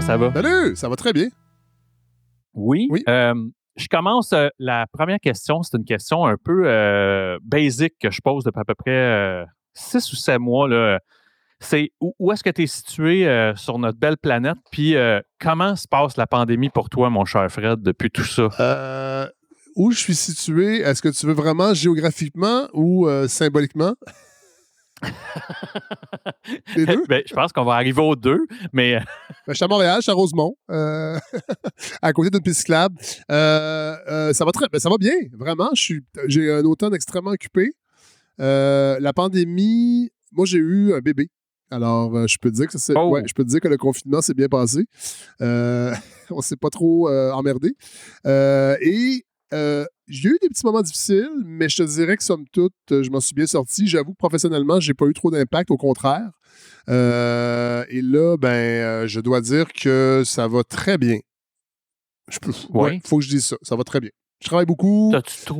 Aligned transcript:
comment 0.00 0.06
ça 0.06 0.16
va? 0.16 0.32
Salut, 0.32 0.76
ça 0.76 0.88
va 0.88 0.96
très 0.96 1.12
bien. 1.12 1.28
Oui. 2.54 2.88
Oui. 2.90 3.02
Euh, 3.08 3.34
je 3.76 3.86
commence 3.88 4.32
euh, 4.32 4.48
la 4.58 4.86
première 4.92 5.20
question. 5.20 5.62
C'est 5.62 5.76
une 5.76 5.84
question 5.84 6.26
un 6.26 6.36
peu 6.42 6.62
euh, 6.64 7.38
basique 7.42 7.94
que 8.00 8.10
je 8.10 8.20
pose 8.22 8.44
depuis 8.44 8.60
à 8.60 8.64
peu 8.64 8.74
près 8.74 9.44
six 9.74 10.12
ou 10.12 10.16
sept 10.16 10.38
mois. 10.38 10.68
Là. 10.68 11.00
C'est 11.60 11.90
où, 12.00 12.14
où 12.18 12.32
est-ce 12.32 12.42
que 12.42 12.50
tu 12.50 12.62
es 12.62 12.66
situé 12.66 13.52
sur 13.56 13.78
notre 13.78 13.98
belle 13.98 14.16
planète? 14.16 14.56
Puis 14.72 14.94
comment 15.38 15.76
se 15.76 15.86
passe 15.88 16.16
la 16.16 16.26
pandémie 16.26 16.70
pour 16.70 16.88
toi, 16.88 17.10
mon 17.10 17.24
cher 17.24 17.50
Fred, 17.50 17.82
depuis 17.82 18.10
tout 18.10 18.24
ça? 18.24 18.48
Euh, 18.58 19.28
où 19.76 19.90
je 19.92 19.98
suis 19.98 20.14
situé, 20.14 20.80
est-ce 20.80 21.02
que 21.02 21.08
tu 21.08 21.26
veux 21.26 21.34
vraiment 21.34 21.74
géographiquement 21.74 22.68
ou 22.72 23.08
symboliquement? 23.28 23.94
Les 26.76 26.86
deux? 26.86 27.04
Ben, 27.08 27.22
je 27.26 27.34
pense 27.34 27.52
qu'on 27.52 27.64
va 27.64 27.74
arriver 27.74 28.02
aux 28.02 28.16
deux, 28.16 28.46
mais 28.72 28.96
euh, 28.96 29.00
Ben, 29.46 29.52
je 29.52 29.54
suis 29.54 29.64
à 29.64 29.68
Montréal, 29.68 29.96
je 29.98 30.02
suis 30.02 30.10
à 30.10 30.14
Rosemont, 30.14 30.56
euh, 30.70 31.18
à 32.02 32.12
côté 32.12 32.30
d'une 32.30 32.42
piste 32.42 32.60
cyclable. 32.60 32.96
Euh, 33.30 33.96
euh, 34.08 34.32
ça 34.32 34.44
va 34.44 34.52
très, 34.52 34.66
ben, 34.70 34.78
ça 34.78 34.88
va 34.88 34.96
bien, 34.98 35.14
vraiment. 35.32 35.70
J'ai 35.74 36.52
un 36.52 36.64
automne 36.64 36.94
extrêmement 36.94 37.30
occupé. 37.30 37.72
La 38.38 39.12
pandémie, 39.14 40.10
moi 40.32 40.46
j'ai 40.46 40.58
eu 40.58 40.94
un 40.94 41.00
bébé. 41.00 41.28
Alors, 41.70 42.16
euh, 42.16 42.26
je 42.26 42.36
peux 42.38 42.50
te 42.50 42.56
dire 42.56 42.66
que 42.66 42.76
ça 42.78 42.92
Oh. 42.96 43.10
ouais, 43.10 43.22
je 43.26 43.32
peux 43.32 43.44
te 43.44 43.48
dire 43.48 43.60
que 43.60 43.68
le 43.68 43.76
confinement 43.76 44.20
s'est 44.20 44.34
bien 44.34 44.48
passé. 44.48 44.86
Euh, 45.40 45.94
on 46.30 46.40
s'est 46.40 46.56
pas 46.56 46.70
trop 46.70 47.08
euh, 47.08 47.30
emmerdé. 47.32 47.76
Et 48.24 49.24
euh, 49.52 49.84
j'ai 50.08 50.28
eu 50.28 50.38
des 50.40 50.48
petits 50.48 50.64
moments 50.64 50.82
difficiles, 50.82 51.30
mais 51.44 51.68
je 51.68 51.76
te 51.78 51.82
dirais 51.82 52.16
que 52.16 52.22
somme 52.24 52.44
toute, 52.52 52.72
euh, 52.90 53.02
je 53.02 53.10
m'en 53.10 53.20
suis 53.20 53.34
bien 53.34 53.46
sorti. 53.46 53.86
J'avoue 53.86 54.12
que 54.12 54.18
professionnellement, 54.18 54.80
j'ai 54.80 54.94
pas 54.94 55.06
eu 55.06 55.12
trop 55.12 55.30
d'impact, 55.30 55.70
au 55.70 55.76
contraire. 55.76 56.30
Euh, 56.88 57.84
et 57.88 58.02
là, 58.02 58.36
ben, 58.36 59.06
je 59.06 59.20
dois 59.20 59.40
dire 59.40 59.66
que 59.72 60.22
ça 60.24 60.48
va 60.48 60.64
très 60.64 60.98
bien. 60.98 61.18
Je 62.30 62.38
peux, 62.38 62.52
Oui. 62.70 62.80
ouais, 62.82 63.00
faut 63.04 63.18
que 63.18 63.24
je 63.24 63.30
dise 63.30 63.44
ça. 63.46 63.56
Ça 63.62 63.76
va 63.76 63.84
très 63.84 64.00
bien. 64.00 64.10
Je 64.42 64.46
travaille 64.48 64.66
beaucoup. 64.66 65.12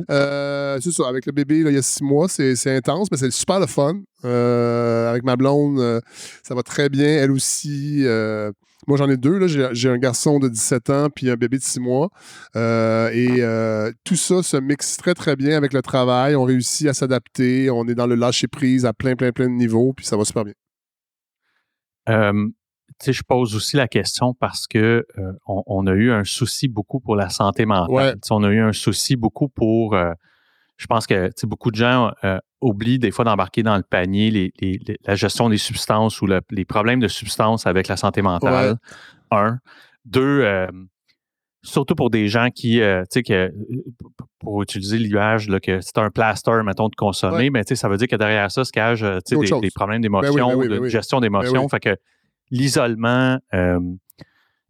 Euh, 0.09 0.79
c'est 0.81 0.91
ça, 0.91 1.07
avec 1.07 1.27
le 1.27 1.31
bébé, 1.31 1.61
là, 1.61 1.69
il 1.69 1.75
y 1.75 1.77
a 1.77 1.83
six 1.83 2.03
mois, 2.03 2.27
c'est 2.27 2.55
c'est 2.55 2.75
intense, 2.75 3.09
mais 3.11 3.17
c'est 3.17 3.29
super 3.29 3.59
le 3.59 3.67
fun. 3.67 4.01
Euh, 4.25 5.09
avec 5.09 5.23
ma 5.23 5.35
blonde, 5.35 5.79
euh, 5.79 6.01
ça 6.41 6.55
va 6.55 6.63
très 6.63 6.89
bien. 6.89 7.07
Elle 7.07 7.31
aussi. 7.31 8.03
Moi, 8.87 8.97
j'en 8.97 9.09
ai 9.09 9.17
deux. 9.17 9.37
là. 9.37 9.71
J'ai 9.73 9.89
un 9.89 9.97
garçon 9.97 10.39
de 10.39 10.49
17 10.49 10.89
ans 10.89 11.07
puis 11.13 11.29
un 11.29 11.35
bébé 11.35 11.57
de 11.57 11.63
six 11.63 11.79
mois. 11.79 12.09
Euh, 12.55 13.09
et 13.13 13.41
euh, 13.41 13.91
tout 14.03 14.15
ça 14.15 14.41
se 14.43 14.57
mixe 14.57 14.97
très, 14.97 15.13
très 15.13 15.35
bien 15.35 15.55
avec 15.55 15.73
le 15.73 15.81
travail. 15.81 16.35
On 16.35 16.43
réussit 16.43 16.87
à 16.87 16.93
s'adapter. 16.93 17.69
On 17.69 17.87
est 17.87 17.95
dans 17.95 18.07
le 18.07 18.15
lâcher-prise 18.15 18.85
à 18.85 18.93
plein, 18.93 19.15
plein, 19.15 19.31
plein 19.31 19.47
de 19.47 19.53
niveaux, 19.53 19.93
puis 19.93 20.05
ça 20.05 20.17
va 20.17 20.25
super 20.25 20.45
bien. 20.45 20.53
Euh, 22.09 22.47
tu 22.99 23.05
sais, 23.05 23.13
je 23.13 23.23
pose 23.23 23.55
aussi 23.55 23.77
la 23.77 23.87
question 23.87 24.33
parce 24.33 24.67
que 24.67 25.05
euh, 25.17 25.33
on, 25.47 25.63
on 25.67 25.87
a 25.87 25.93
eu 25.93 26.11
un 26.11 26.23
souci 26.23 26.67
beaucoup 26.67 26.99
pour 26.99 27.15
la 27.15 27.29
santé 27.29 27.65
mentale. 27.65 27.93
Ouais. 27.93 28.13
On 28.31 28.43
a 28.43 28.49
eu 28.49 28.59
un 28.61 28.73
souci 28.73 29.15
beaucoup 29.15 29.47
pour. 29.49 29.95
Je 30.81 30.87
pense 30.87 31.05
que 31.05 31.29
beaucoup 31.45 31.69
de 31.69 31.75
gens 31.75 32.11
euh, 32.23 32.39
oublient 32.59 32.97
des 32.97 33.11
fois 33.11 33.23
d'embarquer 33.23 33.61
dans 33.61 33.77
le 33.77 33.83
panier 33.83 34.31
les, 34.31 34.51
les- 34.59 34.79
les- 34.87 34.97
la 35.05 35.13
gestion 35.13 35.47
des 35.47 35.57
substances 35.57 36.19
ou 36.21 36.25
le- 36.25 36.41
les 36.49 36.65
problèmes 36.65 36.99
de 36.99 37.07
substances 37.07 37.67
avec 37.67 37.87
la 37.87 37.97
santé 37.97 38.23
mentale. 38.23 38.77
Un. 39.29 39.59
Deux, 40.05 40.41
euh, 40.41 40.65
surtout 41.61 41.93
pour 41.93 42.09
des 42.09 42.27
gens 42.27 42.49
qui, 42.49 42.81
euh, 42.81 43.03
tu 43.03 43.19
sais, 43.19 43.21
que, 43.23 43.53
pour 44.39 44.63
utiliser 44.63 44.97
l'image, 44.97 45.47
que 45.61 45.81
c'est 45.81 45.99
un 45.99 46.09
plaster, 46.09 46.61
mettons, 46.65 46.89
de 46.89 46.95
consommer, 46.95 47.35
Ouais. 47.37 47.49
mais 47.51 47.63
tu 47.63 47.69
sais, 47.69 47.75
ça 47.75 47.87
veut 47.87 47.97
dire 47.97 48.07
que 48.07 48.15
derrière 48.15 48.49
ça 48.51 48.65
se 48.65 48.71
cache 48.71 49.01
tu 49.01 49.05
sais, 49.25 49.35
Autre 49.35 49.61
des, 49.61 49.69
problèmes 49.69 49.97
Ben 50.01 50.01
d'émotion, 50.01 50.47
oui, 50.47 50.53
ben 50.53 50.59
oui, 50.61 50.67
de 50.67 50.73
ben 50.77 50.81
oui. 50.81 50.89
gestion 50.89 51.19
d'émotion. 51.19 51.69
Fait 51.69 51.79
que 51.79 51.95
l'isolement, 52.49 53.37
euh, 53.53 53.79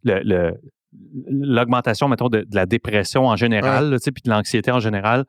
le- 0.04 0.20
le- 0.22 0.60
l'augmentation, 1.26 2.08
mettons, 2.08 2.28
de, 2.28 2.40
de 2.40 2.54
la 2.54 2.66
dépression 2.66 3.28
en 3.28 3.36
général, 3.36 3.96
puis 4.02 4.22
de 4.26 4.30
l'anxiété 4.30 4.70
en 4.70 4.78
général, 4.80 5.24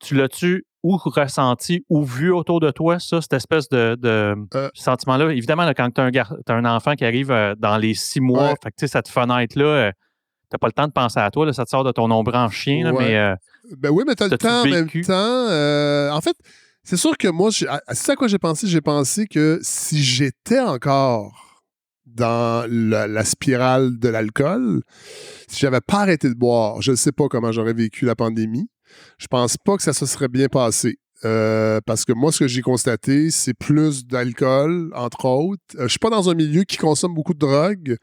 tu 0.00 0.14
l'as-tu 0.14 0.66
ou 0.82 0.96
ressenti 0.98 1.84
ou 1.88 2.04
vu 2.04 2.30
autour 2.30 2.60
de 2.60 2.70
toi, 2.70 2.98
ça, 2.98 3.20
cette 3.22 3.32
espèce 3.32 3.68
de, 3.70 3.96
de 3.98 4.34
Euh. 4.54 4.68
sentiment-là? 4.74 5.32
Évidemment, 5.32 5.64
là, 5.64 5.72
quand 5.74 5.90
tu 5.90 6.00
as, 6.00 6.28
un 6.48 6.64
enfant 6.66 6.94
qui 6.94 7.04
arrive 7.04 7.30
euh, 7.30 7.54
dans 7.58 7.78
les 7.78 7.94
six 7.94 8.20
mois, 8.20 8.48
Ouais. 8.50 8.54
fait 8.62 8.70
que, 8.70 8.76
tu 8.78 8.86
sais, 8.86 8.88
cette 8.88 9.08
fenêtre-là, 9.08 9.64
euh, 9.64 9.92
t'as 10.50 10.58
pas 10.58 10.66
le 10.66 10.72
temps 10.72 10.86
de 10.86 10.92
penser 10.92 11.18
à 11.20 11.30
toi, 11.30 11.46
là, 11.46 11.52
ça 11.54 11.64
te 11.64 11.70
sort 11.70 11.84
de 11.84 11.92
ton 11.92 12.10
ombre 12.10 12.34
en 12.34 12.50
chien, 12.50 12.84
là, 12.84 12.92
Ouais. 12.92 13.04
mais 13.08 13.16
euh, 13.16 13.34
Ben 13.78 13.90
oui, 13.90 14.04
mais 14.06 14.14
t'as 14.14 14.28
le 14.28 14.36
temps 14.36 14.60
en 14.60 14.64
même 14.66 14.88
temps. 14.90 16.14
en 16.16 16.20
fait, 16.20 16.36
c'est 16.82 16.98
sûr 16.98 17.16
que 17.16 17.28
moi, 17.28 17.50
c'est 17.50 17.66
à 18.12 18.16
quoi 18.16 18.28
j'ai 18.28 18.38
pensé. 18.38 18.66
J'ai 18.66 18.82
pensé 18.82 19.26
que 19.26 19.58
si 19.62 20.02
j'étais 20.02 20.60
encore 20.60 21.62
dans 22.04 22.66
la, 22.70 23.06
la 23.06 23.24
spirale 23.24 23.98
de 23.98 24.08
l'alcool, 24.10 24.82
si 25.48 25.60
j'avais 25.60 25.80
pas 25.80 26.00
arrêté 26.02 26.28
de 26.28 26.34
boire, 26.34 26.82
je 26.82 26.90
ne 26.90 26.96
sais 26.96 27.10
pas 27.10 27.26
comment 27.28 27.50
j'aurais 27.52 27.72
vécu 27.72 28.04
la 28.04 28.14
pandémie. 28.14 28.68
Je 29.18 29.26
pense 29.26 29.56
pas 29.56 29.76
que 29.76 29.82
ça 29.82 29.92
se 29.92 30.06
serait 30.06 30.28
bien 30.28 30.48
passé. 30.48 30.98
Euh, 31.24 31.80
parce 31.86 32.04
que 32.04 32.12
moi, 32.12 32.32
ce 32.32 32.40
que 32.40 32.48
j'ai 32.48 32.60
constaté, 32.60 33.30
c'est 33.30 33.54
plus 33.54 34.04
d'alcool, 34.06 34.90
entre 34.94 35.24
autres. 35.24 35.62
Euh, 35.76 35.84
je 35.84 35.88
suis 35.88 35.98
pas 35.98 36.10
dans 36.10 36.28
un 36.28 36.34
milieu 36.34 36.64
qui 36.64 36.76
consomme 36.76 37.14
beaucoup 37.14 37.32
de 37.32 37.38
drogue. 37.38 37.96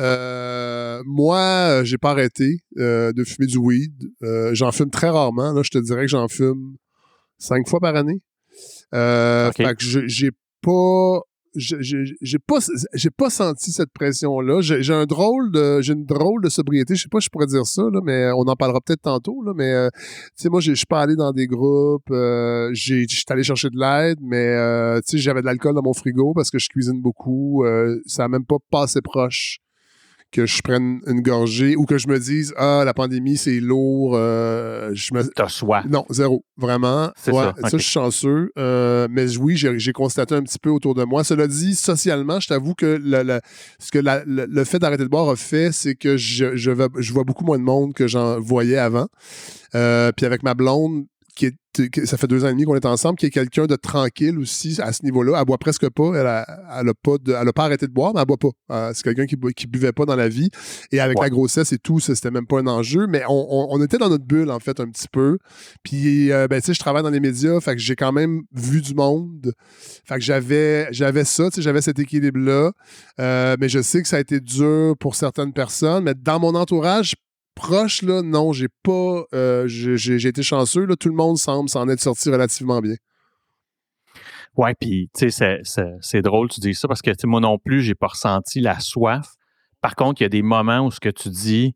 Euh, 0.00 1.02
moi, 1.04 1.82
j'ai 1.84 1.98
pas 1.98 2.12
arrêté 2.12 2.60
euh, 2.78 3.12
de 3.12 3.24
fumer 3.24 3.46
du 3.46 3.58
weed. 3.58 4.10
Euh, 4.22 4.54
j'en 4.54 4.72
fume 4.72 4.90
très 4.90 5.10
rarement. 5.10 5.52
Là, 5.52 5.62
je 5.62 5.70
te 5.70 5.78
dirais 5.78 6.02
que 6.02 6.08
j'en 6.08 6.28
fume 6.28 6.76
cinq 7.38 7.68
fois 7.68 7.80
par 7.80 7.96
année. 7.96 8.20
Euh, 8.94 9.48
Ok. 9.48 9.56
Fait 9.56 9.74
que 9.74 9.84
je- 9.84 10.06
j'ai 10.06 10.30
pas. 10.62 11.20
Je- 11.54 11.80
je- 11.80 12.14
J'ai 12.20 12.38
pas, 12.38 12.58
j'ai 12.94 13.10
pas 13.10 13.30
senti 13.30 13.72
cette 13.72 13.90
pression-là. 13.92 14.60
J'ai 14.60 14.82
j'ai 14.82 14.92
un 14.94 15.06
drôle 15.06 15.50
de, 15.52 15.80
j'ai 15.80 15.92
une 15.92 16.04
drôle 16.04 16.42
de 16.42 16.48
sobriété. 16.48 16.94
Je 16.96 17.02
sais 17.02 17.08
pas 17.08 17.20
si 17.20 17.26
je 17.26 17.30
pourrais 17.30 17.46
dire 17.46 17.66
ça, 17.66 17.82
là, 17.92 18.00
mais 18.02 18.30
on 18.36 18.42
en 18.42 18.56
parlera 18.56 18.80
peut-être 18.80 19.02
tantôt. 19.02 19.42
Là, 19.42 19.52
mais 19.56 19.72
euh, 19.72 19.88
sais, 20.36 20.48
moi, 20.48 20.60
j'ai- 20.60 20.72
je 20.72 20.76
suis 20.78 20.86
pas 20.86 21.00
allé 21.02 21.16
dans 21.16 21.32
des 21.32 21.46
groupes. 21.46 22.10
euh, 22.10 22.70
j'ai- 22.72 23.06
Je 23.08 23.14
suis 23.16 23.24
allé 23.30 23.42
chercher 23.42 23.70
de 23.70 23.78
l'aide, 23.78 24.18
mais 24.22 24.36
euh, 24.48 25.00
j'avais 25.14 25.40
de 25.40 25.46
l'alcool 25.46 25.74
dans 25.74 25.82
mon 25.82 25.92
frigo 25.94 26.32
parce 26.34 26.50
que 26.50 26.58
je 26.58 26.68
cuisine 26.68 27.00
beaucoup. 27.00 27.64
euh, 27.64 28.00
ça 28.06 28.24
a 28.24 28.28
même 28.28 28.44
pas 28.44 28.56
passé 28.70 29.00
proche 29.02 29.58
que 30.34 30.46
je 30.46 30.60
prenne 30.62 31.00
une 31.06 31.20
gorgée 31.20 31.76
ou 31.76 31.84
que 31.86 31.96
je 31.96 32.08
me 32.08 32.18
dise 32.18 32.52
ah 32.56 32.82
la 32.84 32.92
pandémie 32.92 33.36
c'est 33.36 33.60
lourd. 33.60 34.14
euh, 34.16 34.90
je 34.92 35.14
me 35.14 35.22
t'as 35.22 35.48
soif. 35.48 35.84
non, 35.88 36.04
zéro. 36.10 36.44
Vraiment. 36.56 37.10
C'est 37.16 37.30
Ouais, 37.32 37.44
ça, 37.44 37.68
je 37.78 37.82
suis 37.82 37.92
chanceux. 37.92 38.50
Euh, 38.58 39.06
mais 39.10 39.36
oui, 39.38 39.56
j'ai 39.56 39.92
constaté 39.92 40.34
un 40.34 40.42
petit 40.42 40.58
peu 40.58 40.70
autour 40.70 40.94
de 40.94 41.04
moi. 41.04 41.22
Cela 41.24 41.46
dit, 41.46 41.74
socialement, 41.74 42.40
je 42.40 42.48
t'avoue 42.48 42.74
que 42.74 43.00
ce 43.78 43.90
que 43.92 43.98
la- 43.98 44.24
le, 44.24 44.46
le 44.48 44.64
fait 44.64 44.78
d'arrêter 44.78 45.04
de 45.04 45.08
boire 45.08 45.28
a 45.28 45.36
fait, 45.36 45.70
c'est 45.72 45.94
que 45.94 46.16
je, 46.16 46.56
je, 46.56 46.70
vais- 46.70 46.88
je 46.98 47.12
vois 47.12 47.24
beaucoup 47.24 47.44
moins 47.44 47.58
de 47.58 47.64
monde 47.64 47.92
que 47.94 48.06
j'en 48.08 48.40
voyais 48.40 48.76
avant. 48.78 49.06
Euh, 49.74 50.12
puis 50.16 50.26
avec 50.26 50.42
ma 50.42 50.54
blonde, 50.54 51.04
qui 51.36 51.46
est, 51.46 51.90
qui- 51.90 52.06
ça 52.06 52.16
fait 52.16 52.26
deux 52.28 52.44
ans 52.44 52.48
et 52.48 52.52
demi 52.52 52.64
qu'on 52.64 52.76
est 52.76 52.86
ensemble, 52.86 53.16
qui 53.18 53.26
est 53.26 53.30
quelqu'un 53.30 53.66
de 53.66 53.74
tranquille 53.74 54.38
aussi 54.38 54.78
à 54.80 54.92
ce 54.92 55.02
niveau-là. 55.04 55.36
Elle 55.40 55.44
boit 55.44 55.58
presque 55.58 55.88
pas. 55.90 56.12
Elle 56.14 56.26
a, 56.26 56.46
elle 56.80 56.88
a 56.88 56.94
pas, 56.94 57.18
de- 57.20 57.32
elle 57.32 57.48
a 57.48 57.52
pas 57.52 57.64
arrêté 57.64 57.86
de 57.88 57.92
boire, 57.92 58.12
mais 58.14 58.20
elle 58.20 58.26
boit 58.26 58.36
pas. 58.36 58.50
Euh, 58.70 58.92
c'est 58.94 59.02
quelqu'un 59.02 59.26
qui, 59.26 59.36
qui 59.56 59.66
buvait 59.66 59.92
pas 59.92 60.04
dans 60.06 60.14
la 60.14 60.28
vie. 60.28 60.50
Et 60.92 61.00
avec 61.00 61.18
Ouais. 61.18 61.26
la 61.26 61.30
grossesse 61.30 61.72
et 61.72 61.78
tout, 61.78 61.98
c'était 61.98 62.30
même 62.30 62.46
pas 62.46 62.60
un 62.60 62.66
enjeu. 62.68 63.06
Mais 63.08 63.22
on, 63.28 63.32
on- 63.50 63.66
on 63.70 63.82
était 63.82 63.98
dans 63.98 64.08
notre 64.08 64.24
bulle, 64.24 64.50
en 64.50 64.60
fait, 64.60 64.78
un 64.78 64.88
petit 64.88 65.08
peu. 65.10 65.38
Puis, 65.82 66.30
euh, 66.30 66.46
ben, 66.48 66.60
tu 66.60 66.66
sais, 66.66 66.74
je 66.74 66.78
travaille 66.80 67.02
dans 67.02 67.10
les 67.10 67.20
médias, 67.20 67.60
fait 67.60 67.74
que 67.74 67.80
j'ai 67.80 67.96
quand 67.96 68.12
même 68.12 68.42
vu 68.52 68.80
du 68.80 68.94
monde. 68.94 69.52
Fait 70.06 70.14
que 70.16 70.20
j'avais, 70.20 70.86
j'avais 70.92 71.24
ça, 71.24 71.50
tu 71.50 71.56
sais, 71.56 71.62
j'avais 71.62 71.82
cet 71.82 71.98
équilibre-là. 71.98 72.70
Euh, 73.20 73.56
mais 73.58 73.68
je 73.68 73.82
sais 73.82 74.00
que 74.02 74.08
ça 74.08 74.16
a 74.16 74.20
été 74.20 74.38
dur 74.40 74.94
pour 75.00 75.14
certaines 75.16 75.52
personnes. 75.52 76.04
Mais 76.04 76.14
dans 76.14 76.38
mon 76.38 76.54
entourage 76.54 77.14
proche, 77.54 78.02
là, 78.02 78.22
non, 78.22 78.52
j'ai 78.52 78.68
pas, 78.82 79.24
euh, 79.34 79.66
j'ai, 79.66 80.26
été 80.26 80.42
chanceux. 80.42 80.84
Là, 80.84 80.96
tout 80.96 81.08
le 81.08 81.14
monde 81.14 81.38
semble 81.38 81.68
s'en 81.68 81.88
être 81.88 82.00
sorti 82.00 82.30
relativement 82.30 82.80
bien. 82.80 82.94
Ouais, 84.56 84.74
puis 84.74 85.10
tu 85.14 85.20
sais, 85.20 85.30
c'est- 85.30 85.60
c'est- 85.64 85.96
c'est 86.00 86.22
drôle 86.22 86.48
tu 86.48 86.60
dis 86.60 86.74
ça 86.74 86.86
parce 86.86 87.02
que 87.02 87.10
moi 87.26 87.40
non 87.40 87.58
plus, 87.58 87.82
j'ai 87.82 87.94
pas 87.94 88.06
ressenti 88.08 88.60
la 88.60 88.78
soif. 88.78 89.26
Par 89.80 89.96
contre, 89.96 90.20
il 90.20 90.24
y 90.24 90.26
a 90.26 90.30
des 90.30 90.42
moments 90.42 90.86
où 90.86 90.90
ce 90.90 91.00
que 91.00 91.08
tu 91.08 91.28
dis, 91.28 91.74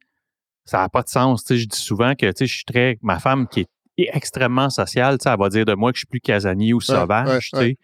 ça 0.64 0.78
n'a 0.78 0.88
pas 0.88 1.02
de 1.02 1.08
sens. 1.08 1.44
Tu 1.44 1.54
sais, 1.54 1.60
je 1.60 1.66
dis 1.66 1.78
souvent 1.78 2.14
que 2.14 2.26
tu 2.26 2.32
sais, 2.36 2.46
je 2.46 2.54
suis 2.54 2.64
très. 2.64 2.98
Ma 3.02 3.18
femme 3.18 3.48
qui 3.48 3.60
est 3.60 3.68
extrêmement 4.12 4.70
sociale, 4.70 5.18
tu 5.18 5.24
sais, 5.24 5.30
elle 5.30 5.38
va 5.38 5.48
dire 5.48 5.64
de 5.64 5.74
moi 5.74 5.90
que 5.92 5.96
je 5.96 6.00
suis 6.00 6.06
plus 6.06 6.20
casanier 6.20 6.72
ou 6.72 6.80
sauvage, 6.80 7.50
ouais, 7.52 7.60
tu 7.60 7.66
sais. 7.66 7.76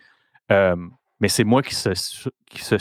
Euh, 0.53 0.77
mais 1.21 1.29
c'est 1.29 1.45
moi 1.45 1.63
qui 1.63 1.75
se, 1.75 1.91
qui 2.47 2.63
se 2.63 2.79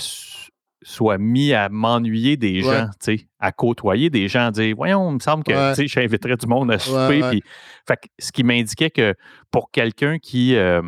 soit 0.84 1.18
mis 1.18 1.54
à 1.54 1.70
m'ennuyer 1.70 2.38
des 2.38 2.64
Ouais. 2.64 2.78
gens, 2.78 2.86
tu 3.02 3.18
sais, 3.18 3.28
à 3.40 3.52
côtoyer 3.52 4.10
des 4.10 4.28
gens, 4.28 4.48
à 4.48 4.52
dire 4.52 4.76
Voyons, 4.76 5.10
il 5.12 5.16
me 5.16 5.20
semble 5.20 5.44
que 5.44 5.52
Ouais. 5.54 5.74
tu 5.76 5.88
sais, 5.88 5.88
j'inviterais 5.88 6.36
du 6.38 6.46
monde 6.48 6.72
à 6.72 6.80
souper. 6.80 7.22
ouais. 7.22 7.30
Puis, 7.32 7.44
fait 7.88 7.96
que 7.98 8.08
ce 8.20 8.32
qui 8.32 8.44
m'indiquait 8.44 8.90
que 8.90 9.16
pour 9.52 9.72
quelqu'un 9.72 10.20
qui, 10.20 10.56
euh, 10.56 10.82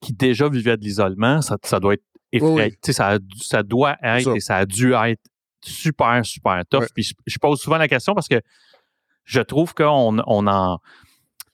qui 0.00 0.12
déjà 0.12 0.48
vivait 0.48 0.76
de 0.76 0.82
l'isolement, 0.82 1.40
ça, 1.42 1.56
ça 1.62 1.80
doit 1.80 1.94
être 1.94 2.04
effrayant. 2.32 2.54
Oui, 2.56 2.72
Ça, 2.92 3.62
doit 3.62 3.96
être 4.02 4.24
Ça. 4.24 4.34
et 4.36 4.40
ça 4.40 4.56
a 4.56 4.66
dû 4.66 4.92
être 4.92 5.22
super, 5.64 6.24
super 6.24 6.62
tough. 6.70 6.86
Puis 6.94 7.02
je, 7.04 7.14
je 7.26 7.38
pose 7.38 7.60
souvent 7.60 7.78
la 7.78 7.88
question 7.88 8.14
parce 8.14 8.28
que 8.28 8.40
je 9.24 9.40
trouve 9.40 9.74
qu'on 9.74 10.18
on 10.26 10.46
en. 10.46 10.78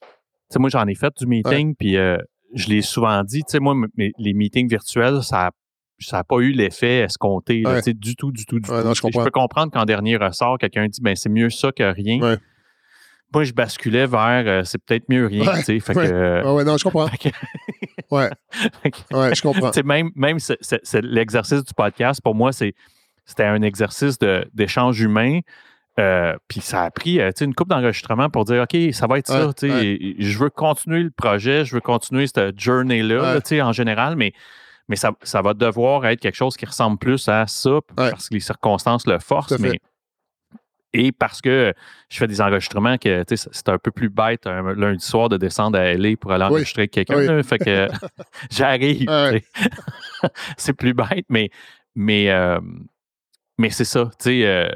Tu 0.01 0.09
sais, 0.51 0.59
moi, 0.59 0.69
j'en 0.69 0.87
ai 0.87 0.95
fait 0.95 1.13
du 1.17 1.27
meeting, 1.27 1.75
puis 1.75 1.97
euh, 1.97 2.19
je 2.55 2.69
l'ai 2.69 2.83
souvent 2.83 3.23
dit. 3.25 3.39
Tu 3.41 3.53
sais, 3.53 3.61
moi, 3.61 3.75
mes- 3.97 4.13
les 4.19 4.35
meetings 4.35 4.69
virtuels, 4.69 5.23
ça. 5.23 5.51
Ça 6.03 6.19
n'a 6.19 6.25
pas 6.25 6.37
eu 6.39 6.53
l'effet 6.53 7.01
escompté, 7.01 7.63
là, 7.63 7.75
Ouais. 7.85 7.95
du 7.95 8.17
tout, 8.17 8.31
du 8.33 8.45
tout, 8.47 8.61
du 8.61 8.71
Ouais, 8.71 8.81
tout. 8.83 8.87
non, 8.89 8.95
je 8.95 9.03
peux 9.25 9.31
comprendre 9.31 9.73
qu'en 9.73 9.85
dernier 9.85 10.17
ressort, 10.17 10.59
quelqu'un 10.59 10.87
dit, 10.87 11.01
ben 11.01 11.17
c'est 11.17 11.29
mieux 11.29 11.51
ça 11.51 11.73
que 11.73 11.83
rien. 11.83 12.21
Ouais. 12.21 12.37
Moi, 13.35 13.45
je 13.45 13.53
basculais 13.55 14.07
vers, 14.07 14.45
euh, 14.47 14.63
c'est 14.65 14.79
peut-être 14.85 15.05
mieux 15.09 15.27
rien. 15.27 15.45
Fait 15.55 15.73
ouais. 15.73 15.81
que, 15.81 15.99
euh, 16.01 16.53
Ouais, 16.53 16.65
non, 16.65 16.77
je 16.77 16.85
comprends. 16.85 17.07
fait 17.09 17.31
que- 17.31 17.37
Ouais, 18.11 18.29
ouais, 19.13 19.35
je 19.35 19.41
comprends. 19.41 19.71
même, 19.87 20.11
même 20.15 20.39
ce- 20.39 20.53
ce- 20.61 20.77
ce- 20.83 20.99
l'exercice 20.99 21.65
du 21.65 21.73
podcast, 21.75 22.21
pour 22.23 22.35
moi, 22.35 22.53
c'était 22.53 23.45
un 23.45 23.63
exercice 23.63 24.19
d'échange 24.53 25.01
humain. 25.01 25.41
Euh, 25.99 26.35
puis 26.49 26.61
ça 26.61 26.85
a 26.85 26.91
pris 26.91 27.21
une 27.43 27.55
coupe 27.55 27.69
d'enregistrement 27.69 28.31
pour 28.31 28.45
dire 28.47 28.63
OK, 28.63 28.77
ça 28.95 29.07
va 29.07 29.19
être 29.19 29.27
ça. 29.29 29.49
Ouais, 29.49 30.15
Je 30.19 30.39
veux 30.39 30.49
continuer 30.51 31.03
le 31.03 31.11
projet, 31.11 31.65
je 31.67 31.75
veux 31.75 31.81
continuer 31.83 32.27
cette 32.27 32.59
journey-là 32.59 33.35
Ouais. 33.37 33.57
là, 33.59 33.67
en 33.67 33.73
général, 33.73 34.17
mais, 34.17 34.33
mais 34.89 34.97
ça, 34.97 35.13
ça 35.23 35.43
va 35.43 35.55
devoir 35.55 36.05
être 36.07 36.21
quelque 36.21 36.35
chose 36.37 36.57
qui 36.57 36.67
ressemble 36.67 36.99
plus 36.99 37.29
à 37.29 37.47
ça 37.47 37.79
parce 37.97 38.29
que 38.29 38.35
les 38.35 38.41
circonstances 38.41 39.07
le 39.07 39.19
forcent. 39.19 39.59
Mais, 39.59 39.79
et 40.95 41.11
parce 41.11 41.41
que 41.41 41.73
je 42.11 42.19
fais 42.19 42.27
des 42.27 42.43
enregistrements 42.43 42.99
que 42.99 43.25
c'est 43.35 43.69
un 43.71 43.79
peu 43.79 43.91
plus 43.91 44.11
bête 44.11 44.47
un 44.47 44.75
lundi 44.75 45.05
soir 45.05 45.31
de 45.31 45.39
descendre 45.39 45.79
à 45.79 45.85
LA 45.95 46.17
pour 46.21 46.33
aller 46.33 46.45
Oui. 46.45 46.51
enregistrer 46.51 46.83
avec 46.83 46.91
quelqu'un. 46.91 47.35
Oui. 47.37 47.43
Fait 47.43 47.59
que 47.59 47.89
j'arrive. 48.51 49.09
Ouais. 49.09 49.43
c'est 50.59 50.75
plus 50.75 50.93
bête, 50.93 51.25
mais, 51.31 51.49
mais, 51.95 52.29
euh, 52.31 52.61
mais 53.57 53.71
c'est 53.71 53.85
ça. 53.87 54.07
tu 54.19 54.25
sais, 54.25 54.43
euh, 54.45 54.69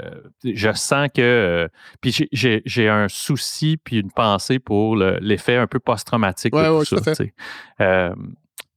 je 0.45 0.73
sens 0.73 1.09
que. 1.15 1.21
euh, 1.21 1.69
puis 2.01 2.17
j'ai- 2.33 2.89
un 2.89 3.09
souci 3.09 3.77
puis 3.77 3.99
une 3.99 4.11
pensée 4.13 4.59
pour 4.59 4.97
le- 4.97 5.19
l'effet 5.21 5.57
un 5.57 5.67
peu 5.67 5.81
post-traumatique 5.81 6.55
Ouais, 6.55 6.63
de 6.69 6.85
tout 6.85 6.97
ça. 6.97 8.13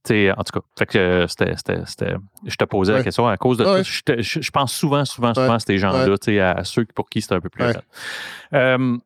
En 0.08 0.42
tout 0.42 0.52
cas, 0.60 0.66
fait 0.78 0.86
que 0.86 0.98
euh, 0.98 1.26
c'était, 1.28 1.54
c'était- 1.56 1.82
c'était- 1.86 2.14
je 2.46 2.56
te 2.56 2.64
posais 2.64 2.92
la 2.92 3.02
question 3.02 3.26
à 3.28 3.36
cause 3.36 3.58
de 3.58 3.64
Ouais, 3.64 3.84
ça. 3.84 4.12
ouais. 4.14 4.22
Je, 4.22 4.50
pense 4.50 4.72
souvent, 4.72 5.04
souvent, 5.04 5.34
souvent 5.34 5.48
Ouais. 5.48 5.54
à 5.54 5.58
ces 5.58 5.76
gens-là, 5.78 6.06
à, 6.40 6.52
à 6.58 6.64
ceux 6.64 6.84
pour 6.86 7.08
qui 7.08 7.20
c'est 7.20 7.34
un 7.34 7.40
peu 7.40 7.48
plus. 7.50 7.64
Euh, 8.54 8.96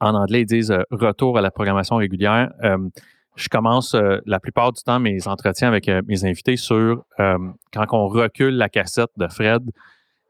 en 0.00 0.14
anglais, 0.14 0.42
ils 0.42 0.46
disent 0.46 0.70
euh, 0.70 0.82
retour 0.90 1.36
à 1.38 1.40
la 1.40 1.50
programmation 1.50 1.96
régulière. 1.96 2.50
Euh, 2.64 2.78
je 3.36 3.48
commence 3.48 3.94
la 4.26 4.40
plupart 4.40 4.72
du 4.72 4.82
temps 4.82 4.98
mes 5.00 5.26
entretiens 5.26 5.68
avec 5.68 5.88
mes 6.06 6.24
invités 6.24 6.56
sur 6.56 7.04
quand 7.16 7.86
on 7.92 8.06
recule 8.08 8.56
la 8.56 8.68
cassette 8.68 9.10
de 9.16 9.28
Fred, 9.28 9.62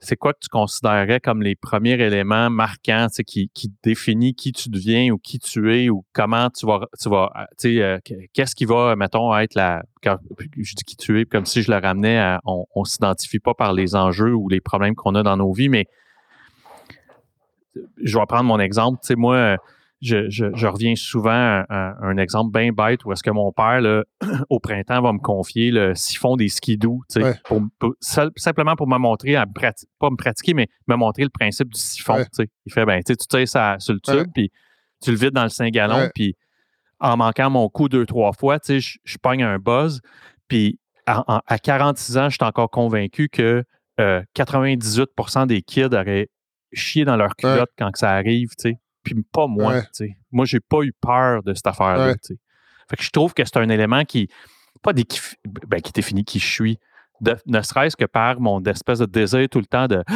c'est 0.00 0.16
quoi 0.16 0.32
que 0.32 0.38
tu 0.40 0.48
considérerais 0.48 1.20
comme 1.20 1.42
les 1.42 1.54
premiers 1.54 2.00
éléments 2.00 2.48
marquants 2.48 3.08
qui, 3.26 3.50
qui 3.52 3.72
définit 3.82 4.34
qui 4.34 4.52
tu 4.52 4.70
deviens 4.70 5.10
ou 5.12 5.18
qui 5.18 5.38
tu 5.38 5.76
es 5.76 5.90
ou 5.90 6.04
comment 6.14 6.48
tu 6.48 6.66
vas, 6.66 6.86
tu 6.98 7.10
vas 7.10 7.30
euh, 7.64 7.78
euh, 7.82 7.98
qu'est-ce 8.32 8.54
qui 8.54 8.64
va, 8.64 8.96
mettons, 8.96 9.36
être 9.36 9.54
la. 9.54 9.82
Quand 10.02 10.16
je 10.56 10.74
dis 10.74 10.84
qui 10.84 10.96
tu 10.96 11.20
es, 11.20 11.26
comme 11.26 11.44
si 11.44 11.60
je 11.62 11.70
le 11.70 11.78
ramenais 11.78 12.18
à. 12.18 12.40
On, 12.46 12.64
on 12.74 12.84
s'identifie 12.84 13.40
pas 13.40 13.52
par 13.52 13.74
les 13.74 13.94
enjeux 13.94 14.32
ou 14.32 14.48
les 14.48 14.62
problèmes 14.62 14.94
qu'on 14.94 15.14
a 15.14 15.22
dans 15.22 15.36
nos 15.36 15.52
vies, 15.52 15.68
mais 15.68 15.86
je 18.02 18.18
vais 18.18 18.26
prendre 18.26 18.44
mon 18.44 18.58
exemple. 18.58 19.00
Tu 19.02 19.08
sais, 19.08 19.16
moi, 19.16 19.58
je, 20.00 20.30
je, 20.30 20.46
je 20.54 20.66
reviens 20.66 20.94
souvent 20.96 21.30
à, 21.30 21.64
à 21.68 22.04
un 22.06 22.16
exemple 22.16 22.50
bien 22.58 22.72
bête 22.72 23.04
où 23.04 23.12
est-ce 23.12 23.22
que 23.22 23.30
mon 23.30 23.52
père, 23.52 23.80
là, 23.80 24.02
au 24.50 24.58
printemps, 24.58 25.02
va 25.02 25.12
me 25.12 25.18
confier 25.18 25.70
le 25.70 25.94
siphon 25.94 26.36
des 26.36 26.48
skidoo, 26.48 27.02
Ouais. 27.16 27.34
pour, 27.44 27.62
pour- 27.78 27.94
seul- 28.00 28.30
simplement 28.36 28.76
pour 28.76 28.88
me 28.88 28.96
montrer, 28.98 29.36
à 29.36 29.44
pas 29.46 30.10
me 30.10 30.16
pratiquer, 30.16 30.54
mais 30.54 30.68
me 30.88 30.96
montrer 30.96 31.22
le 31.24 31.28
principe 31.30 31.68
du 31.68 31.78
siphon. 31.80 32.14
Ouais. 32.16 32.46
Il 32.66 32.72
fait, 32.72 32.84
ben, 32.86 32.98
tu 33.02 33.12
sais, 33.12 33.16
tu 33.16 33.26
tires 33.26 33.48
ça 33.48 33.76
sur 33.78 33.92
le 33.94 34.00
tube, 34.00 34.28
puis 34.34 34.50
tu 35.02 35.10
le 35.10 35.16
vides 35.16 35.34
dans 35.34 35.42
le 35.44 35.48
5 35.50 35.70
gallons, 35.72 35.96
Ouais. 35.96 36.10
puis 36.14 36.34
en 36.98 37.16
manquant 37.16 37.50
mon 37.50 37.68
coup 37.68 37.88
deux, 37.88 38.06
trois 38.06 38.32
fois, 38.32 38.58
tu 38.58 38.66
sais, 38.66 38.80
je, 38.80 38.98
je 39.04 39.18
pogne 39.18 39.42
un 39.42 39.58
buzz, 39.58 40.00
puis 40.48 40.78
à, 41.06 41.24
en- 41.30 41.40
à 41.46 41.58
46 41.58 42.16
ans, 42.18 42.28
je 42.30 42.36
suis 42.36 42.44
encore 42.44 42.70
convaincu 42.70 43.28
que 43.28 43.64
euh, 44.00 44.22
98% 44.34 45.46
des 45.46 45.62
kids 45.62 45.84
auraient 45.92 46.28
chié 46.72 47.04
dans 47.04 47.16
leur 47.16 47.34
culotte 47.36 47.70
quand 47.78 47.90
que 47.90 47.98
ça 47.98 48.10
arrive, 48.12 48.48
tu 48.58 48.70
sais. 48.70 48.76
Puis 49.14 49.24
pas 49.32 49.46
moi, 49.46 49.82
Ouais. 50.00 50.16
Moi, 50.32 50.44
j'ai 50.44 50.60
pas 50.60 50.82
eu 50.82 50.92
peur 50.92 51.42
de 51.42 51.54
cette 51.54 51.66
affaire-là, 51.66 52.08
Ouais. 52.08 52.36
Fait 52.88 52.96
que 52.96 53.02
je 53.02 53.10
trouve 53.10 53.34
que 53.34 53.44
c'est 53.44 53.56
un 53.58 53.68
élément 53.68 54.04
qui, 54.04 54.28
pas 54.82 54.92
des, 54.92 55.04
qui, 55.04 55.20
ben, 55.68 55.80
qui 55.80 55.92
définit 55.92 56.24
qui 56.24 56.38
je 56.40 56.46
suis, 56.50 56.78
de- 57.20 57.36
ne 57.46 57.60
serait-ce 57.62 57.96
que 57.96 58.04
par 58.06 58.40
mon 58.40 58.62
espèce 58.64 58.98
de 58.98 59.06
désir 59.06 59.48
tout 59.48 59.60
le 59.60 59.66
temps 59.66 59.86
de, 59.86 60.02
tu 60.08 60.12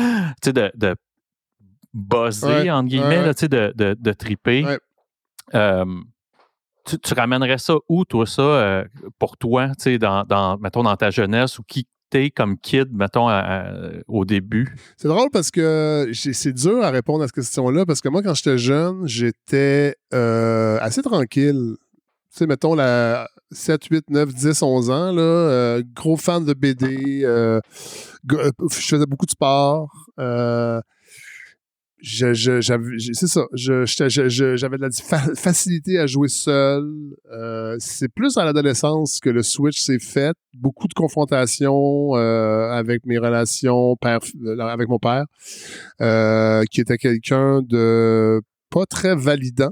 sais, 0.47 0.53
de, 0.53 0.73
de 0.75 0.97
buzzer, 1.93 2.47
Ouais, 2.65 2.71
entre 2.71 2.89
guillemets, 2.89 3.21
ouais, 3.21 3.27
là, 3.27 3.33
de, 3.35 3.73
de, 3.77 3.97
de 3.99 4.13
triper. 4.13 4.65
Ouais. 4.65 4.79
Euh, 5.55 5.85
tu, 6.87 6.99
tu 6.99 7.15
ramènerais 7.15 7.59
ça 7.59 7.75
où, 7.89 8.05
toi, 8.05 8.27
ça, 8.27 8.43
euh, 8.43 8.85
pour 9.19 9.37
toi, 9.37 9.69
tu 9.69 9.75
sais, 9.85 9.99
dans, 9.99 10.25
dans, 10.25 10.59
mettons, 10.59 10.83
dans 10.83 10.97
ta 10.97 11.11
jeunesse 11.11 11.59
ou 11.59 11.63
qui 11.63 11.87
comme 12.35 12.57
kid, 12.59 12.89
mettons, 12.93 13.29
au 14.09 14.25
début? 14.25 14.75
C'est 14.97 15.09
drôle 15.09 15.31
parce 15.33 15.51
que 15.51 16.11
c'est 16.13 16.53
dur 16.53 16.83
à 16.83 16.91
répondre 16.91 17.23
à 17.23 17.27
cette 17.27 17.35
question-là 17.35 17.85
parce 17.87 18.01
que 18.01 18.09
moi, 18.09 18.23
quand 18.23 18.35
j'étais 18.35 18.59
jeune, 18.59 19.07
j'étais 19.07 19.97
euh, 20.13 20.79
assez 20.81 21.03
tranquille. 21.03 21.77
Tu 22.31 22.39
sais, 22.39 22.47
mettons, 22.47 22.75
la 22.75 23.29
7, 23.53 23.85
8, 23.85 24.11
9, 24.11 24.35
10, 24.35 24.63
11 24.63 24.91
ans, 24.91 25.13
là, 25.13 25.23
euh, 25.23 25.83
gros 25.95 26.17
fan 26.17 26.45
de 26.45 26.53
BD, 26.53 27.23
euh, 27.25 27.61
je 28.29 28.51
faisais 28.69 29.07
beaucoup 29.07 29.27
de 29.27 29.31
sport. 29.31 30.09
Je- 32.35 32.61
je- 32.61 33.13
c'est 33.13 33.27
ça. 33.27 33.47
je- 33.55 33.85
J'avais 34.57 34.77
de 34.77 34.83
la 34.83 34.91
fa- 34.91 35.35
facilité 35.35 35.99
à 35.99 36.07
jouer 36.07 36.29
seul. 36.29 36.85
Euh, 37.33 37.77
c'est 37.79 38.09
plus 38.09 38.37
à 38.37 38.45
l'adolescence 38.45 39.21
que 39.21 39.31
le 39.31 39.43
switch 39.43 39.81
s'est 39.81 39.99
fait. 39.99 40.35
Beaucoup 40.53 40.87
de 40.87 40.95
confrontations 40.95 42.15
euh, 42.17 42.71
avec 42.71 43.07
mes 43.07 43.19
relations 43.19 43.97
père, 43.97 44.19
euh, 44.45 44.59
avec 44.61 44.89
mon 44.89 44.99
père, 44.99 45.25
euh, 46.03 46.63
qui 46.71 46.81
était 46.83 46.99
quelqu'un 46.99 47.63
de 47.63 48.41
pas 48.71 48.87
très 48.87 49.15
validant. 49.17 49.71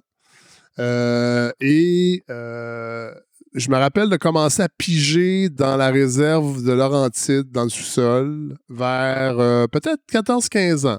Euh, 0.79 1.51
et 1.61 2.23
euh, 2.31 3.13
je 3.55 3.69
me 3.71 3.77
rappelle 3.77 4.09
de 4.09 4.17
commencer 4.17 4.63
à 4.63 4.69
piger 4.71 5.51
dans 5.51 5.77
la 5.77 5.91
réserve 5.91 6.65
de 6.65 6.73
Laurentide, 6.73 7.51
dans 7.51 7.65
le 7.65 7.69
sous-sol, 7.69 8.57
vers 8.71 9.37
peut-être 9.71 10.01
14-15 10.11 10.87
ans. 10.87 10.99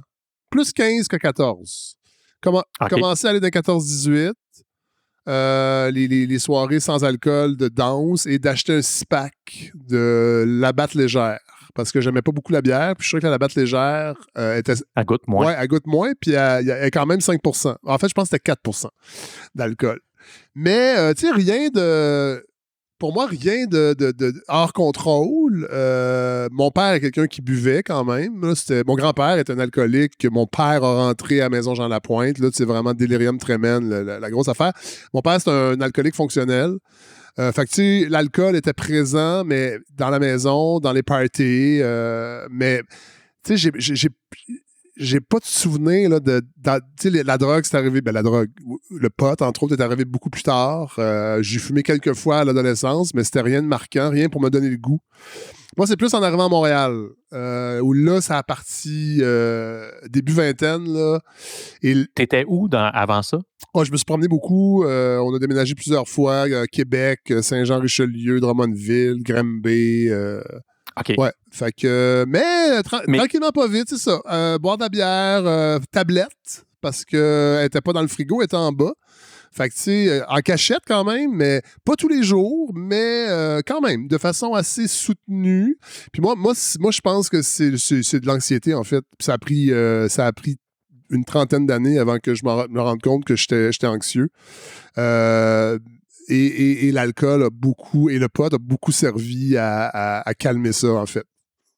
Plus 0.53 0.72
15 0.72 1.07
que 1.07 1.17
14. 1.17 1.95
Comment, 2.41 2.63
OK. 2.81 2.89
Commencer 2.89 3.27
à 3.27 3.31
aller 3.31 3.39
dans 3.39 3.48
14-18. 3.50 4.31
euh, 5.29 5.89
les, 5.91 6.07
les- 6.07 6.25
les 6.27 6.39
soirées 6.39 6.79
sans 6.81 7.03
alcool 7.05 7.55
de 7.55 7.69
danse 7.69 8.25
et 8.25 8.39
d'acheter 8.39 8.74
un 8.75 8.81
six-pack 8.81 9.72
de 9.74 10.43
la 10.45 10.74
batte 10.74 10.95
légère. 10.95 11.39
Parce 11.75 11.91
que 11.91 12.01
j'aimais 12.01 12.22
pas 12.22 12.31
beaucoup 12.33 12.51
la 12.51 12.62
bière, 12.62 12.93
puis 12.95 13.03
je 13.03 13.07
suis 13.07 13.17
sûr 13.17 13.22
que 13.22 13.27
la 13.27 13.38
batte 13.38 13.55
légère 13.55 14.15
euh, 14.38 14.57
était 14.57 14.74
À 14.95 15.03
goutte, 15.05 15.27
moi. 15.27 15.45
Ouais, 15.48 15.55
elle 15.57 15.67
goûte 15.67 15.88
moins, 15.88 16.12
puis 16.19 16.31
elle, 16.33 16.69
elle 16.69 16.86
est 16.88 16.91
quand 16.91 17.05
même 17.05 17.22
5 17.22 17.39
En 17.83 17.98
fait, 17.98 18.10
je 18.10 18.13
pense 18.13 18.25
que 18.29 18.36
c'était 18.36 18.39
4 18.39 18.91
d'alcool. 19.55 20.00
Mais, 20.55 20.95
euh, 20.98 21.13
tu 21.13 21.25
sais, 21.25 21.31
rien 21.33 21.69
de. 21.69 22.45
Pour 23.03 23.12
moi, 23.12 23.25
rien 23.25 23.65
de, 23.65 23.93
de- 23.93 24.33
hors 24.48 24.72
contrôle. 24.72 25.67
Euh, 25.74 26.48
mon 26.53 26.72
père 26.72 26.93
est 26.93 27.01
quelqu'un 27.01 27.27
qui 27.27 27.41
buvait 27.41 27.83
quand 27.83 28.05
même. 28.05 28.31
mon 28.88 28.95
grand-père 28.95 29.38
est 29.38 29.50
un 29.50 29.60
alcoolique 29.60 30.13
que 30.17 30.29
mon 30.29 30.48
père 30.48 30.86
a 30.86 31.07
rentré 31.07 31.41
à 31.41 31.50
Maison 31.50 31.75
Jean 31.75 31.89
Lapointe. 31.89 32.39
Là, 32.39 32.48
c'est 32.53 32.63
vraiment 32.63 32.93
délirium 32.93 33.39
tremens, 33.39 33.81
la, 33.81 34.31
grosse 34.31 34.48
affaire. 34.48 34.72
Mon 35.13 35.19
père, 35.19 35.41
c'est 35.41 35.51
un 35.51 35.81
alcoolique 35.81 36.15
fonctionnel. 36.15 36.75
Euh, 37.39 37.51
fait 37.51 37.65
que, 37.65 38.10
l'alcool 38.10 38.55
était 38.55 38.72
présent, 38.72 39.43
mais 39.43 39.79
dans 39.98 40.10
la 40.10 40.19
maison, 40.19 40.79
dans 40.79 40.93
les 40.93 41.03
parties. 41.03 41.79
euh, 41.81 42.48
mais, 42.50 42.83
tu 43.43 43.57
sais, 43.57 43.72
j'ai- 43.75 44.10
j'ai- 44.96 45.20
pas 45.20 45.40
de 45.40 45.46
souvenir 45.46 46.10
là, 46.10 46.20
de, 46.20 46.42
sais, 47.00 47.10
la 47.10 47.38
drogue, 47.38 47.64
c'est 47.66 47.78
arrivé, 47.78 48.02
ben 48.02 48.12
la 48.12 48.24
drogue, 48.24 48.50
le 48.92 49.10
pot, 49.10 49.42
entre 49.42 49.64
autres, 49.64 49.76
est 49.78 49.82
arrivé 49.82 50.06
beaucoup 50.06 50.30
plus 50.30 50.44
tard. 50.44 50.96
Euh, 51.00 51.42
j'ai 51.42 51.60
fumé 51.60 51.84
quelques 51.84 52.14
fois 52.14 52.40
à 52.40 52.44
l'adolescence, 52.46 53.14
mais 53.14 53.24
c'était 53.24 53.42
rien 53.42 53.62
de 53.62 53.68
marquant, 53.68 54.10
rien 54.10 54.30
pour 54.30 54.42
me 54.42 54.50
donner 54.50 54.70
le 54.70 54.78
goût. 54.78 55.00
Moi, 55.76 55.88
c'est 55.88 55.98
plus 55.98 56.14
en 56.14 56.22
arrivant 56.22 56.46
à 56.46 56.50
Montréal, 56.50 56.94
euh, 57.34 57.80
où 57.80 57.94
là, 57.94 58.22
ça 58.22 58.38
a 58.38 58.44
parti 58.44 59.18
euh, 59.22 59.90
début 60.08 60.34
vingtaine, 60.34 60.86
là. 60.94 61.20
Et 61.82 61.96
T'étais 62.14 62.46
où 62.48 62.68
dans, 62.70 62.92
avant 62.94 63.24
ça? 63.24 63.40
oh, 63.74 63.84
je 63.84 63.92
me 63.92 63.98
suis 63.98 64.06
promené 64.06 64.28
beaucoup. 64.28 64.84
euh, 64.84 65.18
on 65.18 65.34
a 65.34 65.40
déménagé 65.40 65.74
plusieurs 65.74 66.08
fois. 66.08 66.48
euh, 66.48 66.66
Québec, 66.72 67.22
euh, 67.32 67.42
Saint-Jean-Richelieu, 67.42 68.40
Drummondville, 68.40 69.24
Granby. 69.24 70.10
Euh, 70.98 71.02
OK. 71.02 71.14
Ouais. 71.18 71.32
Fait 71.52 71.72
que, 71.72 72.26
mais, 72.28 72.44
euh, 72.72 72.82
tra- 72.82 73.04
Mais- 73.08 73.18
tranquillement 73.18 73.52
pas 73.52 73.68
vite, 73.68 73.86
c'est 73.90 73.98
ça. 73.98 74.20
Euh, 74.30 74.58
boire 74.58 74.78
de 74.78 74.84
la 74.84 74.90
bière, 74.90 75.46
euh, 75.46 75.80
tablette, 75.92 76.66
parce 76.82 77.06
qu'elle 77.06 77.66
était 77.66 77.82
pas 77.82 77.94
dans 77.94 78.02
le 78.02 78.08
frigo, 78.08 78.42
elle 78.42 78.46
était 78.46 78.56
en 78.56 78.72
bas. 78.72 78.94
Fait 79.56 79.70
que, 79.70 79.76
tu 79.76 79.82
sais, 79.82 80.10
euh, 80.10 80.24
en 80.30 80.40
cachette 80.40 80.80
quand 80.88 81.04
même, 81.04 81.32
mais 81.36 81.62
pas 81.86 81.96
tous 81.96 82.08
les 82.08 82.24
jours, 82.24 82.72
mais 82.74 83.28
euh, 83.30 83.62
quand 83.66 83.82
même, 83.82 84.08
de 84.08 84.18
façon 84.18 84.54
assez 84.56 84.88
soutenue. 84.88 85.78
Puis 86.12 86.24
moi, 86.24 86.34
moi, 86.36 86.54
moi 86.80 86.90
je 86.92 87.02
pense 87.02 87.30
que 87.30 87.44
c'est 87.44 87.70
de 87.70 88.26
l'anxiété, 88.26 88.74
en 88.74 88.84
fait. 88.84 89.02
Puis 89.18 89.26
ça 89.26 89.34
a 89.34 89.38
pris, 89.38 89.72
euh, 89.72 90.10
ça 90.10 90.26
a 90.26 90.32
pris 90.32 90.58
une 91.12 91.24
trentaine 91.26 91.68
d'années 91.68 92.00
avant 92.00 92.18
que 92.18 92.34
je 92.34 92.44
me 92.44 92.80
rende 92.82 93.02
compte 93.04 93.26
que 93.26 93.36
j'étais 93.36 93.72
j'étais 93.72 93.86
anxieux. 93.86 94.30
Euh, 94.98 95.78
et, 96.27 96.92
l'alcool 96.92 97.44
a 97.44 97.50
beaucoup, 97.50 98.10
et 98.10 98.20
le 98.20 98.30
pot 98.30 98.53
a 98.53 98.58
beaucoup 98.58 98.92
servi 98.92 99.58
à, 99.58 100.34
calmer 100.38 100.72
ça, 100.72 100.94
en 100.94 101.06
fait. 101.06 101.25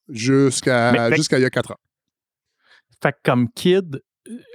Jusqu'à 0.08 1.10
jusqu'à 1.16 1.38
il 1.38 1.42
y 1.42 1.44
a 1.44 1.50
quatre 1.50 1.72
ans. 1.72 1.80
Fait 3.02 3.12
que 3.12 3.18
comme 3.24 3.48
kid, 3.50 4.00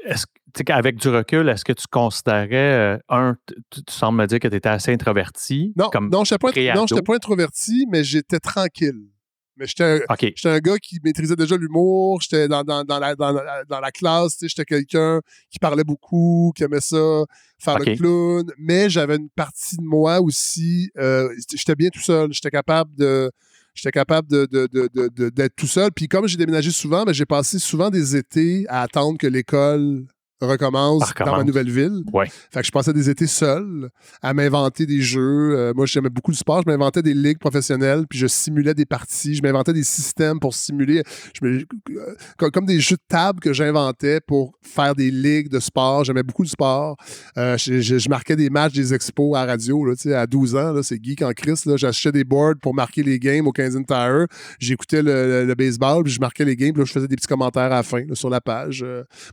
est-ce 0.05 0.25
avec 0.69 0.98
du 0.98 1.10
recul, 1.10 1.50
est-ce 1.50 1.63
que 1.63 1.74
tu 1.74 1.86
considérais, 1.89 2.95
euh, 2.95 2.98
un, 3.10 3.36
tu, 3.69 3.81
sembles 3.89 4.17
me 4.17 4.27
dire 4.27 4.39
que 4.39 4.48
tu 4.48 4.55
étais 4.55 4.69
assez 4.69 4.91
introverti? 4.91 5.74
Non, 5.77 5.89
comme 5.89 6.10
non 6.10 6.24
je 6.24 6.33
n'étais 6.33 7.01
pas, 7.01 7.15
introverti, 7.15 7.86
mais 7.89 8.03
j'étais 8.03 8.39
tranquille. 8.39 9.11
Mais 9.58 9.67
j'étais 9.67 10.01
un, 10.46 10.60
gars 10.60 10.77
qui 10.77 11.00
maîtrisait 11.03 11.36
déjà 11.36 11.58
l'humour, 11.58 12.22
j'étais 12.22 12.48
dans, 12.48 12.63
dans, 12.63 13.00
la, 13.00 13.15
dans, 13.15 13.79
la, 13.79 13.91
classe, 13.91 14.38
j'étais 14.41 14.65
quelqu'un 14.65 15.20
qui 15.50 15.60
parlait 15.60 15.84
beaucoup, 15.84 16.51
qui 16.55 16.63
aimait 16.63 16.81
ça, 16.81 17.24
faire 17.60 17.77
le 17.79 17.96
clown, 17.96 18.51
mais 18.58 18.89
j'avais 18.89 19.17
une 19.17 19.29
partie 19.29 19.77
de 19.77 19.84
moi 19.84 20.22
aussi, 20.22 20.89
euh, 20.98 21.29
j'étais 21.53 21.75
bien 21.75 21.89
tout 21.89 22.00
seul, 22.00 22.31
j'étais 22.34 22.50
capable 22.50 22.96
de 22.96 23.29
j'étais 23.74 23.91
capable 23.91 24.27
de, 24.27 25.29
d'être 25.29 25.55
tout 25.55 25.67
seul. 25.67 25.91
Puis 25.91 26.08
comme 26.08 26.27
j'ai 26.27 26.38
déménagé 26.38 26.72
souvent, 26.72 27.03
ben, 27.03 27.13
j'ai 27.13 27.25
passé 27.25 27.60
souvent 27.60 27.89
des 27.89 28.15
étés 28.15 28.65
à 28.70 28.81
attendre 28.81 29.17
que 29.17 29.27
l'école 29.27 30.05
recommence, 30.41 31.13
dans 31.19 31.38
ma 31.38 31.43
nouvelle 31.43 31.69
ville. 31.69 32.03
Ouais. 32.13 32.27
Fait 32.51 32.62
que 32.62 32.65
je 32.65 32.71
passais 32.71 32.93
des 32.93 33.10
étés 33.10 33.27
seul 33.27 33.89
à 34.21 34.33
m'inventer 34.33 34.86
des 34.86 35.01
jeux. 35.01 35.55
Euh, 35.57 35.74
moi, 35.75 35.86
j'aimais 35.86 36.10
beaucoup 36.10 36.31
le 36.31 36.38
sport. 36.38 36.62
Je 36.65 36.71
m'inventais 36.71 37.01
des 37.01 37.13
ligues 37.13 37.39
professionnelles, 37.39 38.05
puis 38.10 38.19
je 38.19 38.27
simulais 38.27 38.74
des 38.74 38.86
parties. 38.86 39.36
Je 39.36 39.41
m'inventais 39.41 39.74
des 39.74 39.83
systèmes 39.83 40.39
pour 40.39 40.53
simuler, 40.53 41.03
je 41.33 41.45
me, 41.45 41.60
euh, 41.60 42.50
comme, 42.51 42.65
des 42.65 42.79
jeux 42.79 42.95
de 42.95 43.01
table 43.07 43.39
que 43.39 43.53
j'inventais 43.53 44.19
pour 44.21 44.53
faire 44.62 44.95
des 44.95 45.12
ligues 45.12 45.50
de 45.50 45.60
sport. 45.60 46.03
J'aimais 46.03 46.24
beaucoup 46.24 46.43
le 46.43 46.50
sport. 46.50 46.98
Euh, 47.38 47.57
je, 47.57 48.10
marquais 48.10 48.36
des 48.36 48.50
matchs 48.50 48.74
des 48.74 48.93
expos 48.93 49.38
à 49.38 49.45
radio. 49.45 49.86
Là, 49.86 49.93
à 50.19 50.27
12 50.27 50.55
ans, 50.55 50.83
c'est 50.83 51.03
geek 51.03 51.21
en 51.21 51.31
Christ. 51.31 51.77
J'achetais 51.77 52.12
des 52.12 52.24
boards 52.24 52.55
pour 52.62 52.74
marquer 52.74 53.03
les 53.03 53.19
games 53.19 53.48
au 53.48 53.51
15 53.51 53.77
Tire. 53.88 54.27
J'écoutais 54.60 55.01
le, 55.01 55.53
baseball, 55.55 56.03
puis 56.03 56.13
je 56.13 56.19
marquais 56.19 56.45
les 56.45 56.55
games, 56.55 56.74
puis 56.74 56.86
je 56.86 56.91
faisais 56.91 57.07
des 57.07 57.15
petits 57.15 57.27
commentaires 57.27 57.63
à 57.63 57.69
la 57.69 57.83
fin 57.83 58.03
sur 58.13 58.29
la 58.29 58.41
page. 58.41 58.86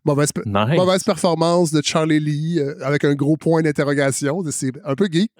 mauvaise, 0.05 0.31
mauvaise 0.47 0.98
performance 1.05 1.71
de 1.73 1.83
Charlie 1.85 2.21
Lee 2.21 2.59
euh, 2.59 2.75
avec 2.83 3.05
un 3.05 3.15
gros 3.15 3.37
point 3.37 3.63
d'interrogation. 3.63 4.43
C'est 4.51 4.73
un 4.85 4.95
peu 4.95 5.09
geek. 5.11 5.31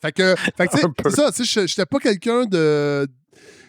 Fait 0.00 0.12
que, 0.12 0.34
fait 0.56 0.66
que 0.66 0.78
c'est 1.04 1.10
ça, 1.10 1.32
tu 1.32 1.44
sais, 1.44 1.66
j'étais 1.66 1.86
pas 1.86 1.98
quelqu'un 1.98 2.44
de. 2.44 3.06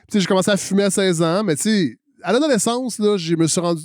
Tu 0.09 0.13
sais, 0.13 0.19
j'ai 0.19 0.25
commencé 0.25 0.51
à 0.51 0.57
fumer 0.57 0.83
à 0.83 0.89
16 0.89 1.21
ans, 1.21 1.43
mais 1.43 1.55
tu 1.55 1.61
sais, 1.63 1.97
à 2.23 2.33
l'adolescence, 2.33 2.99
là, 2.99 3.17
je 3.17 3.35
me 3.35 3.47
suis 3.47 3.61
rendu. 3.61 3.83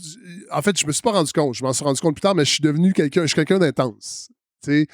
En 0.50 0.62
fait, 0.62 0.78
je 0.78 0.86
me 0.86 0.92
suis 0.92 1.02
pas 1.02 1.12
rendu 1.12 1.32
compte. 1.32 1.54
Je 1.54 1.62
m'en 1.62 1.72
suis 1.72 1.84
rendu 1.84 2.00
compte 2.00 2.14
plus 2.14 2.22
tard, 2.22 2.34
mais 2.34 2.44
je 2.44 2.52
suis 2.52 2.62
devenu 2.62 2.92
quelqu'un. 2.92 3.22
Je 3.22 3.26
suis 3.28 3.34
quelqu'un 3.34 3.58
d'intense. 3.58 4.28
Sais, 4.60 4.86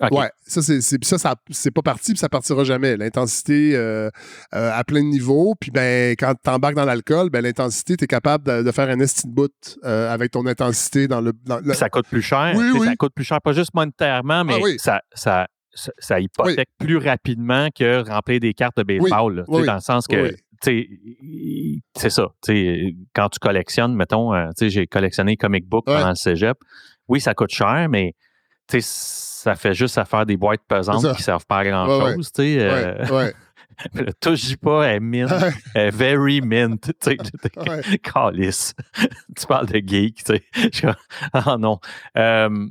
Ouais, 0.00 0.30
ça, 0.46 0.62
c'est, 0.62 0.80
ça, 0.80 1.18
ça 1.18 1.34
c'est 1.50 1.72
pas 1.72 1.82
parti, 1.82 2.12
puis 2.12 2.18
ça 2.18 2.28
partira 2.28 2.62
jamais. 2.64 2.96
L'intensité 2.96 3.74
euh, 3.74 4.10
euh, 4.54 4.70
à 4.72 4.84
plein 4.84 5.00
de 5.00 5.08
niveaux, 5.08 5.54
puis 5.58 5.70
ben, 5.72 6.12
quand 6.12 6.34
tu 6.42 6.50
embarques 6.50 6.76
dans 6.76 6.84
l'alcool, 6.84 7.30
ben, 7.30 7.42
l'intensité, 7.42 7.96
tu 7.96 8.04
es 8.04 8.06
capable 8.06 8.64
de, 8.64 8.70
faire 8.70 8.88
un 8.88 9.00
esti 9.00 9.26
de 9.26 9.32
bout 9.32 9.50
euh, 9.84 10.12
avec 10.12 10.30
ton 10.30 10.46
intensité 10.46 11.08
dans 11.08 11.20
le. 11.20 11.32
Ça 11.74 11.88
coûte 11.88 12.06
plus 12.08 12.22
cher. 12.22 12.54
Oui, 12.56 12.84
Ça 12.84 12.94
coûte 12.96 13.12
plus 13.14 13.24
cher, 13.24 13.40
pas 13.42 13.52
juste 13.52 13.74
monétairement, 13.74 14.44
mais 14.44 14.54
ah 14.56 14.68
ça, 14.78 15.00
ça, 15.12 15.46
ça, 15.98 16.20
hypothèque 16.20 16.70
plus 16.78 16.98
rapidement 16.98 17.68
que 17.76 18.08
remplir 18.08 18.40
des 18.40 18.54
cartes 18.54 18.76
de 18.76 18.84
baseball. 18.84 19.44
dans 19.48 19.74
le 19.74 19.80
sens 19.80 20.06
que. 20.06 20.34
C'est 20.62 22.10
ça. 22.10 22.28
Quand 23.14 23.28
tu 23.30 23.38
collectionnes, 23.40 23.96
mettons, 23.96 24.32
j'ai 24.60 24.86
collectionné 24.86 25.36
comic 25.36 25.66
book 25.66 25.86
pendant 25.86 26.10
le 26.10 26.14
cégep. 26.14 26.56
Oui, 27.08 27.20
ça 27.20 27.34
coûte 27.34 27.50
cher, 27.50 27.88
mais 27.88 28.14
ça 28.68 29.54
fait 29.54 29.74
juste 29.74 29.98
à 29.98 30.04
faire 30.04 30.26
des 30.26 30.36
boîtes 30.36 30.62
pesantes 30.66 31.16
qui 31.16 31.22
servent 31.22 31.46
pas 31.46 31.58
à 31.58 31.64
grand-chose. 31.64 32.30
Ouais, 32.38 32.58
euh, 32.60 33.30
touche 34.20 34.56
pas, 34.56 34.84
elle 34.84 35.00
mint. 35.00 35.30
Elle 35.74 35.94
very 35.94 36.40
mint. 36.40 36.80
Tu 36.80 36.92
sais, 37.00 37.16
calice. 38.02 38.74
tu 39.36 39.46
parles 39.46 39.66
de 39.66 39.78
geek, 39.78 40.24
tu 40.24 40.34
sais. 40.72 40.92
Ah 41.32 41.56
non. 41.58 41.78
Euh, 42.16 42.66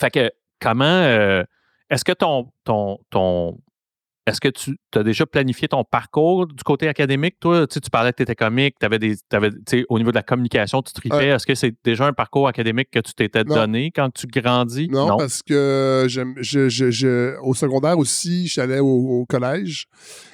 fait 0.00 0.10
que, 0.10 0.30
comment. 0.60 0.84
Euh, 0.84 1.44
est-ce 1.90 2.04
que 2.04 2.12
ton, 2.12 2.50
ton, 2.64 2.98
ton, 3.10 3.58
est-ce 4.26 4.40
que 4.40 4.48
tu 4.48 4.76
as 4.94 5.02
déjà 5.02 5.26
planifié 5.26 5.68
ton 5.68 5.82
parcours 5.84 6.46
du 6.46 6.62
côté 6.62 6.86
académique? 6.86 7.36
Toi, 7.40 7.66
tu, 7.66 7.80
parlais 7.90 8.12
que 8.12 8.18
tu 8.18 8.22
étais 8.22 8.36
comique, 8.36 8.76
avais 8.82 8.98
des, 8.98 9.16
avais, 9.32 9.50
au 9.88 9.98
niveau 9.98 10.10
de 10.10 10.16
la 10.16 10.22
communication, 10.22 10.80
tu 10.82 10.92
tripais. 10.92 11.28
Est-ce 11.28 11.46
que 11.46 11.54
c'est 11.54 11.74
déjà 11.84 12.06
un 12.06 12.12
parcours 12.12 12.46
académique 12.46 12.88
que 12.92 13.00
tu 13.00 13.14
t'étais 13.14 13.44
donné 13.44 13.90
quand 13.90 14.10
tu 14.10 14.26
grandis? 14.26 14.88
Non, 14.88 15.16
parce 15.16 15.42
que 15.42 16.06
je, 16.08 17.38
au 17.40 17.54
secondaire 17.54 17.98
aussi, 17.98 18.46
j'allais 18.46 18.78
au, 18.78 19.20
au 19.20 19.26
collège 19.26 19.86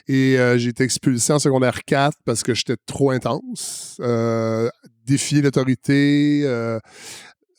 et 0.07 0.38
euh, 0.38 0.59
j'ai 0.59 0.71
été 0.71 0.85
expulsé 0.85 1.33
en 1.33 1.38
secondaire 1.38 1.85
4 1.85 2.18
parce 2.25 2.42
que 2.42 2.54
j'étais 2.54 2.76
trop 2.87 3.11
intense. 3.11 3.97
Euh, 4.00 4.68
défier 5.07 5.40
l'autorité, 5.40 6.42
euh, 6.45 6.78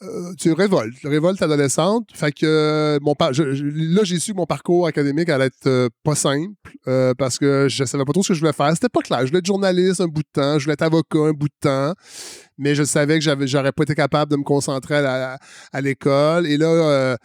euh, 0.01 0.33
tu 0.39 0.53
révoltes, 0.53 0.95
révolte 1.03 1.41
adolescente. 1.41 2.07
Fait 2.13 2.31
que 2.31 2.45
euh, 2.45 2.99
mon 3.01 3.15
là, 3.19 4.03
j'ai 4.03 4.17
su 4.19 4.31
que 4.31 4.37
mon 4.37 4.45
parcours 4.45 4.87
académique 4.87 5.27
allait 5.27 5.47
être 5.47 5.67
euh, 5.67 5.89
pas 6.03 6.15
simple 6.15 6.53
parce 7.17 7.37
que 7.37 7.67
je 7.69 7.83
savais 7.83 8.05
pas 8.05 8.13
trop 8.13 8.23
ce 8.23 8.29
que 8.29 8.33
je 8.33 8.39
voulais 8.39 8.53
faire. 8.53 8.71
C'était 8.73 8.89
pas 8.89 9.01
clair. 9.01 9.19
Je 9.21 9.27
voulais 9.27 9.39
être 9.39 9.45
journaliste 9.45 9.99
un 9.99 10.07
bout 10.07 10.21
de 10.21 10.27
temps, 10.31 10.57
je 10.57 10.63
voulais 10.63 10.73
être 10.73 10.83
avocat 10.83 11.19
un 11.19 11.31
bout 11.31 11.49
de 11.49 11.53
temps, 11.59 11.93
mais 12.57 12.75
je 12.75 12.83
savais 12.83 13.15
que 13.15 13.23
j'avais, 13.23 13.45
j'aurais 13.45 13.73
pas 13.73 13.83
été 13.83 13.93
capable 13.93 14.31
de 14.31 14.37
me 14.37 14.43
concentrer 14.43 14.95
à, 14.95 15.37
à 15.73 15.81
l'école. 15.81 16.47
Et 16.47 16.57
là, 16.57 17.17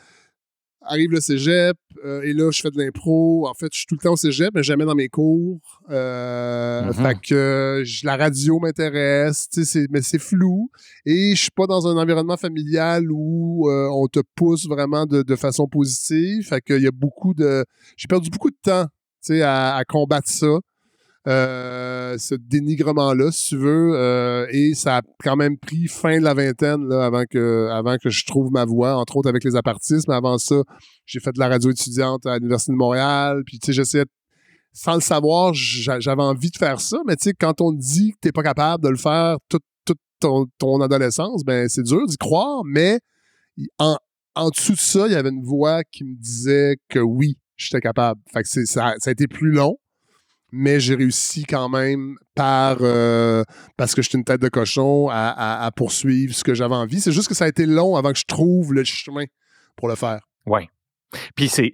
arrive 0.86 1.10
le 1.10 1.20
cégep, 1.20 1.76
euh, 2.04 2.22
et 2.22 2.32
là, 2.32 2.50
je 2.50 2.60
fais 2.60 2.70
de 2.70 2.78
l'impro. 2.78 3.48
En 3.48 3.54
fait, 3.54 3.68
je 3.72 3.78
suis 3.78 3.86
tout 3.86 3.94
le 3.94 4.00
temps 4.00 4.12
au 4.12 4.16
cégep, 4.16 4.50
mais 4.54 4.62
jamais 4.62 4.84
dans 4.84 4.94
mes 4.94 5.08
cours. 5.08 5.58
Euh, 5.90 6.82
mm-hmm. 6.82 7.02
Fait 7.02 7.20
que 7.20 7.84
la 8.04 8.16
radio 8.16 8.58
m'intéresse, 8.58 9.48
mais 9.90 10.02
c'est 10.02 10.18
flou. 10.18 10.70
Et 11.06 11.34
je 11.34 11.40
suis 11.40 11.50
pas 11.50 11.66
dans 11.66 11.86
un 11.86 11.96
environnement 11.96 12.36
familial 12.36 13.10
où 13.10 13.70
euh, 13.70 13.88
on 13.90 14.06
te 14.08 14.20
pousse 14.34 14.66
vraiment 14.66 15.06
de, 15.06 15.36
façon 15.36 15.66
positive. 15.66 16.46
Fait 16.46 16.60
qu'il 16.60 16.82
y 16.82 16.86
a 16.86 16.92
beaucoup 16.92 17.34
de... 17.34 17.64
J'ai 17.96 18.06
perdu 18.06 18.30
beaucoup 18.30 18.50
de 18.50 18.56
temps, 18.62 18.86
à, 19.42 19.76
à 19.76 19.84
combattre 19.84 20.28
ça. 20.28 20.58
Euh, 21.26 22.18
ce 22.18 22.34
dénigrement-là, 22.34 23.32
si 23.32 23.48
tu 23.48 23.56
veux. 23.56 23.92
Euh, 23.94 24.46
et 24.50 24.74
ça 24.74 24.98
a 24.98 25.02
quand 25.22 25.36
même 25.36 25.56
pris 25.56 25.86
fin 25.88 26.18
de 26.18 26.24
la 26.24 26.34
vingtaine 26.34 26.86
là, 26.86 27.06
avant, 27.06 27.24
que, 27.24 27.68
avant 27.70 27.96
que 27.96 28.10
je 28.10 28.26
trouve 28.26 28.50
ma 28.52 28.66
voie, 28.66 28.96
entre 28.96 29.16
autres 29.16 29.30
avec 29.30 29.42
les 29.42 29.56
apartistes. 29.56 30.06
Mais 30.06 30.14
avant 30.14 30.36
ça, 30.36 30.56
j'ai 31.06 31.20
fait 31.20 31.32
de 31.32 31.38
la 31.38 31.48
radio 31.48 31.70
étudiante 31.70 32.26
à 32.26 32.36
l'Université 32.36 32.72
de 32.72 32.76
Montréal. 32.76 33.42
Puis, 33.46 33.58
tu 33.58 33.66
sais, 33.66 33.72
j'essayais, 33.72 34.04
sans 34.74 34.94
le 34.94 35.00
savoir, 35.00 35.54
j'avais 35.54 36.22
envie 36.22 36.50
de 36.50 36.58
faire 36.58 36.80
ça. 36.80 36.98
Mais, 37.06 37.16
tu 37.16 37.30
sais, 37.30 37.32
quand 37.32 37.60
on 37.62 37.72
dit 37.72 38.12
que 38.12 38.18
t'es 38.20 38.32
pas 38.32 38.42
capable 38.42 38.84
de 38.84 38.90
le 38.90 38.98
faire 38.98 39.38
toute, 39.48 39.62
ton, 40.20 40.46
ton, 40.58 40.80
adolescence, 40.80 41.42
ben 41.44 41.68
c'est 41.68 41.82
dur 41.82 42.06
d'y 42.06 42.16
croire. 42.16 42.62
Mais 42.64 42.98
en, 43.78 43.96
en 44.34 44.48
dessous 44.50 44.72
de 44.72 44.78
ça, 44.78 45.06
il 45.06 45.12
y 45.12 45.16
avait 45.16 45.30
une 45.30 45.44
voix 45.44 45.82
qui 45.84 46.04
me 46.04 46.14
disait 46.16 46.76
que 46.88 46.98
oui, 46.98 47.36
j'étais 47.56 47.80
capable. 47.80 48.20
Fait 48.32 48.42
que 48.42 48.48
ça, 48.48 48.94
ça 48.98 49.10
a 49.10 49.10
été 49.10 49.26
plus 49.26 49.50
long 49.50 49.76
mais 50.56 50.78
j'ai 50.78 50.94
réussi 50.94 51.44
quand 51.44 51.68
même 51.68 52.16
par 52.36 52.78
euh, 52.80 53.42
parce 53.76 53.94
que 53.94 54.02
j'étais 54.02 54.18
une 54.18 54.24
tête 54.24 54.40
de 54.40 54.48
cochon 54.48 55.08
à, 55.10 55.70
poursuivre 55.74 56.32
ce 56.32 56.44
que 56.44 56.54
j'avais 56.54 56.76
envie. 56.76 57.00
C'est 57.00 57.12
juste 57.12 57.28
que 57.28 57.34
ça 57.34 57.44
a 57.44 57.48
été 57.48 57.66
long 57.66 57.96
avant 57.96 58.12
que 58.12 58.18
je 58.18 58.24
trouve 58.24 58.72
le 58.72 58.84
chemin 58.84 59.24
pour 59.76 59.88
le 59.88 59.96
faire. 59.96 60.20
Oui. 60.46 60.68
Puis 61.34 61.48
c'est, 61.48 61.72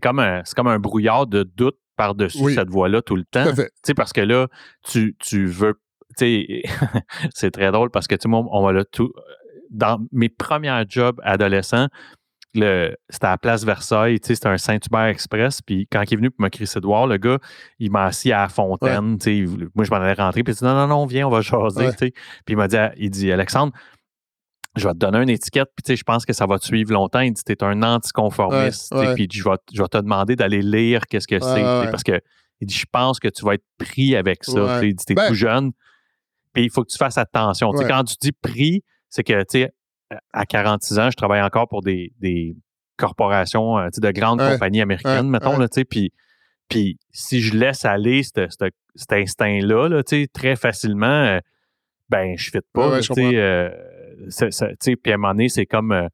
comme, 0.00 0.18
un, 0.18 0.42
comme 0.54 0.66
un 0.66 0.78
brouillard 0.78 1.26
de 1.26 1.42
doute 1.42 1.78
par-dessus 1.96 2.54
cette 2.54 2.70
voie-là 2.70 3.00
tout 3.00 3.16
le 3.16 3.24
temps. 3.24 3.52
Tu 3.54 3.62
sais, 3.82 3.94
parce 3.94 4.12
que 4.12 4.20
là, 4.20 4.48
tu, 4.84 5.16
tu 5.18 5.46
veux. 5.46 5.80
Tu 6.18 6.26
sais, 6.26 6.62
c'est 7.34 7.50
très 7.50 7.72
drôle 7.72 7.90
parce 7.90 8.06
que, 8.06 8.14
tu 8.14 8.28
sais, 8.28 8.34
on 8.34 8.62
va 8.62 8.72
là 8.72 8.84
tout. 8.84 9.12
Dans 9.70 9.98
mes 10.12 10.28
premiers 10.28 10.84
jobs 10.86 11.18
adolescents, 11.24 11.88
c'était 12.54 13.26
à 13.26 13.38
Place 13.38 13.64
Versailles, 13.64 14.18
c'était 14.22 14.48
un 14.48 14.58
Saint-Hubert 14.58 15.06
Express. 15.06 15.62
Puis 15.62 15.86
quand 15.90 16.02
il 16.02 16.14
est 16.14 16.16
venu 16.16 16.30
pour 16.30 16.42
me 16.42 16.48
crisser 16.48 16.80
de 16.80 16.86
voir, 16.86 17.06
le 17.06 17.16
gars, 17.16 17.38
il 17.78 17.90
m'a 17.90 18.04
assis 18.04 18.32
à 18.32 18.42
la 18.42 18.48
fontaine. 18.48 19.18
Moi, 19.74 19.84
je 19.84 19.90
m'en 19.90 19.96
allais 19.96 20.12
rentrer. 20.12 20.42
Puis 20.42 20.52
il 20.52 20.56
dit 20.56 20.64
Non, 20.64 20.74
non, 20.74 20.86
non, 20.86 21.06
viens, 21.06 21.26
on 21.26 21.30
va 21.30 21.40
jaser. 21.40 21.90
Puis 21.98 22.12
il 22.48 22.56
m'a 22.56 22.68
dit, 22.68 22.76
il 22.96 23.10
dit 23.10 23.32
Alexandre, 23.32 23.72
je 24.76 24.86
vais 24.86 24.94
te 24.94 24.98
donner 24.98 25.18
une 25.18 25.28
étiquette, 25.28 25.68
puis 25.76 25.96
je 25.96 26.02
pense 26.02 26.24
que 26.24 26.32
ça 26.32 26.46
va 26.46 26.58
te 26.58 26.64
suivre 26.64 26.92
longtemps. 26.92 27.20
Il 27.20 27.32
dit, 27.32 27.42
t'es 27.44 27.62
un 27.62 27.82
anticonformiste, 27.82 28.94
puis 29.14 29.28
je 29.30 29.44
vais, 29.44 29.56
je 29.72 29.82
vais 29.82 29.88
te 29.88 29.98
demander 29.98 30.36
d'aller 30.36 30.62
lire 30.62 31.02
qu'est-ce 31.06 31.28
que 31.28 31.40
c'est. 31.40 31.90
Parce 31.90 32.02
que 32.02 32.20
il 32.60 32.66
dit, 32.66 32.74
je 32.74 32.86
pense 32.90 33.18
que 33.18 33.28
tu 33.28 33.44
vas 33.44 33.54
être 33.54 33.64
pris 33.76 34.14
avec 34.14 34.44
ça. 34.44 34.84
Il 34.84 34.94
dit, 34.94 35.04
t'es 35.04 35.14
ben 35.14 35.28
tout 35.28 35.34
jeune, 35.34 35.72
puis 36.52 36.64
il 36.64 36.70
faut 36.70 36.84
que 36.84 36.90
tu 36.90 36.98
fasses 36.98 37.18
attention. 37.18 37.72
Quand 37.72 38.04
tu 38.04 38.14
dis 38.20 38.32
pris, 38.32 38.82
c'est 39.08 39.24
que, 39.24 39.40
tu 39.42 39.62
sais, 39.62 39.72
à 40.32 40.46
46 40.46 40.98
ans, 40.98 41.10
je 41.10 41.16
travaille 41.16 41.42
encore 41.42 41.68
pour 41.68 41.82
des, 41.82 42.12
corporations, 42.96 43.78
euh, 43.78 43.88
de 43.96 44.10
grandes 44.10 44.38
compagnies 44.38 44.80
américaines, 44.80 45.28
mettons, 45.28 45.58
puis, 45.88 46.12
puis 46.68 46.98
si 47.10 47.40
je 47.40 47.56
laisse 47.56 47.84
aller 47.84 48.22
cet 48.22 49.10
instinct-là, 49.10 49.88
là, 49.88 50.02
très 50.32 50.56
facilement, 50.56 51.06
euh, 51.06 51.38
ben, 52.08 52.34
je 52.36 52.50
ne 52.50 52.60
fit 52.60 52.66
pas. 52.72 53.00
Euh, 53.18 53.70
puis 55.02 55.12
à 55.12 55.14
un 55.14 55.16
moment 55.16 55.32
donné, 55.32 55.48
c'est 55.48 55.66
comme 55.66 56.08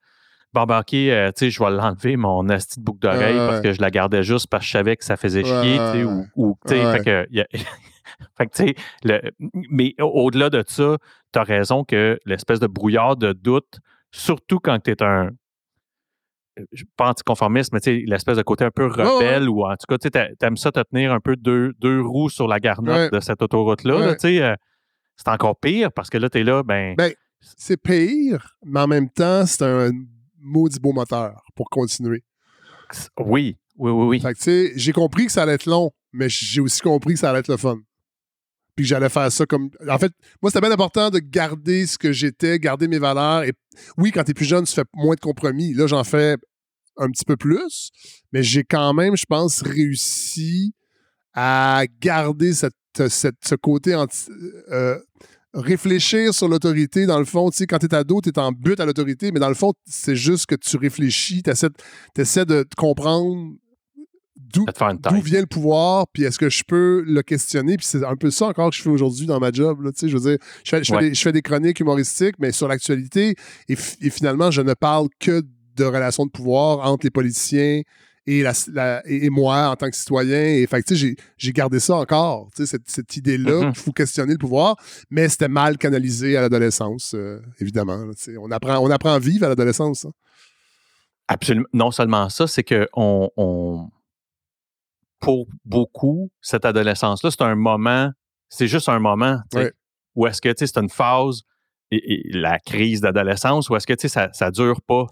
bon, 0.52 0.64
ben, 0.64 0.83
euh, 0.95 1.33
tu 1.33 1.33
sais, 1.37 1.50
je 1.50 1.62
vais 1.62 1.71
l'enlever, 1.71 2.17
mon 2.17 2.49
asti 2.49 2.81
de 2.81 2.85
boucle 2.85 3.00
d'oreille, 3.00 3.37
parce 3.37 3.61
que 3.61 3.73
je 3.73 3.81
la 3.81 3.90
gardais 3.90 4.23
juste 4.23 4.49
parce 4.49 4.62
que 4.62 4.67
je 4.67 4.73
savais 4.73 4.97
que 4.97 5.05
ça 5.05 5.17
faisait 5.17 5.45
chier, 5.45 5.78
tu 5.78 5.99
sais, 5.99 6.05
ou, 6.05 6.26
ou 6.37 6.59
tu 6.67 6.75
sais, 6.75 6.93
fait 6.93 7.05
que, 7.05 7.26
y 7.31 7.40
a, 7.40 7.47
fait 8.37 8.47
que, 8.47 8.57
tu 8.57 8.75
sais, 9.05 9.33
mais 9.71 9.95
au-delà 10.00 10.50
de 10.50 10.62
ça, 10.67 10.97
tu 11.33 11.38
as 11.38 11.43
raison 11.43 11.85
que 11.85 12.19
l'espèce 12.27 12.61
de 12.61 12.67
brouillard 12.67 13.17
de 13.17 13.33
doute, 13.33 13.81
surtout 14.11 14.59
quand 14.61 14.79
tu 14.81 14.91
es 14.91 15.03
un, 15.03 15.31
pas 16.97 17.11
anticonformiste, 17.11 17.73
mais 17.73 17.81
l'espèce 18.07 18.37
de 18.37 18.43
côté 18.43 18.65
un 18.65 18.71
peu 18.71 18.87
rebelle, 18.87 19.49
ou 19.49 19.65
en 19.65 19.77
tout 19.77 19.87
cas, 19.88 19.99
tu 19.99 20.45
aimes 20.45 20.57
ça 20.57 20.73
te 20.73 20.81
tenir 20.81 21.12
un 21.12 21.21
peu 21.21 21.37
deux, 21.37 21.73
deux 21.79 22.00
roues 22.00 22.31
sur 22.31 22.49
la 22.49 22.59
garnotte 22.61 23.12
de 23.12 23.21
cette 23.21 23.43
autoroute-là, 23.43 24.17
euh, 24.25 24.55
c'est 25.17 25.29
encore 25.29 25.59
pire 25.59 25.93
parce 25.93 26.11
que 26.11 26.19
là, 26.19 26.31
tu 26.31 26.38
es 26.38 26.45
là, 26.45 26.62
ben, 26.62 26.95
ben 26.97 27.12
c'est 27.41 27.77
pire, 27.77 28.57
mais 28.65 28.81
en 28.81 28.87
même 28.87 29.11
temps, 29.11 29.47
c'est 29.47 29.65
un 29.65 29.91
maudit 30.41 30.81
beau 30.81 30.93
moteur 30.93 31.43
pour 31.55 31.69
continuer. 31.71 32.23
Oui, 33.19 33.57
oui, 33.77 33.91
oui, 33.91 34.07
oui. 34.07 34.21
Fait 34.21 34.33
que, 34.33 34.38
tu 34.38 34.45
sais, 34.45 34.73
j'ai 34.77 34.93
compris 34.93 35.27
que 35.27 35.33
ça 35.33 35.43
allait 35.43 35.55
être 35.55 35.67
long, 35.67 35.91
mais 36.12 36.29
j'ai 36.29 36.61
aussi 36.61 36.81
compris 36.81 37.15
que 37.15 37.21
ça 37.21 37.31
allait 37.31 37.41
être 37.41 37.49
le 37.49 37.57
fun. 37.57 37.79
Puis 38.78 38.85
que 38.85 38.90
j'allais 38.90 39.08
faire 39.08 39.32
ça 39.32 39.44
comme. 39.44 39.70
En 39.88 39.99
fait, 39.99 40.12
moi, 40.40 40.52
c'était 40.52 40.61
bien 40.61 40.70
important 40.70 41.11
de 41.11 41.18
garder 41.18 41.85
ce 41.85 41.99
que 41.99 42.12
j'étais, 42.12 42.61
garder 42.61 42.87
mes 42.87 43.00
valeurs. 43.00 43.42
Et 43.42 43.52
oui, 43.97 44.12
quand 44.12 44.23
t'es 44.23 44.35
plus 44.35 44.44
jeune, 44.44 44.62
tu 44.66 44.73
fais 44.73 44.85
moins 44.94 45.16
de 45.16 45.20
compromis. 45.20 45.75
Là, 45.75 45.88
j'en 45.88 46.04
fais 46.04 46.37
un 46.97 47.11
petit 47.11 47.25
peu 47.25 47.37
plus, 47.37 47.90
mais 48.32 48.44
j'ai 48.44 48.62
quand 48.62 48.94
même, 48.94 49.16
je 49.16 49.25
pense, 49.28 49.62
réussi 49.62 50.75
à 51.35 51.87
garder 52.00 52.52
cette, 52.52 52.73
ce 52.94 53.54
côté 53.56 53.97
euh, 54.70 54.97
réfléchir 55.52 56.32
sur 56.32 56.47
l'autorité, 56.47 57.04
dans 57.06 57.18
le 57.18 57.25
fond, 57.25 57.50
tu 57.50 57.56
sais, 57.56 57.66
quand 57.66 57.80
tu 57.80 57.87
es 57.87 57.94
ado, 57.97 58.20
tu 58.20 58.28
es 58.28 58.38
en 58.38 58.52
but 58.52 58.78
à 58.78 58.87
l'autorité, 58.87 59.32
mais 59.32 59.40
dans 59.40 59.49
le 59.49 59.56
fond, 59.56 59.73
c'est 59.87 60.14
juste 60.14 60.47
que 60.47 60.54
tu 60.54 60.76
réfléchis, 60.76 61.42
tu 61.42 61.50
essaies, 61.50 62.44
de 62.47 62.64
comprendre 62.76 63.56
d'où 64.52 64.64
vient 65.23 65.40
le 65.40 65.47
pouvoir, 65.47 66.07
puis 66.12 66.25
est-ce 66.25 66.38
que 66.38 66.49
je 66.49 66.62
peux 66.66 67.02
le 67.07 67.23
questionner, 67.23 67.76
puis 67.76 67.87
c'est 67.87 68.04
un 68.04 68.16
peu 68.16 68.30
ça 68.30 68.47
encore 68.47 68.71
que 68.71 68.76
je 68.76 68.83
fais 68.83 68.88
aujourd'hui 68.88 69.26
dans 69.26 69.40
ma 69.40 69.50
job, 69.52 69.78
tu 69.85 69.92
sais, 69.95 70.09
je 70.09 70.16
veux 70.16 70.30
dire, 70.30 70.38
je 70.64 71.21
fais, 71.23 71.33
des, 71.33 71.42
chroniques 71.42 71.80
humoristiques, 71.80 72.37
mais 72.38 72.52
sur 72.52 72.68
l'actualité, 72.68 73.35
et, 73.68 73.76
finalement, 73.76 74.50
je 74.50 74.62
ne 74.62 74.75
parle 74.75 75.09
que 75.18 75.42
de 75.76 75.85
relations 75.85 76.26
de 76.26 76.30
pouvoir 76.30 76.90
entre 76.90 77.07
les 77.07 77.11
politiciens 77.11 77.83
et, 78.26 78.42
la, 78.42 79.02
et, 79.07 79.30
moi 79.30 79.71
en 79.71 79.76
tant 79.76 79.88
que 79.88 79.97
citoyen. 79.97 80.42
Et 80.42 80.66
fait 80.66 80.85
j'ai 80.95 81.52
gardé 81.52 81.78
ça 81.80 81.97
encore, 81.97 82.49
cette, 82.54 82.83
cette 82.87 83.16
idée-là 83.16 83.52
mm-hmm. 83.52 83.73
qu'il 83.73 83.83
faut 83.83 83.92
questionner 83.92 84.33
le 84.33 84.38
pouvoir, 84.38 84.76
mais 85.09 85.28
c'était 85.28 85.49
mal 85.49 85.78
canalisé 85.78 86.37
à 86.37 86.40
l'adolescence, 86.42 87.12
euh, 87.14 87.40
évidemment. 87.61 88.04
on, 88.40 88.50
apprend, 88.50 88.78
on 88.78 88.90
apprend 88.90 89.12
à 89.12 89.18
vivre 89.18 89.47
à 89.47 89.49
l'adolescence. 89.49 90.04
Hein. 90.04 90.12
Absolument. 91.28 91.68
Non 91.73 91.90
seulement 91.90 92.28
ça, 92.30 92.47
c'est 92.47 92.64
que 92.64 92.88
on, 92.95 93.90
pour 95.20 95.46
beaucoup, 95.64 96.30
cette 96.40 96.64
adolescence-là, 96.64 97.30
c'est 97.30 97.42
un 97.42 97.54
moment, 97.54 98.10
c'est 98.48 98.68
juste 98.68 98.88
un 98.88 98.98
moment. 98.98 99.38
Ou 100.14 100.26
est-ce 100.26 100.40
que 100.40 100.52
c'est 100.56 100.78
une 100.78 100.88
phase, 100.88 101.42
et, 101.90 102.22
la 102.32 102.58
crise 102.58 103.00
d'adolescence, 103.00 103.70
ou 103.70 103.76
est-ce 103.76 103.87
que 103.87 104.08
ça, 104.08 104.28
ça 104.32 104.50
dure 104.50 104.80
pas? 104.82 105.06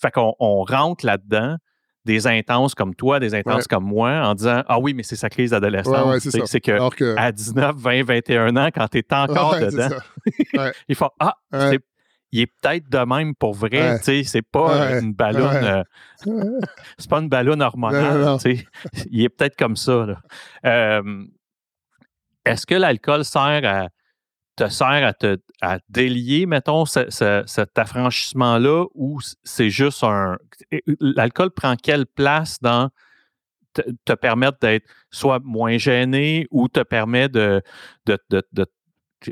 Fait 0.00 0.10
qu'on 0.10 0.34
on 0.40 0.64
rentre 0.64 1.06
là-dedans 1.06 1.56
des 2.04 2.26
intenses 2.26 2.74
comme 2.74 2.94
toi, 2.94 3.18
des 3.18 3.34
intenses 3.34 3.66
comme 3.66 3.84
moi, 3.84 4.26
en 4.26 4.34
disant 4.34 4.62
Ah 4.68 4.78
oui, 4.78 4.94
mais 4.94 5.02
c'est 5.02 5.16
sa 5.16 5.30
crise 5.30 5.50
d'adolescence. 5.50 6.28
c'est 6.44 6.60
que, 6.60 7.16
à 7.16 7.32
19, 7.32 7.76
20, 7.76 8.04
21 8.04 8.56
ans, 8.56 8.68
quand 8.74 8.88
tu 8.88 8.98
es 8.98 9.06
encore 9.14 9.58
dedans, 9.58 9.96
il 10.88 10.94
faut 10.94 11.08
Ah, 11.18 11.36
il 12.34 12.40
est 12.40 12.46
peut-être 12.46 12.90
de 12.90 12.98
même 12.98 13.36
pour 13.36 13.54
vrai. 13.54 14.00
C'est 14.02 14.42
pas 14.42 14.98
une 14.98 15.14
ballonne. 15.14 15.84
Euh, 16.26 16.60
c'est 16.98 17.08
pas 17.08 17.20
une 17.20 17.28
ballonne 17.28 17.62
hormonale. 17.62 18.38
il 19.10 19.22
est 19.22 19.28
peut-être 19.28 19.56
comme 19.56 19.76
ça. 19.76 20.20
Euh, 20.66 21.24
est-ce 22.44 22.66
que 22.66 22.74
l'alcool 22.74 23.24
sert 23.24 23.64
à 23.64 23.88
te 24.56 24.68
sert 24.68 25.06
à 25.06 25.12
te 25.12 25.36
à 25.60 25.78
délier, 25.88 26.46
mettons, 26.46 26.84
cet 26.86 27.78
affranchissement-là 27.78 28.86
ou 28.94 29.20
c'est 29.44 29.70
juste 29.70 30.02
un. 30.02 30.36
L'alcool 31.00 31.52
prend 31.52 31.76
quelle 31.76 32.06
place 32.06 32.58
dans 32.60 32.90
te, 33.74 34.12
permettre 34.14 34.58
d'être 34.60 34.88
soit 35.12 35.38
moins 35.44 35.78
gêné 35.78 36.48
ou 36.50 36.66
te 36.66 36.80
permet 36.80 37.28
de. 37.28 37.62
de, 38.06 38.18
de, 38.30 38.42
de 38.52 38.66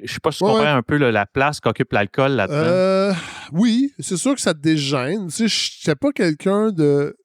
je 0.02 0.12
sais 0.12 0.20
pas 0.20 0.32
si 0.32 0.38
tu 0.38 0.44
comprends 0.44 0.76
un 0.76 0.82
peu 0.82 0.96
la 0.96 1.26
place 1.26 1.60
qu'occupe 1.60 1.92
l'alcool 1.92 2.32
là-dedans. 2.32 2.56
Euh, 2.56 3.12
oui, 3.52 3.92
c'est 3.98 4.16
sûr 4.16 4.34
que 4.34 4.40
ça 4.40 4.54
te 4.54 4.60
dégêne. 4.60 5.28
Tu 5.28 5.48
sais, 5.48 5.84
je 5.86 5.92
pas 5.92 6.12
quelqu'un 6.12 6.70
de 6.70 7.16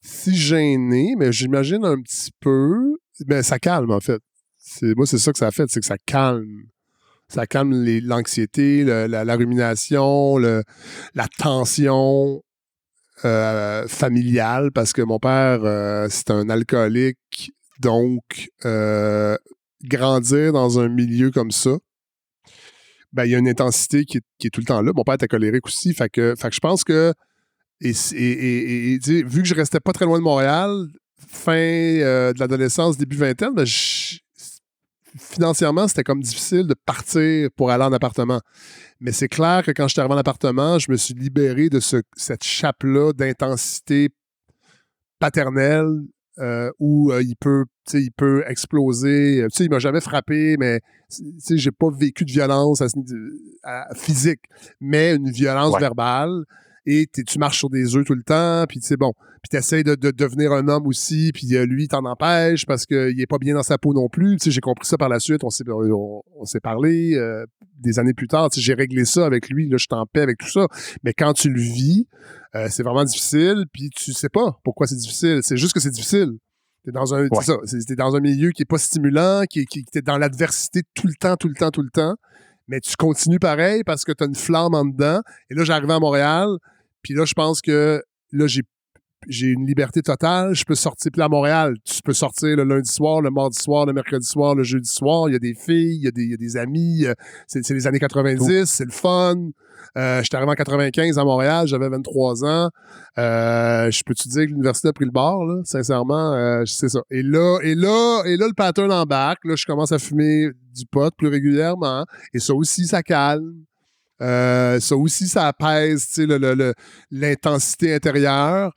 si 0.00 0.36
gêné, 0.36 1.14
mais 1.16 1.32
j'imagine 1.32 1.84
un 1.84 2.00
petit 2.00 2.32
peu. 2.40 2.96
Mais 3.26 3.42
ça 3.42 3.58
calme, 3.58 3.90
en 3.90 4.00
fait 4.00 4.20
moi, 4.82 5.06
c'est 5.06 5.18
ça 5.18 5.32
que 5.32 5.38
ça 5.38 5.50
fait, 5.50 5.66
c'est 5.68 5.80
que 5.80 5.86
ça 5.86 5.98
calme. 5.98 6.64
Ça 7.28 7.46
calme 7.46 7.72
l'anxiété, 8.02 8.84
la, 8.84 9.36
rumination, 9.36 10.36
la 10.38 10.62
tension 11.38 12.42
euh, 13.24 13.88
familiale, 13.88 14.70
parce 14.70 14.92
que 14.92 15.00
mon 15.00 15.18
père, 15.18 15.60
euh, 15.64 16.08
c'est 16.10 16.30
un 16.30 16.50
alcoolique. 16.50 17.52
Donc, 17.80 18.50
euh, 18.66 19.36
grandir 19.84 20.52
dans 20.52 20.78
un 20.78 20.88
milieu 20.88 21.30
comme 21.30 21.50
ça, 21.50 21.76
ben, 23.12 23.24
il 23.24 23.30
y 23.30 23.34
a 23.34 23.38
une 23.38 23.48
intensité 23.48 24.04
qui 24.04 24.18
est, 24.18 24.50
tout 24.50 24.60
le 24.60 24.66
temps 24.66 24.80
là. 24.80 24.92
Mon 24.94 25.04
père 25.04 25.14
était 25.14 25.28
colérique 25.28 25.66
aussi. 25.66 25.92
Fait 25.92 26.08
que, 26.08 26.34
je 26.36 26.60
pense 26.60 26.82
que, 26.82 27.12
vu 27.80 27.92
que 29.42 29.48
je 29.48 29.54
restais 29.54 29.80
pas 29.80 29.92
très 29.92 30.06
loin 30.06 30.18
de 30.18 30.24
Montréal, 30.24 30.86
fin 31.28 31.52
de 31.54 32.38
l'adolescence, 32.38 32.96
début 32.96 33.16
vingtaine, 33.16 33.54
ben, 33.54 33.66
financièrement, 35.18 35.88
c'était 35.88 36.04
comme 36.04 36.20
difficile 36.20 36.66
de 36.66 36.74
partir 36.86 37.50
pour 37.56 37.70
aller 37.70 37.84
en 37.84 37.92
appartement. 37.92 38.40
Mais 39.00 39.12
c'est 39.12 39.28
clair 39.28 39.62
que 39.64 39.72
quand 39.72 39.88
je 39.88 39.92
suis 39.92 40.00
arrivé 40.00 40.14
en 40.14 40.18
appartement, 40.18 40.78
je 40.78 40.90
me 40.90 40.96
suis 40.96 41.14
libéré 41.14 41.68
de 41.68 41.80
cette 41.80 42.44
chape-là 42.44 43.12
d'intensité 43.12 44.08
paternelle 45.18 46.00
euh, 46.38 46.70
où 46.78 47.12
euh, 47.12 47.22
il 47.22 47.36
peut 47.36 47.64
il 47.92 48.12
peut 48.12 48.44
exploser. 48.46 49.44
Tu 49.50 49.56
sais, 49.56 49.64
il 49.64 49.70
m'a 49.70 49.78
jamais 49.80 50.00
frappé, 50.00 50.56
mais 50.58 50.80
tu 51.10 51.24
sais, 51.38 51.58
j'ai 51.58 51.72
pas 51.72 51.90
vécu 51.90 52.24
de 52.24 52.30
violence 52.30 52.82
physique, 53.94 54.40
mais 54.80 55.14
une 55.16 55.30
violence 55.30 55.78
verbale 55.78 56.44
et 56.86 57.06
tu 57.06 57.38
marches 57.38 57.58
sur 57.58 57.70
des 57.70 57.96
œufs 57.96 58.04
tout 58.04 58.14
le 58.14 58.22
temps, 58.22 58.64
puis 58.68 58.80
c'est 58.82 58.96
bon. 58.96 59.12
Puis 59.42 59.50
tu 59.50 59.56
essaies 59.56 59.82
de, 59.82 59.94
devenir 59.94 60.52
un 60.52 60.68
homme 60.68 60.86
aussi, 60.86 61.30
puis 61.32 61.56
euh, 61.56 61.64
lui, 61.64 61.88
t'en 61.88 62.04
empêche 62.04 62.66
parce 62.66 62.86
qu'il 62.86 63.20
est 63.20 63.26
pas 63.26 63.38
bien 63.38 63.54
dans 63.54 63.62
sa 63.62 63.78
peau 63.78 63.92
non 63.92 64.08
plus. 64.08 64.36
Tu 64.36 64.44
sais, 64.44 64.50
j'ai 64.50 64.60
compris 64.60 64.86
ça 64.86 64.96
par 64.96 65.08
la 65.08 65.20
suite, 65.20 65.44
on 65.44 65.50
s'est, 65.50 65.64
on, 65.68 66.44
s'est 66.44 66.60
parlé 66.60 67.14
euh, 67.14 67.44
des 67.78 67.98
années 67.98 68.14
plus 68.14 68.28
tard. 68.28 68.50
Tu 68.50 68.60
sais, 68.60 68.64
j'ai 68.64 68.74
réglé 68.74 69.04
ça 69.04 69.26
avec 69.26 69.48
lui, 69.48 69.68
là, 69.68 69.76
je 69.78 69.84
suis 69.84 69.88
en 69.92 70.06
paix 70.06 70.22
avec 70.22 70.38
tout 70.38 70.50
ça. 70.50 70.66
Mais 71.04 71.12
quand 71.12 71.32
tu 71.34 71.50
le 71.50 71.60
vis, 71.60 72.06
euh, 72.54 72.68
c'est 72.70 72.82
vraiment 72.82 73.04
difficile, 73.04 73.64
puis 73.72 73.90
tu 73.90 74.12
sais 74.12 74.28
pas 74.28 74.58
pourquoi 74.64 74.86
c'est 74.86 74.96
difficile. 74.96 75.40
C'est 75.42 75.56
juste 75.56 75.74
que 75.74 75.80
c'est 75.80 75.90
difficile. 75.90 76.32
T'es 76.84 76.90
dans 76.90 77.14
un, 77.14 77.28
ça, 77.42 77.54
dans 77.96 78.16
un 78.16 78.20
milieu 78.20 78.50
qui 78.50 78.62
est 78.62 78.68
pas 78.68 78.78
stimulant, 78.78 79.42
qui, 79.48 79.66
qui, 79.66 79.84
qui 79.84 79.98
est 79.98 80.02
dans 80.02 80.18
l'adversité 80.18 80.82
tout 80.94 81.06
le 81.06 81.14
temps, 81.14 81.36
tout 81.36 81.48
le 81.48 81.54
temps, 81.54 81.70
tout 81.70 81.82
le 81.82 81.90
temps 81.90 82.16
mais 82.68 82.80
tu 82.80 82.96
continues 82.96 83.38
pareil 83.38 83.82
parce 83.84 84.04
que 84.04 84.12
tu 84.12 84.24
as 84.24 84.26
une 84.26 84.34
flamme 84.34 84.74
en 84.74 84.84
dedans. 84.84 85.20
Et 85.50 85.54
là, 85.54 85.64
j'arrive 85.64 85.90
à 85.90 85.98
Montréal, 85.98 86.48
puis 87.02 87.14
là, 87.14 87.24
je 87.24 87.34
pense 87.34 87.60
que 87.60 88.02
là, 88.32 88.46
j'ai 88.46 88.62
j'ai 89.28 89.48
une 89.48 89.66
liberté 89.66 90.02
totale. 90.02 90.54
Je 90.54 90.64
peux 90.64 90.74
sortir. 90.74 91.10
Puis 91.12 91.22
à 91.22 91.28
Montréal, 91.28 91.74
tu 91.84 92.02
peux 92.02 92.12
sortir 92.12 92.56
le 92.56 92.64
lundi 92.64 92.90
soir, 92.90 93.20
le 93.20 93.30
mardi 93.30 93.58
soir, 93.60 93.86
le 93.86 93.92
mercredi 93.92 94.26
soir, 94.26 94.54
le 94.54 94.62
jeudi 94.62 94.88
soir. 94.88 95.28
Il 95.28 95.32
y 95.32 95.36
a 95.36 95.38
des 95.38 95.54
filles, 95.54 95.96
il 95.96 96.04
y 96.04 96.08
a 96.08 96.10
des, 96.10 96.24
il 96.24 96.30
y 96.30 96.34
a 96.34 96.36
des 96.36 96.56
amis. 96.56 97.06
Euh, 97.06 97.14
c'est, 97.46 97.68
les 97.70 97.86
années 97.86 98.00
90, 98.00 98.64
c'est 98.64 98.84
le 98.84 98.90
fun. 98.90 99.36
Euh, 99.96 100.22
j'étais 100.22 100.36
arrivé 100.36 100.52
en 100.52 100.54
95 100.54 101.18
à 101.18 101.24
Montréal, 101.24 101.66
j'avais 101.66 101.88
23 101.88 102.44
ans. 102.44 102.70
Euh, 103.18 103.90
je 103.90 104.02
peux 104.04 104.14
te 104.14 104.28
dire 104.28 104.44
que 104.44 104.50
l'université 104.50 104.88
a 104.88 104.92
pris 104.92 105.04
le 105.04 105.10
bord, 105.10 105.44
là, 105.44 105.60
sincèrement, 105.64 106.32
euh, 106.34 106.62
c'est 106.66 106.88
ça. 106.88 107.00
Et 107.10 107.22
là, 107.22 107.58
et 107.62 107.74
là, 107.74 108.22
et 108.24 108.36
là, 108.36 108.46
le 108.46 108.54
pattern 108.54 108.92
embarque. 108.92 109.44
Là, 109.44 109.54
je 109.56 109.66
commence 109.66 109.92
à 109.92 109.98
fumer 109.98 110.48
du 110.74 110.86
pot 110.86 111.12
plus 111.16 111.28
régulièrement. 111.28 112.06
Et 112.32 112.38
ça 112.38 112.54
aussi, 112.54 112.86
ça 112.86 113.02
calme. 113.02 113.64
Euh, 114.22 114.80
ça 114.80 114.96
aussi, 114.96 115.28
ça 115.28 115.48
apaise 115.48 116.20
l'intensité 117.10 117.94
intérieure. 117.94 118.72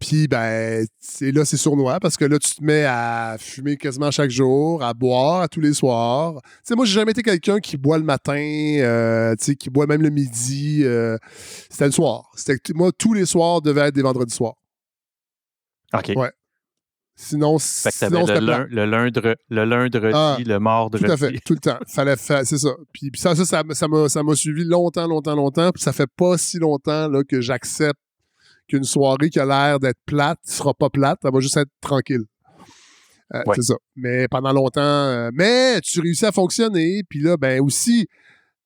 Puis, 0.00 0.26
ben, 0.26 0.84
là, 1.20 1.44
c'est 1.44 1.56
sournois 1.56 2.00
parce 2.00 2.16
que 2.16 2.24
là, 2.24 2.36
tu 2.40 2.56
te 2.56 2.64
mets 2.64 2.84
à 2.84 3.36
fumer 3.38 3.76
quasiment 3.76 4.10
chaque 4.10 4.30
jour, 4.30 4.82
à 4.82 4.92
boire 4.94 5.48
tous 5.48 5.60
les 5.60 5.72
soirs. 5.74 6.40
Tu 6.42 6.50
sais, 6.64 6.74
moi, 6.74 6.84
j'ai 6.84 6.94
jamais 6.94 7.12
été 7.12 7.22
quelqu'un 7.22 7.60
qui 7.60 7.76
boit 7.76 7.98
le 7.98 8.04
matin, 8.04 8.34
euh, 8.34 9.36
tu 9.36 9.44
sais, 9.44 9.54
qui 9.54 9.70
boit 9.70 9.86
même 9.86 10.02
le 10.02 10.10
midi. 10.10 10.80
Euh, 10.82 11.16
c'était 11.70 11.86
le 11.86 11.92
soir. 11.92 12.32
Moi, 12.74 12.90
tous 12.98 13.14
les 13.14 13.26
soirs 13.26 13.62
devaient 13.62 13.88
être 13.88 13.94
des 13.94 14.02
vendredis 14.02 14.34
soirs. 14.34 14.56
OK. 15.94 16.12
Ouais. 16.16 16.32
Sinon, 17.14 17.58
Fait 17.58 17.90
que 17.90 17.96
sinon 17.96 18.20
le, 18.20 18.24
plat. 18.26 18.40
lun- 18.40 18.66
le, 18.70 18.84
lundre- 18.86 19.36
le 19.50 19.64
lundi, 19.64 19.98
Ah, 20.14 20.36
le 20.44 20.58
mardi. 20.58 20.98
Tout 20.98 21.10
à 21.10 21.16
fait, 21.16 21.38
tout 21.44 21.52
le 21.52 21.60
temps. 21.60 21.78
Fallait 21.86 22.16
faire, 22.16 22.44
c'est 22.46 22.58
ça. 22.58 22.70
Puis, 22.92 23.10
puis 23.10 23.20
ça, 23.20 23.34
ça, 23.36 23.44
ça, 23.44 23.62
ça 23.70 23.88
m'a, 23.88 24.08
ça 24.08 24.22
m'a 24.22 24.34
suivi 24.34 24.64
longtemps, 24.64 25.06
longtemps, 25.06 25.36
longtemps. 25.36 25.70
Puis 25.72 25.82
ça 25.82 25.92
fait 25.92 26.08
pas 26.16 26.38
si 26.38 26.58
longtemps 26.58 27.08
là, 27.08 27.22
que 27.22 27.40
j'accepte 27.40 28.00
qu'une 28.68 28.84
soirée 28.84 29.28
qui 29.28 29.38
a 29.40 29.44
l'air 29.44 29.78
d'être 29.78 29.98
plate 30.06 30.38
sera 30.44 30.72
pas 30.72 30.88
plate, 30.88 31.18
elle 31.24 31.32
va 31.32 31.40
juste 31.40 31.56
être 31.58 31.70
tranquille. 31.80 32.22
Euh, 33.34 33.42
Ouais. 33.46 33.54
C'est 33.56 33.62
ça. 33.62 33.74
Mais 33.96 34.26
pendant 34.28 34.52
longtemps, 34.52 34.80
euh, 34.82 35.30
mais 35.32 35.80
tu 35.82 36.00
réussis 36.00 36.26
à 36.26 36.32
fonctionner. 36.32 37.02
Puis 37.08 37.20
là, 37.20 37.36
ben 37.36 37.60
aussi, 37.62 38.06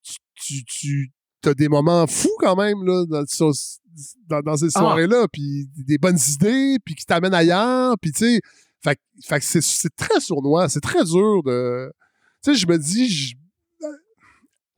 tu, 0.03 0.15
tu, 0.35 0.63
tu 0.65 1.11
as 1.45 1.53
des 1.53 1.69
moments 1.69 2.05
fous 2.07 2.35
quand 2.39 2.55
même 2.55 2.83
là, 2.85 3.05
dans, 3.07 3.25
sur- 3.27 3.51
dans, 4.27 4.41
dans 4.41 4.57
ces 4.57 4.67
Ah. 4.75 4.79
soirées-là. 4.79 5.27
Puis 5.31 5.67
des 5.77 5.97
bonnes 5.97 6.19
idées, 6.29 6.77
puis 6.83 6.95
qui 6.95 7.05
t'amènent 7.05 7.33
ailleurs. 7.33 7.95
Puis 8.01 8.11
tu 8.11 8.19
sais, 8.35 8.41
fait, 8.83 8.95
que- 8.95 9.01
fait 9.25 9.41
c'est, 9.61 9.95
très 9.95 10.19
sournois. 10.19 10.69
C'est 10.69 10.81
très 10.81 11.03
dur 11.03 11.41
de. 11.43 11.91
Tu 12.43 12.51
sais, 12.53 12.57
je 12.59 12.67
me 12.67 12.77
dis, 12.77 13.09
je- 13.09 13.35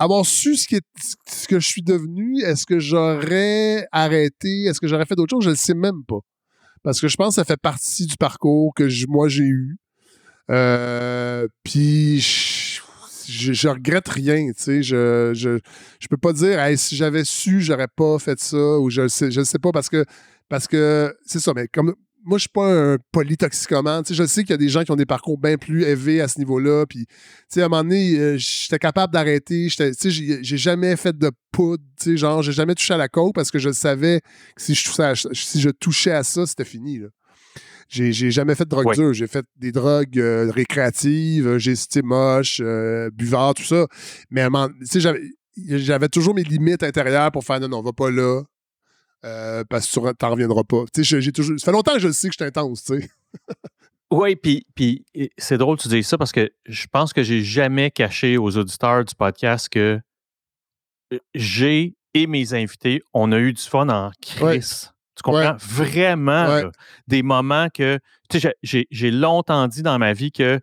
avoir 0.02 0.26
su 0.26 0.56
ce, 0.56 0.66
qui 0.68 0.76
est, 0.76 0.82
ce 1.28 1.46
que 1.48 1.60
je 1.60 1.68
suis 1.68 1.82
devenu, 1.84 2.42
est-ce 2.42 2.66
que 2.66 2.80
j'aurais 2.80 3.86
arrêté, 3.92 4.64
est-ce 4.66 4.80
que 4.80 4.88
j'aurais 4.88 5.06
fait 5.06 5.16
d'autres 5.16 5.36
choses, 5.36 5.44
je 5.44 5.50
ne 5.50 5.56
sais 5.56 5.74
même 5.74 6.06
pas. 6.08 6.20
Parce 6.84 7.02
que 7.02 7.10
je 7.10 7.18
pense 7.18 7.32
que 7.32 7.42
ça 7.42 7.44
fait 7.44 7.60
partie 7.60 8.06
du 8.06 8.16
parcours 8.16 8.74
que 8.74 8.88
je- 8.88 9.08
moi 9.10 9.28
j'ai 9.28 9.44
eu. 9.44 9.78
Euh, 10.50 11.48
Puis 11.64 12.22
je, 12.22 12.69
je, 13.32 13.54
je 13.54 13.68
regrette 13.68 14.08
rien, 14.08 14.48
tu 14.48 14.64
sais. 14.64 14.84
Je, 14.84 15.32
je, 15.34 15.60
je 16.00 16.08
peux 16.08 16.18
pas 16.18 16.34
dire, 16.34 16.60
si 16.78 16.96
j'avais 16.96 17.24
su, 17.24 17.62
j'aurais 17.62 17.88
pas 17.88 18.20
fait 18.20 18.40
ça, 18.40 18.80
ou 18.80 18.90
je 18.90 19.08
sais, 19.08 19.32
je 19.32 19.44
sais 19.44 19.60
pas 19.60 19.72
parce 19.72 19.90
que, 19.90 20.06
parce 20.50 20.68
que 20.68 21.16
c'est 21.26 21.40
ça, 21.40 21.54
mais 21.56 21.68
comme 21.68 21.96
moi, 22.26 22.38
je 22.38 22.42
suis 22.42 22.50
pas 22.50 22.94
un 22.94 22.98
polytoxicomane. 23.12 24.04
Tu 24.04 24.10
sais, 24.10 24.14
je 24.14 24.28
sais 24.28 24.44
qu'il 24.44 24.52
y 24.52 24.54
a 24.54 24.58
des 24.58 24.70
gens 24.70 24.84
qui 24.84 24.92
ont 24.92 24.96
des 24.96 25.06
parcours 25.06 25.38
bien 25.38 25.58
plus 25.58 25.84
élevés 25.84 26.22
à 26.22 26.28
ce 26.28 26.38
niveau-là. 26.40 26.86
Puis, 26.86 27.06
tu 27.06 27.16
sais, 27.48 27.62
à 27.62 27.66
un 27.66 27.70
moment 27.70 27.84
donné, 27.84 28.18
euh, 28.18 28.38
j'étais 28.38 28.80
capable 28.80 29.14
d'arrêter. 29.14 29.68
Tu 29.70 29.94
sais, 29.94 30.12
j'ai 30.12 30.58
jamais 30.58 30.96
fait 30.96 31.18
de 31.18 31.32
poudre. 31.52 31.84
Tu 32.00 32.12
sais, 32.12 32.18
genre, 32.18 32.42
j'ai 32.42 32.52
jamais 32.52 32.76
touché 32.76 32.94
à 32.94 32.98
la 32.98 33.08
coke 33.08 33.34
parce 33.34 33.52
que 33.52 33.60
je 33.60 33.72
savais 33.72 34.22
que 34.56 34.62
si 34.62 34.76
je 34.76 34.84
touchais 34.84 35.04
à, 35.04 35.16
si 35.16 35.62
je 35.62 35.70
touchais 35.70 36.12
à 36.12 36.24
ça, 36.24 36.46
c'était 36.46 36.66
fini. 36.66 37.00
Là. 37.00 37.08
J'ai 37.90 38.14
j'ai 38.14 38.30
jamais 38.32 38.54
fait 38.56 38.64
de 38.66 38.70
drogue 38.70 38.86
dure. 38.96 39.14
J'ai 39.14 39.28
fait 39.28 39.46
des 39.58 39.72
drogues 39.72 40.18
euh, 40.20 40.50
récréatives. 40.52 41.48
euh, 41.48 41.58
J'ai 41.60 41.72
été 41.74 42.02
moche, 42.04 42.62
euh, 42.64 43.10
buvard, 43.12 43.54
tout 43.56 43.64
ça. 43.64 43.88
Mais 44.30 44.48
j'avais 44.96 45.22
j'avais 45.68 46.08
toujours 46.08 46.36
mes 46.36 46.44
limites 46.44 46.84
intérieures 46.84 47.32
pour 47.32 47.44
faire 47.44 47.60
non, 47.60 47.68
non, 47.68 47.80
on 47.80 47.84
va 47.84 47.92
pas 47.94 48.12
là. 48.12 48.44
euh, 49.26 49.64
parce 49.70 49.88
que 49.92 50.14
t'en 50.14 50.30
reviendras 50.30 50.64
pas. 50.64 50.84
Tu 50.94 51.04
sais, 51.04 51.04
j'ai- 51.04 51.22
j'ai 51.22 51.32
toujours. 51.34 51.60
Ça 51.60 51.66
fait 51.66 51.72
longtemps 51.72 51.94
que 51.94 52.00
je 52.00 52.08
le 52.08 52.14
sais 52.14 52.30
que 52.30 52.34
je 52.34 52.44
suis 52.44 52.48
intense, 52.48 52.84
tu 52.86 53.02
sais. 53.02 53.10
Oui, 54.12 54.36
puis, 54.36 54.66
puis 54.74 55.06
c'est 55.38 55.58
drôle 55.60 55.78
que 55.78 55.84
tu 55.84 55.88
dises 55.90 56.08
ça 56.08 56.18
parce 56.18 56.32
que 56.32 56.50
je 56.66 56.88
pense 56.92 57.14
que 57.14 57.22
j'ai 57.22 57.44
jamais 57.44 57.92
caché 57.92 58.38
aux 58.40 58.58
auditeurs 58.58 59.06
du 59.06 59.14
podcast 59.14 59.70
que 59.70 60.00
j'ai 61.36 61.96
et 62.14 62.26
mes 62.28 62.54
invités, 62.54 63.02
on 63.14 63.32
a 63.32 63.38
eu 63.40 63.54
du 63.54 63.62
fun 63.62 63.88
en 63.90 64.12
crise. 64.22 64.92
Tu 65.20 65.24
comprends? 65.24 65.52
Ouais. 65.52 65.58
Vraiment, 65.60 66.48
Ouais. 66.48 66.64
là, 66.64 66.72
des 67.08 67.24
moments 67.24 67.68
que. 67.74 68.00
Tu 68.30 68.40
sais, 68.40 68.54
j'ai- 68.64 69.12
longtemps 69.12 69.68
dit 69.68 69.82
dans 69.84 70.00
ma 70.00 70.14
vie 70.14 70.32
que 70.32 70.60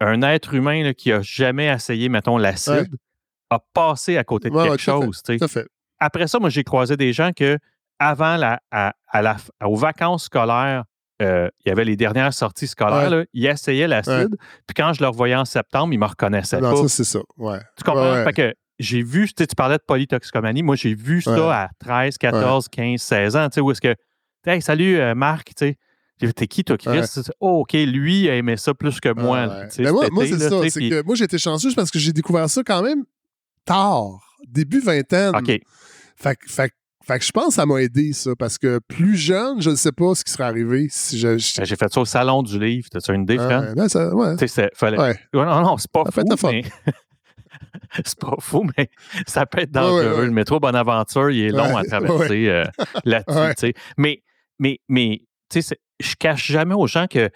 un 0.00 0.20
être 0.22 0.52
humain 0.54 0.82
là, 0.84 0.92
qui 0.94 1.10
a 1.12 1.22
jamais 1.22 1.66
essayé, 1.68 2.08
mettons, 2.10 2.36
l'acide, 2.36 2.94
a 3.50 3.58
passé 3.72 4.16
à 4.18 4.24
côté 4.24 4.50
de 4.50 4.54
quelque 4.54 4.72
fait. 4.72 4.78
chose. 4.78 5.22
à 5.40 5.48
fait. 5.48 5.66
Après 5.98 6.26
ça, 6.26 6.38
moi, 6.38 6.50
j'ai 6.50 6.64
croisé 6.64 6.96
des 6.98 7.12
gens 7.14 7.30
que, 7.34 7.58
avant 7.98 8.36
la, 8.36 8.60
à, 8.70 8.92
à 9.08 9.22
la, 9.22 9.36
aux 9.64 9.76
vacances 9.76 10.24
scolaires, 10.24 10.84
euh, 11.22 11.48
il 11.64 11.68
y 11.70 11.72
avait 11.72 11.86
les 11.86 11.96
dernières 11.96 12.34
sorties 12.34 12.66
scolaires, 12.66 13.10
Ouais. 13.10 13.16
là, 13.20 13.24
ils 13.32 13.46
essayaient 13.46 13.88
l'acide. 13.88 14.36
Puis 14.66 14.74
quand 14.76 14.92
je 14.92 15.00
le 15.02 15.08
revoyais 15.08 15.36
en 15.36 15.46
septembre, 15.46 15.94
ils 15.94 15.98
me 15.98 16.04
reconnaissaient 16.04 16.60
Non, 16.60 16.72
pas. 16.72 16.76
ça, 16.82 16.88
c'est 16.88 17.04
ça. 17.04 17.20
Ouais. 17.38 17.58
tu 17.78 17.84
comprends? 17.84 18.22
Fait 18.24 18.32
que 18.34 18.54
j'ai 18.78 19.02
vu, 19.02 19.26
tu 19.28 19.34
sais, 19.38 19.46
tu 19.46 19.54
parlais 19.54 19.76
de 19.78 19.82
polytoxicomanie. 19.86 20.62
Moi, 20.62 20.76
j'ai 20.76 20.94
vu 20.94 21.22
ça 21.22 21.32
Ouais. 21.32 21.40
à 21.54 21.70
13, 21.78 22.18
14, 22.18 22.68
15, 22.68 23.00
16 23.00 23.36
ans. 23.36 23.48
Tu 23.48 23.54
sais, 23.56 23.60
où 23.60 23.70
est-ce 23.70 23.80
que. 23.80 23.94
Hey, 24.46 24.62
salut, 24.62 24.96
euh, 24.98 25.14
Marc, 25.14 25.48
tu 25.56 25.66
sais. 26.20 26.32
T'es 26.34 26.46
qui, 26.46 26.64
toi, 26.64 26.78
Chris? 26.78 26.98
Ouais. 26.98 27.04
Oh, 27.40 27.60
OK, 27.60 27.72
lui, 27.74 28.20
il 28.22 28.26
aimait 28.28 28.56
ça 28.56 28.72
plus 28.74 29.00
que 29.00 29.12
moi. 29.12 29.38
Ah, 29.50 29.58
ouais. 29.60 29.68
Ben 29.84 29.92
moi, 29.92 30.06
moi, 30.10 30.24
c'est 30.26 30.38
ça. 30.38 30.60
puis- 30.78 30.88
que 30.90 31.02
moi, 31.02 31.14
j'ai 31.14 31.24
été 31.24 31.36
chanceux 31.38 31.70
parce 31.76 31.90
que 31.90 31.98
j'ai 31.98 32.12
découvert 32.12 32.48
ça 32.48 32.62
quand 32.64 32.82
même 32.82 33.04
tard, 33.64 34.20
début 34.48 34.80
vingtaine. 34.80 35.34
OK. 35.36 35.60
Fait, 36.16 36.36
que- 36.36 36.50
fait, 36.50 36.72
fait 37.04 37.18
que 37.18 37.24
je 37.24 37.30
pense 37.32 37.48
que 37.48 37.54
ça 37.54 37.66
m'a 37.66 37.82
aidé, 37.82 38.12
ça, 38.12 38.30
parce 38.38 38.56
que 38.58 38.78
plus 38.88 39.16
jeune, 39.16 39.60
je 39.60 39.70
ne 39.70 39.74
sais 39.76 39.92
pas 39.92 40.14
ce 40.14 40.24
qui 40.24 40.32
serait 40.32 40.44
arrivé 40.44 40.86
si 40.90 41.18
je- 41.18 41.28
Ben, 41.58 41.64
J'ai 41.66 41.76
fait 41.76 41.92
ça 41.92 42.00
au 42.00 42.04
salon 42.06 42.42
du 42.42 42.58
livre. 42.58 42.88
T'as-tu 42.90 43.12
une 43.12 43.22
idée, 43.22 43.36
Ah, 43.38 43.48
Fran? 43.48 43.60
ouais, 43.60 43.74
ben, 43.74 43.88
ça- 43.88 44.14
ouais. 44.14 44.32
Tu 44.36 44.38
sais, 44.40 44.48
c'est- 44.48 44.70
fallait. 44.74 44.98
Ouais. 44.98 45.18
Non, 45.34 45.44
non, 45.62 45.76
c'est 45.76 45.90
pas 45.90 46.04
Ça 46.06 46.36
fou. 46.36 46.46
mais- 46.48 46.64
c'est 48.04 48.18
pas 48.18 48.36
fou, 48.40 48.66
mais 48.76 48.90
ça 49.26 49.46
peut 49.46 49.60
être 49.60 49.68
ouais, 49.68 49.80
dangereux. 49.80 50.20
ouais. 50.20 50.26
Le 50.26 50.32
métro 50.32 50.60
Bonaventure, 50.60 51.30
il 51.30 51.44
est 51.46 51.50
long 51.50 51.76
à 51.76 51.84
traverser 51.88 52.48
euh, 52.48 52.64
là-dessus. 53.04 53.72
Mais, 53.96 54.22
mais, 54.58 54.78
mais 54.88 55.18
tu 55.50 55.60
sais, 55.60 55.62
c'est- 55.62 55.80
je 56.00 56.14
cache 56.16 56.46
jamais 56.50 56.74
aux 56.74 56.86
gens 56.86 57.06
que 57.06 57.30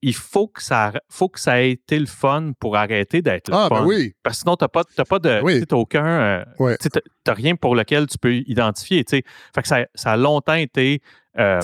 il 0.00 0.14
faut 0.14 0.46
que, 0.46 0.62
ça, 0.62 0.92
faut 1.10 1.28
que 1.28 1.40
ça 1.40 1.60
ait 1.60 1.72
été 1.72 1.98
le 1.98 2.06
fun 2.06 2.52
pour 2.60 2.76
arrêter 2.76 3.20
d'être 3.20 3.48
le 3.48 3.54
Ah, 3.56 3.66
fun. 3.68 3.80
ben 3.80 3.86
oui. 3.86 4.12
Parce 4.22 4.36
que 4.36 4.40
sinon, 4.42 4.54
tu 4.56 4.62
n'as 4.62 4.68
pas, 4.68 4.84
t'as 4.84 5.04
pas 5.04 5.18
de. 5.18 5.40
Oui. 5.42 5.64
aucun. 5.72 6.06
euh, 6.06 6.44
tu 6.80 6.88
rien 7.32 7.56
pour 7.56 7.74
lequel 7.74 8.06
tu 8.06 8.16
peux 8.18 8.34
identifier. 8.34 9.04
Fait 9.08 9.22
que 9.22 9.66
ça, 9.66 9.86
ça 9.96 10.12
a 10.12 10.16
longtemps 10.16 10.54
été 10.54 11.00
euh, 11.38 11.58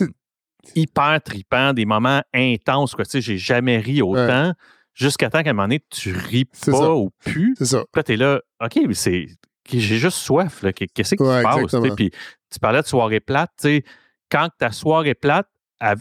hyper 0.75 1.21
tripant, 1.23 1.73
des 1.75 1.85
moments 1.85 2.23
intenses. 2.35 2.97
sais, 3.05 3.21
J'ai 3.21 3.39
jamais 3.39 3.79
ri 3.79 4.03
autant. 4.03 4.53
Jusqu'à 4.95 5.29
temps 5.31 5.43
qu'à 5.43 5.51
un 5.51 5.53
moment 5.53 5.65
donné, 5.69 5.83
tu 5.91 6.13
ris 6.15 6.45
pas 6.45 6.73
ça. 6.73 6.95
ou 6.95 7.11
plus. 7.25 7.55
C'est 7.59 7.65
ça. 7.67 7.85
Puis 7.93 7.99
là, 7.99 8.03
t'es 8.05 8.17
là, 8.17 8.41
OK, 8.63 8.79
mais 8.87 8.95
c'est. 8.95 9.27
J'ai 9.69 9.99
juste 9.99 10.19
soif. 10.19 10.63
là. 10.63 10.73
Qu'est-ce 10.73 11.15
qui 11.17 11.23
Ouais, 11.23 11.39
se 11.39 11.77
passe? 11.79 11.95
Puis 11.97 12.11
tu 12.51 12.59
parlais 12.61 12.83
de 12.83 12.87
soirée 12.87 13.21
plate. 13.21 13.51
tu 13.59 13.63
sais, 13.69 13.85
Quand 14.31 14.49
ta 14.59 14.71
soirée 14.73 15.15
plate, 15.15 15.49
euh, 15.83 15.95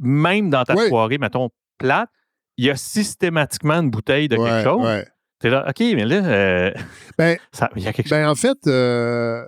même 0.00 0.50
dans 0.50 0.64
ta 0.64 0.74
Ouais. 0.74 0.88
soirée, 0.88 1.18
mettons, 1.18 1.50
plate, 1.78 2.08
il 2.56 2.66
y 2.66 2.70
a 2.70 2.76
systématiquement 2.76 3.74
une 3.80 3.90
bouteille 3.90 4.28
de 4.28 4.36
Ouais, 4.36 4.48
quelque 4.50 4.64
chose. 4.64 4.84
ouais. 4.84 5.06
T'es 5.40 5.50
là, 5.50 5.66
OK, 5.68 5.80
mais 5.80 6.04
là, 6.04 6.24
euh, 6.26 6.72
Ben, 7.18 7.36
il 7.76 7.82
y 7.82 7.86
a 7.88 7.92
quelque 7.92 8.06
chose. 8.08 8.18
Ben, 8.18 8.28
en 8.28 8.34
fait, 8.34 8.56
euh, 8.66 9.44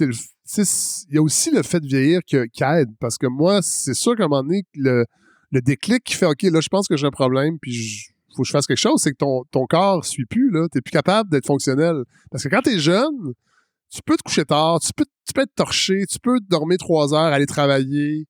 il 0.00 1.14
y 1.14 1.18
a 1.18 1.22
aussi 1.22 1.50
le 1.50 1.62
fait 1.62 1.80
de 1.80 1.86
vieillir 1.86 2.20
qui 2.24 2.36
aide. 2.36 2.88
Parce 3.00 3.18
que 3.18 3.26
moi, 3.26 3.60
c'est 3.62 3.94
sûr 3.94 4.16
qu'à 4.16 4.24
un 4.24 4.28
moment 4.28 4.42
donné, 4.42 4.62
le, 4.74 5.04
le 5.50 5.60
déclic 5.60 6.04
qui 6.04 6.14
fait 6.14 6.26
OK, 6.26 6.42
là, 6.42 6.60
je 6.60 6.68
pense 6.68 6.88
que 6.88 6.96
j'ai 6.96 7.06
un 7.06 7.10
problème, 7.10 7.58
puis 7.60 7.72
il 7.72 8.34
faut 8.36 8.42
que 8.42 8.46
je 8.48 8.52
fasse 8.52 8.66
quelque 8.66 8.76
chose, 8.78 9.00
c'est 9.02 9.12
que 9.12 9.16
ton, 9.16 9.44
ton 9.50 9.66
corps 9.66 9.98
ne 9.98 10.02
suit 10.02 10.26
plus. 10.26 10.50
Tu 10.52 10.58
n'es 10.74 10.80
plus 10.82 10.92
capable 10.92 11.30
d'être 11.30 11.46
fonctionnel. 11.46 12.04
Parce 12.30 12.44
que 12.44 12.48
quand 12.48 12.60
tu 12.62 12.70
es 12.70 12.78
jeune, 12.78 13.32
tu 13.90 14.00
peux 14.04 14.16
te 14.16 14.22
coucher 14.22 14.44
tard, 14.44 14.80
tu 14.80 14.90
peux, 14.94 15.04
tu 15.26 15.32
peux 15.32 15.40
être 15.42 15.54
torché, 15.54 16.04
tu 16.08 16.18
peux 16.20 16.38
dormir 16.48 16.76
trois 16.78 17.14
heures, 17.14 17.32
aller 17.32 17.46
travailler. 17.46 18.26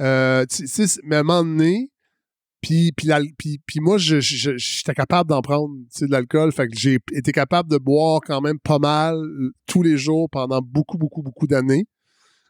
Euh, 0.00 0.44
tu 0.46 0.64
mais 1.04 1.16
à 1.16 1.20
un 1.20 1.22
moment 1.22 1.44
donné, 1.44 1.90
puis, 2.62 2.92
puis, 2.96 3.10
puis, 3.66 3.80
moi, 3.80 3.98
je- 3.98 4.20
je- 4.20 4.56
j'étais 4.56 4.94
capable 4.94 5.28
d'en 5.28 5.42
prendre 5.42 5.74
tu 5.92 5.98
sais, 5.98 6.06
de 6.06 6.12
l'alcool. 6.12 6.52
Fait 6.52 6.68
que 6.68 6.78
j'ai 6.78 6.98
été 7.12 7.32
capable 7.32 7.68
de 7.68 7.76
boire 7.76 8.20
quand 8.24 8.40
même 8.40 8.58
pas 8.60 8.78
mal 8.78 9.16
euh, 9.16 9.52
tous 9.66 9.82
les 9.82 9.96
jours 9.98 10.28
pendant 10.30 10.60
beaucoup, 10.62 10.96
beaucoup, 10.96 11.22
beaucoup 11.22 11.46
d'années. 11.48 11.84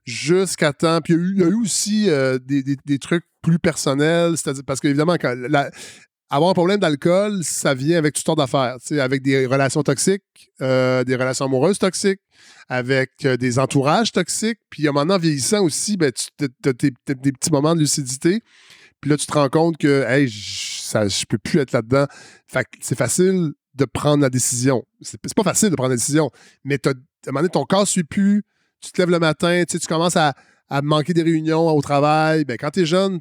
Jusqu'à 0.05 0.73
temps. 0.73 1.01
Puis 1.01 1.15
il 1.15 1.39
y 1.39 1.43
a 1.43 1.47
eu, 1.47 1.55
aussi 1.63 2.11
euh, 2.11 2.39
des, 2.39 2.63
des- 2.63 2.77
des 2.85 2.99
trucs 2.99 3.25
plus 3.43 3.59
personnels. 3.59 4.37
C'est-à-dire 4.37 4.65
parce 4.67 4.81
qu'évidemment, 4.81 5.17
quand 5.17 5.35
avoir 6.31 6.51
un 6.51 6.55
problème 6.55 6.81
d'alcool, 6.81 7.45
ça 7.45 7.75
vient 7.75 7.99
avec 7.99 8.15
toutes 8.15 8.25
sortes 8.25 8.39
d'affaires. 8.39 8.77
Avec 8.99 9.23
des 9.23 9.47
relations 9.47 9.83
toxiques, 9.83 10.23
euh, 10.63 11.05
des 11.05 11.15
relations 11.15 11.45
amoureuses 11.45 11.79
toxiques, 11.79 12.21
avec 12.69 13.11
euh, 13.25 13.37
des 13.37 13.59
entourages 13.59 14.13
toxiques. 14.13 14.59
Puis 14.71 14.83
en 15.11 15.19
vieillissant 15.19 15.63
aussi, 15.63 15.97
ben, 15.97 16.11
tu 16.13 16.45
as 16.65 16.73
des 16.73 17.33
petits 17.33 17.51
moments 17.51 17.75
de 17.75 17.81
lucidité. 17.81 18.41
Puis 19.01 19.11
là, 19.11 19.17
tu 19.17 19.27
te 19.27 19.33
rends 19.33 19.49
compte 19.51 19.77
que, 19.77 20.05
hey, 20.09 20.27
je- 20.29 20.81
peux 21.27 21.39
plus 21.39 21.59
être 21.59 21.73
là-dedans. 21.73 22.07
Fait 22.47 22.67
c'est 22.81 22.97
facile 22.99 23.53
de 23.75 23.85
prendre 23.85 24.23
la 24.23 24.31
décision. 24.31 24.85
C'est 25.01 25.19
pas 25.35 25.43
facile 25.43 25.71
de 25.71 25.77
prendre 25.77 25.91
la 25.91 25.97
décision, 25.97 26.31
mais 26.65 26.79
à 26.87 26.91
un 26.91 26.93
moment 27.29 27.41
donné, 27.41 27.49
ton 27.51 27.65
corps 27.65 27.87
suit 27.89 28.05
plus. 28.05 28.45
Tu 28.85 28.93
te 28.93 29.01
lèves 29.01 29.11
le 29.11 29.19
matin, 29.19 29.63
tu 29.67 29.73
sais, 29.73 29.79
tu 29.79 29.87
commences 29.87 30.17
à, 30.17 30.35
à 30.69 30.83
manquer 30.83 31.15
des 31.15 31.23
réunions 31.23 31.69
au 31.69 31.81
travail. 31.83 32.45
Ben, 32.45 32.57
quand 32.59 32.71
t'es 32.71 32.85
jeune, 32.87 33.21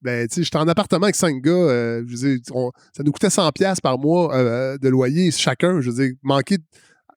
ben, 0.00 0.26
tu 0.26 0.36
sais, 0.36 0.42
j'étais 0.44 0.56
en 0.58 0.66
appartement 0.68 1.04
avec 1.04 1.14
cinq 1.16 1.40
gars. 1.42 1.50
euh, 1.52 2.02
je 2.08 2.16
veux 2.16 2.38
dire, 2.38 2.40
on- 2.56 2.72
ça 2.96 3.02
nous 3.02 3.12
coûtait 3.12 3.28
100$ 3.30 3.52
piastres 3.52 3.82
par 3.82 3.98
mois 3.98 4.34
euh, 4.34 4.78
de 4.78 4.88
loyer 4.88 5.30
chacun. 5.30 5.80
Je 5.80 5.90
veux 5.90 6.04
dire, 6.06 6.14
manquer, 6.22 6.58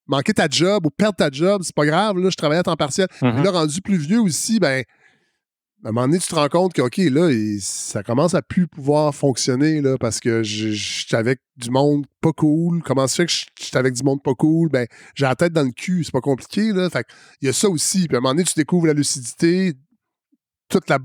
manquer 0.07 0.33
ta 0.33 0.47
job 0.49 0.85
ou 0.85 0.89
perdre 0.89 1.15
ta 1.15 1.29
job, 1.31 1.61
c'est 1.63 1.75
pas 1.75 1.85
grave. 1.85 2.17
Là, 2.17 2.29
je 2.29 2.35
travaillais 2.35 2.59
à 2.59 2.63
temps 2.63 2.75
partiel. 2.75 3.07
Mhm. 3.21 3.33
Puis 3.35 3.43
là, 3.43 3.51
rendu 3.51 3.81
plus 3.81 3.97
vieux 3.97 4.19
aussi, 4.21 4.59
ben, 4.59 4.83
à 5.85 5.89
un 5.89 5.91
moment 5.91 6.07
donné, 6.07 6.17
tu 6.17 6.27
te 6.27 6.33
rends 6.33 6.49
compte 6.49 6.73
que, 6.73 6.81
OK, 6.81 6.97
là, 6.97 7.29
ça 7.61 8.01
commence 8.01 8.33
à 8.33 8.41
plus 8.41 8.65
pouvoir 8.65 9.13
fonctionner, 9.13 9.81
là, 9.81 9.99
parce 9.99 10.19
que 10.19 10.41
je- 10.41 10.71
j'étais 10.71 11.15
avec 11.15 11.41
du 11.57 11.69
monde 11.69 12.07
pas 12.21 12.31
cool. 12.31 12.81
Comment 12.81 13.05
ça 13.05 13.17
fait 13.17 13.27
que 13.27 13.31
j'étais 13.61 13.77
avec 13.77 13.93
du 13.93 14.01
monde 14.01 14.23
pas 14.23 14.33
cool? 14.33 14.69
Ben, 14.69 14.87
j'ai 15.13 15.25
la 15.25 15.35
tête 15.35 15.53
dans 15.53 15.61
le 15.61 15.71
cul, 15.71 16.03
c'est 16.03 16.11
pas 16.11 16.21
compliqué, 16.21 16.73
là. 16.73 16.89
Fait 16.89 17.05
il 17.39 17.45
y 17.45 17.49
a 17.49 17.53
ça 17.53 17.69
aussi. 17.69 18.07
Puis 18.07 18.15
à 18.15 18.17
un 18.17 18.21
moment 18.21 18.33
donné, 18.33 18.45
tu 18.45 18.55
découvres 18.55 18.87
la 18.87 18.93
lucidité, 18.93 19.73
toute 20.69 20.89
la, 20.89 20.97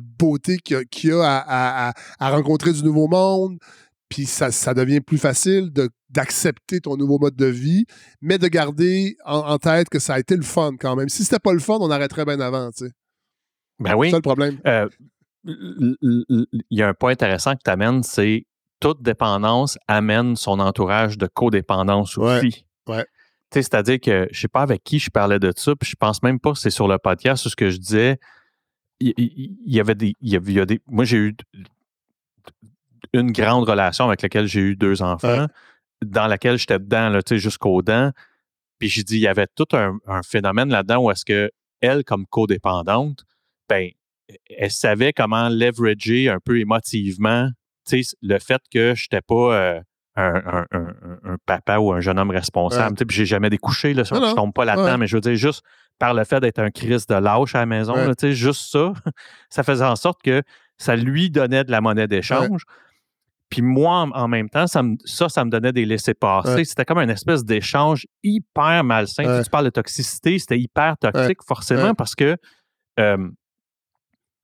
beauté 0.00 0.58
qu'il 0.58 0.84
y 1.04 1.12
a, 1.12 1.92
à, 2.18 2.30
rencontrer 2.32 2.72
du 2.72 2.82
nouveau 2.82 3.06
monde. 3.06 3.58
Puis 4.08 4.26
ça, 4.26 4.50
ça 4.50 4.74
devient 4.74 5.00
plus 5.00 5.18
facile 5.18 5.70
d'accepter 6.08 6.80
ton 6.80 6.96
nouveau 6.96 7.20
mode 7.20 7.36
de 7.36 7.46
vie, 7.46 7.86
mais 8.20 8.38
de 8.38 8.48
garder 8.48 9.16
en, 9.24 9.56
tête 9.58 9.88
que 9.88 10.00
ça 10.00 10.14
a 10.14 10.18
été 10.18 10.34
le 10.34 10.42
fun 10.42 10.72
quand 10.80 10.96
même. 10.96 11.08
Si 11.08 11.22
c'était 11.24 11.38
pas 11.38 11.52
le 11.52 11.60
fun, 11.60 11.78
on 11.80 11.92
arrêterait 11.92 12.24
bien 12.24 12.40
avant, 12.40 12.72
tu 12.72 12.86
sais. 12.86 12.92
Ben 13.80 13.94
oui. 13.94 14.08
C'est 14.08 14.12
ça 14.12 14.18
le 14.18 14.22
problème. 14.22 14.60
Euh, 14.66 14.88
il 15.44 16.46
y 16.70 16.82
a 16.82 16.88
un 16.88 16.94
point 16.94 17.12
intéressant 17.12 17.54
que 17.54 17.62
tu 17.64 17.70
amènes, 17.70 18.02
c'est 18.02 18.46
toute 18.78 19.02
dépendance 19.02 19.78
amène 19.88 20.36
son 20.36 20.58
entourage 20.58 21.18
de 21.18 21.26
codépendance 21.26 22.16
aussi. 22.18 22.64
Ouais. 22.86 23.06
C'est-à-dire 23.52 24.00
que 24.00 24.28
je 24.30 24.40
sais 24.40 24.48
pas 24.48 24.62
avec 24.62 24.84
qui 24.84 24.98
je 24.98 25.10
parlais 25.10 25.38
de 25.38 25.52
ça, 25.56 25.74
puis 25.74 25.90
je 25.90 25.96
pense 25.96 26.22
même 26.22 26.38
pas 26.38 26.52
que 26.52 26.58
c'est 26.58 26.70
sur 26.70 26.88
le 26.88 26.98
podcast 26.98 27.48
ce 27.48 27.56
que 27.56 27.70
je 27.70 27.78
disais. 27.78 28.18
Il, 29.00 29.56
y 29.66 29.80
avait 29.80 29.94
des. 29.94 30.14
Il 30.20 30.30
y 30.30 30.36
avait, 30.36 30.66
des 30.66 30.80
moi, 30.86 31.04
j'ai 31.04 31.16
eu 31.16 31.36
une 33.12 33.32
grande 33.32 33.68
relation 33.68 34.06
avec 34.06 34.22
laquelle 34.22 34.46
j'ai 34.46 34.60
eu 34.60 34.76
deux 34.76 35.02
enfants, 35.02 35.46
dans 36.04 36.26
laquelle 36.26 36.58
j'étais 36.58 36.78
dedans, 36.78 37.08
là, 37.08 37.20
jusqu'aux 37.30 37.82
dents. 37.82 38.12
Puis 38.78 38.88
j'ai 38.88 39.02
dit, 39.02 39.16
il 39.16 39.22
y 39.22 39.26
avait 39.26 39.48
tout 39.54 39.66
un, 39.72 39.98
phénomène 40.22 40.70
là-dedans 40.70 41.04
où 41.04 41.10
est-ce 41.10 41.24
que 41.24 41.50
elle, 41.80 42.04
comme 42.04 42.26
codépendante, 42.26 43.24
ben, 43.70 43.88
elle 44.56 44.70
savait 44.70 45.12
comment 45.12 45.48
leverager 45.48 46.28
un 46.28 46.38
peu 46.44 46.58
émotivement 46.58 47.48
le 48.22 48.38
fait 48.38 48.60
que 48.72 48.94
je 48.94 49.04
n'étais 49.04 49.22
pas 49.22 49.54
euh, 49.54 49.80
un, 50.16 51.36
papa 51.46 51.78
ou 51.78 51.92
un 51.92 52.00
jeune 52.00 52.18
homme 52.18 52.30
responsable. 52.30 52.94
Puis 52.94 53.16
j'ai 53.16 53.26
jamais 53.26 53.50
découché, 53.50 53.94
là, 53.94 54.02
je 54.04 54.14
ne 54.14 54.34
tombe 54.34 54.52
pas 54.52 54.64
là-dedans, 54.64 54.98
mais 54.98 55.06
je 55.06 55.16
veux 55.16 55.20
dire, 55.20 55.34
juste 55.34 55.62
par 55.98 56.14
le 56.14 56.24
fait 56.24 56.40
d'être 56.40 56.58
un 56.58 56.70
Christ 56.70 57.10
de 57.10 57.14
lâche 57.14 57.54
à 57.54 57.60
la 57.60 57.66
maison, 57.66 57.94
juste 58.22 58.70
ça, 58.70 58.92
ça 59.50 59.62
faisait 59.62 59.84
en 59.84 59.96
sorte 59.96 60.22
que 60.22 60.42
ça 60.78 60.96
lui 60.96 61.30
donnait 61.30 61.64
de 61.64 61.70
la 61.70 61.80
monnaie 61.80 62.08
d'échange. 62.08 62.64
Puis 63.50 63.62
moi, 63.62 64.08
en, 64.12 64.28
même 64.28 64.48
temps, 64.48 64.68
ça, 64.68 64.82
ça, 65.04 65.44
me 65.44 65.50
donnait 65.50 65.72
des 65.72 65.84
laissés-passer. 65.84 66.64
C'était 66.64 66.84
comme 66.84 66.98
une 66.98 67.10
espèce 67.10 67.44
d'échange 67.44 68.06
hyper 68.22 68.84
malsain. 68.84 69.42
Tu, 69.42 69.50
parles 69.50 69.64
de 69.64 69.70
toxicité, 69.70 70.38
c'était 70.38 70.58
hyper 70.58 70.96
toxique, 70.98 71.40
forcément, 71.46 71.94
parce 71.94 72.14
que 72.14 72.36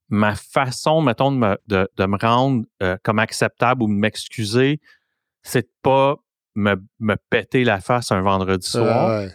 ma 0.09 0.35
façon, 0.35 1.01
mettons, 1.01 1.31
de 1.31 1.37
me, 1.37 1.57
de, 1.67 2.05
me 2.05 2.17
rendre 2.17 2.65
euh, 2.81 2.97
comme 3.03 3.19
acceptable 3.19 3.83
ou 3.83 3.87
de 3.87 3.93
m'excuser, 3.93 4.79
c'est 5.43 5.63
de 5.63 5.71
pas 5.81 6.15
me, 6.55 6.75
me, 6.99 7.15
péter 7.29 7.63
la 7.63 7.79
face 7.79 8.11
un 8.11 8.21
vendredi 8.21 8.67
soir. 8.67 9.27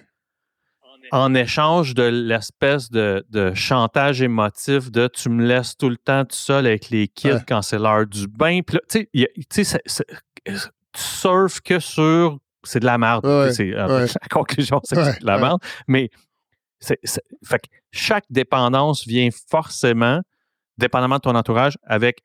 En 1.11 1.35
échange 1.35 1.95
de 1.95 2.05
l'espèce 2.05 2.91
de, 2.91 3.25
de, 3.29 3.53
chantage 3.55 4.23
émotif 4.23 4.91
de 4.91 5.09
tu 5.09 5.29
me 5.29 5.45
laisses 5.45 5.77
tout 5.77 5.91
le 5.91 5.99
temps 5.99 6.25
tout 6.25 6.37
seul 6.37 6.67
avec 6.67 6.89
les 6.89 7.09
kids 7.09 7.45
quand 7.47 7.61
c'est 7.61 7.79
l'heure 7.79 8.07
du 8.07 8.29
bain. 8.29 8.61
Tu 8.89 9.09
sais, 9.11 9.11
tu 9.51 10.57
surfes 10.97 11.61
que 11.61 11.81
sur 11.81 12.39
c'est 12.65 12.81
de 12.81 12.87
la 12.87 12.99
merde. 12.99 13.25
c'est, 13.53 13.67
la 13.71 14.09
conclusion, 14.31 14.81
c'est 14.85 15.21
de 15.21 15.27
la 15.27 15.39
merde. 15.39 15.61
Mais 15.87 16.11
c'est, 16.81 16.99
fait 17.45 17.59
que 17.59 17.69
chaque 17.91 18.25
dépendance 18.31 19.07
vient 19.07 19.29
forcément 19.51 20.21
dépendamment 20.79 21.17
de 21.17 21.21
ton 21.21 21.35
entourage, 21.35 21.77
avec 21.85 22.23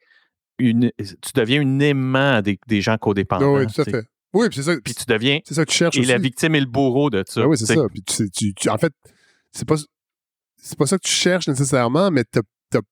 une. 0.60 0.92
Tu 0.98 1.32
deviens 1.36 1.62
une 1.62 1.82
aimant 1.82 2.42
des, 2.42 2.60
des 2.68 2.82
gens 2.82 2.98
codépendants. 2.98 3.56
Oui, 3.56 3.68
tout 3.68 3.82
à 3.82 3.86
fait. 3.86 4.06
Oui, 4.34 4.50
puis 4.50 4.58
c'est 4.58 4.64
ça. 4.64 4.76
Puis 4.84 4.94
tu 4.94 5.06
deviens. 5.08 5.40
C'est 5.46 5.54
ça 5.54 5.66
que 5.66 5.72
tu 5.72 5.78
cherches. 5.78 5.98
Et 5.98 6.06
la 6.06 6.18
victime 6.18 6.56
est 6.56 6.60
le 6.60 6.66
bourreau 6.66 7.10
de 7.10 7.24
ça. 7.28 7.42
Ben 7.42 7.48
oui, 7.48 7.58
c'est 7.58 7.66
ça. 7.66 7.88
Puis 7.92 8.04
tu, 8.04 8.54
tu, 8.54 8.70
en 8.70 8.78
fait, 8.78 8.94
c'est 9.52 9.68
pas, 9.68 9.76
c'est 10.62 10.78
pas 10.78 10.86
ça 10.86 10.98
que 10.98 11.08
tu 11.08 11.14
cherches 11.14 11.48
nécessairement, 11.48 12.12
mais 12.12 12.24
t'as 12.24 12.42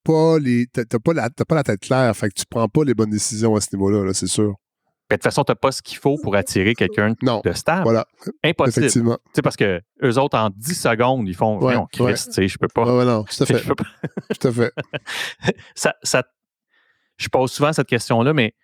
pas 0.04 0.38
les. 0.38 0.66
T'as 0.66 0.84
pas, 0.98 1.12
la, 1.12 1.30
pas 1.30 1.54
la 1.54 1.62
tête 1.62 1.80
claire. 1.80 2.16
Fait 2.16 2.28
que 2.28 2.34
tu 2.34 2.44
prends 2.48 2.68
pas 2.68 2.84
les 2.84 2.94
bonnes 2.94 3.10
décisions 3.10 3.54
à 3.54 3.60
ce 3.60 3.68
niveau-là, 3.74 4.04
-là, 4.04 4.12
c'est 4.14 4.26
sûr. 4.26 4.54
De 5.10 5.16
toute 5.16 5.22
façon, 5.22 5.44
tu 5.44 5.52
n'as 5.52 5.56
pas 5.56 5.70
ce 5.70 5.82
qu'il 5.82 5.98
faut 5.98 6.16
pour 6.20 6.34
attirer 6.34 6.74
quelqu'un 6.74 7.14
de 7.22 7.52
stable. 7.52 7.84
Voilà. 7.84 8.06
Impossible. 8.42 8.86
Effectivement. 8.86 9.18
sais 9.32 9.42
parce 9.42 9.56
que 9.56 9.80
eux 10.02 10.18
autres, 10.18 10.36
en 10.36 10.50
10 10.50 10.74
secondes, 10.74 11.28
ils 11.28 11.34
font 11.34 11.60
ouais, 11.60 11.76
on 11.76 11.86
Christ, 11.86 12.32
sais, 12.32 12.48
je 12.48 12.58
peux 12.58 12.68
pas. 12.68 12.84
Ouais, 12.84 13.04
non, 13.04 13.24
tout 13.24 13.42
à 13.42 13.46
fait. 13.46 13.62
tout 13.62 14.48
à 14.48 14.52
fait. 14.52 14.72
ça, 15.76 15.94
ça, 16.02 16.24
je 17.18 17.28
pose 17.28 17.52
souvent 17.52 17.72
cette 17.72 17.86
question-là, 17.86 18.32
mais 18.32 18.54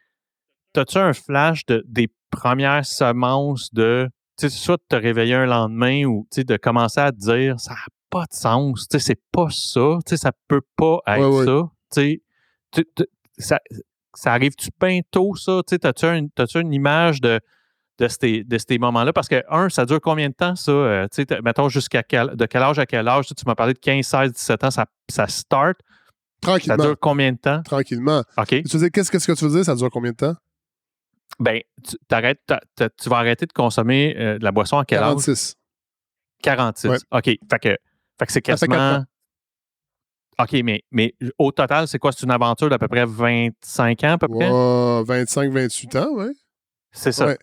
as-tu 0.77 0.99
un 0.99 1.13
flash 1.13 1.65
de, 1.67 1.85
des 1.87 2.09
premières 2.31 2.85
semences 2.85 3.73
de, 3.73 4.09
tu 4.39 4.49
sais, 4.49 4.57
soit 4.57 4.79
de 4.79 4.85
te 4.89 4.97
réveiller 4.97 5.35
un 5.35 5.47
lendemain 5.47 6.05
ou 6.05 6.27
de 6.37 6.57
commencer 6.57 7.01
à 7.01 7.13
te 7.13 7.19
dire 7.19 7.61
ça 7.61 7.73
n'a 7.73 7.87
pas 8.11 8.25
de 8.25 8.35
sens, 8.35 8.89
tu 8.89 8.99
sais, 8.99 9.05
c'est 9.05 9.23
pas 9.31 9.49
ça, 9.51 9.99
tu 10.05 10.11
sais, 10.11 10.17
ça 10.17 10.33
peut 10.49 10.63
pas 10.77 10.99
être 11.07 11.45
ça, 11.45 11.71
tu 11.95 12.23
sais, 12.75 12.85
ça, 13.39 13.61
ça 14.15 14.33
arrive-tu 14.33 14.69
bien 14.81 15.01
tôt, 15.11 15.35
ça? 15.37 15.61
As-tu 15.85 16.07
une, 16.07 16.31
une 16.55 16.73
image 16.73 17.21
de, 17.21 17.41
de 17.99 18.09
ces, 18.09 18.45
de 18.45 18.59
ces 18.59 18.79
moments-là? 18.79 19.13
Parce 19.13 19.29
que, 19.29 19.43
un, 19.49 19.69
ça 19.69 19.85
dure 19.85 20.01
combien 20.01 20.29
de 20.29 20.35
temps, 20.35 20.57
ça? 20.57 20.73
Euh, 20.73 21.07
mettons, 21.45 21.69
jusqu'à 21.69 22.03
quel, 22.03 22.37
de 22.37 22.47
quel 22.47 22.63
âge 22.63 22.79
à 22.79 22.87
quel 22.87 23.07
âge? 23.09 23.27
Tu, 23.27 23.35
m'as 23.47 23.55
parlé 23.55 23.75
de 23.75 23.79
15, 23.79 24.05
16, 24.05 24.33
17 24.33 24.65
ans, 24.65 24.71
ça, 24.71 24.87
ça 25.09 25.27
start. 25.27 25.79
Tranquillement. 26.41 26.77
Ça 26.77 26.89
dure 26.89 26.97
combien 27.01 27.33
de 27.33 27.39
temps? 27.39 27.63
Tranquillement. 27.63 28.23
OK. 28.37 28.49
Tu 28.49 28.91
qu'est-ce, 28.91 29.11
qu'est-ce 29.11 29.27
que 29.27 29.33
tu 29.33 29.45
veux 29.45 29.51
dire? 29.51 29.65
Ça 29.65 29.75
dure 29.75 29.91
combien 29.91 30.11
de 30.11 30.17
temps? 30.17 30.35
Ben, 31.39 31.61
tu, 31.83 31.97
tu 32.07 33.09
vas 33.09 33.17
arrêter 33.17 33.47
de 33.47 33.53
consommer 33.53 34.15
euh, 34.19 34.39
de 34.39 34.45
la 34.45 34.53
boisson 34.53 34.79
à 34.79 34.85
quel 34.85 34.99
46. 34.99 35.31
âge? 35.31 35.55
46. 36.43 36.91
46. 36.91 37.07
OK. 37.11 37.25
Fait 37.25 37.39
que, 37.59 37.77
fait 38.19 38.27
que 38.27 38.33
c'est 38.33 38.43
quasiment. 38.43 39.05
OK, 40.39 40.53
mais, 40.65 40.83
mais 40.91 41.15
au 41.39 41.53
total, 41.53 41.87
c'est 41.87 41.99
quoi? 41.99 42.13
C'est 42.13 42.25
une 42.25 42.31
aventure 42.31 42.69
d'à 42.69 42.79
peu 42.79 42.89
près 42.89 43.05
25 43.05 44.05
ans, 44.05 44.13
à 44.13 44.19
peu 44.19 44.29
près? 44.29 44.49
25, 45.05 45.53
28 45.53 45.97
ans, 45.97 46.09
oui. 46.13 46.27
C'est 46.91 47.13
ça. 47.13 47.37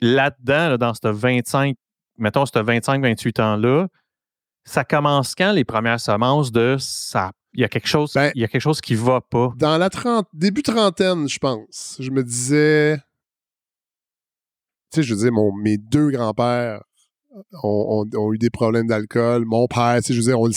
Là-dedans, 0.00 0.76
dans 0.78 0.94
ce 0.94 1.08
25, 1.08 1.76
mettons, 2.18 2.46
ce 2.46 2.58
25, 2.58 3.02
28 3.02 3.40
ans-là, 3.40 3.88
ça 4.64 4.84
commence 4.84 5.34
quand 5.34 5.52
les 5.52 5.64
premières 5.64 6.00
semences 6.00 6.52
de 6.52 6.76
ça? 6.78 7.32
Il 7.52 7.60
y 7.60 7.64
a 7.64 7.68
quelque 7.68 7.88
chose, 7.88 8.12
ben, 8.14 8.30
il 8.34 8.42
y 8.42 8.44
a 8.44 8.48
quelque 8.48 8.62
chose 8.62 8.80
qui 8.80 8.94
va 8.94 9.20
pas. 9.20 9.52
Dans 9.56 9.76
la 9.76 9.90
trente, 9.90 10.28
début 10.32 10.62
trentaine, 10.62 11.28
je 11.28 11.38
pense. 11.38 11.96
Je 11.98 12.10
me 12.10 12.22
disais. 12.22 12.96
Tu 14.92 14.96
sais, 14.96 15.02
je 15.02 15.14
veux 15.14 15.20
dire, 15.20 15.32
mon, 15.32 15.52
mes 15.52 15.76
deux 15.76 16.10
grands-pères 16.10 16.82
ont, 17.62 18.32
eu 18.32 18.38
des 18.38 18.50
problèmes 18.50 18.86
d'alcool. 18.86 19.44
Mon 19.44 19.66
père, 19.66 19.96
tu 19.96 20.02
sais, 20.08 20.14
je 20.14 20.20
veux 20.20 20.26
dire, 20.26 20.40
on, 20.40 20.48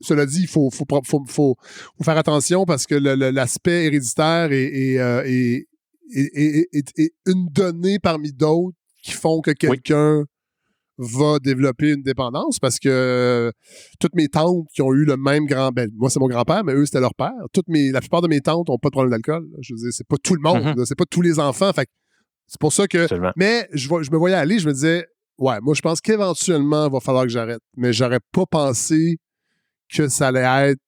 cela 0.00 0.26
dit, 0.26 0.42
il 0.42 0.48
faut, 0.48 0.70
faut, 0.70 0.86
faut, 1.04 1.24
faut, 1.26 1.56
faire 2.02 2.16
attention 2.16 2.64
parce 2.64 2.86
que 2.86 2.94
l'aspect 2.94 3.84
héréditaire 3.86 4.48
euh, 4.50 5.22
est, 5.24 5.66
est, 6.12 7.12
une 7.26 7.48
donnée 7.48 7.98
parmi 7.98 8.32
d'autres 8.32 8.76
qui 9.02 9.12
font 9.12 9.40
que 9.40 9.50
quelqu'un 9.50 10.24
va 10.98 11.38
développer 11.38 11.92
une 11.92 12.02
dépendance 12.02 12.58
parce 12.58 12.78
que 12.78 12.88
euh, 12.88 13.50
toutes 13.98 14.14
mes 14.14 14.28
tantes 14.28 14.66
qui 14.74 14.82
ont 14.82 14.92
eu 14.92 15.06
le 15.06 15.16
même 15.16 15.46
grand 15.46 15.70
ben, 15.70 15.88
moi 15.96 16.10
c'est 16.10 16.20
mon 16.20 16.28
grand-père 16.28 16.62
mais 16.62 16.74
eux 16.74 16.84
c'était 16.84 17.00
leur 17.00 17.14
père. 17.14 17.32
Toutes 17.54 17.68
mes 17.68 17.90
la 17.90 18.00
plupart 18.00 18.20
de 18.20 18.28
mes 18.28 18.40
tantes 18.40 18.68
ont 18.68 18.76
pas 18.76 18.88
de 18.88 18.92
problème 18.92 19.10
d'alcool 19.10 19.46
je 19.60 19.72
veux 19.72 19.78
dire 19.78 19.92
c'est 19.92 20.06
pas 20.06 20.16
tout 20.22 20.34
le 20.34 20.42
monde 20.42 20.62
mm-hmm. 20.62 20.84
c'est 20.84 20.98
pas 20.98 21.06
tous 21.10 21.22
les 21.22 21.38
enfants. 21.38 21.72
Fait 21.72 21.88
c'est 22.46 22.60
pour 22.60 22.72
ça 22.72 22.86
que 22.86 23.06
mais 23.36 23.66
je, 23.72 23.88
je 23.88 24.10
me 24.10 24.18
voyais 24.18 24.36
aller 24.36 24.58
je 24.58 24.68
me 24.68 24.74
disais 24.74 25.06
ouais 25.38 25.58
moi 25.62 25.72
je 25.74 25.80
pense 25.80 26.02
qu'éventuellement 26.02 26.86
il 26.86 26.92
va 26.92 27.00
falloir 27.00 27.24
que 27.24 27.30
j'arrête. 27.30 27.62
Mais 27.78 27.94
j'aurais 27.94 28.20
pas 28.32 28.44
pensé 28.44 29.16
que 29.92 30.08
ça 30.08 30.28
allait 30.28 30.70
être 30.70 30.80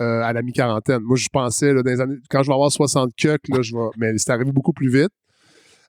euh, 0.00 0.22
à 0.22 0.32
la 0.32 0.42
mi-quarantaine. 0.42 1.00
Moi, 1.00 1.16
je 1.16 1.26
pensais, 1.32 1.74
dans 1.74 1.82
les 1.82 2.00
années, 2.00 2.18
quand 2.30 2.42
je 2.42 2.48
vais 2.48 2.54
avoir 2.54 2.70
60 2.70 3.10
cucks, 3.16 3.48
là, 3.48 3.62
je 3.62 3.74
vais, 3.74 3.88
mais 3.96 4.16
c'est 4.16 4.30
arrivé 4.30 4.52
beaucoup 4.52 4.72
plus 4.72 4.90
vite. 4.90 5.10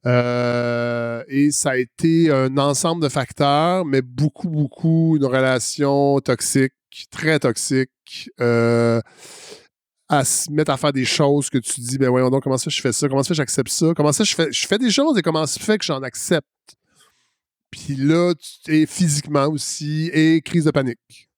Euh, 0.05 1.23
et 1.27 1.51
ça 1.51 1.71
a 1.71 1.77
été 1.77 2.31
un 2.31 2.57
ensemble 2.57 3.03
de 3.03 3.09
facteurs, 3.09 3.85
mais 3.85 4.01
beaucoup, 4.01 4.49
beaucoup 4.49 5.15
une 5.17 5.25
relation 5.25 6.19
toxique, 6.21 6.73
très 7.11 7.39
toxique, 7.39 7.91
euh, 8.39 9.01
à 10.07 10.25
se 10.25 10.51
mettre 10.51 10.71
à 10.71 10.77
faire 10.77 10.93
des 10.93 11.05
choses 11.05 11.49
que 11.49 11.59
tu 11.59 11.81
dis, 11.81 11.99
ben 11.99 12.09
voyons 12.09 12.31
donc, 12.31 12.43
comment 12.43 12.57
ça 12.57 12.71
je 12.71 12.81
fais 12.81 12.91
ça? 12.91 13.07
Comment 13.07 13.23
ça 13.23 13.35
j'accepte 13.35 13.69
ça? 13.69 13.93
Comment 13.95 14.11
ça 14.11 14.23
je 14.23 14.33
fais, 14.33 14.51
je 14.51 14.65
fais 14.65 14.79
des 14.79 14.89
choses 14.89 15.17
et 15.19 15.21
comment 15.21 15.45
ça 15.45 15.59
fait 15.59 15.77
que 15.77 15.85
j'en 15.85 16.01
accepte? 16.01 16.47
Puis 17.69 17.95
là, 17.95 18.33
et 18.67 18.87
physiquement 18.87 19.45
aussi, 19.47 20.09
et 20.13 20.41
crise 20.41 20.65
de 20.65 20.71
panique. 20.71 21.28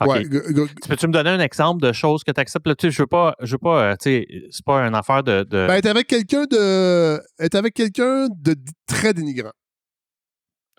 Peux-tu 0.00 1.06
me 1.06 1.12
donner 1.12 1.30
un 1.30 1.40
exemple 1.40 1.82
de 1.82 1.92
choses 1.92 2.24
que 2.24 2.32
tu 2.32 2.40
acceptes? 2.40 2.66
Là, 2.66 2.74
je 2.82 3.02
veux 3.02 3.06
pas, 3.06 3.34
je 3.40 3.52
veux 3.52 3.58
pas, 3.58 3.92
euh, 3.92 3.94
c'est 4.00 4.64
pas 4.64 4.80
une 4.80 4.94
affaire 4.94 5.22
de. 5.22 5.44
de... 5.44 5.66
Ben, 5.66 5.74
être 5.74 5.86
avec 5.86 6.06
quelqu'un 6.06 6.44
de. 6.44 7.20
Être 7.38 7.54
avec 7.54 7.74
quelqu'un 7.74 8.28
de 8.30 8.56
très 8.86 9.14
dénigrant. 9.14 9.52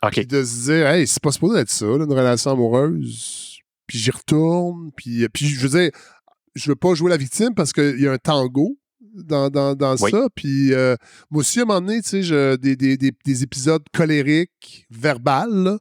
OK. 0.04 0.12
Puis 0.12 0.28
de 0.28 0.44
se 0.44 0.66
dire, 0.66 0.88
hey, 0.88 1.08
c'est 1.08 1.22
pas 1.22 1.32
supposé 1.32 1.60
être 1.60 1.70
ça, 1.70 1.86
une 1.86 2.12
relation 2.12 2.52
amoureuse. 2.52 3.60
Puis 3.88 4.00
j'y 4.00 4.12
retourne. 4.12 4.92
Puis, 4.96 5.28
puis 5.30 5.48
je 5.48 5.68
veux 5.68 5.80
dire, 5.80 5.92
je 6.56 6.70
veux 6.70 6.76
pas 6.76 6.94
jouer 6.94 7.10
la 7.10 7.18
victime 7.18 7.54
parce 7.56 7.74
qu'il 7.74 8.00
y 8.00 8.08
a 8.08 8.12
un 8.12 8.18
tango 8.18 8.78
dans, 9.00 9.50
dans, 9.50 9.76
dans 9.76 9.98
ça. 9.98 10.28
Puis 10.36 10.74
euh, 10.74 10.96
moi 11.32 11.42
aussi, 11.42 11.60
à 11.60 11.64
un 11.64 11.66
moment 11.66 11.82
donné, 11.82 12.02
tu 12.02 12.24
sais, 12.24 12.58
des, 12.58 12.76
des, 12.76 12.98
des, 12.98 13.12
des, 13.12 13.44
épisodes 13.44 13.84
colériques, 13.94 14.86
verbales, 14.90 15.78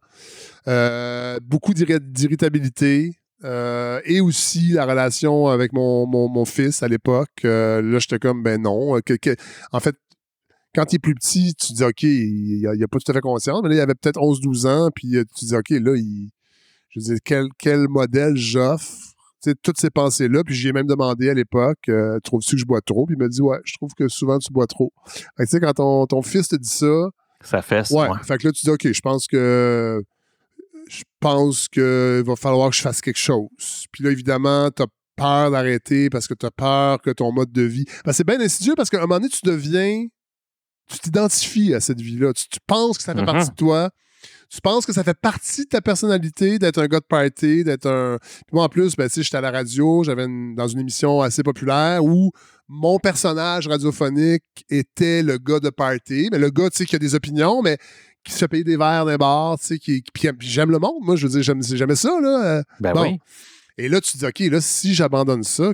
euh, 0.68 1.38
beaucoup 1.42 1.74
d'irritabilité. 1.74 3.12
Euh, 3.44 4.00
et 4.04 4.20
aussi 4.20 4.68
la 4.68 4.86
relation 4.86 5.48
avec 5.48 5.72
mon, 5.72 6.06
mon, 6.06 6.44
fils 6.44 6.82
à 6.82 6.88
l'époque. 6.88 7.44
Euh, 7.44 7.82
là, 7.82 7.98
j'étais 7.98 8.18
comme, 8.18 8.42
ben 8.42 8.62
non. 8.62 8.98
en 9.72 9.80
fait, 9.80 9.96
quand 10.74 10.92
il 10.92 10.96
est 10.96 10.98
plus 10.98 11.14
petit, 11.14 11.54
tu 11.54 11.72
dis, 11.74 11.84
OK, 11.84 12.02
il 12.02 12.62
n'a 12.62 12.88
pas 12.88 12.98
tout 12.98 13.10
à 13.10 13.14
fait 13.14 13.20
conscience, 13.20 13.60
mais 13.62 13.68
là, 13.68 13.74
il 13.76 13.80
avait 13.80 13.94
peut-être 13.94 14.18
11-12 14.18 14.66
ans, 14.66 14.90
puis 14.94 15.16
tu 15.36 15.44
dis, 15.44 15.54
OK, 15.54 15.70
là, 15.70 15.94
il, 15.94 16.30
je 16.88 17.00
veux 17.00 17.04
dire, 17.04 17.18
quel, 17.24 17.48
quel 17.58 17.88
modèle 17.88 18.36
j'offre? 18.36 19.14
toutes 19.62 19.78
ces 19.78 19.90
pensées-là, 19.90 20.42
puis 20.44 20.54
j'ai 20.54 20.72
même 20.72 20.86
demandé 20.86 21.28
à 21.28 21.34
l'époque, 21.34 21.88
euh, 21.88 22.18
trouves-tu 22.20 22.52
que 22.56 22.60
je 22.60 22.64
bois 22.64 22.80
trop? 22.80 23.04
Puis 23.06 23.14
il 23.18 23.22
m'a 23.22 23.28
dit, 23.28 23.42
ouais, 23.42 23.58
je 23.64 23.74
trouve 23.74 23.92
que 23.92 24.08
souvent 24.08 24.38
tu 24.38 24.52
bois 24.52 24.66
trop. 24.66 24.92
tu 25.14 25.46
sais, 25.46 25.60
quand 25.60 25.74
ton, 25.74 26.06
ton, 26.06 26.22
fils 26.22 26.48
te 26.48 26.56
dit 26.56 26.68
ça. 26.68 27.10
Ça 27.42 27.60
fait 27.60 27.90
Ouais. 27.90 28.08
Fait 28.22 28.38
que 28.38 28.46
là, 28.46 28.52
tu 28.52 28.64
dis, 28.64 28.70
OK, 28.70 28.90
je 28.90 29.00
pense 29.00 29.26
que. 29.26 30.02
Je 30.88 31.02
pense 31.20 31.68
qu'il 31.68 32.22
va 32.26 32.36
falloir 32.36 32.70
que 32.70 32.76
je 32.76 32.82
fasse 32.82 33.00
quelque 33.00 33.18
chose. 33.18 33.86
Puis 33.92 34.04
là, 34.04 34.10
évidemment, 34.10 34.70
tu 34.70 34.82
as 34.82 34.86
peur 35.16 35.50
d'arrêter 35.50 36.10
parce 36.10 36.26
que 36.26 36.34
tu 36.34 36.46
as 36.46 36.50
peur 36.50 37.00
que 37.00 37.10
ton 37.10 37.32
mode 37.32 37.52
de 37.52 37.62
vie. 37.62 37.84
Ben, 38.04 38.12
c'est 38.12 38.26
bien 38.26 38.40
insidieux 38.40 38.74
parce 38.76 38.90
qu'à 38.90 38.98
un 38.98 39.02
moment 39.02 39.16
donné, 39.16 39.28
tu 39.28 39.40
deviens. 39.44 40.06
Tu 40.90 40.98
t'identifies 40.98 41.72
à 41.74 41.80
cette 41.80 42.00
vie-là. 42.00 42.32
Tu, 42.34 42.46
penses 42.66 42.98
que 42.98 43.04
ça 43.04 43.14
fait 43.14 43.22
mm-hmm. 43.22 43.24
partie 43.24 43.50
de 43.50 43.54
toi 43.54 43.90
tu 44.54 44.60
penses 44.60 44.86
que 44.86 44.92
ça 44.92 45.02
fait 45.02 45.18
partie 45.18 45.62
de 45.62 45.68
ta 45.68 45.80
personnalité 45.80 46.58
d'être 46.58 46.78
un 46.78 46.86
gars 46.86 47.00
de 47.00 47.04
party, 47.04 47.64
d'être 47.64 47.86
un. 47.86 48.18
Puis 48.20 48.52
moi, 48.52 48.64
en 48.64 48.68
plus, 48.68 48.94
ben, 48.96 49.08
tu 49.08 49.22
j'étais 49.22 49.36
à 49.36 49.40
la 49.40 49.50
radio, 49.50 50.04
j'avais 50.04 50.26
dans 50.28 50.68
une 50.68 50.80
émission 50.80 51.20
assez 51.22 51.42
populaire 51.42 52.04
où 52.04 52.30
mon 52.68 52.98
personnage 52.98 53.66
radiophonique 53.66 54.44
était 54.70 55.22
le 55.22 55.38
gars 55.38 55.60
de 55.60 55.70
party. 55.70 56.28
Mais 56.30 56.38
le 56.38 56.50
gars, 56.50 56.70
tu 56.70 56.78
sais, 56.78 56.86
qui 56.86 56.94
a 56.94 56.98
des 56.98 57.14
opinions, 57.14 57.62
mais 57.62 57.78
qui 58.24 58.32
se 58.32 58.38
fait 58.38 58.48
payer 58.48 58.64
des 58.64 58.76
verres 58.76 59.04
d'un 59.04 59.16
bar, 59.16 59.58
tu 59.58 59.66
sais, 59.66 59.78
qui, 59.78 60.02
puis 60.12 60.30
j'aime 60.40 60.70
le 60.70 60.78
monde. 60.78 61.02
Moi, 61.02 61.16
je 61.16 61.26
veux 61.26 61.32
dire, 61.32 61.42
j'aime, 61.42 61.62
jamais 61.62 61.96
ça, 61.96 62.20
là. 62.20 62.58
Euh, 62.58 62.62
ben 62.80 62.92
oui. 62.96 63.18
Et 63.76 63.88
là, 63.88 64.00
tu 64.00 64.12
te 64.12 64.18
dis, 64.18 64.26
OK, 64.26 64.52
là, 64.52 64.60
si 64.60 64.94
j'abandonne 64.94 65.42
ça, 65.42 65.72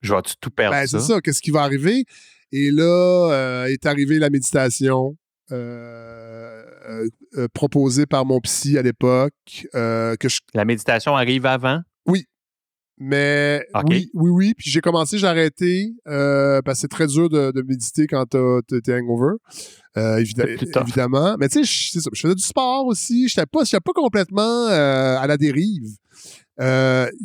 je 0.00 0.14
vais 0.14 0.22
tout 0.40 0.50
perdre. 0.50 0.76
Ben, 0.76 0.86
c'est 0.86 1.00
ça. 1.00 1.20
Qu'est-ce 1.20 1.42
qui 1.42 1.50
va 1.50 1.62
arriver? 1.62 2.04
Et 2.52 2.70
là, 2.70 3.30
euh, 3.32 3.66
est 3.66 3.86
arrivée 3.86 4.18
la 4.18 4.30
méditation. 4.30 5.16
Euh, 5.50 6.62
euh, 6.90 7.08
euh, 7.38 7.48
proposé 7.54 8.04
par 8.04 8.26
mon 8.26 8.38
psy 8.40 8.76
à 8.76 8.82
l'époque. 8.82 9.32
que 9.72 10.28
La 10.52 10.66
méditation 10.66 11.16
arrive 11.16 11.46
avant? 11.46 11.80
Mais 13.00 13.64
oui, 13.86 14.10
oui, 14.14 14.30
oui. 14.30 14.54
Puis 14.56 14.70
j'ai 14.70 14.80
commencé, 14.80 15.18
j'ai 15.18 15.26
arrêté 15.26 15.92
parce 16.04 16.62
que 16.62 16.74
c'est 16.80 16.88
très 16.88 17.06
dur 17.06 17.28
de, 17.28 17.62
méditer 17.62 18.06
quand 18.06 18.26
t'es 18.26 18.94
hangover. 18.94 19.36
évidemment. 19.96 21.36
Mais 21.38 21.48
tu 21.48 21.64
sais, 21.64 22.00
je 22.12 22.20
faisais 22.20 22.34
du 22.34 22.42
sport 22.42 22.86
aussi. 22.86 23.28
Je 23.28 23.36
pas, 23.36 23.62
pas 23.62 23.92
complètement 23.94 24.66
à 24.66 25.26
la 25.26 25.36
dérive. 25.36 25.88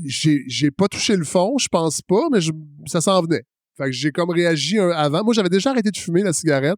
j'ai 0.06 0.72
pas 0.72 0.88
touché 0.88 1.16
le 1.16 1.26
fond, 1.26 1.58
je 1.58 1.68
pense 1.68 2.02
pas, 2.02 2.28
mais 2.32 2.40
ça 2.86 3.02
s'en 3.02 3.22
venait. 3.22 3.44
Fait 3.76 3.86
que 3.86 3.92
j'ai 3.92 4.12
comme 4.12 4.30
réagi 4.30 4.78
avant. 4.78 5.24
Moi, 5.24 5.34
j'avais 5.34 5.50
déjà 5.50 5.72
arrêté 5.72 5.90
de 5.90 5.98
fumer 5.98 6.22
la 6.22 6.34
cigarette. 6.34 6.78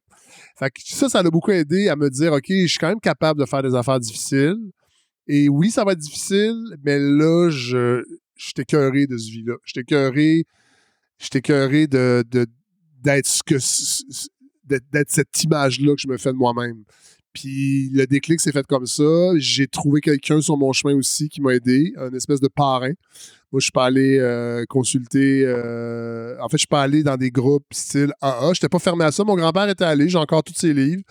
Fait 0.58 0.70
que 0.70 0.80
ça, 0.86 1.10
ça 1.10 1.22
l'a 1.22 1.30
beaucoup 1.30 1.52
aidé 1.52 1.90
à 1.90 1.96
me 1.96 2.10
dire, 2.10 2.32
OK, 2.32 2.46
je 2.48 2.68
suis 2.68 2.80
quand 2.80 2.88
même 2.88 3.02
capable 3.02 3.40
de 3.40 3.46
faire 3.46 3.62
des 3.62 3.76
affaires 3.76 4.00
difficiles. 4.00 4.58
Et 5.28 5.50
oui, 5.50 5.72
ça 5.72 5.84
va 5.84 5.94
être 5.94 6.00
difficile, 6.00 6.56
mais 6.84 7.00
là, 7.00 7.50
je, 7.50 8.04
j'étais 8.36 8.66
cœuré 8.66 9.08
de 9.08 9.18
ce 9.18 9.32
vie-là. 9.32 9.56
J'étais 9.66 9.84
cœuré, 9.84 10.46
j'étais 11.20 11.42
cœuré 11.42 11.88
de, 11.88 12.24
d'être 13.02 13.28
ce 13.28 13.44
que, 13.44 13.56
d'être 14.66 15.12
cette 15.12 15.44
image-là 15.44 15.96
que 15.96 16.02
je 16.02 16.08
me 16.08 16.18
fais 16.18 16.32
de 16.32 16.38
moi-même. 16.38 16.84
Puis 17.34 17.90
le 17.90 18.08
déclic 18.08 18.40
s'est 18.40 18.54
fait 18.54 18.66
comme 18.66 18.86
ça. 18.86 19.04
J'ai 19.38 19.68
trouvé 19.68 20.00
quelqu'un 20.00 20.40
sur 20.40 20.58
mon 20.58 20.72
chemin 20.72 20.96
aussi 20.96 21.28
qui 21.28 21.42
m'a 21.42 21.54
aidé, 21.54 21.94
un 21.98 22.14
espèce 22.14 22.40
de 22.40 22.48
parrain. 22.48 22.94
Moi, 23.52 23.60
je 23.60 23.66
suis 23.66 23.72
pas 23.72 23.86
allé 23.86 24.18
euh, 24.20 24.66
consulter. 24.68 25.44
Euh, 25.46 26.36
en 26.42 26.48
fait, 26.48 26.58
je 26.58 26.62
suis 26.62 26.68
pas 26.68 26.82
allé 26.82 27.04
dans 27.04 27.18
des 27.18 27.32
groupes 27.32 27.66
style 27.72 28.12
AA. 28.22 28.48
Je 28.48 28.50
n'étais 28.52 28.70
pas 28.70 28.80
fermé 28.80 29.04
à 29.04 29.12
ça. 29.12 29.24
Mon 29.24 29.36
grand-père 29.36 29.70
était 29.70 29.84
allé, 29.84 30.08
j'ai 30.10 30.18
encore 30.18 30.44
tous 30.44 30.56
ses 30.56 30.74
livres. 30.74 31.04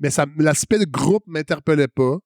Mais 0.00 0.10
l'aspect 0.38 0.78
de 0.78 0.84
groupe 0.84 1.24
m'interpellait 1.26 1.88
pas. 1.88 2.18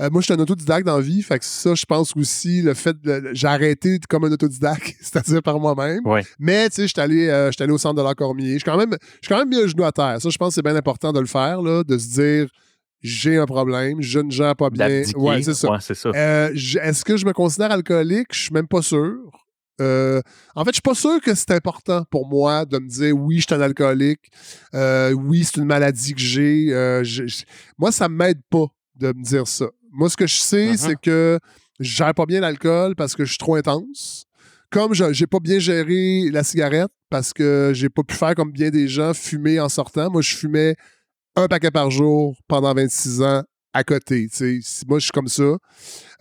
Euh, 0.00 0.10
moi, 0.10 0.20
je 0.20 0.26
suis 0.26 0.34
un 0.34 0.38
autodidacte 0.38 0.86
dans 0.86 0.96
la 0.96 1.02
vie, 1.02 1.22
fait 1.22 1.38
que 1.38 1.44
ça, 1.44 1.74
je 1.74 1.84
pense 1.84 2.16
aussi, 2.16 2.62
le 2.62 2.74
fait 2.74 3.00
de. 3.00 3.30
J'ai 3.32 3.46
arrêté 3.46 3.98
comme 4.08 4.24
un 4.24 4.32
autodidacte, 4.32 4.94
c'est-à-dire 5.00 5.42
par 5.42 5.58
moi-même. 5.60 6.02
Mais, 6.38 6.68
tu 6.68 6.76
sais, 6.76 6.82
je 6.82 6.88
suis 6.88 7.00
allé, 7.00 7.30
allé, 7.30 7.72
au 7.72 7.78
centre 7.78 7.96
de 7.96 8.06
la 8.06 8.14
Cormier. 8.14 8.54
Je 8.54 8.58
suis 8.58 8.64
quand 8.64 8.76
même, 8.76 8.96
je 9.22 9.28
quand 9.28 9.38
même 9.38 9.48
mis 9.48 9.56
le 9.56 9.66
genou 9.66 9.84
à 9.84 9.92
terre. 9.92 10.20
Ça, 10.20 10.28
je 10.28 10.38
pense 10.38 10.48
que 10.50 10.54
c'est 10.54 10.62
bien 10.62 10.76
important 10.76 11.12
de 11.12 11.20
le 11.20 11.26
faire, 11.26 11.62
là, 11.62 11.82
de 11.84 11.98
se 11.98 12.08
dire 12.08 12.48
j'ai 13.04 13.36
un 13.36 13.44
problème, 13.44 14.00
je 14.00 14.18
ne 14.18 14.30
gère 14.30 14.56
pas 14.56 14.70
bien. 14.70 15.02
Ouais, 15.14 15.42
c'est 15.42 15.54
ça. 15.54 15.68
Euh, 16.06 16.50
est-ce 16.54 17.04
que 17.04 17.18
je 17.18 17.26
me 17.26 17.34
considère 17.34 17.70
alcoolique? 17.70 18.28
Je 18.32 18.44
suis 18.44 18.52
même 18.52 18.66
pas 18.66 18.80
sûr. 18.80 19.18
Euh, 19.80 20.22
en 20.54 20.64
fait, 20.64 20.70
je 20.70 20.76
suis 20.76 20.82
pas 20.82 20.94
sûr 20.94 21.20
que 21.20 21.34
c'est 21.34 21.50
important 21.50 22.04
pour 22.10 22.26
moi 22.26 22.64
de 22.64 22.78
me 22.78 22.88
dire 22.88 23.14
oui, 23.14 23.40
je 23.40 23.46
suis 23.46 23.54
un 23.54 23.60
alcoolique. 23.60 24.30
Euh, 24.74 25.12
oui, 25.12 25.44
c'est 25.44 25.58
une 25.58 25.66
maladie 25.66 26.14
que 26.14 26.20
j'ai. 26.20 27.02
moi, 27.76 27.92
ça 27.92 28.08
m'aide 28.08 28.40
pas 28.48 28.66
de 28.96 29.08
me 29.08 29.22
dire 29.22 29.46
ça. 29.46 29.66
Moi, 29.90 30.08
ce 30.08 30.16
que 30.16 30.26
je 30.26 30.36
sais, 30.36 30.72
uh-huh. 30.72 30.76
c'est 30.76 30.96
que 31.00 31.38
je 31.80 31.96
gère 31.96 32.14
pas 32.14 32.26
bien 32.26 32.40
l'alcool 32.40 32.94
parce 32.96 33.14
que 33.14 33.24
je 33.24 33.30
suis 33.30 33.38
trop 33.38 33.54
intense. 33.54 34.24
Comme 34.70 34.94
je 34.94 35.04
n'ai 35.04 35.26
pas 35.26 35.38
bien 35.40 35.58
géré 35.58 36.30
la 36.32 36.42
cigarette 36.42 36.90
parce 37.10 37.32
que 37.32 37.72
j'ai 37.74 37.88
pas 37.88 38.02
pu 38.02 38.14
faire 38.14 38.34
comme 38.34 38.50
bien 38.50 38.70
des 38.70 38.88
gens, 38.88 39.14
fumer 39.14 39.60
en 39.60 39.68
sortant. 39.68 40.10
Moi, 40.10 40.22
je 40.22 40.34
fumais 40.34 40.74
un 41.36 41.46
paquet 41.46 41.70
par 41.70 41.90
jour 41.90 42.36
pendant 42.48 42.74
26 42.74 43.22
ans 43.22 43.42
à 43.72 43.82
côté. 43.82 44.28
Moi, 44.88 44.98
je 44.98 45.04
suis 45.04 45.10
comme 45.12 45.28
ça. 45.28 45.56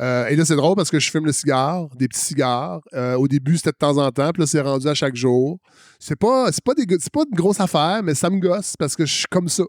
Euh, 0.02 0.28
et 0.28 0.36
là, 0.36 0.44
c'est 0.44 0.56
drôle 0.56 0.76
parce 0.76 0.90
que 0.90 1.00
je 1.00 1.10
fume 1.10 1.26
le 1.26 1.32
cigare, 1.32 1.88
des 1.96 2.08
petits 2.08 2.26
cigares. 2.26 2.82
Euh, 2.94 3.16
au 3.16 3.28
début, 3.28 3.58
c'était 3.58 3.72
de 3.72 3.78
temps 3.78 3.98
en 3.98 4.12
temps, 4.12 4.32
puis 4.32 4.42
là, 4.42 4.48
c'est 4.48 4.62
rendu 4.62 4.88
à 4.88 4.96
chaque 4.96 5.16
jour. 5.16 5.60
C'est 6.00 6.16
pas, 6.16 6.52
c'est 6.52 6.64
pas, 6.64 6.74
des, 6.74 6.86
pas 6.86 7.24
une 7.30 7.36
grosse 7.36 7.60
affaire, 7.60 8.02
mais 8.04 8.16
ça 8.16 8.30
me 8.30 8.40
gosse 8.40 8.74
parce 8.78 8.96
que 8.96 9.06
je 9.06 9.14
suis 9.14 9.28
comme 9.30 9.48
ça. 9.48 9.64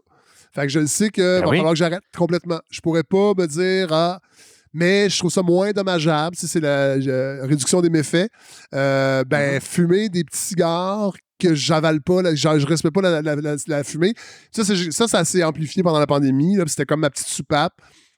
Fait 0.55 0.63
que 0.63 0.69
je 0.69 0.85
sais 0.85 1.09
que 1.09 1.41
ben 1.41 1.45
va 1.45 1.51
falloir 1.51 1.73
que 1.73 1.77
j'arrête 1.77 2.03
complètement. 2.15 2.61
Je 2.71 2.79
pourrais 2.79 3.03
pas 3.03 3.33
me 3.37 3.45
dire, 3.45 3.89
ah, 3.91 4.21
mais 4.73 5.09
je 5.09 5.19
trouve 5.19 5.31
ça 5.31 5.41
moins 5.41 5.71
dommageable 5.71 6.35
si 6.35 6.47
c'est 6.47 6.61
la 6.61 6.93
réduction 7.45 7.81
des 7.81 7.89
méfaits. 7.89 8.29
Euh, 8.73 9.23
ben, 9.25 9.57
mm-hmm. 9.57 9.61
fumer 9.61 10.09
des 10.09 10.23
petits 10.23 10.39
cigares 10.39 11.13
que 11.37 11.53
j'avale 11.53 12.01
pas, 12.01 12.21
là, 12.21 12.33
je, 12.33 12.59
je 12.59 12.65
respecte 12.65 12.93
pas 12.93 13.01
la, 13.21 13.83
fumée. 13.83 14.13
Ça, 14.51 14.63
ça, 14.63 15.07
ça 15.07 15.25
s'est 15.25 15.43
amplifié 15.43 15.83
pendant 15.83 15.99
la 15.99 16.07
pandémie. 16.07 16.57
C'était 16.67 16.85
comme 16.85 17.01
ma 17.01 17.09
petite 17.09 17.27
soupape. 17.27 17.73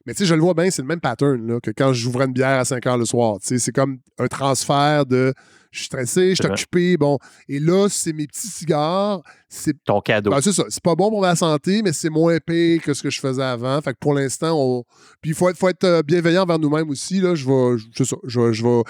Mais 0.06 0.14
tu 0.14 0.20
sais, 0.20 0.26
je 0.26 0.36
le 0.36 0.42
vois 0.42 0.54
bien, 0.54 0.70
c'est 0.70 0.82
le 0.82 0.88
même 0.88 1.02
pattern 1.02 1.46
là, 1.46 1.60
que 1.62 1.72
quand 1.72 1.92
j'ouvrais 1.92 2.26
une 2.26 2.34
bière 2.34 2.60
à 2.60 2.66
5 2.66 2.86
heures 2.86 2.98
le 2.98 3.06
soir. 3.06 3.38
C'est 3.42 3.72
comme 3.74 4.00
un 4.18 4.28
transfert 4.28 5.06
de 5.06 5.34
je 5.72 5.80
suis 5.80 5.86
stressé, 5.86 6.30
je 6.32 6.36
suis 6.36 6.46
occupé, 6.46 6.98
bon. 6.98 7.18
Et 7.48 7.60
là, 7.60 7.88
c'est 7.90 8.14
mes 8.14 8.28
petits 8.28 8.48
cigares. 8.48 9.22
C'est 9.50 9.82
ton 9.84 10.02
cadeau. 10.02 10.32
Ben, 10.32 10.42
c'est 10.42 10.52
ça. 10.52 10.64
C'est 10.70 10.84
pas 10.84 10.96
bon 10.96 11.10
pour 11.10 11.22
ma 11.22 11.36
santé, 11.36 11.82
mais 11.82 11.94
c'est 11.94 12.10
moins 12.10 12.36
épais 12.36 12.80
que 12.84 12.94
ce 12.94 13.02
que 13.04 13.10
je 13.10 13.20
faisais 13.20 13.44
avant. 13.44 13.80
Fait 13.82 13.94
que 13.94 14.00
pour 14.00 14.14
l'instant, 14.14 14.54
on. 14.58 14.84
Puis 15.22 15.32
il 15.32 15.34
faut 15.36 15.50
être, 15.50 15.58
faut 15.58 15.70
être 15.70 15.84
euh, 15.84 16.02
bienveillant 16.04 16.44
envers 16.44 16.60
nous-mêmes 16.60 16.90
aussi. 16.90 17.22
Là. 17.22 17.36
Je 17.36 17.46
vais. 17.46 17.78
Je, 17.94 18.04
ça, 18.04 18.18
je, 18.26 18.52
je 18.52 18.64
vais 18.64 18.84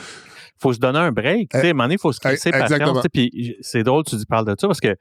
faut 0.60 0.74
se 0.74 0.80
donner 0.80 1.00
un 1.00 1.12
break. 1.12 1.50
Tu 1.50 1.60
sais, 1.60 1.68
à 1.68 1.70
un 1.70 1.74
moment 1.74 1.84
donné, 1.84 1.96
il 1.96 2.00
faut 2.00 2.12
se 2.12 2.20
crisser 2.20 2.52
patience. 2.52 3.06
Puis 3.14 3.58
c'est 3.62 3.84
drôle, 3.84 4.04
tu 4.04 4.18
parles 4.28 4.46
de 4.46 4.56
ça 4.60 4.68
parce 4.68 4.80
que 4.80 4.96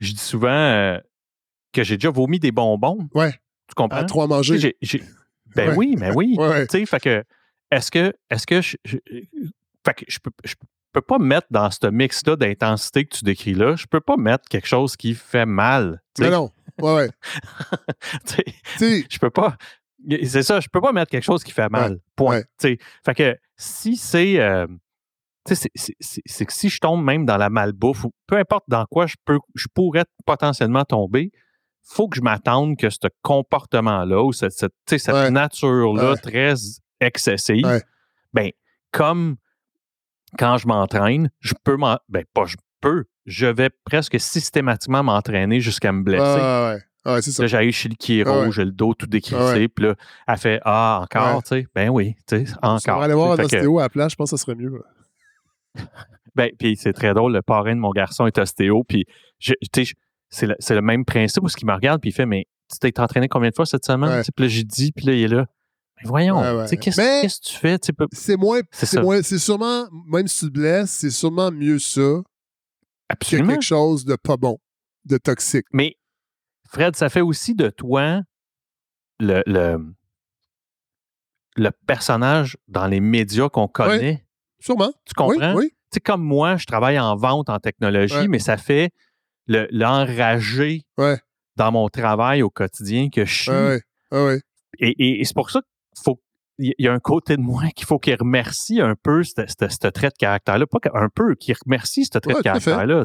je 0.00 0.12
dis 0.12 0.18
souvent 0.18 0.48
euh, 0.48 0.98
que 1.72 1.82
j'ai 1.82 1.96
déjà 1.96 2.10
vomi 2.10 2.38
des 2.38 2.52
bonbons. 2.52 3.08
Ouais. 3.14 3.32
Tu 3.68 3.74
comprends? 3.74 3.98
À 3.98 4.04
trois 4.04 4.26
manger. 4.26 4.76
Ben 5.54 5.74
oui, 5.76 5.96
mais 5.98 6.10
oui. 6.14 6.36
Tu 6.70 6.78
sais, 6.78 6.86
fait 6.86 7.00
que 7.00 7.24
est-ce 7.70 7.90
que 7.90 8.12
est-ce 8.30 8.46
que 8.46 8.60
je, 8.60 8.76
fait 8.84 9.94
que 9.94 10.04
je 10.08 10.18
peux, 10.18 10.30
je 10.44 10.54
peux 10.92 11.00
pas 11.00 11.18
mettre 11.18 11.46
dans 11.50 11.70
ce 11.70 11.86
mix-là 11.86 12.36
d'intensité 12.36 13.04
que 13.04 13.16
tu 13.16 13.24
décris 13.24 13.54
là, 13.54 13.76
je 13.76 13.86
peux 13.86 14.00
pas 14.00 14.16
mettre 14.16 14.48
quelque 14.48 14.68
chose 14.68 14.96
qui 14.96 15.14
fait 15.14 15.46
mal. 15.46 16.02
Mais 16.18 16.30
non. 16.30 16.50
Ouais, 16.80 16.94
ouais. 16.94 17.10
tu 18.26 18.42
sais, 18.76 19.04
je 19.08 19.18
peux 19.18 19.30
pas. 19.30 19.56
C'est 20.24 20.42
ça, 20.42 20.60
je 20.60 20.68
peux 20.68 20.80
pas 20.80 20.92
mettre 20.92 21.10
quelque 21.10 21.24
chose 21.24 21.44
qui 21.44 21.52
fait 21.52 21.68
mal. 21.68 21.98
point. 22.16 22.42
Fait 22.60 22.78
que 23.14 23.36
si 23.56 23.96
c'est. 23.96 24.40
Euh, 24.40 24.66
c'est 25.46 26.46
que 26.46 26.52
si 26.52 26.68
je 26.68 26.78
tombe 26.78 27.02
même 27.04 27.26
dans 27.26 27.36
la 27.36 27.50
malbouffe, 27.50 28.04
ou 28.04 28.12
peu 28.28 28.36
importe 28.36 28.64
dans 28.68 28.84
quoi 28.86 29.06
je, 29.06 29.16
peux, 29.24 29.38
je 29.56 29.66
pourrais 29.74 30.04
potentiellement 30.24 30.84
tomber, 30.84 31.32
faut 31.82 32.08
que 32.08 32.16
je 32.16 32.22
m'attende 32.22 32.76
que 32.76 32.90
ce 32.90 33.08
comportement-là 33.22 34.22
ou 34.22 34.32
cette, 34.32 34.52
cette, 34.52 35.08
nature-là 35.08 36.16
très 36.16 36.54
excessive, 37.00 37.82
ben, 38.32 38.50
comme 38.92 39.36
quand 40.38 40.56
je 40.58 40.66
m'entraîne, 40.66 41.30
je 41.40 41.54
peux 41.64 41.76
ben, 41.76 42.24
pas 42.34 42.44
je 42.46 42.56
peux, 42.80 43.04
je 43.26 43.46
vais 43.46 43.70
presque 43.84 44.18
systématiquement 44.18 45.02
m'entraîner 45.02 45.60
jusqu'à 45.60 45.92
me 45.92 46.02
blesser. 46.02 46.82
Ouais, 47.04 47.20
c'est 47.20 47.32
ça. 47.32 47.42
Là, 47.42 47.46
j'arrive 47.48 47.72
chez 47.72 47.88
le 47.88 47.96
chiro, 47.98 48.52
j'ai 48.52 48.64
le 48.64 48.70
dos 48.70 48.94
tout 48.94 49.06
décrissé, 49.06 49.68
puis 49.68 49.86
là, 49.86 49.94
elle 50.28 50.36
fait 50.36 50.60
Ah, 50.64 51.00
encore, 51.02 51.42
tu 51.42 51.48
sais. 51.48 51.66
Ben 51.74 51.88
oui, 51.88 52.14
tu 52.28 52.46
sais, 52.46 52.52
encore. 52.62 52.96
On 52.96 52.98
va 52.98 53.04
aller 53.04 53.14
voir 53.14 53.32
un 53.32 53.42
ostéo 53.42 53.78
à 53.78 53.82
la 53.82 53.88
place, 53.88 54.12
je 54.12 54.16
pense 54.16 54.30
que 54.30 54.36
ça 54.36 54.44
serait 54.44 54.54
mieux. 54.54 54.72
ben, 56.34 56.50
puis 56.58 56.76
c'est 56.76 56.92
très 56.92 57.12
drôle, 57.12 57.32
le 57.32 57.42
parrain 57.42 57.74
de 57.74 57.80
mon 57.80 57.90
garçon 57.90 58.26
est 58.26 58.38
ostéo, 58.38 58.84
puis 58.84 59.04
c'est 59.40 60.46
le, 60.46 60.54
le, 60.70 60.80
même 60.80 61.04
principe 61.04 61.42
où 61.42 61.48
ce 61.48 61.56
qu'il 61.56 61.66
me 61.66 61.74
regarde, 61.74 62.00
puis 62.00 62.10
il 62.10 62.12
fait 62.12 62.26
Mais 62.26 62.46
tu 62.70 62.78
t'es 62.78 63.00
entraîné 63.00 63.28
combien 63.28 63.50
de 63.50 63.54
fois 63.54 63.66
cette 63.66 63.84
semaine? 63.84 64.22
Puis 64.36 64.44
là, 64.44 64.48
j'ai 64.48 64.64
dit, 64.64 64.92
puis 64.92 65.06
là, 65.06 65.12
il 65.12 65.22
est 65.24 65.28
là. 65.28 65.46
Voyons, 66.04 66.38
ouais. 66.40 66.76
qu'est-ce 66.76 67.40
que 67.40 67.48
tu 67.48 67.56
fais? 67.56 67.78
Tu 67.78 67.86
sais, 67.86 67.92
peu- 67.92 68.06
C'est 68.12 68.36
moins, 68.36 68.60
C'est 69.22 69.38
sûrement, 69.38 69.86
même 70.06 70.26
si 70.28 70.40
tu 70.40 70.46
te 70.52 70.58
blesses, 70.58 70.90
c'est 70.90 71.10
sûrement 71.10 71.50
mieux 71.50 71.78
ça 71.78 72.00
que 72.00 72.22
Absolument. 73.08 73.52
quelque 73.52 73.62
chose 73.62 74.04
de 74.04 74.16
pas 74.16 74.36
bon, 74.36 74.58
de 75.04 75.18
toxique. 75.18 75.66
Mais 75.72 75.96
Fred, 76.68 76.96
ça 76.96 77.08
fait 77.10 77.20
aussi 77.20 77.54
de 77.54 77.68
toi 77.68 78.22
le, 79.20 79.42
le, 79.46 79.78
le 81.56 81.70
personnage 81.86 82.56
dans 82.68 82.86
les 82.86 83.00
médias 83.00 83.48
qu'on 83.48 83.68
connaît. 83.68 84.24
Sûrement. 84.60 84.92
Tu 85.04 85.14
comprends? 85.14 85.54
Oui, 85.54 85.64
oui. 85.64 85.68
Tu 85.90 85.96
sais, 85.96 86.00
comme 86.00 86.22
moi, 86.22 86.56
je 86.56 86.64
travaille 86.66 86.98
en 86.98 87.16
vente 87.16 87.50
en 87.50 87.58
technologie, 87.58 88.14
Ouais. 88.14 88.28
mais 88.28 88.38
ça 88.38 88.56
fait 88.56 88.90
le- 89.46 89.68
l'enragé 89.70 90.82
dans 91.56 91.70
mon 91.72 91.88
travail 91.90 92.42
au 92.42 92.48
quotidien 92.48 93.10
que 93.10 93.24
je 93.26 93.42
suis. 93.42 93.50
Et, 94.78 94.88
et- 94.88 95.20
et 95.20 95.24
c'est 95.26 95.34
pour 95.34 95.50
ça 95.50 95.60
qu'il 95.60 95.68
faut. 96.04 96.20
Il 96.58 96.74
y 96.78 96.86
a 96.86 96.92
un 96.92 96.98
côté 97.00 97.36
de 97.36 97.40
moi 97.40 97.64
qu'il 97.74 97.86
faut 97.86 97.98
qu'il 97.98 98.14
remercie 98.14 98.80
un 98.80 98.94
peu 98.94 99.22
ce 99.24 99.88
trait 99.88 100.08
de 100.10 100.14
caractère-là. 100.18 100.66
Pas 100.66 100.78
un 100.94 101.08
peu, 101.08 101.34
qu'il 101.34 101.54
remercie 101.64 102.04
ce 102.04 102.18
trait 102.18 102.34
Ouais, 102.34 102.40
de 102.40 102.42
caractère-là. 102.42 103.04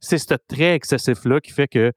C'est 0.00 0.18
ce 0.18 0.34
trait 0.48 0.74
excessif-là 0.74 1.40
qui 1.40 1.52
fait 1.52 1.68
que 1.68 1.92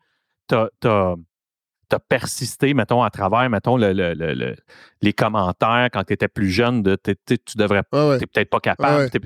tu 0.49 0.55
as, 0.87 1.99
persisté, 2.09 2.73
mettons, 2.73 3.03
à 3.03 3.09
travers, 3.09 3.49
mettons, 3.49 3.77
le- 3.77 3.93
le- 3.93 4.13
le- 4.13 4.33
le- 4.33 4.55
les 5.01 5.13
commentaires 5.13 5.89
quand 5.91 6.03
tu 6.03 6.13
étais 6.13 6.27
plus 6.27 6.49
jeune 6.49 6.83
de 6.83 6.95
tu 6.95 7.57
devrais 7.57 7.83
ouais. 7.93 8.17
t'es 8.19 8.27
peut-être 8.27 8.49
pas 8.49 8.59
capable. 8.59 9.09
Ouais. 9.13 9.21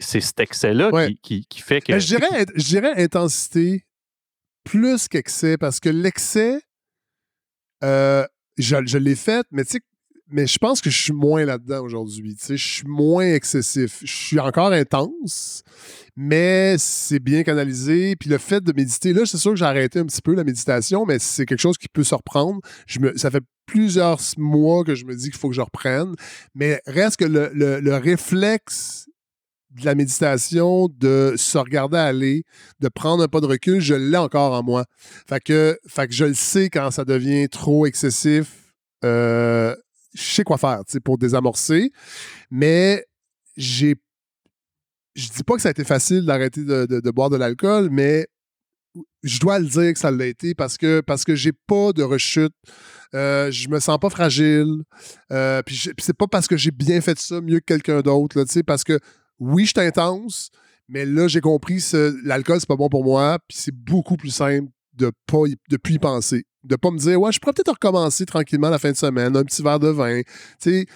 C'est- 0.00 0.20
cet 0.20 0.40
excès-là 0.40 0.90
qui, 1.08 1.16
qui- 1.18 1.46
qui 1.46 1.60
fait 1.60 1.80
que. 1.80 1.92
Dirais, 1.98 2.46
je 2.54 2.64
dirais 2.64 3.02
intensité 3.02 3.86
plus 4.64 5.08
qu'excès, 5.08 5.56
parce 5.56 5.80
que 5.80 5.88
l'excès, 5.88 6.60
euh, 7.84 8.24
je, 8.58 8.76
je 8.86 8.98
l'ai 8.98 9.14
fait, 9.16 9.46
mais 9.50 9.64
tu 9.64 9.72
sais, 9.72 9.80
mais 10.28 10.46
je 10.46 10.58
pense 10.58 10.80
que 10.80 10.90
je 10.90 11.00
suis 11.00 11.12
moins 11.12 11.44
là-dedans 11.44 11.82
aujourd'hui. 11.84 12.34
Tu 12.34 12.44
sais, 12.44 12.56
je 12.56 12.66
suis 12.66 12.86
moins 12.88 13.32
excessif. 13.32 13.98
Je 14.02 14.12
suis 14.14 14.40
encore 14.40 14.72
intense, 14.72 15.62
mais 16.16 16.76
c'est 16.78 17.18
bien 17.20 17.42
canalisé. 17.44 18.16
Puis 18.16 18.28
le 18.28 18.38
fait 18.38 18.62
de 18.62 18.72
méditer, 18.72 19.12
là, 19.12 19.24
c'est 19.24 19.38
sûr 19.38 19.52
que 19.52 19.56
j'ai 19.58 19.64
arrêté 19.64 19.98
un 20.00 20.04
petit 20.06 20.22
peu 20.22 20.34
la 20.34 20.44
méditation, 20.44 21.04
mais 21.06 21.18
c'est 21.18 21.46
quelque 21.46 21.60
chose 21.60 21.78
qui 21.78 21.88
peut 21.88 22.04
se 22.04 22.14
reprendre. 22.14 22.60
Je 22.86 22.98
me, 23.00 23.16
ça 23.16 23.30
fait 23.30 23.42
plusieurs 23.66 24.18
mois 24.36 24.84
que 24.84 24.94
je 24.94 25.04
me 25.04 25.14
dis 25.14 25.30
qu'il 25.30 25.38
faut 25.38 25.48
que 25.48 25.54
je 25.54 25.60
reprenne. 25.60 26.14
Mais 26.54 26.80
reste 26.86 27.18
que 27.18 27.24
le, 27.24 27.50
le- 27.54 27.80
le 27.80 27.94
réflexe 27.96 29.08
de 29.70 29.84
la 29.84 29.94
méditation, 29.94 30.88
de 30.88 31.34
se 31.36 31.58
regarder 31.58 31.98
aller, 31.98 32.44
de 32.80 32.88
prendre 32.88 33.22
un 33.22 33.28
pas 33.28 33.40
de 33.40 33.46
recul, 33.46 33.78
je 33.80 33.94
l'ai 33.94 34.16
encore 34.16 34.52
en 34.54 34.62
moi. 34.62 34.86
Fait 35.28 35.40
que, 35.40 35.78
fait 35.86 36.08
que 36.08 36.14
je 36.14 36.24
le 36.24 36.34
sais 36.34 36.70
quand 36.70 36.90
ça 36.90 37.04
devient 37.04 37.48
trop 37.48 37.84
excessif. 37.86 38.72
Euh, 39.04 39.76
je 40.16 40.34
sais 40.34 40.44
quoi 40.44 40.58
faire 40.58 40.82
pour 41.04 41.18
désamorcer, 41.18 41.92
mais 42.50 43.04
j'ai. 43.56 43.96
Je 45.14 45.28
dis 45.30 45.44
pas 45.44 45.54
que 45.54 45.62
ça 45.62 45.68
a 45.68 45.70
été 45.70 45.84
facile 45.84 46.26
d'arrêter 46.26 46.62
de, 46.62 47.10
boire 47.10 47.30
de 47.30 47.36
l'alcool, 47.36 47.88
mais 47.90 48.26
je 49.22 49.38
dois 49.38 49.58
le 49.58 49.66
dire 49.66 49.92
que 49.92 49.98
ça 49.98 50.10
l'a 50.10 50.26
été 50.26 50.54
parce 50.54 50.76
que 50.76 51.00
parce 51.00 51.24
que 51.24 51.34
j'ai 51.34 51.52
pas 51.52 51.92
de 51.92 52.02
rechute. 52.02 52.52
Euh, 53.14 53.50
je 53.50 53.68
me 53.68 53.80
sens 53.80 53.98
pas 53.98 54.10
fragile. 54.10 54.82
Euh, 55.32 55.62
puis 55.62 55.90
c'est 55.98 56.16
pas 56.16 56.26
parce 56.26 56.48
que 56.48 56.56
j'ai 56.56 56.70
bien 56.70 57.00
fait 57.00 57.18
ça 57.18 57.40
mieux 57.40 57.60
que 57.60 57.64
quelqu'un 57.64 58.00
d'autre, 58.00 58.44
parce 58.66 58.84
que 58.84 58.98
oui, 59.38 59.64
je 59.64 59.72
suis 59.76 59.86
intense, 59.86 60.50
mais 60.88 61.04
là, 61.06 61.28
j'ai 61.28 61.40
compris 61.40 61.78
que 61.78 62.16
l'alcool, 62.24 62.60
c'est 62.60 62.68
pas 62.68 62.76
bon 62.76 62.88
pour 62.88 63.04
moi, 63.04 63.38
puis 63.48 63.56
c'est 63.58 63.74
beaucoup 63.74 64.16
plus 64.16 64.30
simple 64.30 64.70
de 64.96 65.12
pas 65.26 65.44
de 65.68 65.76
plus 65.76 65.94
y 65.94 65.98
penser. 65.98 66.44
De 66.64 66.76
pas 66.76 66.90
me 66.90 66.98
dire, 66.98 67.20
ouais, 67.20 67.32
je 67.32 67.38
pourrais 67.38 67.52
peut-être 67.52 67.72
recommencer 67.72 68.26
tranquillement 68.26 68.70
la 68.70 68.78
fin 68.78 68.90
de 68.90 68.96
semaine, 68.96 69.36
un 69.36 69.44
petit 69.44 69.62
verre 69.62 69.78
de 69.78 69.88
vin. 69.88 70.22
Tu 70.22 70.26
sais, 70.58 70.86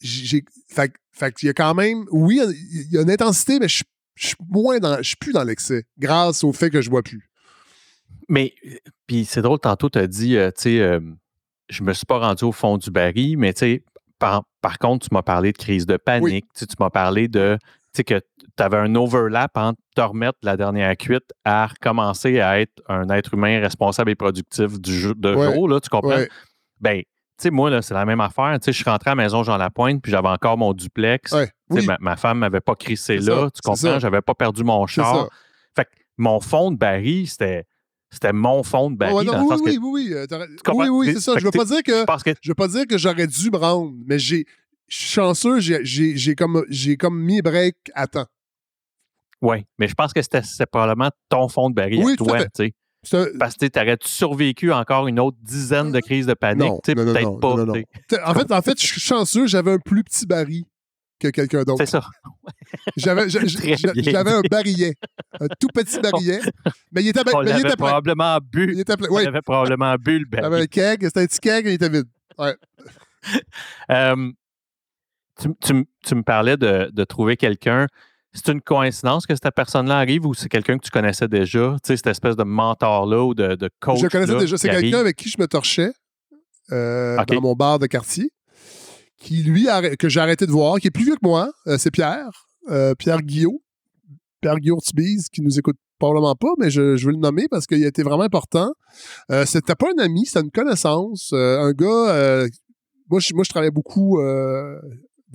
j'ai. 0.00 0.44
Fait, 0.68 0.92
fait 1.12 1.34
qu'il 1.34 1.46
y 1.46 1.50
a 1.50 1.54
quand 1.54 1.74
même, 1.74 2.04
oui, 2.10 2.40
il 2.70 2.92
y 2.92 2.98
a 2.98 3.02
une 3.02 3.10
intensité, 3.10 3.58
mais 3.58 3.68
je 3.68 3.82
suis 4.16 4.36
moins 4.48 4.78
dans, 4.78 4.98
je 4.98 5.08
suis 5.08 5.16
plus 5.16 5.32
dans 5.32 5.44
l'excès, 5.44 5.84
grâce 5.98 6.44
au 6.44 6.52
fait 6.52 6.70
que 6.70 6.82
je 6.82 6.90
bois 6.90 7.02
plus. 7.02 7.30
Mais, 8.28 8.54
puis 9.06 9.24
c'est 9.24 9.42
drôle, 9.42 9.58
tantôt, 9.58 9.88
tu 9.88 9.98
as 9.98 10.06
dit, 10.06 10.36
euh, 10.36 10.50
tu 10.50 10.62
sais, 10.62 10.80
euh, 10.80 11.00
je 11.70 11.82
me 11.82 11.92
suis 11.92 12.04
pas 12.06 12.18
rendu 12.18 12.44
au 12.44 12.52
fond 12.52 12.76
du 12.76 12.90
baril, 12.90 13.38
mais 13.38 13.54
tu 13.54 13.60
sais, 13.60 13.84
par, 14.18 14.44
par 14.60 14.78
contre, 14.78 15.08
tu 15.08 15.14
m'as 15.14 15.22
parlé 15.22 15.52
de 15.52 15.58
crise 15.58 15.86
de 15.86 15.96
panique, 15.96 16.46
tu 16.54 16.66
m'as 16.78 16.90
parlé 16.90 17.28
de, 17.28 17.58
sais, 17.96 18.04
que 18.04 18.20
tu 18.20 18.62
avais 18.62 18.76
un 18.76 18.94
overlap 18.94 19.56
entre 19.56 19.78
te 19.94 20.00
remettre 20.00 20.38
de 20.42 20.46
la 20.46 20.56
dernière 20.56 20.96
cuite 20.96 21.32
à 21.44 21.66
recommencer 21.66 22.40
à 22.40 22.60
être 22.60 22.82
un 22.88 23.08
être 23.10 23.34
humain 23.34 23.60
responsable 23.60 24.10
et 24.10 24.14
productif 24.14 24.80
du 24.80 24.98
jour, 24.98 25.14
de 25.16 25.34
Ouais. 25.34 25.44
jour, 25.52 25.68
là, 25.68 25.80
tu 25.80 25.88
comprends? 25.88 26.10
Ouais, 26.16 26.28
Ben, 26.80 27.00
tu 27.00 27.06
sais, 27.38 27.50
moi, 27.50 27.68
là, 27.70 27.82
c'est 27.82 27.94
la 27.94 28.04
même 28.04 28.20
affaire. 28.20 28.56
Tu 28.60 28.66
sais, 28.66 28.72
je 28.72 28.76
suis 28.82 28.90
rentré 28.90 29.10
à 29.10 29.14
la 29.14 29.22
maison 29.22 29.42
Jean 29.42 29.56
Lapointe, 29.56 30.00
puis 30.02 30.10
j'avais 30.10 30.28
encore 30.28 30.56
mon 30.56 30.72
duplex. 30.72 31.32
ouais, 31.32 31.50
oui, 31.70 31.84
ma, 31.86 31.96
ma 32.00 32.16
femme 32.16 32.38
m'avait 32.38 32.60
pas 32.60 32.74
crissé 32.74 33.16
là, 33.18 33.44
ça, 33.44 33.50
tu 33.50 33.60
comprends? 33.62 33.98
J'avais 33.98 34.22
pas 34.22 34.34
perdu 34.34 34.64
mon 34.64 34.86
char. 34.86 35.14
ça. 35.14 35.28
Fait 35.74 35.84
que 35.84 35.90
mon 36.16 36.40
fond 36.40 36.70
de 36.70 36.76
baril, 36.76 37.28
c'était, 37.28 37.66
c'était 38.10 38.32
mon 38.32 38.62
fond 38.62 38.90
de 38.90 38.96
non, 39.24 39.32
dans 39.32 39.54
le 39.56 39.60
oui, 39.62 39.74
que 39.74 39.80
oui, 39.80 39.90
oui, 39.92 40.06
oui, 40.08 40.14
euh, 40.14 40.26
comprends? 40.64 40.82
oui, 40.84 40.88
oui, 40.88 41.06
Fait 41.06 41.14
c'est 41.14 41.20
ça. 41.20 41.32
Je 41.38 41.44
veux 41.44 41.50
je 42.42 42.48
veux 42.48 42.54
pas 42.54 42.68
dire 42.68 42.86
que 42.86 42.96
j'aurais 42.98 43.26
dû 43.26 43.50
me 43.50 43.56
rendre, 43.58 43.92
mais 44.06 44.18
j'ai 44.18 44.46
je 44.88 44.96
suis 44.96 45.08
chanceux, 45.08 45.60
j'ai- 45.60 46.34
comme 46.34 46.64
comme 46.98 47.20
mis 47.22 47.42
break 47.42 47.76
à 47.94 48.06
temps. 48.06 48.26
Oui, 49.42 49.64
mais 49.78 49.86
je 49.88 49.94
pense 49.94 50.12
que 50.12 50.22
c'était 50.22 50.42
probablement 50.66 51.10
ton 51.28 51.48
fond 51.48 51.68
de 51.70 51.74
baril 51.74 52.02
Oui, 52.04 52.14
à 52.14 52.16
toi. 52.16 52.44
tu 52.46 52.72
sais. 53.04 53.32
Parce 53.38 53.54
que 53.56 53.66
tu 53.66 53.78
aurais-tu 53.78 54.08
survécu 54.08 54.72
encore 54.72 55.06
une 55.06 55.20
autre 55.20 55.36
dizaine 55.40 55.92
de 55.92 56.00
crises 56.00 56.26
de 56.26 56.34
panique? 56.34 56.72
Peut-être 56.82 57.38
pas. 57.38 57.54
non, 57.54 57.66
non, 57.66 57.74
En 58.24 58.34
fait, 58.34 58.50
en 58.52 58.62
fait, 58.62 58.80
je 58.80 58.86
suis 58.86 59.00
chanceux, 59.00 59.46
j'avais 59.46 59.72
un 59.72 59.78
plus 59.78 60.02
petit 60.02 60.26
baril 60.26 60.64
que 61.20 61.28
quelqu'un 61.28 61.62
d'autre. 61.62 61.78
C'est 61.84 61.86
ça. 61.90 62.04
J'avais 62.96 63.28
j'avais 63.30 64.30
un 64.32 64.40
barillet, 64.50 64.94
un 65.40 65.46
tout 65.60 65.68
petit 65.72 66.00
barillet, 66.02 66.40
mais 66.92 67.02
il 67.04 67.08
était, 67.08 67.20
On 67.32 67.42
mais 67.42 67.50
il 67.52 67.58
était 67.60 67.76
probablement 67.76 68.38
Il 68.38 68.48
bu. 68.50 68.80
était. 68.80 68.94
On 69.08 69.14
Oui, 69.14 69.26
avait 69.26 69.40
probablement 69.42 69.94
bu 69.96 70.18
le 70.20 70.24
j'avais 70.32 70.48
baril. 70.48 70.62
un 70.64 70.66
keg, 70.66 71.04
c'était 71.04 71.20
un 71.20 71.26
petit 71.26 71.38
keg, 71.40 71.66
il 71.66 71.72
était 71.74 71.88
vide. 71.88 72.06
Euh, 73.90 74.32
tu, 75.40 75.48
tu 75.60 75.72
m- 75.72 75.84
tu 76.04 76.14
me 76.14 76.22
parlais 76.22 76.56
de, 76.56 76.90
de 76.92 77.04
trouver 77.04 77.36
quelqu'un. 77.36 77.86
C'est 78.32 78.52
une 78.52 78.60
coïncidence 78.60 79.26
que 79.26 79.34
cette 79.34 79.54
personne-là 79.54 79.96
arrive 79.98 80.26
ou 80.26 80.34
c'est 80.34 80.48
quelqu'un 80.50 80.76
que 80.76 80.84
tu 80.84 80.90
connaissais 80.90 81.26
déjà? 81.28 81.76
Tu 81.82 81.88
sais, 81.88 81.96
cette 81.96 82.08
espèce 82.08 82.36
de 82.36 82.44
mentor-là 82.44 83.24
ou 83.24 83.34
de, 83.34 83.54
de 83.54 83.70
coach. 83.80 83.98
je 83.98 84.04
le 84.04 84.10
connaissais 84.10 84.36
déjà. 84.38 84.58
C'est 84.58 84.68
quelqu'un 84.68 84.98
avec 84.98 85.16
qui 85.16 85.30
je 85.30 85.36
me 85.38 85.46
torchais 85.46 85.92
euh, 86.70 87.16
dans 87.24 87.40
mon 87.40 87.54
bar 87.54 87.78
de 87.78 87.86
quartier, 87.86 88.30
qui 89.18 89.42
lui, 89.42 89.68
que 89.98 90.08
j'ai 90.10 90.20
arrêté 90.20 90.44
de 90.46 90.50
voir, 90.50 90.78
qui 90.78 90.88
est 90.88 90.90
plus 90.90 91.04
vieux 91.04 91.14
que 91.14 91.26
moi. 91.26 91.50
Euh, 91.66 91.78
c'est 91.78 91.90
Pierre, 91.90 92.28
euh, 92.68 92.94
Pierre 92.94 93.22
Guillot. 93.22 93.62
Pierre 94.42 94.56
Guillot 94.58 94.76
Ortibise, 94.76 95.28
qui 95.30 95.40
nous 95.40 95.58
écoute 95.58 95.76
probablement 95.98 96.34
pas, 96.34 96.50
mais 96.58 96.68
je, 96.70 96.96
je 96.96 97.06
veux 97.06 97.12
le 97.12 97.18
nommer 97.18 97.48
parce 97.50 97.66
qu'il 97.66 97.82
a 97.82 97.86
été 97.88 98.02
vraiment 98.02 98.24
important. 98.24 98.70
Euh, 99.30 99.46
c'était 99.46 99.74
pas 99.74 99.86
un 99.96 100.02
ami, 100.04 100.26
c'était 100.26 100.40
une 100.40 100.50
connaissance. 100.50 101.30
Euh, 101.32 101.58
un 101.60 101.72
gars, 101.72 101.86
euh, 102.10 102.48
moi, 103.08 103.18
je, 103.18 103.32
moi, 103.32 103.44
je 103.44 103.48
travaillais 103.48 103.70
beaucoup 103.70 104.20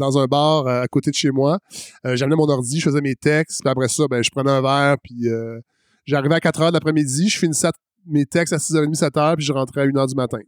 dans 0.02 0.18
un 0.18 0.26
bar 0.26 0.68
euh, 0.68 0.82
à 0.82 0.88
côté 0.88 1.12
de 1.12 1.16
chez 1.16 1.32
moi. 1.32 1.60
Euh, 2.06 2.16
J'amenais 2.18 2.36
mon 2.36 2.50
ordi, 2.50 2.80
je 2.80 2.90
faisais 2.90 3.02
mes 3.02 3.16
textes, 3.16 3.62
puis 3.62 3.70
après 3.70 3.88
ça, 3.88 4.04
ben, 4.10 4.22
je 4.22 4.30
prenais 4.30 4.52
un 4.52 4.62
verre, 4.62 4.98
puis 5.02 5.30
euh, 5.30 5.60
j'arrivais 6.06 6.36
à 6.36 6.40
4 6.40 6.62
heures 6.62 6.72
de 6.72 6.74
l'après-midi, 6.74 7.30
je 7.30 7.38
finissais 7.38 7.70
mes 8.08 8.26
textes 8.26 8.52
à 8.52 8.58
6h30, 8.58 8.96
7h, 8.96 9.36
puis 9.36 9.46
je 9.46 9.54
rentrais 9.54 9.82
à 9.82 9.86
1h 9.86 10.10
du 10.10 10.16
matin, 10.16 10.40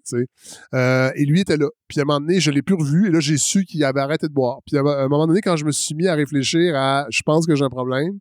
et 1.16 1.26
lui 1.26 1.41
était 1.41 1.56
là. 1.56 1.68
Puis 1.88 1.99
à 1.99 2.01
un 2.01 2.06
moment 2.06 2.20
donné, 2.20 2.39
je 2.39 2.49
l'ai 2.49 2.64
plus 2.64 2.76
revu, 2.76 3.08
et 3.08 3.12
là, 3.12 3.20
j'ai 3.20 3.38
su 3.38 3.64
qu'il 3.64 3.84
avait 3.84 4.01
arrêté 4.01 4.28
de 4.28 4.34
boire. 4.34 4.58
Puis 4.66 4.76
à 4.76 4.82
un 4.82 5.08
moment 5.08 5.28
donné, 5.28 5.41
quand 5.41 5.56
je 5.56 5.64
me 5.64 5.72
suis 5.72 5.93
mis 5.93 6.08
à 6.08 6.16
réfléchir 6.16 6.76
à 6.76 7.06
«je 7.12 7.22
pense 7.24 7.45
que 7.45 7.56
j'ai 7.56 7.64
un 7.64 7.70
problème, 7.70 8.18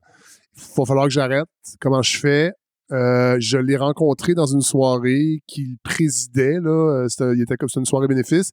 il 0.55 0.63
va 0.77 0.85
falloir 0.85 1.07
que 1.07 1.13
j'arrête, 1.13 1.49
comment 1.81 2.03
je 2.03 2.19
fais», 2.19 2.53
je 2.91 3.57
l'ai 3.57 3.79
rencontré 3.79 4.35
dans 4.35 4.45
une 4.45 4.61
soirée 4.61 5.41
qu'il 5.47 5.79
présidait, 5.83 6.59
là, 6.61 7.07
c'était, 7.09 7.33
il 7.35 7.41
était 7.41 7.57
comme 7.57 7.71
c'était 7.71 7.81
une 7.81 7.87
soirée 7.87 8.09
bénéfice. 8.09 8.51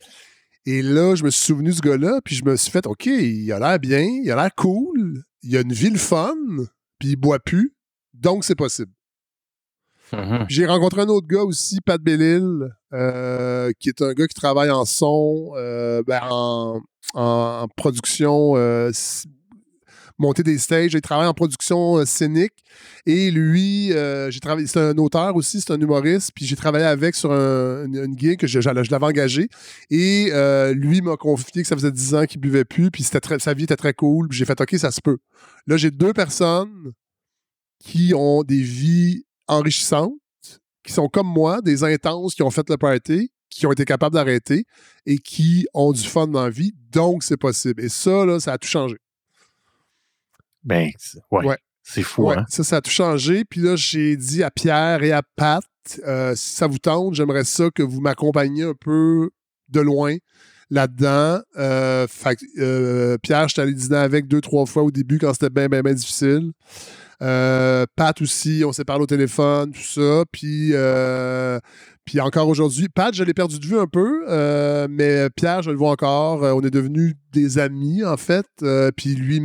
Et 0.66 0.82
là, 0.82 1.16
je 1.16 1.24
me 1.24 1.30
suis 1.30 1.44
souvenu 1.46 1.70
de 1.70 1.76
ce 1.76 1.82
gars-là, 1.82 2.20
puis 2.24 2.36
je 2.36 2.46
me 2.46 2.56
suis 2.56 2.72
fait, 2.72 2.86
OK, 2.86 3.06
il 3.06 3.52
a 3.52 3.60
l'air 3.60 3.80
bien, 3.80 4.02
il 4.02 4.30
a 4.32 4.36
l'air 4.36 4.54
cool, 4.56 5.24
il 5.42 5.56
a 5.58 5.62
une 5.62 5.74
vie 5.74 5.90
le 5.90 5.98
fun, 5.98 6.36
puis 7.00 7.10
il 7.10 7.16
boit 7.16 7.40
plus, 7.40 7.74
donc 8.14 8.44
c'est 8.44 8.56
possible. 8.56 8.92
Mhm. 10.12 10.46
J'ai 10.50 10.66
rencontré 10.66 11.02
un 11.02 11.08
autre 11.08 11.28
gars 11.28 11.44
aussi, 11.44 11.82
Pat 11.82 12.02
Bellil, 12.02 12.70
euh, 12.94 13.72
qui 13.80 13.90
est 13.90 14.02
un 14.02 14.14
gars 14.14 14.28
qui 14.28 14.34
travaille 14.34 14.72
en 14.72 14.86
son, 14.86 15.52
euh, 15.56 16.02
ben, 16.06 16.22
en, 16.30 16.82
en 17.14 17.68
production, 17.76 18.56
euh, 18.56 18.92
monter 20.20 20.44
des 20.44 20.58
stages. 20.58 20.94
Il 20.94 21.02
travaille 21.02 21.28
en 21.28 21.34
production 21.34 21.98
euh, 21.98 22.06
scénique. 22.06 22.54
Et 23.06 23.32
lui, 23.32 23.94
euh, 23.94 24.30
j'ai 24.30 24.40
travaillé. 24.40 24.68
C'est 24.68 24.80
un 24.80 24.98
auteur 24.98 25.36
aussi, 25.36 25.62
c'est 25.62 25.72
un 25.72 25.80
humoriste. 25.80 26.32
Puis 26.36 26.46
j'ai 26.46 26.56
travaillé 26.56 26.86
avec 26.86 27.16
sur 27.16 27.32
un- 27.32 27.86
une, 27.86 27.96
une 27.96 28.38
que 28.38 28.46
je, 28.48 28.60
l'avais 28.60 29.06
engagé. 29.06 29.50
Et 29.90 30.30
euh, 30.32 30.74
lui 30.74 31.02
m'a 31.02 31.16
confié 31.16 31.62
que 31.62 31.68
ça 31.68 31.76
faisait 31.76 31.92
10 31.92 32.16
ans 32.16 32.26
qu'il 32.26 32.42
buvait 32.42 32.66
plus. 32.66 32.92
Puis 32.92 33.04
sa 33.04 33.54
vie 33.54 33.64
était 33.64 33.76
très 33.76 33.94
cool. 33.94 34.28
Puis 34.28 34.38
j'ai 34.38 34.46
fait 34.46 34.60
OK, 34.60 34.76
ça 34.78 34.92
se 34.92 35.02
peut. 35.02 35.18
Là, 35.66 35.78
j'ai 35.78 35.92
deux 35.92 36.14
personnes 36.14 36.92
qui 37.84 38.14
ont 38.14 38.44
des 38.44 38.62
vies 38.62 39.24
enrichissantes, 39.48 40.12
qui 40.84 40.94
sont 40.94 41.08
comme 41.08 41.28
moi, 41.28 41.62
des 41.62 41.84
intenses, 41.84 42.36
qui 42.36 42.44
ont 42.44 42.52
fait 42.52 42.70
le 42.70 42.78
party, 42.78 43.32
qui 43.50 43.66
ont 43.66 43.72
été 43.72 43.86
capables 43.86 44.14
d'arrêter 44.14 44.66
et 45.06 45.18
qui 45.18 45.66
ont 45.74 45.92
du 45.92 46.04
fun 46.04 46.28
dans 46.28 46.44
la 46.44 46.50
vie. 46.50 46.74
Donc, 46.92 47.24
c'est 47.24 47.38
possible. 47.38 47.84
Et 47.84 47.90
ça, 47.90 48.26
là, 48.26 48.40
ça 48.40 48.54
a 48.54 48.58
tout 48.58 48.68
changé. 48.68 48.98
Ben, 50.70 50.92
ouais. 51.32 51.58
C'est 51.84 52.04
fou, 52.04 52.30
hein? 52.30 52.46
Ça, 52.50 52.64
ça 52.64 52.78
a 52.78 52.82
tout 52.82 52.92
changé. 52.92 53.44
Puis 53.44 53.62
là, 53.62 53.76
j'ai 53.76 54.16
dit 54.16 54.44
à 54.44 54.52
Pierre 54.52 55.02
et 55.02 55.12
à 55.12 55.24
Pat, 55.36 55.64
euh, 56.06 56.36
si 56.36 56.56
ça 56.56 56.68
vous 56.68 56.78
tente, 56.78 57.16
j'aimerais 57.16 57.44
ça 57.44 57.72
que 57.74 57.82
vous 57.82 58.00
m'accompagniez 58.00 58.64
un 58.64 58.76
peu 58.80 59.32
de 59.70 59.80
loin 59.82 60.16
là-dedans. 60.70 61.42
Euh, 61.58 62.06
euh, 62.60 63.18
Pierre, 63.24 63.48
je 63.48 63.54
suis 63.54 63.62
allé 63.62 63.74
dîner 63.74 63.98
avec 63.98 64.28
deux, 64.28 64.42
trois 64.42 64.68
fois 64.68 64.84
au 64.84 64.92
début 64.92 65.18
quand 65.18 65.34
c'était 65.34 65.50
bien, 65.50 65.68
bien, 65.68 65.82
bien 65.82 65.96
difficile. 65.96 66.52
Pat 67.20 68.22
aussi, 68.22 68.62
on 68.64 68.72
s'est 68.72 68.86
parlé 68.86 69.04
au 69.04 69.08
téléphone, 69.08 69.72
tout 69.72 69.82
ça. 69.82 70.24
Puis, 70.32 70.74
puis 72.10 72.20
encore 72.22 72.48
aujourd'hui, 72.48 72.90
Pat, 72.90 73.14
je 73.14 73.24
l'ai 73.24 73.36
perdu 73.36 73.60
de 73.60 73.66
vue 73.68 73.78
un 73.78 73.86
peu, 73.86 74.26
mais 74.88 75.30
Pierre, 75.36 75.62
je 75.62 75.70
le 75.70 75.78
vois 75.78 75.92
encore. 75.92 76.42
on 76.42 76.62
est 76.62 76.72
devenus 76.72 77.14
des 77.32 77.60
amis, 77.60 78.04
en 78.04 78.18
fait. 78.18 78.48
puis 78.98 79.14
lui, 79.14 79.40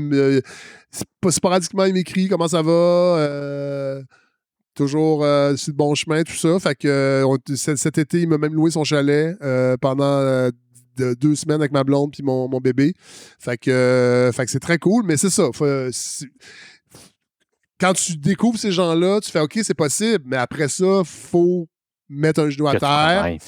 sporadiquement, 1.29 1.85
il 1.85 1.93
m'écrit 1.93 2.27
comment 2.27 2.49
ça 2.49 2.63
va 2.63 4.01
toujours 4.75 5.19
sur 5.19 5.73
le 5.73 5.77
bon 5.77 5.95
chemin, 5.95 6.23
tout 6.23 6.33
ça. 6.33 6.59
Fait 6.59 6.75
que 6.75 7.37
cet 7.55 7.99
été, 7.99 8.23
il 8.23 8.29
m'a 8.29 8.39
même 8.39 8.55
loué 8.55 8.71
son 8.71 8.83
chalet 8.83 9.37
pendant 9.83 10.51
de 10.97 11.13
deux 11.15 11.35
semaines 11.35 11.61
avec 11.61 11.73
ma 11.73 11.85
blonde 11.85 12.13
puis 12.13 12.23
mon, 12.23 12.49
bébé. 12.61 12.95
Fait 13.39 13.59
que, 13.59 13.71
euh, 13.71 14.33
fait 14.33 14.47
que 14.47 14.51
c'est 14.51 14.61
très 14.61 14.79
cool, 14.79 15.05
mais 15.05 15.19
c'est 15.19 15.29
ça. 15.29 15.51
quand 17.79 17.93
tu 17.93 18.17
découvres 18.17 18.59
ces 18.59 18.73
gens-là, 18.73 19.21
tu 19.21 19.31
fais 19.31 19.41
OK, 19.41 19.59
c'est 19.63 19.75
possible, 19.75 20.25
mais 20.27 20.37
après 20.37 20.69
ça, 20.69 21.03
faut 21.05 21.69
mettre 22.09 22.41
un 22.41 22.51
genou 22.51 22.69
à 22.69 22.77
terre. 22.79 23.23
Ben 23.23 23.39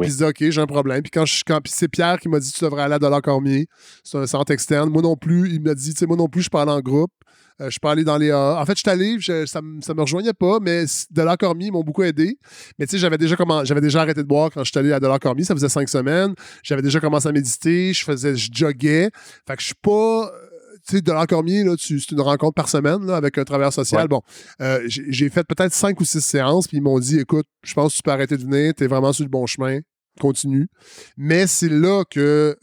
Puis 0.00 0.10
dire, 0.16 0.28
OK, 0.28 0.36
j'ai 0.38 0.60
un 0.60 0.66
problème. 0.66 1.02
Puis 1.02 1.10
quand, 1.10 1.26
je, 1.26 1.42
quand 1.46 1.60
c'est 1.66 1.88
Pierre 1.88 2.18
qui 2.18 2.28
m'a 2.28 2.38
dit, 2.38 2.52
tu 2.52 2.64
devrais 2.64 2.82
aller 2.82 2.94
à 2.94 2.98
Dollar 2.98 3.22
Cormier. 3.22 3.66
C'est 4.02 4.18
un 4.18 4.26
centre 4.26 4.52
externe. 4.52 4.90
Moi 4.90 5.02
non 5.02 5.16
plus, 5.16 5.50
il 5.50 5.60
m'a 5.60 5.74
dit, 5.74 5.94
moi 6.06 6.16
non 6.16 6.28
plus, 6.28 6.42
je 6.42 6.50
parle 6.50 6.70
en 6.70 6.80
groupe. 6.80 7.12
Euh, 7.60 7.70
je 7.70 7.78
peux 7.78 7.88
aller 7.88 8.04
dans 8.04 8.16
les 8.16 8.32
En 8.32 8.64
fait, 8.64 8.74
je 8.76 8.80
suis 8.80 8.90
allé, 8.90 9.46
ça, 9.46 9.60
ne 9.60 9.94
me 9.94 10.00
rejoignait 10.00 10.32
pas, 10.32 10.58
mais 10.60 10.84
Delors 11.10 11.36
Cormier 11.36 11.70
m'ont 11.70 11.82
beaucoup 11.82 12.02
aidé. 12.02 12.38
Mais 12.78 12.86
tu 12.86 12.92
sais, 12.92 12.98
j'avais 12.98 13.18
déjà, 13.18 13.36
j'avais 13.64 13.80
déjà 13.80 14.00
arrêté 14.00 14.22
de 14.22 14.26
boire 14.26 14.50
quand 14.50 14.64
je 14.64 14.70
suis 14.70 14.78
allé 14.78 14.92
à 14.92 15.00
Delors 15.00 15.20
Cormier, 15.20 15.44
ça 15.44 15.54
faisait 15.54 15.68
cinq 15.68 15.88
semaines. 15.88 16.34
J'avais 16.62 16.82
déjà 16.82 16.98
commencé 16.98 17.28
à 17.28 17.32
méditer, 17.32 17.92
je 17.92 18.04
faisais, 18.04 18.36
je 18.36 18.48
joguais. 18.52 19.10
Fait 19.46 19.56
que 19.56 19.60
je 19.60 19.66
suis 19.66 19.74
pas 19.80 19.90
euh, 20.26 20.30
tu 20.30 20.41
sais, 20.84 21.00
de 21.00 21.26
Cormier, 21.26 21.64
là, 21.64 21.74
c'est 21.78 22.10
une 22.10 22.20
rencontre 22.20 22.54
par 22.54 22.68
semaine 22.68 23.06
là, 23.06 23.16
avec 23.16 23.38
un 23.38 23.44
travailleur 23.44 23.72
social. 23.72 24.08
Bon, 24.08 24.22
euh, 24.60 24.80
j'ai 24.86 25.28
fait 25.28 25.44
peut-être 25.44 25.72
cinq 25.72 26.00
ou 26.00 26.04
six 26.04 26.20
séances, 26.20 26.68
puis 26.68 26.78
ils 26.78 26.82
m'ont 26.82 26.98
dit 26.98 27.20
écoute, 27.20 27.46
je 27.62 27.74
pense 27.74 27.92
que 27.92 27.96
tu 27.96 28.02
peux 28.02 28.10
arrêter 28.10 28.36
de 28.36 28.42
venir, 28.42 28.74
tu 28.76 28.84
es 28.84 28.86
vraiment 28.86 29.12
sur 29.12 29.24
le 29.24 29.30
bon 29.30 29.46
chemin, 29.46 29.80
continue. 30.20 30.68
Mais 31.16 31.46
c'est 31.46 31.68
là 31.68 32.04
que, 32.10 32.56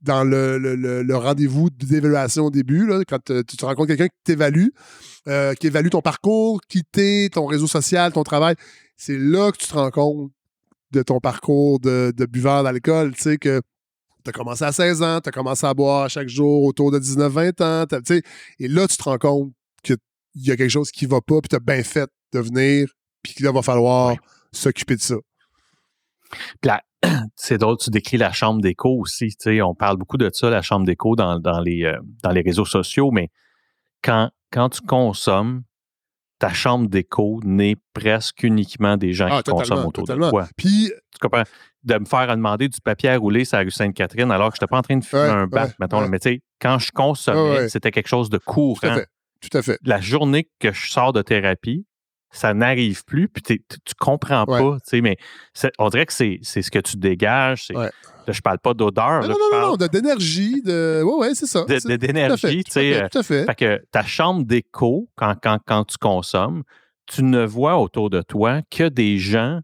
dans 0.00 0.24
le, 0.24 1.14
rendez-vous 1.14 1.70
d'évaluation 1.70 2.46
au 2.46 2.50
début, 2.50 2.90
quand 3.06 3.30
euh, 3.30 3.42
tu 3.46 3.56
te 3.56 3.64
rencontres 3.64 3.88
quelqu'un 3.88 4.08
qui 4.08 4.22
t'évalue, 4.24 4.68
euh, 5.28 5.54
qui 5.54 5.66
évalue 5.66 5.88
ton 5.88 6.00
parcours, 6.00 6.60
qui 6.68 6.82
t'es, 6.90 7.28
ton 7.30 7.46
réseau 7.46 7.66
social, 7.66 8.12
ton 8.12 8.22
travail, 8.22 8.54
c'est 8.96 9.18
là 9.18 9.52
que 9.52 9.58
tu 9.58 9.66
te 9.66 9.74
rends 9.74 9.90
compte 9.90 10.32
de 10.92 11.02
ton 11.02 11.20
parcours 11.20 11.78
de, 11.80 12.12
buveur 12.26 12.64
d'alcool, 12.64 13.14
tu 13.14 13.22
sais, 13.22 13.38
que 13.38 13.60
tu 14.22 14.30
as 14.30 14.32
commencé 14.32 14.64
à 14.64 14.72
16 14.72 15.02
ans, 15.02 15.20
tu 15.20 15.28
as 15.28 15.32
commencé 15.32 15.66
à 15.66 15.74
boire 15.74 16.08
chaque 16.08 16.28
jour 16.28 16.64
autour 16.64 16.90
de 16.90 16.98
19-20 16.98 17.62
ans, 17.62 17.86
et 18.58 18.68
là, 18.68 18.86
tu 18.86 18.96
te 18.96 19.02
rends 19.02 19.18
compte 19.18 19.52
qu'il 19.82 19.96
y 20.36 20.50
a 20.50 20.56
quelque 20.56 20.70
chose 20.70 20.90
qui 20.90 21.06
va 21.06 21.20
pas, 21.20 21.40
puis 21.40 21.48
tu 21.48 21.56
as 21.56 21.60
bien 21.60 21.82
fait 21.82 22.10
de 22.32 22.40
venir, 22.40 22.88
puis 23.22 23.34
qu'il 23.34 23.48
va 23.48 23.62
falloir 23.62 24.16
s'occuper 24.52 24.96
de 24.96 25.00
ça 25.00 25.16
c'est 27.36 27.58
drôle, 27.58 27.76
tu 27.78 27.90
décris 27.90 28.16
la 28.16 28.32
chambre 28.32 28.60
d'écho 28.60 28.90
aussi. 29.00 29.34
On 29.62 29.74
parle 29.74 29.96
beaucoup 29.96 30.16
de 30.16 30.30
ça, 30.32 30.50
la 30.50 30.62
chambre 30.62 30.86
d'écho 30.86 31.16
dans, 31.16 31.38
dans, 31.38 31.60
les, 31.60 31.84
euh, 31.84 31.98
dans 32.22 32.30
les 32.30 32.42
réseaux 32.42 32.64
sociaux, 32.64 33.10
mais 33.10 33.30
quand, 34.02 34.30
quand 34.50 34.68
tu 34.70 34.82
consommes, 34.82 35.62
ta 36.40 36.52
chambre 36.52 36.88
d'écho 36.88 37.38
n'est 37.44 37.76
presque 37.92 38.42
uniquement 38.42 38.96
des 38.96 39.12
gens 39.12 39.28
ah, 39.30 39.42
qui 39.42 39.50
consomment 39.50 39.86
autour 39.86 40.06
de 40.06 40.14
toi. 40.14 40.48
Puis, 40.56 40.90
tu 41.12 41.18
comprends? 41.20 41.44
De 41.84 41.98
me 41.98 42.04
faire 42.04 42.26
demander 42.36 42.68
du 42.68 42.80
papier 42.80 43.10
à 43.10 43.16
rouler 43.16 43.44
sur 43.44 43.56
la 43.56 43.62
rue 43.62 43.70
Sainte-Catherine 43.70 44.30
alors 44.30 44.50
que 44.50 44.56
je 44.56 44.62
n'étais 44.62 44.70
pas 44.70 44.78
en 44.78 44.82
train 44.82 44.96
de 44.96 45.04
fumer 45.04 45.22
un 45.22 45.46
bat, 45.46 45.68
mettons. 45.78 46.06
Mais 46.08 46.18
tu 46.18 46.30
sais, 46.30 46.42
quand 46.60 46.78
je 46.78 46.90
consommais, 46.92 47.68
c'était 47.68 47.90
quelque 47.90 48.08
chose 48.08 48.28
de 48.28 48.38
courant. 48.38 48.80
Tout 48.80 48.86
à 48.86 48.94
fait. 48.96 49.06
Tout 49.40 49.58
à 49.58 49.62
fait. 49.62 49.78
La 49.84 50.00
journée 50.00 50.50
que 50.58 50.72
je 50.72 50.90
sors 50.90 51.12
de 51.12 51.22
thérapie, 51.22 51.86
ça 52.32 52.54
n'arrive 52.54 53.04
plus, 53.04 53.28
puis 53.28 53.42
tu 53.42 53.58
comprends 53.98 54.46
pas, 54.46 54.76
tu 54.76 54.80
sais, 54.84 55.00
mais 55.00 55.16
on 55.78 55.88
dirait 55.88 56.06
que 56.06 56.12
c'est 56.12 56.38
ce 56.42 56.70
que 56.70 56.78
tu 56.78 56.96
dégages. 56.96 57.68
Là, 57.70 57.90
je 58.28 58.40
parle 58.40 58.58
pas 58.58 58.74
d'odeur. 58.74 59.26
Non, 59.26 59.36
non, 59.52 59.60
non, 59.70 59.76
d'énergie, 59.76 60.62
de... 60.62 61.02
Ouais, 61.02 61.28
ouais, 61.28 61.34
c'est 61.34 61.46
ça. 61.46 61.64
D'énergie, 61.64 62.62
tu 62.64 62.70
sais. 62.70 63.08
Tout 63.10 63.18
à 63.18 63.22
fait. 63.22 63.44
Fait 63.46 63.54
que 63.54 63.82
ta 63.90 64.04
chambre 64.04 64.44
d'écho, 64.44 65.08
quand, 65.16 65.34
quand, 65.42 65.58
quand 65.66 65.84
tu 65.84 65.96
consommes, 65.98 66.62
tu 67.06 67.24
ne 67.24 67.44
vois 67.44 67.78
autour 67.78 68.10
de 68.10 68.22
toi 68.22 68.60
que 68.70 68.88
des 68.88 69.18
gens 69.18 69.60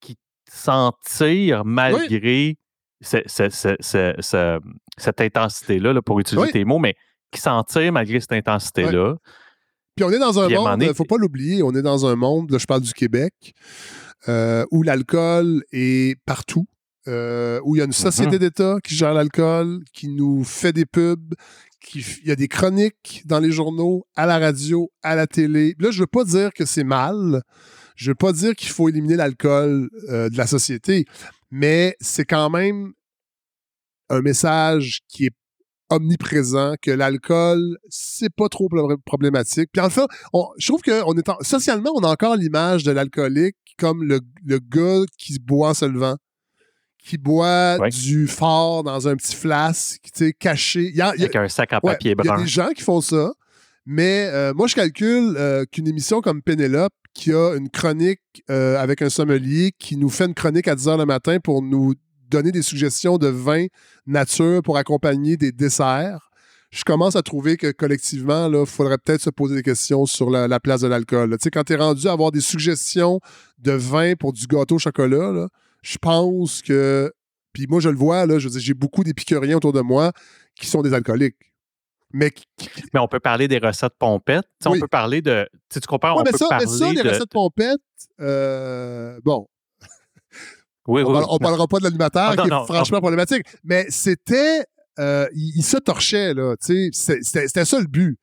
qui 0.00 0.16
s'en 0.48 0.92
tirent 1.04 1.64
malgré 1.64 2.56
cette 3.00 3.26
intensité-là, 5.20 5.92
là, 5.92 6.02
pour 6.02 6.20
utiliser 6.20 6.52
tes 6.52 6.64
mots, 6.64 6.78
mais 6.78 6.94
qui 7.32 7.40
s'en 7.40 7.64
tirent 7.64 7.92
malgré 7.92 8.20
cette 8.20 8.32
intensité-là. 8.32 9.16
Puis 9.96 10.04
on 10.04 10.10
est 10.10 10.18
dans 10.18 10.38
un 10.38 10.48
monde, 10.48 10.82
il 10.82 10.88
ne 10.88 10.92
faut 10.92 11.04
pas 11.04 11.16
l'oublier, 11.16 11.62
on 11.62 11.72
est 11.72 11.82
dans 11.82 12.06
un 12.06 12.16
monde, 12.16 12.50
là, 12.50 12.58
je 12.58 12.66
parle 12.66 12.80
du 12.80 12.92
Québec, 12.92 13.54
euh, 14.28 14.64
où 14.70 14.82
l'alcool 14.82 15.62
est 15.72 16.18
partout. 16.24 16.66
Euh, 17.06 17.60
où 17.64 17.76
il 17.76 17.80
y 17.80 17.82
a 17.82 17.84
une 17.84 17.92
société 17.92 18.36
mm-hmm. 18.36 18.38
d'État 18.38 18.76
qui 18.82 18.94
gère 18.94 19.12
l'alcool, 19.12 19.80
qui 19.92 20.08
nous 20.08 20.42
fait 20.42 20.72
des 20.72 20.86
pubs, 20.86 21.34
qui, 21.78 22.02
il 22.22 22.28
y 22.28 22.32
a 22.32 22.34
des 22.34 22.48
chroniques 22.48 23.20
dans 23.26 23.40
les 23.40 23.52
journaux, 23.52 24.06
à 24.16 24.24
la 24.24 24.38
radio, 24.38 24.90
à 25.02 25.14
la 25.14 25.26
télé. 25.26 25.74
Là, 25.78 25.90
je 25.90 26.00
veux 26.00 26.06
pas 26.06 26.24
dire 26.24 26.54
que 26.54 26.64
c'est 26.64 26.82
mal. 26.82 27.42
Je 27.94 28.10
veux 28.10 28.14
pas 28.14 28.32
dire 28.32 28.54
qu'il 28.54 28.70
faut 28.70 28.88
éliminer 28.88 29.16
l'alcool 29.16 29.90
euh, 30.08 30.30
de 30.30 30.38
la 30.38 30.46
société, 30.46 31.04
mais 31.50 31.94
c'est 32.00 32.24
quand 32.24 32.48
même 32.48 32.94
un 34.08 34.22
message 34.22 35.00
qui 35.08 35.26
est 35.26 35.34
omniprésent, 35.90 36.74
que 36.80 36.90
l'alcool, 36.90 37.78
c'est 37.88 38.32
pas 38.34 38.48
trop 38.48 38.68
problématique. 39.04 39.70
Puis 39.72 39.82
enfin, 39.82 40.06
je 40.58 40.66
trouve 40.68 40.80
que 40.80 41.02
on 41.06 41.14
est 41.14 41.44
socialement, 41.44 41.90
on 41.94 42.02
a 42.02 42.08
encore 42.08 42.36
l'image 42.36 42.84
de 42.84 42.92
l'alcoolique 42.92 43.56
comme 43.78 44.04
le, 44.04 44.20
gars 44.60 45.04
qui 45.18 45.38
boit 45.38 45.70
en 45.70 45.74
se 45.74 45.84
levant, 45.84 46.16
qui 46.98 47.18
boit 47.18 47.78
du 47.90 48.26
fort 48.26 48.84
dans 48.84 49.08
un 49.08 49.16
petit 49.16 49.34
flasque, 49.34 50.02
tu 50.04 50.26
sais, 50.26 50.32
caché. 50.32 50.88
Il 50.88 50.96
y 50.96 51.00
a, 51.00 51.08
Avec 51.08 51.36
un 51.36 51.48
sac 51.48 51.72
en 51.72 51.80
papier 51.80 52.14
brun. 52.14 52.24
Il 52.24 52.28
y 52.28 52.32
a 52.32 52.44
des 52.44 52.48
gens 52.48 52.68
qui 52.68 52.82
font 52.82 53.00
ça, 53.00 53.32
mais 53.86 54.28
euh, 54.32 54.54
moi, 54.54 54.66
je 54.66 54.74
calcule 54.74 55.34
euh, 55.36 55.64
qu'une 55.70 55.88
émission 55.88 56.20
comme 56.20 56.42
Pénélope, 56.42 56.94
qui 57.12 57.32
a 57.32 57.54
une 57.54 57.70
chronique 57.70 58.20
euh, 58.50 58.78
avec 58.78 59.02
un 59.02 59.10
sommelier, 59.10 59.72
qui 59.78 59.96
nous 59.96 60.08
fait 60.08 60.24
une 60.24 60.34
chronique 60.34 60.68
à 60.68 60.74
10 60.74 60.86
h 60.88 60.98
le 60.98 61.06
matin 61.06 61.38
pour 61.38 61.62
nous 61.62 61.94
donner 62.28 62.52
des 62.52 62.62
suggestions 62.62 63.18
de 63.18 63.28
vin 63.28 63.66
nature 64.06 64.62
pour 64.62 64.76
accompagner 64.76 65.36
des 65.36 65.52
desserts, 65.52 66.30
je 66.74 66.82
commence 66.82 67.14
à 67.14 67.22
trouver 67.22 67.56
que 67.56 67.70
collectivement, 67.70 68.50
il 68.52 68.66
faudrait 68.66 68.98
peut-être 68.98 69.20
se 69.20 69.30
poser 69.30 69.54
des 69.54 69.62
questions 69.62 70.06
sur 70.06 70.28
la, 70.28 70.60
place 70.60 70.80
de 70.80 70.88
l'alcool. 70.88 71.30
Tu 71.30 71.44
sais, 71.44 71.50
quand 71.50 71.62
tu 71.62 71.74
es 71.74 71.76
rendu 71.76 72.08
à 72.08 72.12
avoir 72.12 72.32
des 72.32 72.40
suggestions 72.40 73.20
de 73.58 73.72
vin 73.72 74.14
pour 74.14 74.32
du 74.32 74.46
gâteau 74.46 74.76
au 74.76 74.78
chocolat, 74.78 75.48
je 75.82 75.98
pense 75.98 76.62
que. 76.62 77.12
Puis 77.52 77.66
moi, 77.68 77.78
je 77.78 77.88
le 77.88 77.96
vois, 77.96 78.26
là, 78.26 78.40
je 78.40 78.48
j'ai 78.48 78.74
beaucoup 78.74 79.04
d'épicuriens 79.04 79.56
autour 79.56 79.72
de 79.72 79.80
moi 79.80 80.10
qui 80.56 80.66
sont 80.66 80.82
des 80.82 80.92
alcooliques. 80.92 81.54
Mais, 82.12 82.32
mais 82.92 82.98
on 82.98 83.06
peut 83.06 83.20
parler 83.20 83.46
des 83.46 83.58
recettes 83.58 83.94
pompettes. 83.96 84.44
On 84.66 84.78
peut 84.78 84.88
parler 84.88 85.22
de. 85.22 85.48
Tu 85.70 85.80
comprends? 85.80 86.18
on 86.18 86.22
mais 86.24 86.32
peut 86.32 86.38
ça, 86.38 86.48
parler 86.48 86.66
mais 86.66 86.72
ça, 86.72 86.92
les 86.92 87.02
recettes 87.02 87.30
pompettes, 87.30 87.78
euh, 88.20 89.20
bon, 89.24 89.46
on, 90.86 90.98
ne 91.00 91.38
parlera 91.38 91.66
pas 91.66 91.78
de 91.78 91.84
l'animateur 91.84 92.36
qui 92.36 92.46
est 92.46 92.66
franchement 92.66 93.00
problématique. 93.00 93.44
Mais 93.62 93.86
c'était. 93.88 94.64
Euh, 95.00 95.26
il, 95.34 95.62
se 95.64 95.76
torchait, 95.76 96.34
là. 96.34 96.54
C'était 96.60 97.64
ça 97.64 97.80
le 97.80 97.86
but. 97.86 98.18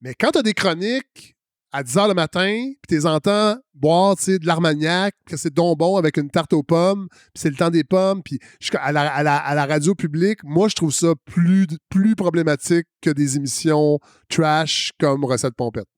Mais 0.00 0.14
quand 0.14 0.30
tu 0.30 0.38
as 0.38 0.42
des 0.42 0.54
chroniques 0.54 1.36
à 1.72 1.82
10 1.82 1.96
h 1.96 2.08
le 2.08 2.14
matin, 2.14 2.72
puis 2.86 2.98
tu 3.00 3.06
entends 3.06 3.56
boire 3.74 4.14
de 4.16 4.46
l'armagnac, 4.46 5.14
que 5.26 5.36
c'est 5.36 5.52
donc 5.52 5.78
bon 5.78 5.96
avec 5.96 6.18
une 6.18 6.30
tarte 6.30 6.52
aux 6.52 6.62
pommes, 6.62 7.08
puis 7.08 7.18
c'est 7.34 7.50
le 7.50 7.56
temps 7.56 7.70
des 7.70 7.82
pommes, 7.82 8.22
puis 8.22 8.38
à 8.74 8.92
la, 8.92 9.10
à, 9.10 9.54
la, 9.54 9.66
radio 9.66 9.94
publique, 9.94 10.44
moi, 10.44 10.68
je 10.68 10.74
trouve 10.74 10.92
ça 10.92 11.14
plus, 11.24 11.66
plus 11.88 12.14
problématique 12.14 12.86
que 13.00 13.10
des 13.10 13.36
émissions 13.36 13.98
trash 14.28 14.92
comme 15.00 15.24
Recette 15.24 15.54
Pompette. 15.56 15.88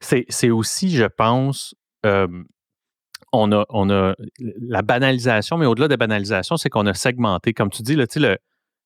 C'est 0.00 0.50
aussi, 0.50 0.90
je 0.90 1.04
pense, 1.04 1.74
euh, 2.04 2.26
on 3.32 3.52
a, 3.52 3.64
on 3.70 3.90
a 3.90 4.14
la 4.38 4.82
banalisation, 4.82 5.58
mais 5.58 5.66
au-delà 5.66 5.88
de 5.88 5.92
la 5.92 5.96
banalisation, 5.96 6.56
c'est 6.56 6.68
qu'on 6.68 6.86
a 6.86 6.94
segmenté. 6.94 7.52
Comme 7.52 7.70
tu 7.70 7.82
dis, 7.82 7.96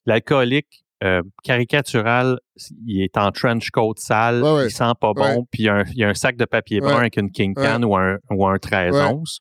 l'alcoolique 0.06 0.84
euh, 1.02 1.22
caricatural, 1.44 2.38
il 2.86 3.02
est 3.02 3.16
en 3.16 3.32
trench 3.32 3.70
coat 3.70 3.94
sale, 3.96 4.42
il 4.64 4.70
sent 4.70 4.92
pas 5.00 5.12
bon, 5.14 5.46
puis 5.50 5.62
il 5.62 5.96
y, 5.96 6.04
a 6.04 6.08
un, 6.08 6.14
sac 6.14 6.36
de 6.36 6.44
papier 6.44 6.80
brun 6.80 6.98
avec 6.98 7.16
une 7.16 7.30
King 7.30 7.54
Can 7.54 7.82
ou 7.82 7.96
un, 7.96 8.18
ou 8.30 8.46
un 8.46 8.58
13 8.58 8.94
onces. 8.96 9.40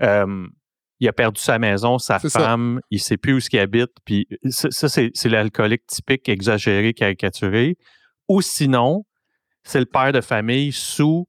il 0.00 1.08
a 1.08 1.12
perdu 1.12 1.40
sa 1.40 1.58
maison, 1.58 1.98
sa 1.98 2.18
femme, 2.18 2.80
il 2.90 3.00
sait 3.00 3.18
plus 3.18 3.34
où 3.34 3.40
ce 3.40 3.50
qu'il 3.50 3.60
habite, 3.60 3.90
puis 4.06 4.26
ça, 4.48 4.88
c'est, 4.88 5.12
l'alcoolique 5.26 5.86
typique, 5.86 6.28
exagéré, 6.28 6.94
caricaturé. 6.94 7.76
Ou 8.28 8.40
sinon, 8.40 9.04
c'est 9.62 9.80
le 9.80 9.86
père 9.86 10.12
de 10.12 10.22
famille 10.22 10.72
sous 10.72 11.27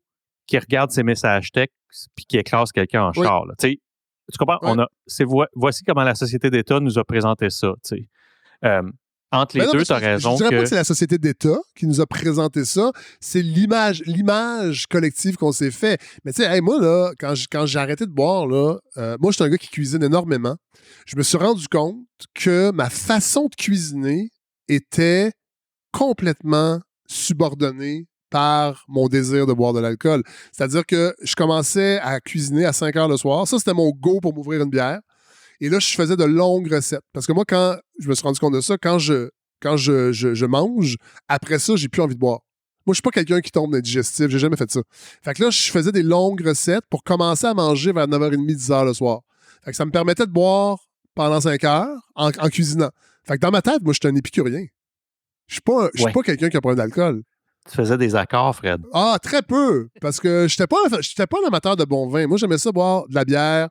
qui 0.50 0.58
regarde 0.58 0.92
ses 0.92 1.04
messages 1.04 1.52
textes 1.52 1.76
puis 2.16 2.26
qui 2.26 2.38
écrase 2.38 2.72
quelqu'un 2.72 3.04
en 3.04 3.14
char. 3.14 3.46
Tu 3.60 4.38
comprends? 4.38 4.60
On 4.62 4.78
a, 4.80 4.88
c'est, 5.08 5.26
voici 5.56 5.84
comment 5.84 6.04
la 6.04 6.16
société 6.16 6.50
d'État 6.50 6.80
nous 6.80 7.00
a 7.00 7.04
présenté 7.04 7.50
ça. 7.50 7.74
Euh, 8.66 8.82
entre 9.32 9.58
les 9.60 9.66
deux, 9.72 9.84
tu 9.84 9.92
as 9.92 9.98
raison. 9.98 10.32
Je 10.32 10.38
dirais 10.38 10.56
pas 10.56 10.64
que 10.64 10.70
c'est 10.70 10.76
la 10.76 10.84
société 10.84 11.18
d'État 11.18 11.58
qui 11.76 11.86
nous 11.86 12.02
a 12.02 12.08
présenté 12.08 12.66
ça. 12.66 12.92
C'est 13.20 13.42
l'image, 13.42 14.02
l'image 14.06 14.88
collective 14.88 15.36
qu'on 15.36 15.52
s'est 15.52 15.72
fait. 15.72 16.00
Mais 16.26 16.34
tu 16.34 16.42
sais, 16.42 16.62
moi, 16.62 16.80
là, 16.80 17.12
quand, 17.20 17.34
quand 17.52 17.66
j'ai 17.68 17.80
arrêté 17.80 18.06
de 18.06 18.12
boire, 18.12 18.48
là, 18.48 18.78
euh, 18.98 19.18
moi, 19.20 19.32
je 19.32 19.36
suis 19.36 19.44
un 19.44 19.50
gars 19.50 19.58
qui 19.58 19.70
cuisine 19.70 20.04
énormément. 20.04 20.58
Je 21.06 21.16
me 21.16 21.22
suis 21.22 21.38
rendu 21.38 21.68
compte 21.68 21.98
que 22.34 22.72
ma 22.72 22.90
façon 22.90 23.46
de 23.46 23.56
cuisiner 23.56 24.30
était 24.68 25.32
complètement 25.92 26.80
subordonnée 27.08 28.09
par 28.30 28.86
mon 28.88 29.08
désir 29.08 29.46
de 29.48 29.54
boire 29.54 29.74
de 29.74 29.80
l'alcool. 29.80 30.24
C'est-à-dire 30.52 30.86
que 30.86 31.16
je 31.22 31.36
commençais 31.36 32.00
à 32.00 32.20
cuisiner 32.20 32.66
à 32.66 32.74
5 32.74 32.96
heures 32.96 33.08
le 33.08 33.18
soir. 33.18 33.48
Ça, 33.48 33.58
c'était 33.58 33.74
mon 33.74 33.90
go 33.92 34.20
pour 34.22 34.34
m'ouvrir 34.34 34.62
une 34.62 34.70
bière. 34.70 35.00
Et 35.62 35.70
là, 35.70 35.80
je 35.80 35.94
faisais 35.94 36.16
de 36.16 36.24
longues 36.24 36.72
recettes. 36.72 37.04
Parce 37.14 37.28
que 37.28 37.34
moi, 37.34 37.44
quand 37.48 37.78
je 38.00 38.08
me 38.08 38.16
suis 38.16 38.24
rendu 38.24 38.40
compte 38.40 38.54
de 38.54 38.62
ça, 38.62 38.78
quand 38.78 39.00
je, 39.00 39.30
quand 39.62 39.78
je, 39.78 40.12
je, 40.14 40.46
mange, 40.46 40.96
après 41.28 41.60
ça, 41.60 41.76
j'ai 41.76 41.90
plus 41.90 42.02
envie 42.02 42.16
de 42.16 42.20
boire. 42.20 42.40
Moi, 42.86 42.94
je 42.94 42.96
suis 42.96 43.02
pas 43.02 43.12
quelqu'un 43.12 43.42
qui 43.42 43.52
tombe 43.52 43.74
d'indigestif. 43.74 44.28
J'ai 44.30 44.40
jamais 44.40 44.56
fait 44.56 44.72
ça. 44.72 44.82
Fait 45.22 45.34
que 45.34 45.44
là, 45.44 45.50
je 45.50 45.70
faisais 45.70 45.92
des 45.92 46.04
longues 46.04 46.46
recettes 46.46 46.86
pour 46.90 47.04
commencer 47.04 47.46
à 47.46 47.54
manger 47.54 47.92
vers 47.92 48.08
9h30, 48.08 48.56
10h 48.56 48.86
le 48.86 48.94
soir. 48.94 49.22
Fait 49.64 49.72
que 49.72 49.78
ça 49.78 49.86
me 49.86 49.92
permettait 49.92 50.26
de 50.26 50.32
boire 50.32 50.80
pendant 51.14 51.42
5 51.42 51.64
heures 51.66 52.10
en, 52.16 52.32
cuisinant. 52.32 52.90
Fait 53.28 53.36
que 53.36 53.42
dans 53.42 53.52
ma 53.52 53.62
tête, 53.62 53.82
moi, 53.82 53.94
je 53.94 54.00
suis 54.02 54.08
un 54.08 54.16
épicurien. 54.16 54.66
Je 55.48 55.56
suis 55.56 55.62
pas, 55.62 55.90
je 55.94 56.04
suis 56.04 56.12
pas 56.12 56.22
quelqu'un 56.22 56.50
qui 56.50 56.56
a 56.56 56.60
un 56.60 56.62
problème 56.62 56.78
d'alcool. 56.78 57.24
Tu 57.70 57.76
faisais 57.76 57.98
des 57.98 58.16
accords, 58.16 58.56
Fred? 58.56 58.82
Ah, 58.94 59.18
très 59.22 59.42
peu. 59.42 59.90
Parce 60.02 60.20
que 60.20 60.48
je 60.48 60.56
n'étais 60.56 60.68
pas, 60.68 60.78
pas 61.28 61.38
un 61.44 61.48
amateur 61.48 61.76
de 61.76 61.86
bon 61.86 62.08
vin. 62.10 62.26
Moi, 62.26 62.38
j'aimais 62.38 62.58
ça 62.58 62.72
boire 62.72 63.08
de 63.08 63.14
la 63.14 63.26
bière, 63.26 63.70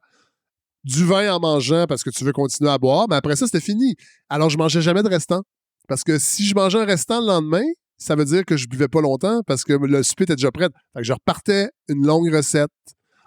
du 0.85 1.05
vin 1.05 1.35
en 1.35 1.41
mangeant 1.41 1.87
parce 1.89 2.05
que 2.05 2.11
tu 2.11 2.25
veux 2.25 2.33
continuer 2.33 2.71
à 2.71 2.79
boire, 2.79 3.07
mais 3.11 3.17
après 3.17 3.35
ça, 3.35 3.47
c'était 3.47 3.61
fini. 3.61 3.97
Alors, 4.29 4.51
je 4.51 4.57
mangeais 4.57 4.81
jamais 4.81 5.03
de 5.03 5.09
restant. 5.09 5.43
Parce 5.89 6.05
que 6.05 6.19
si 6.19 6.45
je 6.45 6.55
mangeais 6.55 6.79
un 6.79 6.85
restant 6.85 7.21
le 7.21 7.27
lendemain, 7.27 7.65
ça 7.97 8.15
veut 8.15 8.25
dire 8.25 8.45
que 8.45 8.57
je 8.57 8.69
buvais 8.69 8.89
pas 8.89 9.01
longtemps 9.01 9.43
parce 9.47 9.65
que 9.65 9.73
le 9.73 10.03
souper 10.03 10.25
était 10.25 10.37
déjà 10.37 10.53
prêt. 10.53 10.69
Fait 10.93 11.01
que 11.01 11.05
je 11.05 11.13
repartais 11.13 11.71
une 11.89 12.07
longue 12.07 12.33
recette 12.33 12.71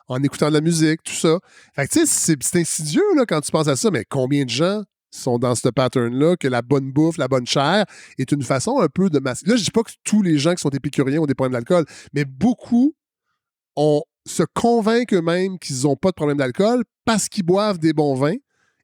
en 0.07 0.21
écoutant 0.23 0.49
de 0.49 0.53
la 0.53 0.61
musique, 0.61 1.03
tout 1.03 1.13
ça. 1.13 1.39
Fait 1.75 1.87
que 1.87 1.93
tu 1.93 2.05
sais, 2.05 2.35
c'est 2.39 2.55
insidieux 2.55 3.01
quand 3.27 3.41
tu 3.41 3.51
penses 3.51 3.67
à 3.67 3.75
ça, 3.75 3.91
mais 3.91 4.05
combien 4.07 4.45
de 4.45 4.49
gens 4.49 4.83
sont 5.11 5.37
dans 5.37 5.55
ce 5.55 5.69
pattern-là, 5.69 6.37
que 6.37 6.47
la 6.47 6.61
bonne 6.61 6.91
bouffe, 6.91 7.17
la 7.17 7.27
bonne 7.27 7.45
chair 7.45 7.85
est 8.17 8.31
une 8.31 8.43
façon 8.43 8.79
un 8.79 8.87
peu 8.87 9.09
de 9.09 9.19
masquer. 9.19 9.49
Là, 9.49 9.55
je 9.57 9.63
dis 9.63 9.71
pas 9.71 9.83
que 9.83 9.91
tous 10.03 10.21
les 10.21 10.37
gens 10.37 10.55
qui 10.55 10.61
sont 10.61 10.69
épicuriens 10.69 11.19
ont 11.19 11.25
des 11.25 11.35
problèmes 11.35 11.53
d'alcool, 11.53 11.85
mais 12.13 12.25
beaucoup 12.25 12.95
ont 13.75 14.03
se 14.27 14.43
convainquent 14.53 15.13
eux-mêmes 15.13 15.57
qu'ils 15.57 15.83
n'ont 15.83 15.95
pas 15.95 16.09
de 16.09 16.15
problème 16.15 16.37
d'alcool 16.37 16.83
parce 17.05 17.27
qu'ils 17.27 17.43
boivent 17.43 17.79
des 17.79 17.93
bons 17.93 18.13
vins 18.15 18.35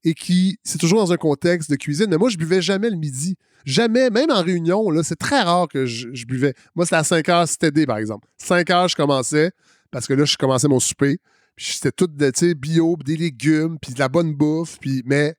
et 0.03 0.13
qui 0.13 0.57
c'est 0.63 0.77
toujours 0.77 0.99
dans 0.99 1.11
un 1.11 1.17
contexte 1.17 1.69
de 1.69 1.75
cuisine. 1.75 2.07
Mais 2.09 2.17
moi, 2.17 2.29
je 2.29 2.37
buvais 2.37 2.61
jamais 2.61 2.89
le 2.89 2.95
midi. 2.95 3.35
Jamais, 3.65 4.09
même 4.09 4.31
en 4.31 4.41
réunion, 4.41 4.89
là, 4.89 5.03
c'est 5.03 5.17
très 5.17 5.41
rare 5.41 5.67
que 5.67 5.85
je, 5.85 6.25
buvais. 6.25 6.53
Moi, 6.75 6.85
c'était 6.85 6.95
à 6.95 7.03
5 7.03 7.29
heures 7.29 7.47
c'était 7.47 7.85
par 7.85 7.97
exemple. 7.97 8.27
5 8.37 8.69
heures, 8.69 8.87
je 8.87 8.95
commençais, 8.95 9.51
parce 9.91 10.07
que 10.07 10.13
là, 10.13 10.25
je 10.25 10.37
commençais 10.37 10.67
mon 10.67 10.79
souper. 10.79 11.17
Puis 11.55 11.73
c'était 11.73 11.91
tout 11.91 12.07
de, 12.07 12.53
bio, 12.53 12.95
des 13.03 13.17
légumes, 13.17 13.77
puis 13.81 13.93
de 13.93 13.99
la 13.99 14.07
bonne 14.09 14.33
bouffe. 14.33 14.77
Puis, 14.79 15.03
mais 15.05 15.35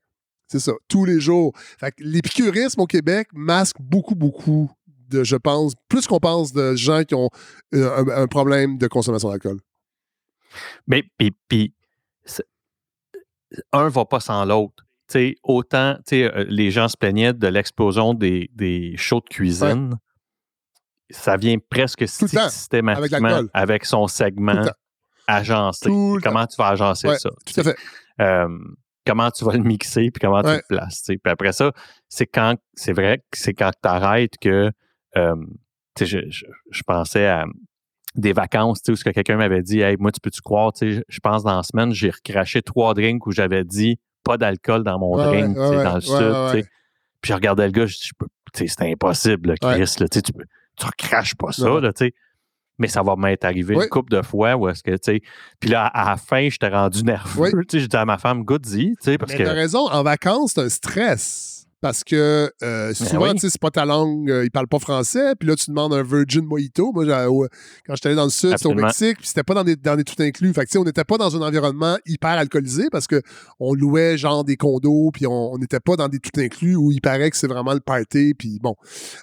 c'est 0.49 0.61
ça, 0.61 0.73
tous 0.89 1.05
les 1.05 1.21
jours. 1.21 1.53
Fait 1.79 1.93
que 1.93 2.03
l'épicurisme 2.03 2.81
au 2.81 2.87
Québec 2.87 3.29
masque 3.33 3.77
beaucoup, 3.79 4.15
beaucoup 4.15 4.71
de, 5.09 5.25
je 5.25 5.37
pense, 5.37 5.75
plus 5.89 6.07
qu'on 6.07 6.19
pense 6.19 6.53
de 6.53 6.75
gens 6.75 7.05
qui 7.05 7.15
ont 7.15 7.31
euh, 7.75 8.05
un 8.15 8.27
problème 8.27 8.79
de 8.79 8.87
consommation 8.87 9.31
d'alcool. 9.31 9.61
Mais 10.87 11.05
puis, 11.19 11.33
puis 11.49 11.75
un 13.73 13.89
va 13.89 14.05
pas 14.05 14.21
sans 14.21 14.45
l'autre. 14.45 14.85
autant 15.43 15.97
euh, 16.13 16.45
les 16.49 16.71
gens 16.71 16.89
se 16.89 16.97
plaignaient 16.97 17.33
de 17.33 17.47
l'explosion 17.47 18.15
des, 18.15 18.51
des 18.55 18.95
shows 18.97 19.21
de 19.21 19.29
cuisine. 19.29 19.95
Ça 21.11 21.37
vient 21.37 21.57
presque 21.71 22.07
systématiquement 22.07 23.43
avec, 23.55 23.87
son 23.87 24.09
segment 24.09 24.67
agencé. 25.27 25.89
Comment 26.23 26.47
tu 26.47 26.57
vas 26.57 26.69
agencer 26.69 27.17
ça? 27.17 27.31
Tout 27.47 27.61
à 27.61 27.65
fait. 27.65 27.77
Comment 29.09 29.31
tu 29.31 29.45
vas 29.45 29.53
le 29.53 29.63
mixer 29.63 30.11
puis 30.11 30.21
comment 30.21 30.43
tu 30.43 30.51
le 30.51 30.63
places. 30.69 31.03
Puis 31.07 31.19
après 31.25 31.53
ça, 31.53 31.73
c'est 32.09 32.27
quand 32.27 32.57
c'est 32.75 32.93
vrai 32.93 33.19
que 33.31 33.39
c'est 33.39 33.55
quand 33.55 33.71
tu 33.71 33.89
arrêtes 33.89 34.35
que 34.41 34.71
je, 35.17 36.19
je, 36.29 36.83
pensais 36.87 37.27
à 37.27 37.45
des 38.15 38.33
vacances, 38.33 38.81
où 38.89 38.95
quelqu'un 38.95 39.37
m'avait 39.37 39.63
dit, 39.63 39.81
hey, 39.81 39.97
moi, 39.99 40.13
tu 40.13 40.21
peux-tu 40.21 40.41
croire, 40.41 40.73
je 40.81 41.21
pense 41.21 41.43
dans 41.43 41.57
la 41.57 41.63
semaine, 41.63 41.93
j'ai 41.93 42.11
recraché 42.11 42.63
trois 42.63 42.95
drinks 42.95 43.27
où 43.27 43.33
j'avais 43.33 43.65
dit 43.65 43.99
pas 44.25 44.37
d'alcool 44.37 44.85
dans 44.85 44.99
mon 44.99 45.17
drink, 45.17 45.57
tu 45.57 45.63
sais, 45.63 45.85
dans 45.85 45.95
le 45.95 46.01
sud. 46.01 46.67
Puis 47.21 47.31
je 47.31 47.35
regardais 47.35 47.67
le 47.67 47.73
gars, 47.73 47.87
je 47.87 47.97
dis, 47.97 48.69
c'est 48.69 48.83
impossible, 48.83 49.55
Chris, 49.61 49.95
tu, 50.11 50.23
tu 50.23 50.87
recraches 50.87 51.35
pas 51.35 51.53
ça, 51.53 51.81
là, 51.81 51.93
tu 51.93 52.07
sais. 52.07 52.15
Mais 52.79 52.89
ça 52.89 53.03
va 53.03 53.17
m'être 53.17 53.45
arrivé 53.45 53.75
une 53.75 53.89
couple 53.89 54.13
de 54.13 54.23
fois 54.23 54.57
où 54.57 54.69
est-ce 54.69 54.83
que, 54.83 54.93
tu 54.93 54.99
sais. 55.03 55.23
Puis 55.61 55.71
là, 55.71 55.87
à 55.87 56.11
la 56.11 56.17
fin, 56.17 56.49
j'étais 56.49 56.69
rendu 56.69 57.03
nerveux, 57.05 57.65
tu 57.69 57.81
sais. 57.81 57.87
Dit 57.87 57.97
à 57.97 58.05
ma 58.05 58.19
femme, 58.19 58.45
goody, 58.45 58.91
tu 58.91 58.97
sais, 59.01 59.19
parce 59.19 59.33
Mais 59.33 59.39
que. 59.39 59.45
t'as 59.45 59.53
raison, 59.53 59.89
en 59.91 60.03
vacances, 60.03 60.53
c'est 60.55 60.63
un 60.63 60.69
stress. 60.69 61.58
Parce 61.81 62.03
que 62.03 62.51
euh, 62.63 62.89
ben 62.89 62.95
souvent, 62.95 63.33
tu 63.33 63.41
sais, 63.41 63.51
c'est 63.51 63.61
pas 63.61 63.71
ta 63.71 63.85
langue, 63.85 64.29
euh, 64.31 64.45
ils 64.45 64.51
parlent 64.51 64.69
pas 64.69 64.81
français, 64.81 65.35
puis 65.39 65.49
là, 65.49 65.55
tu 65.55 65.71
demandes 65.71 65.95
un 65.95 66.03
Virgin 66.03 66.45
Mojito. 66.45 66.93
Moi, 66.93 67.05
quand 67.07 67.95
j'étais 67.95 68.09
allé 68.09 68.17
dans 68.17 68.25
le 68.25 68.31
sud, 68.31 68.51
c'était 68.57 68.67
au 68.67 68.75
Mexique, 68.75 69.19
puis 69.19 69.27
c'était 69.27 69.45
pas 69.45 69.55
dans 69.55 69.63
des, 69.63 69.77
dans 69.77 69.95
des 69.95 70.03
tout 70.03 70.21
inclus. 70.21 70.53
Fait 70.53 70.63
que, 70.63 70.67
tu 70.67 70.73
sais, 70.73 70.79
on 70.79 70.85
n'était 70.85 71.05
pas 71.05 71.19
dans 71.19 71.37
un 71.37 71.47
environnement 71.47 71.97
hyper 72.05 72.31
alcoolisé 72.31 72.89
parce 72.91 73.07
que 73.07 73.23
on 73.61 73.75
louait 73.75 74.19
genre 74.19 74.45
des 74.45 74.57
condos, 74.57 75.11
puis 75.13 75.27
on 75.27 75.57
n'était 75.59 75.81
pas 75.81 75.95
dans 75.95 76.09
des 76.09 76.19
tout 76.19 76.41
inclus 76.41 76.75
où 76.75 76.91
il 76.91 77.01
paraît 77.01 77.31
que 77.31 77.37
c'est 77.37 77.47
vraiment 77.47 77.75
le 77.75 77.81
party, 77.81 78.35
puis 78.35 78.59
bon. 78.61 78.75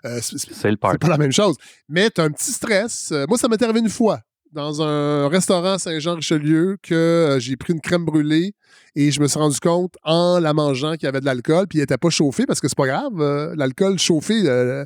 Euh, 0.06 0.20
c'est 0.22 0.78
pas 0.80 0.96
la 1.10 1.18
même 1.18 1.34
chose. 1.34 1.58
Mais 1.90 2.10
tu 2.10 2.22
as 2.22 2.24
un 2.24 2.32
petit 2.32 2.52
stress. 2.52 3.14
moi, 3.28 3.38
ça 3.38 3.50
m'est 3.50 3.62
arrivé 3.62 3.80
une 3.80 3.90
fois 3.90 4.22
dans 4.56 4.82
un 4.82 5.28
restaurant 5.28 5.78
Saint-Jean-Richelieu 5.78 6.78
que 6.82 6.96
euh, 6.96 7.40
j'ai 7.40 7.58
pris 7.58 7.74
une 7.74 7.82
crème 7.82 8.06
brûlée 8.06 8.54
et 8.96 9.12
je 9.12 9.20
me 9.20 9.28
suis 9.28 9.38
rendu 9.38 9.60
compte 9.60 9.96
en 10.04 10.40
la 10.40 10.54
mangeant 10.54 10.94
qu'il 10.94 11.04
y 11.04 11.08
avait 11.08 11.20
de 11.20 11.26
l'alcool 11.26 11.68
puis 11.68 11.80
il 11.80 11.82
n'était 11.82 11.98
pas 11.98 12.10
chauffé 12.10 12.46
parce 12.46 12.62
que 12.62 12.70
c'est 12.70 12.78
pas 12.78 12.88
grave. 12.88 13.20
Euh, 13.20 13.54
l'alcool 13.58 14.00
chauffé, 14.00 14.44
euh, 14.46 14.86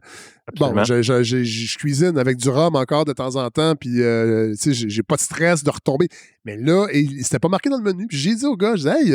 bon, 0.58 0.74
je, 0.84 1.78
cuisine 1.78 2.18
avec 2.18 2.38
du 2.38 2.50
rhum 2.50 2.76
encore 2.76 3.06
de 3.06 3.14
temps 3.14 3.36
en 3.36 3.48
temps 3.52 3.76
puis 3.76 3.92
tu 3.92 4.56
sais, 4.56 4.74
j'ai 4.74 5.04
pas 5.04 5.16
de 5.16 5.22
stress 5.22 5.64
de 5.64 5.70
retomber. 5.70 6.08
Mais 6.46 6.58
là, 6.58 6.88
c'était 7.22 7.40
pas 7.40 7.50
marqué 7.50 7.70
dans 7.70 7.78
le 7.78 7.84
menu. 7.84 8.08
Puis 8.08 8.18
j'ai 8.18 8.34
dit 8.34 8.46
au 8.48 8.58
gars, 8.58 8.76
je 8.76 8.90
disais, 8.90 9.04
hey, 9.04 9.12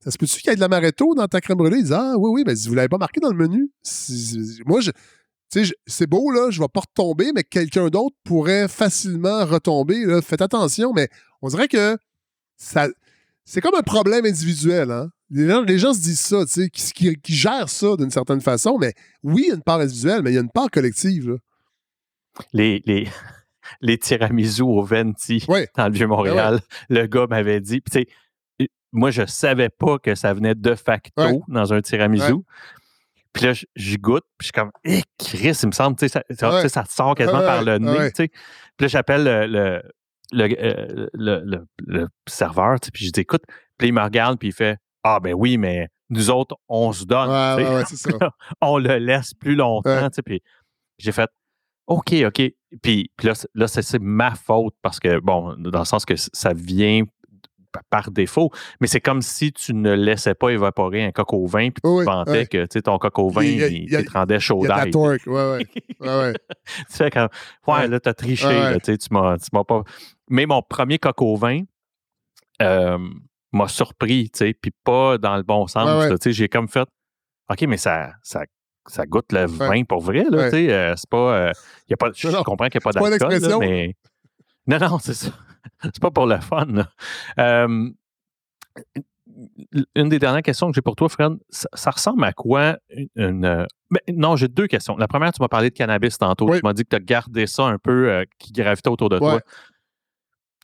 ça 0.00 0.10
se 0.10 0.16
peut-tu 0.16 0.40
qu'il 0.40 0.48
y 0.48 0.52
ait 0.52 0.56
de 0.56 0.60
l'amaretto 0.60 1.14
dans 1.14 1.28
ta 1.28 1.42
crème 1.42 1.58
brûlée? 1.58 1.78
Il 1.80 1.84
dit, 1.84 1.92
ah 1.92 2.14
oui, 2.16 2.30
oui, 2.32 2.44
mais 2.46 2.56
si 2.56 2.68
vous 2.68 2.74
l'avez 2.74 2.88
pas 2.88 2.96
marqué 2.96 3.20
dans 3.20 3.30
le 3.30 3.36
menu, 3.36 3.70
moi, 4.64 4.80
je, 4.80 4.90
c'est 5.48 6.06
beau, 6.06 6.30
là, 6.30 6.50
je 6.50 6.60
vais 6.60 6.68
pas 6.68 6.80
retomber, 6.80 7.32
mais 7.34 7.44
quelqu'un 7.44 7.88
d'autre 7.88 8.16
pourrait 8.24 8.68
facilement 8.68 9.44
retomber. 9.44 10.04
Là. 10.04 10.20
Faites 10.20 10.42
attention, 10.42 10.92
mais 10.92 11.08
on 11.42 11.48
dirait 11.48 11.68
que 11.68 11.96
ça, 12.56 12.88
c'est 13.44 13.60
comme 13.60 13.74
un 13.74 13.82
problème 13.82 14.26
individuel. 14.26 14.90
Hein? 14.90 15.10
Les, 15.30 15.78
gens, 15.78 15.94
se 15.94 16.00
disent 16.00 16.20
ça, 16.20 16.44
tu 16.44 16.68
sais, 16.68 16.68
qui, 16.68 17.16
gèrent 17.24 17.68
ça 17.68 17.96
d'une 17.96 18.10
certaine 18.10 18.40
façon, 18.40 18.78
mais 18.78 18.92
oui, 19.22 19.44
il 19.46 19.48
y 19.48 19.52
a 19.52 19.54
une 19.54 19.62
part 19.62 19.80
individuelle, 19.80 20.22
mais 20.22 20.32
il 20.32 20.34
y 20.34 20.38
a 20.38 20.42
une 20.42 20.50
part 20.50 20.70
collective. 20.70 21.38
Les, 22.52 22.82
les, 22.86 23.08
les 23.80 23.98
tiramisu 23.98 24.62
au 24.62 24.82
Venti 24.82 25.44
dans 25.76 25.86
le 25.86 25.92
Vieux-Montréal, 25.92 26.60
ben 26.88 27.00
le 27.00 27.06
gars 27.06 27.26
m'avait 27.28 27.60
dit, 27.60 27.82
moi, 28.92 29.10
je 29.10 29.26
savais 29.26 29.68
pas 29.68 29.98
que 29.98 30.14
ça 30.14 30.32
venait 30.32 30.54
de 30.54 30.74
facto 30.74 31.42
dans 31.48 31.72
un 31.72 31.80
tiramisu. 31.80 32.34
Puis 33.36 33.44
là, 33.44 33.52
j'y 33.76 33.98
goûte, 33.98 34.24
puis 34.38 34.46
je 34.46 34.46
suis 34.46 34.52
comme, 34.52 34.70
hé, 34.82 35.02
Chris, 35.18 35.58
il 35.62 35.66
me 35.66 35.72
semble, 35.72 35.94
tu 35.98 36.08
sais, 36.08 36.22
ça, 36.30 36.68
ça, 36.68 36.84
te 36.84 36.90
sort 36.90 37.14
quasiment 37.14 37.40
par 37.40 37.62
le 37.62 37.76
nez, 37.76 38.10
tu 38.12 38.24
sais. 38.24 38.28
Puis 38.28 38.84
là, 38.84 38.88
j'appelle 38.88 39.24
le, 39.24 39.82
le, 40.32 40.56
euh, 40.58 41.06
le, 41.12 41.66
le, 41.86 42.08
serveur, 42.26 42.78
puis 42.80 43.04
je 43.04 43.10
dis, 43.10 43.20
écoute, 43.20 43.42
puis 43.76 43.88
il 43.88 43.92
me 43.92 44.00
regarde, 44.00 44.38
puis 44.38 44.48
il 44.48 44.54
fait, 44.54 44.78
ah, 45.04 45.20
ben 45.20 45.34
oui, 45.34 45.58
mais 45.58 45.88
nous 46.08 46.30
autres, 46.30 46.56
on 46.66 46.92
se 46.92 47.04
donne. 47.04 47.28
on 48.62 48.78
le 48.78 48.96
laisse 48.96 49.34
plus 49.34 49.54
longtemps, 49.54 50.08
tu 50.08 50.14
sais. 50.14 50.22
Puis 50.22 50.42
j'ai 50.98 51.12
fait, 51.12 51.28
OK, 51.88 52.14
OK. 52.26 52.42
Puis, 52.82 53.10
puis 53.16 53.26
là, 53.28 53.34
là 53.54 53.68
c'est 53.68 53.98
ma 53.98 54.34
faute 54.34 54.74
parce 54.80 54.98
que, 54.98 55.20
bon, 55.20 55.56
dans 55.58 55.80
le 55.80 55.84
sens 55.84 56.06
que 56.06 56.14
ça 56.16 56.54
vient 56.54 57.02
par 57.90 58.10
défaut. 58.10 58.50
Mais 58.80 58.86
c'est 58.86 59.00
comme 59.00 59.22
si 59.22 59.52
tu 59.52 59.74
ne 59.74 59.92
laissais 59.92 60.34
pas 60.34 60.50
évaporer 60.50 61.04
un 61.04 61.12
coq 61.12 61.32
au 61.32 61.46
vin 61.46 61.70
puis 61.70 61.82
tu 61.82 62.04
pensais 62.04 62.46
que 62.46 62.78
ton 62.80 62.98
coq 62.98 63.18
au 63.18 63.30
vin, 63.30 63.44
il, 63.44 63.88
te 63.88 64.12
rendait 64.12 64.40
chaud 64.40 64.66
d'ail. 64.66 64.90
ouais, 64.94 65.18
ouais. 65.26 65.66
ouais, 66.00 66.32
tu 66.90 66.96
fais 66.96 67.10
comme, 67.10 67.28
ouais, 67.66 67.88
là, 67.88 68.00
t'as 68.00 68.14
triché, 68.14 68.78
tu 68.82 68.96
m'as 69.10 69.64
pas. 69.66 69.82
Mais 70.28 70.46
mon 70.46 70.62
premier 70.62 70.98
coq 70.98 71.22
au 71.22 71.36
vin, 71.36 71.62
euh, 72.62 72.98
m'a 73.52 73.68
surpris, 73.68 74.30
tu 74.30 74.38
sais, 74.38 74.54
puis 74.54 74.72
pas 74.84 75.18
dans 75.18 75.36
le 75.36 75.42
bon 75.42 75.66
sens. 75.66 76.08
Tu 76.08 76.16
sais, 76.20 76.32
j'ai 76.32 76.48
comme 76.48 76.68
fait, 76.68 76.88
OK, 77.50 77.62
mais 77.62 77.76
ça, 77.76 78.12
ça, 78.22 78.44
ça 78.86 79.06
goûte 79.06 79.32
le 79.32 79.46
vin 79.46 79.84
pour 79.84 80.00
vrai, 80.00 80.24
là, 80.30 80.44
tu 80.44 80.56
sais. 80.56 80.72
Euh, 80.72 80.94
c'est 80.96 81.08
pas, 81.08 81.52
y 81.88 81.94
a 81.94 81.96
pas, 81.96 82.10
je 82.14 82.28
comprends 82.42 82.68
qu'il 82.68 82.80
n'y 82.84 82.90
a 82.90 82.92
pas 82.92 83.18
d'alcool, 83.18 83.58
mais... 83.60 83.94
Non, 84.66 84.78
non, 84.78 84.98
c'est 84.98 85.14
ça. 85.14 85.30
c'est 85.82 86.00
pas 86.00 86.10
pour 86.10 86.26
le 86.26 86.38
fun, 86.40 86.86
une 89.94 90.08
des 90.08 90.18
dernières 90.18 90.42
questions 90.42 90.68
que 90.68 90.74
j'ai 90.74 90.82
pour 90.82 90.96
toi, 90.96 91.08
Fred, 91.08 91.34
ça, 91.50 91.90
ressemble 91.90 92.24
à 92.24 92.32
quoi 92.32 92.78
une. 93.16 93.66
Ben, 93.90 94.00
non, 94.12 94.36
j'ai 94.36 94.48
deux 94.48 94.66
questions. 94.66 94.96
La 94.96 95.08
première, 95.08 95.32
tu 95.32 95.40
m'as 95.40 95.48
parlé 95.48 95.70
de 95.70 95.74
cannabis 95.74 96.18
tantôt. 96.18 96.54
Tu 96.54 96.60
m'as 96.62 96.72
dit 96.72 96.84
que 96.84 96.88
tu 96.90 96.96
as 96.96 97.00
gardé 97.00 97.46
ça 97.46 97.64
un 97.64 97.78
peu 97.78 98.10
euh, 98.10 98.24
qui 98.38 98.52
gravitait 98.52 98.88
autour 98.88 99.08
de 99.08 99.18
toi. 99.18 99.40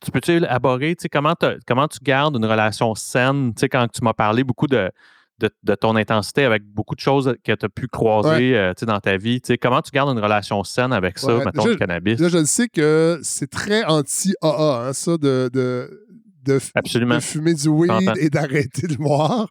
Tu 0.03 0.11
peux-tu 0.11 0.31
élaborer 0.31 0.95
comment, 1.11 1.35
comment 1.65 1.87
tu 1.87 1.99
gardes 2.01 2.35
une 2.35 2.45
relation 2.45 2.93
saine? 2.95 3.53
Quand 3.71 3.87
tu 3.87 4.03
m'as 4.03 4.13
parlé 4.13 4.43
beaucoup 4.43 4.67
de, 4.67 4.91
de, 5.39 5.75
ton 5.75 5.95
intensité 5.95 6.45
avec 6.45 6.63
beaucoup 6.63 6.95
de 6.95 6.99
choses 6.99 7.35
que 7.43 7.53
tu 7.53 7.65
as 7.65 7.69
pu 7.69 7.87
croiser 7.87 8.55
euh, 8.57 8.73
dans 8.83 8.99
ta 8.99 9.17
vie, 9.17 9.41
comment 9.61 9.81
tu 9.81 9.91
gardes 9.91 10.15
une 10.15 10.23
relation 10.23 10.63
saine 10.63 10.93
avec 10.93 11.17
ça, 11.17 11.37
mettons, 11.43 11.65
le 11.65 11.75
cannabis? 11.75 12.19
Là, 12.19 12.29
je 12.29 12.43
sais 12.45 12.67
que 12.67 13.19
c'est 13.23 13.49
très 13.49 13.83
anti-AA, 13.83 14.87
hein, 14.87 14.93
ça, 14.93 15.17
de, 15.17 15.49
de, 15.53 16.59
fumer 17.21 17.53
du 17.53 17.67
weed 17.67 18.11
et 18.19 18.29
d'arrêter 18.29 18.87
de 18.87 18.95
boire. 18.95 19.47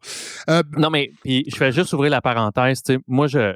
Euh, 0.49 0.63
non, 0.77 0.91
mais 0.91 1.11
je 1.25 1.59
vais 1.59 1.73
juste 1.73 1.93
ouvrir 1.93 2.11
la 2.11 2.21
parenthèse. 2.21 2.83
Moi, 3.07 3.27
je, 3.27 3.55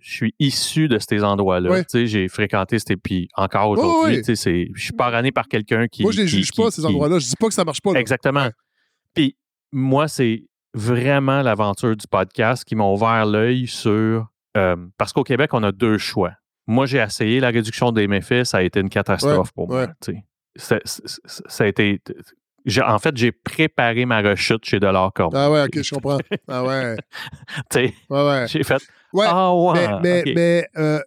je 0.00 0.14
suis 0.14 0.34
issu 0.38 0.88
de 0.88 0.98
ces 0.98 1.22
endroits-là. 1.24 1.82
J'ai 1.92 2.28
fréquenté, 2.28 2.78
puis 3.02 3.28
encore 3.36 3.70
aujourd'hui, 3.70 4.22
je 4.26 4.34
suis 4.76 4.92
parrainé 4.92 5.32
par 5.32 5.48
quelqu'un 5.48 5.86
qui. 5.88 6.02
Moi, 6.02 6.12
je 6.12 6.22
ne 6.22 6.26
juge 6.26 6.52
pas 6.52 6.70
ces 6.70 6.84
endroits-là. 6.84 7.18
Je 7.18 7.26
dis 7.26 7.36
pas 7.38 7.48
que 7.48 7.54
ça 7.54 7.64
marche 7.64 7.80
pas. 7.80 7.92
Exactement. 7.92 8.48
Puis 9.14 9.36
moi, 9.72 10.08
c'est 10.08 10.44
vraiment 10.76 11.42
l'aventure 11.42 11.96
du 11.96 12.06
podcast 12.06 12.64
qui 12.64 12.76
m'a 12.76 12.84
ouvert 12.84 13.26
l'œil 13.26 13.66
sur. 13.66 14.28
Euh, 14.56 14.76
parce 14.98 15.12
qu'au 15.12 15.24
Québec, 15.24 15.52
on 15.54 15.62
a 15.62 15.72
deux 15.72 15.98
choix. 15.98 16.32
Moi, 16.66 16.86
j'ai 16.86 16.98
essayé 16.98 17.40
la 17.40 17.48
réduction 17.48 17.92
des 17.92 18.06
méfaits, 18.06 18.44
ça 18.44 18.58
a 18.58 18.62
été 18.62 18.80
une 18.80 18.88
catastrophe 18.88 19.52
pour 19.52 19.68
moi. 19.68 19.88
Ça, 20.56 20.78
ça, 20.84 21.64
a 21.64 21.66
été 21.66 22.00
en 22.82 22.98
fait, 22.98 23.16
j'ai 23.16 23.30
préparé 23.30 24.06
ma 24.06 24.20
rechute 24.22 24.64
chez 24.64 24.80
Delors 24.80 25.12
Corbeau. 25.12 25.36
Ah 25.36 25.50
ouais, 25.50 25.62
ok, 25.62 25.82
je 25.82 25.90
comprends. 25.94 26.18
Ah 26.48 26.64
ouais. 26.64 26.96
tu 27.70 27.78
sais, 27.78 27.94
ouais, 28.10 28.28
ouais. 28.28 28.46
j'ai 28.48 28.64
fait. 28.64 28.82
Ouais, 29.12 29.26
ah 29.28 29.54
ouais. 29.54 29.86
Mais, 30.02 30.24
mais, 30.34 30.66
euh, 30.76 30.98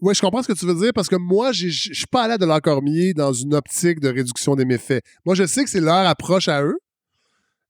ouais, 0.00 0.14
je 0.14 0.20
comprends 0.20 0.42
ce 0.42 0.48
que 0.48 0.58
tu 0.58 0.66
veux 0.66 0.74
dire 0.74 0.92
parce 0.94 1.08
que 1.08 1.16
moi, 1.16 1.52
je 1.52 1.68
suis 1.68 2.06
pas 2.10 2.24
allé 2.24 2.34
à 2.34 2.38
Delors 2.38 2.60
Cormier 2.60 3.14
dans 3.14 3.32
une 3.32 3.54
optique 3.54 4.00
de 4.00 4.08
réduction 4.08 4.56
des 4.56 4.64
méfaits. 4.64 5.04
Moi, 5.24 5.34
je 5.34 5.44
sais 5.44 5.62
que 5.62 5.70
c'est 5.70 5.80
leur 5.80 6.06
approche 6.06 6.48
à 6.48 6.62
eux. 6.62 6.78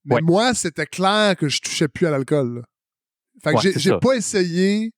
Mais 0.05 0.21
moi, 0.21 0.55
c'était 0.55 0.87
clair 0.87 1.37
que 1.37 1.49
je 1.49 1.61
touchais 1.61 1.89
plus 1.89 2.07
à 2.07 2.11
l'alcool. 2.11 2.65
Fait 3.43 3.55
que 3.55 3.79
j'ai 3.79 3.99
pas 3.99 4.15
essayé 4.15 4.93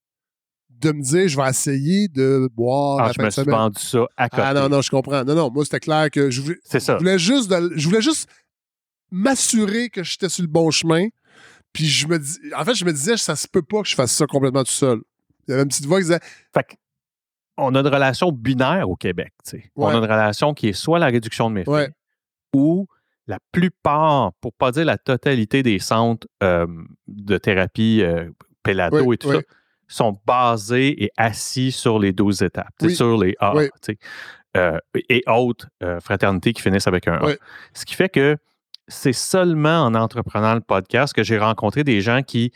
de 0.68 0.92
me 0.92 1.02
dire 1.02 1.28
je 1.28 1.36
vais 1.36 1.48
essayer 1.48 2.08
de 2.08 2.48
boire 2.52 2.98
ah, 3.00 3.12
je 3.16 3.22
me 3.22 3.30
suis 3.30 3.42
vendu 3.42 3.80
ça 3.80 4.06
à 4.16 4.28
côté. 4.28 4.42
Ah 4.44 4.54
non, 4.54 4.68
non, 4.68 4.82
je 4.82 4.90
comprends. 4.90 5.24
Non, 5.24 5.34
non, 5.34 5.50
moi, 5.50 5.64
c'était 5.64 5.80
clair 5.80 6.10
que 6.10 6.30
je 6.30 6.42
voulais, 6.42 6.58
ça. 6.64 6.78
Je 6.78 6.98
voulais 6.98 7.18
juste, 7.18 7.52
je 7.76 7.88
voulais 7.88 8.02
juste 8.02 8.28
m'assurer 9.10 9.88
que 9.88 10.02
j'étais 10.02 10.28
sur 10.28 10.42
le 10.42 10.48
bon 10.48 10.70
chemin. 10.70 11.08
Puis 11.72 11.86
je 11.86 12.06
me 12.06 12.18
dis, 12.18 12.38
en 12.56 12.64
fait, 12.64 12.74
je 12.74 12.84
me 12.84 12.92
disais, 12.92 13.16
ça 13.16 13.36
se 13.36 13.46
peut 13.48 13.62
pas 13.62 13.82
que 13.82 13.88
je 13.88 13.94
fasse 13.94 14.12
ça 14.12 14.26
complètement 14.26 14.64
tout 14.64 14.72
seul. 14.72 15.00
Il 15.46 15.52
y 15.52 15.54
avait 15.54 15.62
une 15.62 15.68
petite 15.68 15.86
voix 15.86 15.98
qui 15.98 16.04
disait. 16.04 16.20
Fait 16.54 16.76
on 17.58 17.74
a 17.74 17.80
une 17.80 17.86
relation 17.86 18.32
binaire 18.32 18.88
au 18.90 18.96
Québec. 18.96 19.32
On 19.76 19.88
a 19.88 19.94
une 19.94 20.04
relation 20.04 20.52
qui 20.52 20.68
est 20.68 20.72
soit 20.74 20.98
la 20.98 21.06
réduction 21.06 21.48
de 21.48 21.54
méfaits 21.54 21.92
ou 22.52 22.86
la 23.26 23.38
plupart, 23.52 24.32
pour 24.40 24.52
pas 24.52 24.72
dire 24.72 24.84
la 24.84 24.98
totalité 24.98 25.62
des 25.62 25.78
centres 25.78 26.26
euh, 26.42 26.66
de 27.08 27.38
thérapie 27.38 28.02
euh, 28.02 28.30
Pelado 28.62 29.12
et 29.12 29.18
tout 29.18 29.32
ça, 29.32 29.40
sont 29.88 30.20
basés 30.26 31.04
et 31.04 31.10
assis 31.16 31.72
sur 31.72 31.98
les 31.98 32.12
12 32.12 32.42
étapes, 32.42 32.74
sur 32.88 33.22
les 33.22 33.36
A, 33.40 33.54
euh, 34.56 34.78
et 35.08 35.22
autres 35.28 35.68
euh, 35.82 36.00
fraternités 36.00 36.52
qui 36.52 36.62
finissent 36.62 36.88
avec 36.88 37.06
un 37.08 37.14
A. 37.14 37.34
Ce 37.72 37.84
qui 37.84 37.94
fait 37.94 38.08
que 38.08 38.36
c'est 38.88 39.12
seulement 39.12 39.84
en 39.84 39.94
entreprenant 39.94 40.54
le 40.54 40.60
podcast 40.60 41.12
que 41.12 41.22
j'ai 41.22 41.38
rencontré 41.38 41.84
des 41.84 42.00
gens 42.00 42.22
qui 42.22 42.52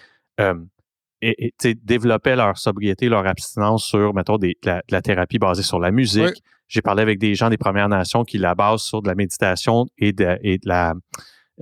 développaient 1.84 2.36
leur 2.36 2.56
sobriété, 2.58 3.08
leur 3.08 3.26
abstinence 3.26 3.84
sur, 3.84 4.14
mettons, 4.14 4.38
de, 4.38 4.54
la, 4.62 5.02
thérapie 5.02 5.38
basée 5.38 5.62
sur 5.62 5.78
la 5.78 5.90
musique. 5.90 6.42
J'ai 6.70 6.82
parlé 6.82 7.02
avec 7.02 7.18
des 7.18 7.34
gens 7.34 7.50
des 7.50 7.58
Premières 7.58 7.88
Nations 7.88 8.24
qui 8.24 8.38
la 8.38 8.54
basent 8.54 8.82
sur 8.82 9.02
de 9.02 9.08
la 9.08 9.16
méditation 9.16 9.86
et 9.98 10.12
de, 10.12 10.38
et 10.42 10.56
de 10.56 10.68
la 10.68 10.94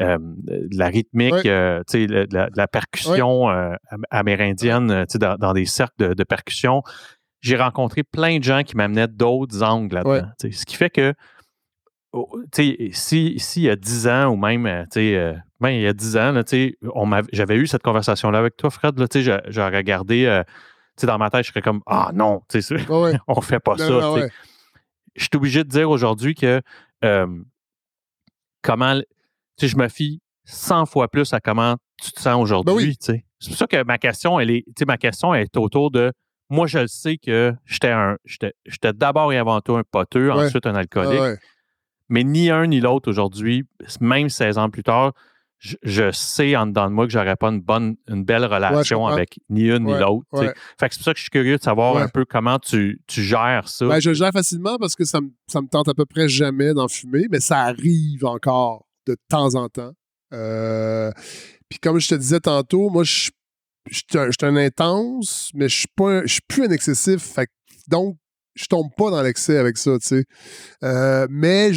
euh, 0.00 0.18
de 0.20 0.78
la 0.78 0.86
rythmique, 0.86 1.44
euh, 1.46 1.82
de, 1.92 2.28
la, 2.56 2.68
percussion 2.68 3.50
euh, 3.50 3.74
amérindienne 4.10 5.06
dans, 5.14 5.36
dans, 5.36 5.52
des 5.52 5.64
cercles 5.64 6.14
de, 6.14 6.24
percussion. 6.24 6.82
J'ai 7.40 7.56
rencontré 7.56 8.04
plein 8.04 8.38
de 8.38 8.44
gens 8.44 8.62
qui 8.62 8.76
m'amenaient 8.76 9.08
d'autres 9.08 9.64
angles 9.64 9.96
là-dedans. 9.96 10.28
Ce 10.38 10.64
qui 10.64 10.76
fait 10.76 10.90
que 10.90 11.14
oh, 12.12 12.28
si, 12.54 12.92
si 12.92 13.60
il 13.60 13.62
y 13.62 13.70
a 13.70 13.74
10 13.74 14.06
ans 14.06 14.26
ou 14.26 14.36
même, 14.36 14.62
ben, 14.62 15.70
il 15.70 15.80
y 15.80 15.86
a 15.86 15.92
10 15.92 16.16
ans, 16.16 16.42
j'avais 17.32 17.56
eu 17.56 17.66
cette 17.66 17.82
conversation-là 17.82 18.38
avec 18.38 18.56
toi, 18.56 18.70
Fred. 18.70 18.94
J'aurais 19.48 19.76
regardé 19.78 20.42
dans 21.02 21.18
ma 21.18 21.30
tête, 21.30 21.44
je 21.44 21.50
serais 21.50 21.62
comme 21.62 21.80
Ah 21.86 22.10
non, 22.14 22.42
ouais. 22.54 23.18
on 23.26 23.40
fait 23.40 23.60
pas 23.60 23.76
ça. 23.78 24.14
Je 25.18 25.24
suis 25.24 25.36
obligé 25.36 25.64
de 25.64 25.68
dire 25.68 25.90
aujourd'hui 25.90 26.34
que 26.34 26.62
comment 28.62 29.00
je 29.60 29.76
me 29.76 29.88
fie 29.88 30.20
100 30.44 30.86
fois 30.86 31.08
plus 31.08 31.32
à 31.34 31.40
comment 31.40 31.76
tu 32.02 32.12
te 32.12 32.20
sens 32.20 32.34
ben 32.34 32.36
aujourd'hui. 32.36 32.96
C'est 33.00 33.24
pour 33.48 33.56
ça 33.56 33.66
que 33.66 33.82
ma 33.84 33.98
question, 33.98 34.40
elle 34.40 34.50
est, 34.50 34.64
ma 34.86 34.96
question 34.96 35.34
est 35.34 35.56
autour 35.56 35.90
de 35.90 36.12
moi, 36.50 36.66
je 36.66 36.78
le 36.78 36.86
sais 36.86 37.18
que 37.18 37.54
j'étais 37.66 37.90
un 37.90 38.16
j'étais 38.24 38.92
d'abord 38.94 39.32
et 39.32 39.38
avant 39.38 39.60
tout 39.60 39.76
un 39.76 39.82
poteux, 39.82 40.32
ensuite 40.32 40.66
un 40.66 40.74
alcoolique. 40.74 41.38
Mais 42.08 42.24
ni 42.24 42.50
un 42.50 42.66
ni 42.66 42.80
l'autre 42.80 43.10
aujourd'hui, 43.10 43.64
même 44.00 44.30
16 44.30 44.56
ans 44.56 44.70
plus 44.70 44.82
tard, 44.82 45.12
je, 45.58 46.10
sais 46.12 46.56
en 46.56 46.66
dedans 46.66 46.88
de 46.88 46.94
moi 46.94 47.06
que 47.06 47.12
j'aurais 47.12 47.36
pas 47.36 47.48
une 47.48 47.60
bonne, 47.60 47.96
une 48.06 48.24
belle 48.24 48.44
relation 48.44 49.06
avec 49.06 49.40
ni 49.48 49.68
une 49.68 49.84
ni 49.84 49.98
l'autre. 49.98 50.26
Fait 50.32 50.88
que 50.88 50.94
c'est 50.94 50.98
pour 50.98 51.04
ça 51.04 51.12
que 51.12 51.18
je 51.18 51.22
suis 51.22 51.30
curieux 51.30 51.56
de 51.56 51.62
savoir 51.62 51.96
un 51.96 52.08
peu 52.08 52.24
comment 52.24 52.58
tu, 52.58 53.00
tu 53.06 53.22
gères 53.22 53.68
ça. 53.68 53.86
Ben, 53.86 54.00
je 54.00 54.12
gère 54.12 54.32
facilement 54.32 54.76
parce 54.78 54.94
que 54.94 55.04
ça 55.04 55.20
me, 55.20 55.30
ça 55.48 55.60
me 55.60 55.66
tente 55.66 55.88
à 55.88 55.94
peu 55.94 56.06
près 56.06 56.28
jamais 56.28 56.74
d'en 56.74 56.88
fumer, 56.88 57.26
mais 57.30 57.40
ça 57.40 57.62
arrive 57.62 58.24
encore 58.24 58.86
de 59.06 59.16
temps 59.28 59.54
en 59.54 59.68
temps. 59.68 59.92
Euh, 60.32 61.10
puis 61.68 61.78
comme 61.78 61.98
je 61.98 62.08
te 62.08 62.14
disais 62.14 62.40
tantôt, 62.40 62.90
moi, 62.90 63.04
je, 63.04 63.30
suis 63.90 64.02
un 64.42 64.56
intense, 64.56 65.50
mais 65.54 65.68
je 65.68 65.86
ne 65.98 66.26
suis 66.26 66.40
plus 66.46 66.64
un 66.64 66.70
excessif. 66.70 67.20
Fait, 67.20 67.48
donc, 67.88 68.16
je 68.54 68.66
tombe 68.66 68.90
pas 68.96 69.10
dans 69.10 69.22
l'excès 69.22 69.56
avec 69.56 69.78
ça, 69.78 69.98
tu 69.98 70.06
sais. 70.06 70.24
Euh, 70.82 71.26
mais 71.30 71.72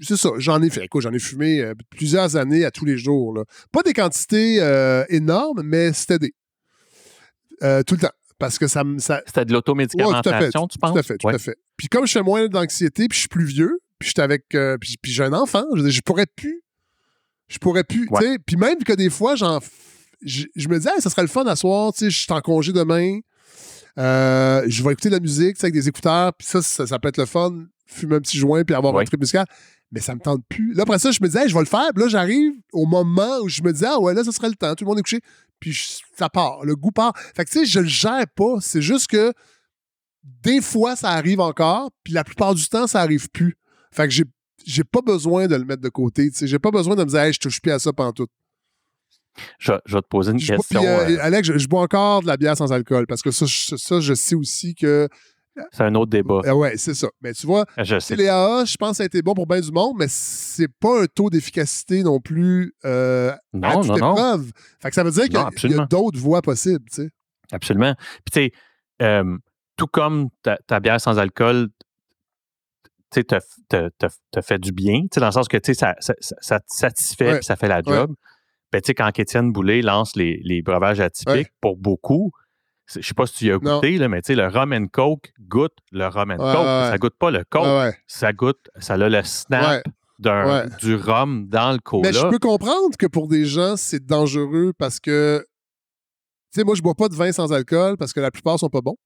c'est 0.00 0.16
ça, 0.16 0.30
j'en 0.38 0.62
ai 0.62 0.70
fait. 0.70 0.88
J'en 0.98 1.12
ai 1.12 1.18
fumé 1.18 1.60
euh, 1.60 1.74
plusieurs 1.90 2.36
années 2.36 2.64
à 2.64 2.70
tous 2.70 2.84
les 2.84 2.98
jours. 2.98 3.38
Pas 3.72 3.82
des 3.82 3.92
quantités 3.92 4.58
énormes, 5.08 5.62
mais 5.62 5.92
c'était 5.92 6.18
des. 6.18 6.34
tout 7.84 7.94
le 7.94 8.00
temps. 8.00 8.12
Parce 8.38 8.58
que 8.58 8.66
ça 8.66 8.84
me. 8.84 8.98
Ça... 8.98 9.22
C'était 9.26 9.44
de 9.44 9.52
l'automédication, 9.52 10.68
tu 10.68 10.78
penses? 10.78 10.92
Tout 10.92 10.98
à 10.98 11.02
fait, 11.02 11.18
tout 11.18 11.28
à 11.28 11.38
fait. 11.38 11.56
Puis 11.76 11.88
comme 11.88 12.06
je 12.06 12.12
fais 12.12 12.22
moins 12.22 12.46
d'anxiété, 12.48 13.08
puis 13.08 13.16
je 13.16 13.20
suis 13.20 13.28
plus 13.28 13.44
vieux, 13.44 13.80
puis 13.98 14.08
j'étais 14.08 14.22
avec. 14.22 14.54
Euh, 14.54 14.76
puis, 14.78 14.98
j'ai 15.04 15.24
un 15.24 15.32
enfant. 15.32 15.64
Je, 15.74 15.88
je 15.88 16.00
pourrais 16.00 16.26
plus. 16.26 16.62
Je 17.48 17.58
pourrais 17.58 17.84
plus. 17.84 18.08
Puis 18.46 18.56
même 18.56 18.82
que 18.84 18.92
des 18.92 19.10
fois, 19.10 19.36
j'en. 19.36 19.60
Je, 20.22 20.68
me 20.68 20.78
disais, 20.78 20.90
ça 21.00 21.10
serait 21.10 21.22
le 21.22 21.28
fun 21.28 21.44
à 21.44 21.54
soir, 21.54 21.92
tu 21.92 22.00
sais, 22.00 22.10
je 22.10 22.18
suis 22.18 22.32
en 22.32 22.40
congé 22.40 22.72
demain. 22.72 23.18
Euh, 23.98 24.64
je 24.66 24.82
vais 24.82 24.92
écouter 24.92 25.10
de 25.10 25.14
la 25.14 25.20
musique 25.20 25.62
avec 25.62 25.74
des 25.74 25.86
écouteurs, 25.86 26.32
puis 26.32 26.46
ça, 26.46 26.62
ça, 26.62 26.98
peut 26.98 27.08
être 27.08 27.18
le 27.18 27.26
fun, 27.26 27.66
fumer 27.86 28.16
un 28.16 28.20
petit 28.20 28.38
joint, 28.38 28.64
puis 28.64 28.74
avoir 28.74 28.96
un 28.96 29.04
truc 29.04 29.20
musical. 29.20 29.44
Mais 29.94 30.00
ça 30.00 30.14
me 30.16 30.20
tente 30.20 30.42
plus. 30.48 30.74
Là, 30.74 30.82
après 30.82 30.98
ça, 30.98 31.12
je 31.12 31.20
me 31.22 31.28
disais, 31.28 31.48
je 31.48 31.54
vais 31.54 31.60
le 31.60 31.66
faire. 31.66 31.88
Puis 31.94 32.02
là, 32.02 32.08
j'arrive 32.08 32.52
au 32.72 32.84
moment 32.84 33.38
où 33.42 33.48
je 33.48 33.62
me 33.62 33.72
disais, 33.72 33.86
ah 33.88 34.00
ouais, 34.00 34.12
là, 34.12 34.24
ça 34.24 34.32
serait 34.32 34.48
le 34.48 34.56
temps. 34.56 34.74
Tout 34.74 34.84
le 34.84 34.88
monde 34.88 34.98
est 34.98 35.02
couché. 35.02 35.20
Puis 35.60 36.00
ça 36.16 36.28
part. 36.28 36.64
Le 36.64 36.74
goût 36.74 36.90
part. 36.90 37.12
Fait 37.16 37.44
que, 37.44 37.50
tu 37.50 37.60
sais, 37.60 37.64
je 37.64 37.78
le 37.78 37.86
gère 37.86 38.26
pas. 38.34 38.56
C'est 38.60 38.82
juste 38.82 39.06
que 39.06 39.32
des 40.42 40.60
fois, 40.60 40.96
ça 40.96 41.10
arrive 41.10 41.38
encore. 41.38 41.92
Puis 42.02 42.12
la 42.12 42.24
plupart 42.24 42.56
du 42.56 42.66
temps, 42.68 42.88
ça 42.88 43.00
arrive 43.00 43.30
plus. 43.30 43.56
Fait 43.92 44.08
que 44.08 44.12
j'ai, 44.12 44.24
j'ai 44.66 44.82
pas 44.82 45.00
besoin 45.00 45.46
de 45.46 45.54
le 45.54 45.64
mettre 45.64 45.80
de 45.82 45.88
côté. 45.88 46.28
J'ai 46.42 46.58
pas 46.58 46.72
besoin 46.72 46.96
de 46.96 47.04
me 47.04 47.08
dire, 47.08 47.20
hey, 47.20 47.32
je 47.32 47.38
touche 47.38 47.60
plus 47.60 47.70
à 47.70 47.78
ça 47.78 47.92
pendant 47.92 48.12
tout. 48.12 48.26
Je, 49.60 49.72
je, 49.86 49.94
vais 49.94 50.02
te 50.02 50.08
poser 50.08 50.32
une 50.32 50.40
question. 50.40 50.82
Euh, 50.82 51.08
euh, 51.08 51.18
Alex, 51.20 51.52
je, 51.56 51.68
bois 51.68 51.82
encore 51.82 52.22
de 52.22 52.26
la 52.26 52.36
bière 52.36 52.56
sans 52.56 52.72
alcool 52.72 53.06
parce 53.06 53.22
que 53.22 53.30
ça, 53.30 53.46
je, 53.46 53.76
ça, 53.76 54.00
je 54.00 54.14
sais 54.14 54.34
aussi 54.34 54.74
que. 54.74 55.08
C'est 55.70 55.84
un 55.84 55.94
autre 55.94 56.10
débat. 56.10 56.40
Euh, 56.44 56.52
ouais, 56.52 56.76
c'est 56.76 56.94
ça. 56.94 57.08
Mais 57.20 57.32
tu 57.32 57.46
vois, 57.46 57.64
je 57.78 57.98
sais. 57.98 58.16
les 58.16 58.28
AA, 58.28 58.64
je 58.64 58.76
pense 58.76 58.90
que 58.90 58.96
ça 58.96 59.02
a 59.04 59.06
été 59.06 59.22
bon 59.22 59.34
pour 59.34 59.46
bien 59.46 59.60
du 59.60 59.70
monde, 59.70 59.94
mais 59.98 60.06
c'est 60.08 60.68
pas 60.80 61.02
un 61.02 61.06
taux 61.06 61.30
d'efficacité 61.30 62.02
non 62.02 62.20
plus 62.20 62.74
euh, 62.84 63.32
non, 63.52 63.68
à 63.68 63.74
toute 63.74 63.88
non, 63.88 63.96
épreuve. 63.96 64.46
Non. 64.46 64.52
Fait 64.80 64.88
que 64.88 64.94
ça 64.94 65.04
veut 65.04 65.10
dire 65.10 65.24
qu'il 65.24 65.70
y, 65.70 65.78
a 65.78 65.86
d'autres 65.86 66.18
voies 66.18 66.42
possibles, 66.42 66.84
tu 66.90 67.02
sais. 67.02 67.10
Absolument. 67.52 67.94
Puis 68.24 68.50
tu 68.50 68.52
sais, 68.98 69.22
tout 69.76 69.86
comme 69.86 70.28
ta, 70.42 70.56
ta, 70.66 70.80
bière 70.80 71.00
sans 71.00 71.18
alcool, 71.18 71.68
te, 73.10 73.20
te, 73.20 73.88
te, 73.98 74.40
fait 74.40 74.58
du 74.58 74.72
bien, 74.72 75.02
dans 75.16 75.26
le 75.26 75.32
sens 75.32 75.48
que 75.48 75.58
ça, 75.72 75.94
ça, 76.00 76.14
ça, 76.18 76.60
te 76.60 76.66
satisfait 76.68 77.38
et 77.38 77.42
ça 77.42 77.56
fait 77.56 77.68
la 77.68 77.82
job. 77.82 78.14
Ben, 78.72 78.82
quand 78.96 79.18
Étienne 79.18 79.52
Boulay 79.52 79.82
lance 79.82 80.16
les, 80.16 80.40
les 80.42 80.62
breuvages 80.62 80.98
atypiques, 81.00 81.52
pour 81.60 81.76
beaucoup, 81.76 82.32
je 82.86 83.00
sais 83.00 83.14
pas 83.14 83.26
si 83.26 83.34
tu 83.34 83.46
y 83.46 83.50
as 83.50 83.58
goûté, 83.58 83.98
là, 83.98 84.08
mais 84.08 84.20
le 84.28 84.48
rum 84.48 84.72
and 84.72 84.86
coke 84.92 85.32
goûte 85.40 85.76
le 85.92 86.06
rum 86.06 86.30
and 86.30 86.36
coke. 86.36 86.90
Ça 86.90 86.98
goûte 86.98 87.16
pas 87.18 87.30
le 87.30 87.44
coke. 87.48 87.94
Ça 88.06 88.32
goûte, 88.32 88.68
ça 88.78 88.94
a 88.94 88.96
le 88.96 89.22
snap 89.22 89.82
du 90.18 90.94
rhum 90.94 91.48
dans 91.48 91.72
le 91.72 91.78
cola. 91.78 92.10
Mais 92.10 92.12
je 92.12 92.26
peux 92.28 92.38
comprendre 92.38 92.96
que 92.98 93.06
pour 93.06 93.28
des 93.28 93.44
gens, 93.44 93.76
c'est 93.76 94.04
dangereux 94.04 94.72
parce 94.78 95.00
que, 95.00 95.44
tu 96.52 96.60
sais, 96.60 96.64
moi, 96.64 96.74
je 96.74 96.82
bois 96.82 96.94
pas 96.94 97.08
de 97.08 97.14
vin 97.14 97.32
sans 97.32 97.52
alcool 97.52 97.96
parce 97.96 98.12
que 98.12 98.20
la 98.20 98.30
plupart 98.30 98.58
sont 98.58 98.68
pas 98.68 98.80
bons. 98.80 98.96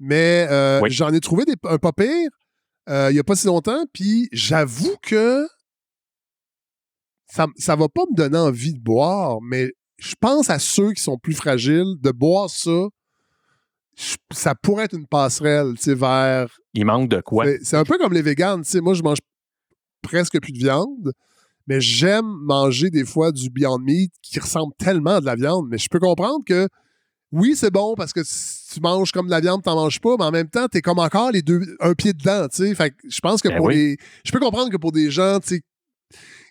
Mais 0.00 0.46
euh, 0.50 0.80
j'en 0.88 1.12
ai 1.12 1.20
trouvé 1.20 1.44
des, 1.44 1.54
un 1.64 1.78
pas 1.78 1.92
pire 1.92 2.30
euh, 2.88 3.08
il 3.10 3.14
n'y 3.14 3.20
a 3.20 3.24
pas 3.24 3.36
si 3.36 3.46
longtemps, 3.46 3.84
puis 3.92 4.28
j'avoue 4.32 4.96
que 5.02 5.46
ça 7.26 7.46
ne 7.46 7.78
va 7.78 7.88
pas 7.88 8.04
me 8.10 8.16
donner 8.16 8.38
envie 8.38 8.72
de 8.72 8.80
boire, 8.80 9.40
mais 9.42 9.72
je 9.98 10.14
pense 10.18 10.48
à 10.48 10.58
ceux 10.58 10.92
qui 10.92 11.02
sont 11.02 11.18
plus 11.18 11.34
fragiles, 11.34 11.96
de 12.00 12.10
boire 12.10 12.48
ça, 12.48 12.88
ça 14.32 14.54
pourrait 14.54 14.84
être 14.84 14.96
une 14.96 15.06
passerelle, 15.06 15.74
tu 15.76 15.82
sais, 15.82 15.94
vers... 15.94 16.48
Il 16.74 16.84
manque 16.84 17.08
de 17.08 17.20
quoi? 17.20 17.46
C'est 17.62 17.76
un 17.76 17.84
peu 17.84 17.98
comme 17.98 18.12
les 18.12 18.22
véganes, 18.22 18.62
tu 18.62 18.70
sais, 18.70 18.80
moi, 18.80 18.94
je 18.94 19.02
mange 19.02 19.18
presque 20.02 20.40
plus 20.40 20.52
de 20.52 20.58
viande, 20.58 21.12
mais 21.66 21.80
j'aime 21.80 22.26
manger 22.26 22.90
des 22.90 23.04
fois 23.04 23.32
du 23.32 23.50
Beyond 23.50 23.78
Meat 23.78 24.12
qui 24.22 24.38
ressemble 24.38 24.72
tellement 24.78 25.16
à 25.16 25.20
de 25.20 25.26
la 25.26 25.34
viande, 25.34 25.66
mais 25.68 25.78
je 25.78 25.88
peux 25.90 25.98
comprendre 25.98 26.44
que 26.46 26.68
oui, 27.30 27.54
c'est 27.56 27.70
bon 27.70 27.94
parce 27.94 28.12
que 28.12 28.20
tu 28.20 28.80
manges 28.80 29.12
comme 29.12 29.26
de 29.26 29.30
la 29.30 29.40
viande, 29.40 29.62
t'en 29.62 29.74
manges 29.74 30.00
pas, 30.00 30.16
mais 30.18 30.24
en 30.24 30.30
même 30.30 30.48
temps, 30.48 30.66
t'es 30.68 30.80
comme 30.80 30.98
encore 30.98 31.30
les 31.30 31.42
deux, 31.42 31.60
un 31.80 31.92
pied 31.94 32.14
dedans, 32.14 32.48
tu 32.48 32.74
sais. 32.74 32.92
Je 33.08 33.20
pense 33.20 33.42
que 33.42 33.48
ben 33.48 33.58
pour 33.58 33.68
les. 33.68 33.98
Je 34.24 34.32
peux 34.32 34.40
comprendre 34.40 34.70
que 34.70 34.78
pour 34.78 34.92
des 34.92 35.10
gens, 35.10 35.38
tu 35.40 35.56
sais, 35.56 35.60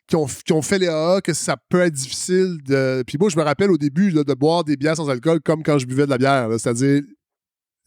qui 0.07 0.15
ont, 0.15 0.27
qui 0.45 0.53
ont, 0.53 0.61
fait 0.61 0.77
les 0.77 0.87
AA, 0.87 1.21
que 1.21 1.33
ça 1.33 1.57
peut 1.69 1.81
être 1.81 1.93
difficile 1.93 2.59
de. 2.63 3.03
Puis 3.07 3.17
moi, 3.19 3.29
je 3.29 3.37
me 3.37 3.43
rappelle 3.43 3.71
au 3.71 3.77
début 3.77 4.11
de 4.11 4.33
boire 4.35 4.63
des 4.63 4.77
bières 4.77 4.95
sans 4.95 5.09
alcool 5.09 5.41
comme 5.41 5.63
quand 5.63 5.79
je 5.79 5.87
buvais 5.87 6.05
de 6.05 6.11
la 6.11 6.19
bière. 6.19 6.47
C'est-à-dire, 6.59 7.01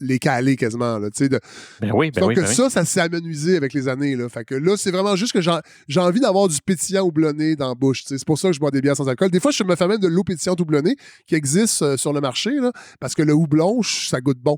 les 0.01 0.19
caler 0.19 0.55
quasiment. 0.55 0.97
Là, 0.97 1.09
de... 1.09 1.39
ben 1.79 1.91
oui, 1.93 2.11
ben 2.11 2.21
Donc 2.21 2.35
ben 2.35 2.45
ça, 2.45 2.69
ça 2.69 2.85
s'est 2.85 2.99
amenuisé 2.99 3.55
avec 3.55 3.73
les 3.73 3.87
années. 3.87 4.15
Là. 4.15 4.27
Fait 4.29 4.43
que 4.43 4.55
là, 4.55 4.75
c'est 4.77 4.91
vraiment 4.91 5.15
juste 5.15 5.33
que 5.33 5.41
j'ai 5.41 5.99
envie 5.99 6.19
d'avoir 6.19 6.47
du 6.47 6.57
pétillant 6.65 7.03
houblonné 7.03 7.55
dans 7.55 7.69
la 7.69 7.75
bouche. 7.75 8.03
C'est 8.05 8.25
pour 8.25 8.37
ça 8.37 8.49
que 8.49 8.55
je 8.55 8.59
bois 8.59 8.71
des 8.71 8.81
bières 8.81 8.97
sans 8.97 9.07
alcool. 9.07 9.31
Des 9.31 9.39
fois, 9.39 9.51
je 9.51 9.63
me 9.63 9.75
fais 9.75 9.87
même 9.87 9.99
de 9.99 10.07
l'eau 10.07 10.23
pétillante 10.23 10.59
houblonnée 10.59 10.95
qui 11.27 11.35
existe 11.35 11.81
euh, 11.81 11.97
sur 11.97 12.13
le 12.13 12.21
marché 12.21 12.51
là, 12.55 12.71
parce 12.99 13.13
que 13.13 13.21
le 13.21 13.33
houblon, 13.33 13.81
ça 13.83 14.19
goûte 14.21 14.39
bon 14.39 14.57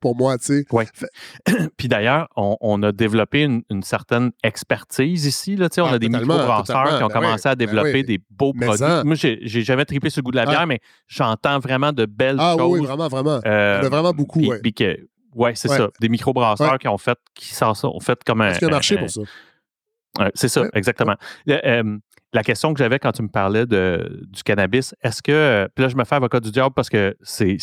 pour 0.00 0.16
moi, 0.16 0.38
tu 0.38 0.44
sais. 0.44 0.64
Oui. 0.72 0.84
Puis 1.76 1.88
d'ailleurs, 1.88 2.28
on, 2.36 2.82
a 2.82 2.92
développé 2.92 3.42
une, 3.42 3.82
certaine 3.82 4.30
expertise 4.42 5.26
ici. 5.26 5.56
Là, 5.56 5.68
on 5.78 5.84
ah, 5.84 5.92
a 5.94 5.98
des 5.98 6.08
micro-brasseurs 6.08 6.98
qui 6.98 7.04
ont 7.04 7.08
ben 7.08 7.12
commencé 7.12 7.48
à 7.48 7.54
ben 7.54 7.66
développer 7.66 8.02
des 8.02 8.20
beaux 8.30 8.52
produits. 8.52 8.84
Moi, 9.04 9.14
j'ai 9.14 9.62
jamais 9.62 9.84
tripé 9.84 10.10
sur 10.10 10.20
le 10.20 10.24
goût 10.24 10.30
de 10.32 10.36
la 10.36 10.46
bière, 10.46 10.66
mais 10.66 10.80
j'entends 11.06 11.58
vraiment 11.58 11.92
de 11.92 12.06
belles 12.06 12.38
choses. 12.38 12.56
Ah 12.58 12.66
oui, 12.66 12.80
vraiment, 12.80 13.08
vraiment. 13.08 13.40
Euh, 13.46 13.82
a 13.82 13.88
vraiment 13.88 14.12
beaucoup, 14.12 14.40
oui. 14.40 14.74
Ouais, 15.34 15.54
c'est 15.54 15.68
ça. 15.68 15.88
Des 16.00 16.08
micro-brasseurs 16.08 16.78
qui 16.78 16.88
ont 16.88 16.98
fait, 16.98 17.18
qui 17.34 17.54
ça, 17.54 17.72
ont 17.84 18.00
fait 18.00 18.22
comme 18.24 18.40
un. 18.40 18.48
Est-ce 18.48 18.58
qu'il 18.58 18.68
y 18.68 18.70
a 18.70 18.74
un 18.74 18.76
marché 18.76 18.96
pour 18.96 19.10
ça? 19.10 19.20
c'est 20.34 20.48
ça, 20.48 20.64
exactement. 20.74 21.14
Euh, 21.48 21.98
la 22.32 22.42
question 22.42 22.72
que 22.72 22.78
j'avais 22.78 22.98
quand 22.98 23.12
tu 23.12 23.22
me 23.22 23.28
parlais 23.28 23.66
de, 23.66 24.26
du 24.28 24.42
cannabis, 24.42 24.94
est-ce 25.02 25.22
que. 25.22 25.68
Puis 25.74 25.82
là, 25.82 25.88
je 25.88 25.96
me 25.96 26.04
fais 26.04 26.16
avocat 26.16 26.40
du 26.40 26.50
diable 26.50 26.74
parce 26.74 26.88
que 26.88 27.16
c'est 27.22 27.58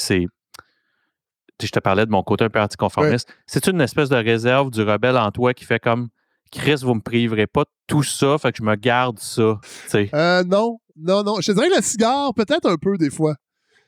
je 1.61 1.69
te 1.69 1.79
parlais 1.79 2.05
de 2.05 2.11
mon 2.11 2.23
côté 2.23 2.43
un 2.43 2.49
peu 2.49 2.59
anticonformiste. 2.59 3.27
C'est 3.47 3.67
une 3.67 3.81
espèce 3.81 4.09
de 4.09 4.15
réserve 4.15 4.71
du 4.71 4.81
rebelle 4.81 5.17
en 5.17 5.31
toi 5.31 5.53
qui 5.53 5.65
fait 5.65 5.79
comme 5.79 6.09
Chris, 6.51 6.81
vous 6.83 6.93
me 6.93 7.01
priverez 7.01 7.47
pas 7.47 7.63
de 7.63 7.69
tout 7.87 8.03
ça, 8.03 8.37
fait 8.37 8.51
que 8.51 8.59
je 8.59 8.63
me 8.63 8.75
garde 8.75 9.17
ça. 9.19 9.59
Euh, 9.95 10.43
non, 10.43 10.79
non, 10.95 11.23
non. 11.23 11.41
Je 11.41 11.47
te 11.47 11.51
dirais 11.53 11.69
que 11.69 11.77
le 11.77 11.81
cigare, 11.81 12.33
peut-être 12.33 12.69
un 12.69 12.77
peu 12.77 12.97
des 12.97 13.09
fois. 13.09 13.35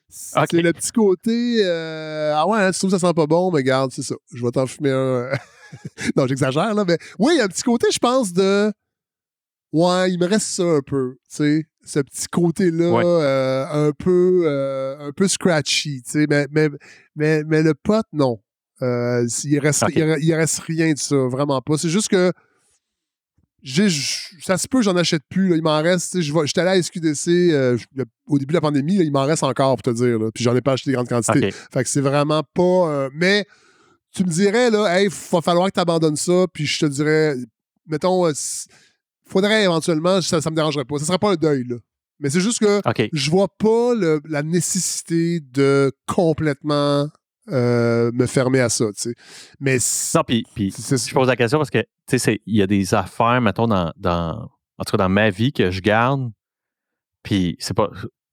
C'est 0.09 0.53
le 0.53 0.71
petit 0.71 0.91
côté 0.91 1.57
euh, 1.63 2.33
Ah 2.35 2.47
ouais, 2.47 2.59
hein, 2.59 2.71
tu 2.71 2.79
trouves 2.79 2.91
que 2.91 2.97
ça 2.97 3.07
sent 3.07 3.13
pas 3.13 3.27
bon, 3.27 3.51
mais 3.51 3.63
garde, 3.63 3.91
c'est 3.91 4.03
ça. 4.03 4.15
Je 4.33 4.43
vais 4.43 4.51
t'en 4.51 4.65
fumer 4.65 4.91
un. 4.91 5.29
non, 6.15 6.25
j'exagère, 6.27 6.73
là, 6.73 6.85
mais 6.87 6.97
oui, 7.19 7.33
il 7.35 7.37
y 7.37 7.41
a 7.41 7.45
un 7.45 7.47
petit 7.47 7.63
côté, 7.63 7.87
je 7.91 7.99
pense, 7.99 8.33
de 8.33 8.71
Ouais, 9.71 10.11
il 10.11 10.19
me 10.19 10.25
reste 10.25 10.47
ça 10.47 10.63
un 10.63 10.81
peu, 10.81 11.17
tu 11.29 11.35
sais 11.35 11.65
ce 11.85 11.99
petit 11.99 12.25
côté-là 12.27 12.85
euh, 12.85 13.87
un 13.87 13.91
peu 13.91 14.43
euh, 14.45 15.07
un 15.07 15.11
peu 15.11 15.27
scratchy, 15.27 16.01
tu 16.01 16.11
sais, 16.11 16.25
mais, 16.29 16.47
mais, 16.51 16.69
mais, 17.15 17.43
mais, 17.45 17.61
le 17.61 17.73
pote, 17.75 18.07
non. 18.11 18.41
Euh, 18.81 19.25
il, 19.45 19.59
reste, 19.59 19.85
il, 19.95 20.33
reste 20.33 20.59
rien 20.59 20.91
de 20.91 20.97
ça, 20.97 21.15
vraiment 21.15 21.61
pas. 21.61 21.77
C'est 21.77 21.89
juste 21.89 22.09
que 22.09 22.33
ça 23.63 24.57
se 24.57 24.67
peut, 24.67 24.81
j'en 24.81 24.95
achète 24.97 25.23
plus. 25.29 25.55
Il 25.55 25.61
m'en 25.61 25.81
reste. 25.81 26.19
J'étais 26.19 26.61
allé 26.61 26.79
à 26.79 26.83
SQDC 26.83 27.29
au 28.27 28.37
début 28.37 28.51
de 28.51 28.57
la 28.57 28.61
pandémie, 28.61 28.95
il 28.95 29.11
m'en 29.11 29.25
reste 29.25 29.43
encore 29.43 29.77
pour 29.77 29.83
te 29.83 29.95
dire. 29.95 30.19
Là, 30.19 30.29
puis 30.33 30.43
j'en 30.43 30.55
ai 30.55 30.61
pas 30.61 30.73
acheté 30.73 30.89
de 30.89 30.95
grande 30.95 31.07
quantité. 31.07 31.51
Fait 31.51 31.83
que 31.83 31.89
c'est 31.89 32.01
vraiment 32.01 32.43
pas. 32.53 33.09
mais 33.13 33.45
tu 34.13 34.23
me 34.23 34.29
dirais, 34.29 34.71
là, 34.71 34.99
hey, 34.99 35.09
va 35.31 35.41
falloir 35.41 35.67
que 35.67 35.73
tu 35.73 35.79
abandonnes 35.79 36.15
ça, 36.15 36.45
puis 36.51 36.65
je 36.65 36.79
te 36.79 36.85
dirais, 36.85 37.35
mettons, 37.85 38.25
faudrait 39.27 39.63
éventuellement, 39.63 40.21
ça, 40.21 40.41
ça 40.41 40.49
me 40.49 40.55
dérangerait 40.55 40.85
pas. 40.85 40.97
Ce 40.99 41.05
serait 41.05 41.17
pas 41.17 41.31
un 41.31 41.35
deuil, 41.35 41.63
là. 41.65 41.77
Mais 42.19 42.29
c'est 42.29 42.39
juste 42.39 42.59
que 42.59 42.81
je 43.11 43.29
vois 43.29 43.49
pas 43.49 43.93
la 44.29 44.41
nécessité 44.41 45.41
de 45.41 45.91
complètement 46.07 47.09
euh, 47.51 48.09
me 48.13 48.25
fermer 48.25 48.59
à 48.61 48.69
ça, 48.69 48.85
tu 48.87 49.01
sais. 49.01 49.15
Mais 49.59 49.77
non, 50.15 50.23
puis, 50.23 50.45
je 50.55 51.13
pose 51.13 51.27
la 51.27 51.35
question 51.35 51.57
parce 51.59 51.69
que, 51.69 51.83
tu 52.07 52.17
sais, 52.17 52.41
il 52.45 52.55
y 52.55 52.61
a 52.61 52.67
des 52.67 52.93
affaires, 52.93 53.41
mettons, 53.41 53.67
dans, 53.67 53.91
dans, 53.97 54.49
en 54.77 54.83
tout 54.83 54.91
cas, 54.91 54.97
dans 54.97 55.09
ma 55.09 55.29
vie 55.29 55.51
que 55.51 55.71
je 55.71 55.81
garde, 55.81 56.31
puis 57.21 57.55
c'est 57.59 57.75
pas, 57.75 57.89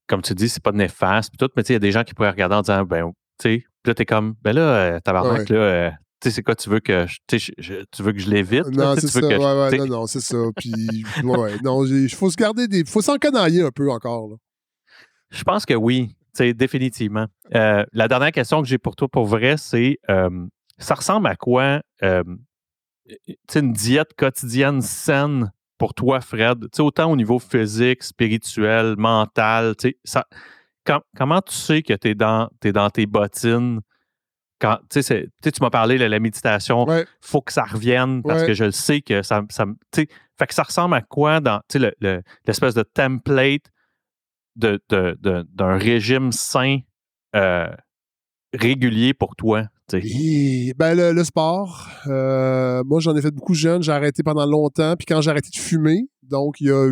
comme 0.07 0.21
tu 0.21 0.33
dis, 0.33 0.49
c'est 0.49 0.63
pas 0.63 0.71
néfaste, 0.71 1.31
puis 1.31 1.37
tout, 1.37 1.51
mais 1.55 1.63
tu 1.63 1.67
sais, 1.67 1.73
il 1.73 1.75
y 1.75 1.77
a 1.77 1.79
des 1.79 1.91
gens 1.91 2.03
qui 2.03 2.13
pourraient 2.13 2.31
regarder 2.31 2.55
en 2.55 2.61
disant, 2.61 2.83
ben, 2.83 3.11
tu 3.39 3.49
sais, 3.49 3.65
là, 3.85 3.93
t'es 3.93 4.05
comme, 4.05 4.35
ben 4.41 4.53
là, 4.53 4.61
euh, 4.61 4.99
tabarnak, 4.99 5.49
là, 5.49 5.57
euh, 5.57 5.91
tu 6.23 6.29
sais, 6.29 6.35
c'est 6.35 6.43
quoi, 6.43 6.55
tu 6.55 6.69
veux 6.69 6.79
que 6.79 7.05
je, 7.05 7.83
tu 7.91 8.01
veux 8.01 8.13
que 8.13 8.19
je 8.19 8.29
l'évite? 8.29 8.67
Non, 8.67 8.95
c'est 8.95 9.07
ça. 9.07 9.19
ouais, 9.19 9.37
ouais, 9.37 9.77
non, 9.77 9.87
non, 9.87 10.07
c'est 10.07 10.21
ça. 10.21 10.37
Puis, 10.55 11.03
ouais, 11.21 11.57
non, 11.61 11.85
il 11.85 12.09
faut 12.09 12.29
se 12.29 12.37
garder 12.37 12.69
des. 12.69 12.85
faut 12.85 13.01
s'encanailler 13.01 13.61
un 13.61 13.71
peu 13.71 13.91
encore. 13.91 14.29
Là. 14.29 14.35
Je 15.31 15.43
pense 15.43 15.65
que 15.65 15.73
oui, 15.73 16.15
définitivement. 16.55 17.25
Euh, 17.55 17.83
la 17.91 18.07
dernière 18.07 18.31
question 18.31 18.61
que 18.61 18.69
j'ai 18.69 18.77
pour 18.77 18.95
toi, 18.95 19.09
pour 19.09 19.25
vrai, 19.25 19.57
c'est 19.57 19.99
euh, 20.09 20.47
ça 20.77 20.95
ressemble 20.95 21.27
à 21.27 21.35
quoi 21.35 21.81
euh, 22.03 22.23
une 23.53 23.73
diète 23.73 24.13
quotidienne 24.17 24.81
saine 24.81 25.51
pour 25.77 25.93
toi, 25.93 26.21
Fred? 26.21 26.67
sais, 26.73 26.81
autant 26.81 27.11
au 27.11 27.17
niveau 27.17 27.37
physique, 27.37 28.01
spirituel, 28.01 28.95
mental, 28.97 29.75
ça, 30.05 30.25
comment 31.17 31.41
tu 31.41 31.53
sais 31.53 31.81
que 31.81 31.93
tu 31.93 32.07
es, 32.07 32.11
es 32.11 32.71
dans 32.71 32.89
tes 32.89 33.05
bottines? 33.07 33.81
Quand 34.63 34.79
tu 34.89 35.51
m'as 35.59 35.69
parlé 35.69 35.97
de 35.97 36.05
la 36.05 36.19
méditation, 36.19 36.85
il 36.87 37.05
faut 37.19 37.41
que 37.41 37.51
ça 37.51 37.65
revienne 37.65 38.23
parce 38.23 38.43
que 38.43 38.53
je 38.53 38.63
le 38.63 38.71
sais 38.71 39.01
que 39.01 39.21
ça, 39.21 39.41
ça 39.49 39.65
fait 39.93 40.07
que 40.47 40.53
ça 40.53 40.63
ressemble 40.63 40.95
à 40.95 41.01
quoi 41.01 41.41
dans 41.41 41.61
l'espèce 42.47 42.73
de 42.73 42.83
template 42.83 43.71
d'un 44.55 44.77
de, 44.89 45.63
régime 45.63 46.31
sain 46.31 46.79
euh, 47.35 47.67
régulier 48.53 49.13
pour 49.13 49.35
toi? 49.35 49.65
ben 50.77 50.95
le, 50.95 51.23
sport. 51.25 51.89
Euh, 52.07 52.83
moi, 52.85 53.01
j'en 53.01 53.15
ai 53.15 53.21
fait 53.21 53.31
beaucoup 53.31 53.53
jeune. 53.53 53.83
J'ai 53.83 53.91
arrêté 53.91 54.23
pendant 54.23 54.45
longtemps. 54.45 54.95
Puis 54.95 55.05
quand 55.05 55.19
j'ai 55.19 55.29
arrêté 55.29 55.49
de 55.53 55.59
fumer, 55.59 56.07
donc 56.21 56.61
il 56.61 56.67
y 56.67 56.71
a 56.71 56.87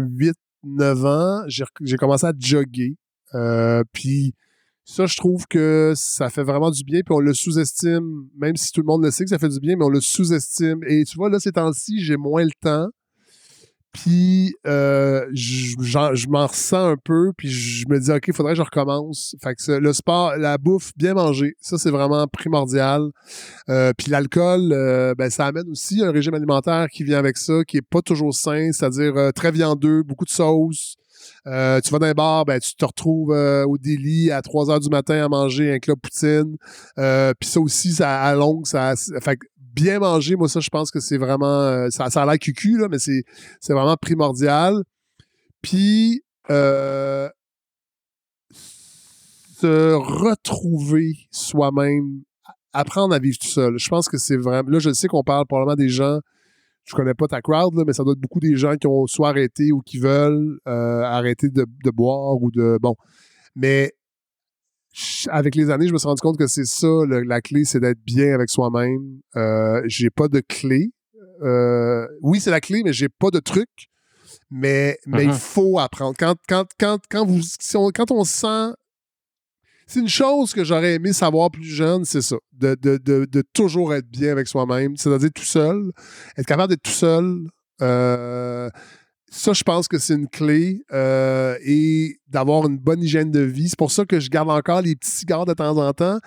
8-9 0.65 1.07
ans, 1.07 1.45
j'ai 1.47 1.95
commencé 1.95 2.25
à 2.25 2.33
jogger. 2.37 2.97
Euh, 3.33 3.83
puis 3.93 4.33
ça, 4.83 5.05
je 5.05 5.15
trouve 5.15 5.45
que 5.47 5.93
ça 5.95 6.29
fait 6.29 6.43
vraiment 6.43 6.71
du 6.71 6.83
bien, 6.83 7.01
puis 7.05 7.13
on 7.15 7.19
le 7.19 7.33
sous-estime, 7.33 8.27
même 8.37 8.55
si 8.55 8.71
tout 8.71 8.81
le 8.81 8.87
monde 8.87 9.03
le 9.03 9.11
sait 9.11 9.23
que 9.23 9.29
ça 9.29 9.39
fait 9.39 9.49
du 9.49 9.59
bien, 9.59 9.75
mais 9.77 9.85
on 9.85 9.89
le 9.89 10.01
sous-estime. 10.01 10.79
Et 10.87 11.03
tu 11.05 11.17
vois, 11.17 11.29
là, 11.29 11.39
ces 11.39 11.51
temps-ci, 11.51 12.03
j'ai 12.03 12.17
moins 12.17 12.43
le 12.43 12.51
temps. 12.59 12.89
Puis 13.93 14.53
euh, 14.67 15.25
je 15.33 16.29
m'en 16.29 16.47
ressens 16.47 16.91
un 16.91 16.95
peu, 16.95 17.33
puis 17.37 17.49
je 17.49 17.85
me 17.89 17.99
dis, 17.99 18.09
OK, 18.09 18.23
il 18.29 18.33
faudrait 18.33 18.53
que 18.53 18.57
je 18.57 18.63
recommence. 18.63 19.35
Fait 19.43 19.53
que 19.53 19.71
le 19.73 19.91
sport, 19.91 20.37
la 20.37 20.57
bouffe, 20.57 20.91
bien 20.95 21.13
manger, 21.13 21.55
ça, 21.59 21.77
c'est 21.77 21.91
vraiment 21.91 22.25
primordial. 22.27 23.09
Euh, 23.69 23.91
puis 23.97 24.09
l'alcool, 24.09 24.71
euh, 24.71 25.13
ben, 25.17 25.29
ça 25.29 25.45
amène 25.45 25.69
aussi 25.69 26.01
un 26.01 26.11
régime 26.11 26.33
alimentaire 26.33 26.87
qui 26.87 27.03
vient 27.03 27.19
avec 27.19 27.37
ça, 27.37 27.65
qui 27.65 27.77
est 27.77 27.87
pas 27.87 28.01
toujours 28.01 28.33
sain, 28.33 28.71
c'est-à-dire 28.71 29.31
très 29.35 29.51
viandeux, 29.51 30.03
beaucoup 30.03 30.25
de 30.25 30.29
sauce, 30.29 30.95
euh, 31.47 31.79
tu 31.81 31.91
vas 31.91 31.99
dans 31.99 32.07
un 32.07 32.13
bar, 32.13 32.45
ben, 32.45 32.59
tu 32.59 32.75
te 32.75 32.85
retrouves 32.85 33.31
euh, 33.31 33.65
au 33.65 33.77
délit 33.77 34.31
à 34.31 34.41
3 34.41 34.69
heures 34.69 34.79
du 34.79 34.89
matin 34.89 35.25
à 35.25 35.29
manger 35.29 35.73
un 35.73 35.79
club 35.79 35.99
poutine. 35.99 36.57
Euh, 36.97 37.33
puis 37.39 37.49
ça 37.49 37.59
aussi, 37.59 37.93
ça, 37.93 38.21
à 38.21 38.35
longue, 38.35 38.67
ça. 38.67 38.93
Fait 39.21 39.37
bien 39.57 39.99
manger, 39.99 40.35
moi, 40.35 40.49
ça, 40.49 40.59
je 40.59 40.69
pense 40.69 40.91
que 40.91 40.99
c'est 40.99 41.17
vraiment. 41.17 41.89
ça, 41.89 42.09
ça 42.09 42.23
a 42.23 42.25
l'air 42.25 42.39
cucu, 42.39 42.77
là, 42.77 42.87
mais 42.89 42.99
c'est, 42.99 43.23
c'est 43.59 43.73
vraiment 43.73 43.97
primordial. 43.97 44.83
Puis. 45.61 46.23
se 49.61 49.93
retrouver 49.93 51.13
soi-même, 51.29 52.23
apprendre 52.73 53.13
à 53.13 53.19
vivre 53.19 53.37
tout 53.39 53.47
seul. 53.47 53.77
Je 53.77 53.89
pense 53.89 54.09
que 54.09 54.17
c'est 54.17 54.37
vraiment. 54.37 54.69
Là, 54.69 54.79
je 54.79 54.91
sais 54.91 55.07
qu'on 55.07 55.23
parle 55.23 55.45
probablement 55.45 55.75
des 55.75 55.89
gens 55.89 56.19
je 56.85 56.95
connais 56.95 57.13
pas 57.13 57.27
ta 57.27 57.41
crowd, 57.41 57.73
mais 57.85 57.93
ça 57.93 58.03
doit 58.03 58.13
être 58.13 58.19
beaucoup 58.19 58.39
des 58.39 58.55
gens 58.55 58.75
qui 58.75 58.87
ont 58.87 59.07
soit 59.07 59.29
arrêté 59.29 59.71
ou 59.71 59.81
qui 59.81 59.99
veulent 59.99 60.59
euh, 60.67 61.01
arrêter 61.03 61.49
de, 61.49 61.65
boire 61.91 62.41
ou 62.41 62.51
de. 62.51 62.77
Bon. 62.81 62.95
Mais 63.55 63.91
avec 65.29 65.55
les 65.55 65.69
années, 65.69 65.87
je 65.87 65.93
me 65.93 65.97
suis 65.97 66.07
rendu 66.07 66.21
compte 66.21 66.37
que 66.37 66.47
c'est 66.47 66.65
ça, 66.65 66.87
la 67.07 67.41
clé, 67.41 67.63
c'est 67.63 67.79
d'être 67.79 68.01
bien 68.05 68.33
avec 68.33 68.49
soi-même. 68.49 69.19
Euh, 69.35 69.81
j'ai 69.85 70.09
pas 70.09 70.27
de 70.27 70.41
clé. 70.41 70.91
Euh, 71.41 72.05
oui, 72.21 72.39
c'est 72.39 72.51
la 72.51 72.61
clé, 72.61 72.81
mais 72.83 72.93
j'ai 72.93 73.09
pas 73.09 73.29
de 73.31 73.39
truc. 73.39 73.69
Mais, 74.49 74.97
mais 75.05 75.23
il 75.23 75.29
mm-hmm. 75.29 75.33
faut 75.33 75.79
apprendre. 75.79 76.15
Quand, 76.17 76.35
quand, 76.47 76.65
quand, 76.77 76.99
quand, 77.09 77.25
vous, 77.25 77.41
quand 77.93 78.11
on 78.11 78.25
sent 78.25 78.73
c'est 79.87 79.99
une 79.99 80.09
chose 80.09 80.53
que 80.53 80.63
j'aurais 80.63 80.95
aimé 80.95 81.13
savoir 81.13 81.51
plus 81.51 81.63
jeune, 81.63 82.05
c'est 82.05 82.21
ça. 82.21 82.37
De, 82.53 82.75
de, 82.75 83.43
toujours 83.53 83.93
être 83.93 84.07
bien 84.07 84.31
avec 84.31 84.47
soi-même, 84.47 84.95
c'est-à-dire 84.95 85.31
tout 85.33 85.43
seul, 85.43 85.91
être 86.37 86.45
capable 86.45 86.69
d'être 86.69 86.83
tout 86.83 86.91
seul. 86.91 87.47
Euh, 87.81 88.69
ça, 89.29 89.53
je 89.53 89.63
pense 89.63 89.87
que 89.87 89.97
c'est 89.97 90.13
une 90.13 90.27
clé 90.27 90.83
euh, 90.91 91.57
et 91.65 92.17
d'avoir 92.27 92.67
une 92.67 92.77
bonne 92.77 93.01
hygiène 93.01 93.31
de 93.31 93.39
vie. 93.39 93.69
C'est 93.69 93.79
pour 93.79 93.91
ça 93.91 94.05
que 94.05 94.19
je 94.19 94.29
garde 94.29 94.49
encore 94.49 94.81
les 94.81 94.95
petits 94.95 95.09
cigares 95.09 95.45
de 95.45 95.53
temps 95.53 95.77
en 95.77 95.93
temps, 95.93 96.19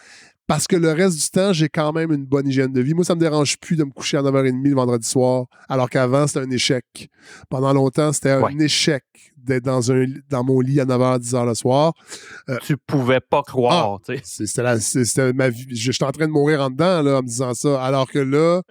parce 0.47 0.67
que 0.67 0.77
le 0.77 0.91
reste 0.93 1.17
du 1.17 1.31
temps, 1.31 1.53
j'ai 1.53 1.69
quand 1.69 1.93
même 1.93 2.13
une 2.13 2.25
bonne 2.25 2.49
hygiène 2.49 2.73
de 2.73 2.81
vie. 2.81 2.95
Moi, 2.95 3.05
ça 3.05 3.15
me 3.15 3.21
dérange 3.21 3.59
plus 3.59 3.77
de 3.77 3.85
me 3.85 3.91
coucher 3.91 4.17
à 4.17 4.23
9h30 4.23 4.63
le 4.63 4.75
vendredi 4.75 5.09
soir, 5.09 5.47
alors 5.69 5.89
qu'avant, 5.89 6.27
c'était 6.27 6.41
un 6.41 6.51
échec. 6.51 6.85
Pendant 7.49 7.73
longtemps, 7.73 8.13
c'était 8.13 8.31
un 8.31 8.59
échec 8.59 9.05
d'être 9.45 9.65
dans, 9.65 9.93
un, 9.93 10.07
dans 10.31 10.45
mon 10.45 10.61
lit 10.61 10.81
à 10.81 10.85
9h, 10.85 11.21
10h 11.21 11.47
le 11.47 11.55
soir. 11.55 11.93
Euh, 12.49 12.59
tu 12.63 12.77
pouvais 12.77 13.21
pas 13.21 13.43
croire, 13.43 14.01
ah, 14.09 14.13
C'était 14.23 15.33
ma 15.33 15.49
vie. 15.49 15.67
J'étais 15.71 16.05
en 16.05 16.13
train 16.13 16.27
de 16.27 16.33
mourir 16.33 16.61
en 16.61 16.71
dedans, 16.71 17.03
là, 17.03 17.19
en 17.19 17.23
me 17.23 17.29
disant 17.29 17.55
ça. 17.55 17.83
Alors 17.83 18.11
que 18.11 18.19
là, 18.19 18.63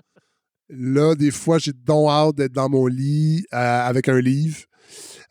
là, 0.69 1.15
des 1.15 1.31
fois, 1.31 1.57
j'ai 1.57 1.73
don 1.73 2.09
hâte 2.09 2.35
d'être 2.35 2.53
dans 2.53 2.69
mon 2.69 2.87
lit 2.87 3.45
euh, 3.53 3.57
avec 3.57 4.09
un 4.09 4.19
livre. 4.19 4.59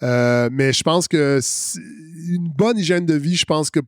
Euh, 0.03 0.49
mais 0.51 0.73
je 0.73 0.83
pense 0.83 1.07
que 1.07 1.41
une 2.29 2.49
bonne 2.49 2.79
hygiène 2.79 3.07
de 3.07 3.15
vie, 3.15 3.37
je 3.37 3.45
pense 3.45 3.71
que 3.71 3.81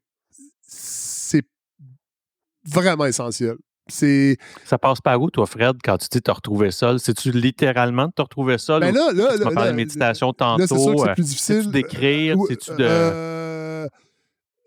vraiment 2.66 3.06
essentiel. 3.06 3.56
C'est... 3.86 4.38
Ça 4.64 4.78
passe 4.78 5.00
par 5.00 5.20
où, 5.20 5.30
toi, 5.30 5.46
Fred, 5.46 5.76
quand 5.84 5.98
tu 5.98 6.08
dis 6.10 6.22
te 6.22 6.30
retrouver 6.30 6.70
seul? 6.70 6.98
C'est-tu 6.98 7.30
littéralement 7.32 8.06
de 8.06 8.12
te 8.12 8.22
retrouver 8.22 8.58
seul? 8.58 8.80
Ben 8.80 8.94
là, 8.94 9.10
là, 9.12 9.36
tu 9.36 9.54
là, 9.54 9.70
de 9.70 9.76
méditation 9.76 10.32
tantôt. 10.32 10.60
Là, 10.60 10.66
c'est 10.66 10.78
sûr 10.78 10.94
que 10.94 11.00
c'est 11.00 11.14
plus 11.14 11.24
difficile. 11.24 11.56
C'est-tu 11.56 11.68
d'écrire? 11.68 12.36
Euh, 12.36 12.46
c'est-tu 12.48 12.70
de... 12.70 12.76
Euh, 12.80 13.86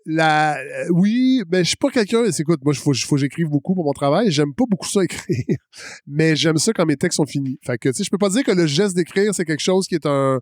la, 0.06 0.56
oui, 0.90 1.42
mais 1.50 1.64
je 1.64 1.68
suis 1.68 1.76
pas 1.76 1.90
quelqu'un. 1.90 2.24
Écoute, 2.24 2.60
moi, 2.64 2.72
il 2.72 2.78
faut, 2.78 2.94
faut 2.94 3.16
que 3.16 3.20
j'écrive 3.20 3.48
beaucoup 3.48 3.74
pour 3.74 3.84
mon 3.84 3.92
travail. 3.92 4.30
J'aime 4.30 4.54
pas 4.54 4.64
beaucoup 4.68 4.88
ça 4.88 5.04
écrire, 5.04 5.56
mais 6.06 6.34
j'aime 6.34 6.56
ça 6.56 6.72
quand 6.72 6.86
mes 6.86 6.96
textes 6.96 7.16
sont 7.16 7.26
finis. 7.26 7.58
Fait 7.64 7.76
que, 7.76 7.90
tu 7.90 7.96
sais, 7.96 8.04
je 8.04 8.10
peux 8.10 8.18
pas 8.18 8.30
dire 8.30 8.42
que 8.42 8.52
le 8.52 8.66
geste 8.66 8.96
d'écrire, 8.96 9.34
c'est 9.34 9.44
quelque 9.44 9.62
chose 9.62 9.86
qui 9.86 9.96
est 9.96 10.06
un 10.06 10.40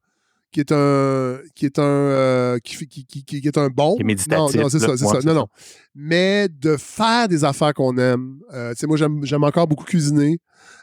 qui 0.53 0.61
est 0.61 0.73
un 0.73 1.39
qui 1.55 1.67
est 1.67 1.79
un 1.79 1.83
euh, 1.83 2.59
qui, 2.59 2.87
qui, 2.87 3.05
qui, 3.05 3.25
qui, 3.25 3.47
est 3.47 3.59
un 3.59 3.69
bon. 3.69 3.97
Qui 3.97 4.03
est 4.03 4.05
méditatif. 4.05 4.57
Non, 4.57 4.63
non 4.63 4.69
c'est 4.69 4.79
ça, 4.79 4.97
c'est 4.97 5.07
ça. 5.07 5.19
Non, 5.25 5.35
non. 5.35 5.47
Mais 5.95 6.49
de 6.49 6.77
faire 6.77 7.29
des 7.29 7.45
affaires 7.45 7.75
qu'on 7.75 7.97
aime. 7.99 8.39
Euh, 8.53 8.73
tu 8.73 8.79
sais, 8.79 8.87
moi, 8.87 8.97
j'aime 8.97 9.45
encore 9.45 9.67
beaucoup 9.67 9.85
cuisiner. 9.85 10.39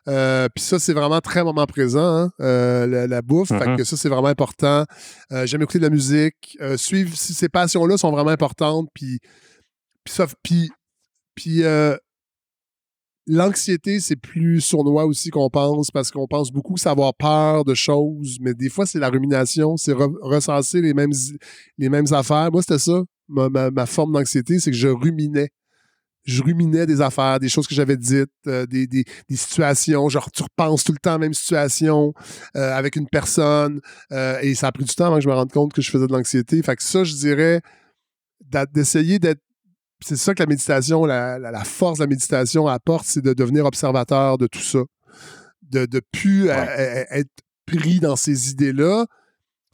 Euh, 0.08 0.48
Puis 0.54 0.64
ça, 0.64 0.80
c'est 0.80 0.94
vraiment 0.94 1.22
très 1.22 1.44
moment 1.44 1.66
présent, 1.66 2.30
hein, 2.40 2.86
la, 2.88 3.22
bouffe. 3.22 3.50
Fait 3.50 3.56
mm-hmm. 3.56 3.78
que 3.78 3.84
ça, 3.84 3.98
c'est 3.98 4.10
vraiment 4.10 4.28
important. 4.28 4.86
J'aime 5.46 5.62
écouter 5.62 5.80
de 5.80 5.86
la 5.86 5.90
musique. 5.90 6.58
suivre 6.78 7.16
si 7.16 7.34
ces 7.34 7.50
passions-là 7.50 7.98
sont 7.98 8.12
vraiment 8.12 8.32
importantes. 8.32 8.90
Puis, 8.94 9.20
puis 10.44 11.64
l'anxiété, 13.28 14.00
c'est 14.00 14.16
plus 14.16 14.62
sournois 14.62 15.06
aussi 15.06 15.30
qu'on 15.30 15.50
pense 15.50 15.92
parce 15.92 16.12
qu'on 16.12 16.28
pense 16.28 16.52
beaucoup 16.52 16.78
savoir 16.78 17.14
peur 17.14 17.64
de 17.66 17.74
choses, 17.74 18.38
mais 18.42 18.54
des 18.54 18.70
fois, 18.70 18.86
c'est 18.86 19.00
la 19.00 19.10
rumination, 19.10 19.78
c'est 19.78 19.94
recenser 19.94 20.82
les 20.82 20.94
mêmes, 20.94 22.14
affaires. 22.14 22.52
Moi, 22.52 22.62
c'était 22.62 22.80
ça. 22.80 23.04
Ma, 23.30 23.86
forme 23.86 24.14
d'anxiété, 24.14 24.60
c'est 24.60 24.72
que 24.72 24.78
je 24.78 24.90
ruminais. 24.90 25.50
Je 26.26 26.42
ruminais 26.42 26.86
des 26.86 27.02
affaires, 27.02 27.38
des 27.40 27.50
choses 27.50 27.68
que 27.68 27.76
j'avais 27.76 27.98
dites, 27.98 28.32
euh, 28.48 28.66
des, 28.66 28.88
des, 28.88 29.04
situations. 29.32 30.08
Genre, 30.08 30.32
tu 30.32 30.44
repenses 30.44 30.86
tout 30.86 30.94
le 30.94 30.98
temps 30.98 31.12
à 31.12 31.14
la 31.14 31.20
même 31.20 31.34
situation 31.34 32.14
euh, 32.56 32.74
avec 32.74 32.96
une 32.96 33.10
personne. 33.10 33.82
Euh, 34.14 34.40
et 34.42 34.56
ça 34.56 34.68
a 34.68 34.72
pris 34.72 34.86
du 34.86 34.96
temps 34.96 35.08
avant 35.08 35.18
que 35.18 35.24
je 35.24 35.28
me 35.28 35.34
rende 35.34 35.52
compte 35.52 35.74
que 35.74 35.82
je 35.82 35.92
faisais 35.92 36.08
de 36.08 36.14
l'anxiété. 36.14 36.64
Fait 36.64 36.78
que 36.78 36.84
ça, 36.84 37.04
je 37.04 37.14
dirais, 37.14 37.62
d'essayer 38.74 39.20
d'être 39.20 39.42
c'est 40.04 40.18
ça 40.18 40.34
que 40.34 40.42
la 40.42 40.48
méditation, 40.48 41.06
la, 41.06 41.64
force 41.64 42.00
de 42.00 42.04
la 42.04 42.08
méditation 42.08 42.68
apporte, 42.68 43.06
c'est 43.06 43.22
de 43.22 43.34
devenir 43.34 43.66
observateur 43.66 44.38
de 44.38 44.48
tout 44.48 44.60
ça. 44.60 44.80
De 45.62 45.88
ne 45.92 46.00
plus 46.12 46.50
euh, 46.50 47.06
être 47.10 47.32
pris 47.66 48.00
dans 48.00 48.16
ces 48.16 48.52
idées-là, 48.52 49.06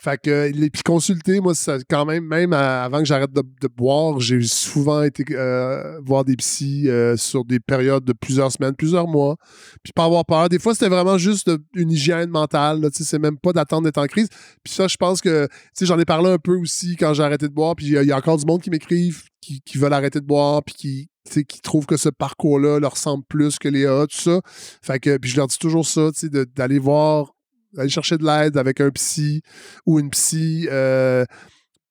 fait 0.02 0.18
que, 0.18 0.50
puis 0.70 0.82
consulter, 0.82 1.42
moi, 1.42 1.54
ça, 1.54 1.78
quand 1.90 2.06
même, 2.06 2.24
même 2.24 2.54
avant 2.54 3.00
que 3.00 3.06
j'arrête 3.06 3.34
de, 3.34 3.68
boire, 3.68 4.22
j'ai 4.22 4.42
souvent 4.44 5.04
été 5.04 5.26
euh, 5.32 6.00
voir 6.06 6.24
des 6.24 6.38
psys 6.38 6.88
euh, 6.88 7.18
sur 7.18 7.44
des 7.44 7.60
périodes 7.60 8.06
de 8.06 8.14
plusieurs 8.14 8.50
semaines, 8.50 8.76
plusieurs 8.76 9.10
mois, 9.10 9.36
puis 9.84 9.92
pas 9.92 10.06
avoir 10.06 10.26
peur. 10.26 10.48
Des 10.48 10.58
fois, 10.58 10.74
c'était 10.74 10.88
vraiment 10.88 11.18
juste 11.18 11.52
une 11.76 11.92
hygiène 11.92 12.30
mentale, 12.30 12.88
sais, 12.94 13.04
c'est 13.04 13.20
même 13.20 13.38
pas 13.38 13.52
d'attendre 13.52 13.84
d'être 13.84 13.98
en 13.98 14.06
crise. 14.06 14.30
Puis 14.64 14.74
ça, 14.74 14.88
je 14.88 14.96
pense 14.96 15.20
que, 15.20 15.50
j'en 15.82 16.00
ai 16.00 16.06
parlé 16.06 16.30
un 16.30 16.38
peu 16.38 16.56
aussi 16.56 16.96
quand 16.96 17.14
j'ai 17.14 17.24
arrêté 17.24 17.50
de 17.50 17.54
boire, 17.54 17.76
puis 17.76 17.88
il 17.88 17.92
y, 17.92 18.12
a 18.14 18.18
encore 18.18 18.38
du 18.38 18.46
monde 18.46 18.62
qui 18.62 18.70
m'écrivent, 18.70 19.24
qui, 19.42 19.62
veulent 19.78 19.92
arrêter 19.92 20.22
de 20.22 20.26
boire, 20.26 20.64
puis 20.64 20.76
qui, 20.76 21.10
qui 21.44 21.60
trouvent 21.60 21.86
que 21.86 21.98
ce 21.98 22.08
parcours-là 22.08 22.80
leur 22.80 22.92
ressemble 22.92 23.26
plus 23.28 23.60
que 23.60 23.68
les 23.68 23.86
autres, 23.86 24.16
tout 24.16 24.22
ça. 24.22 24.40
Fait 24.82 25.00
que, 25.00 25.18
puis 25.18 25.30
je 25.30 25.36
leur 25.36 25.48
dis 25.48 25.58
toujours 25.58 25.86
ça, 25.86 26.10
tu 26.14 26.30
sais, 26.30 26.46
d'aller 26.56 26.80
voir 26.80 27.34
aller 27.78 27.90
chercher 27.90 28.18
de 28.18 28.26
l'aide 28.26 28.58
avec 28.58 28.82
un 28.82 28.90
psy 28.92 29.42
ou 29.86 30.00
une 30.00 30.10
psy. 30.10 30.68
Euh, 30.72 31.26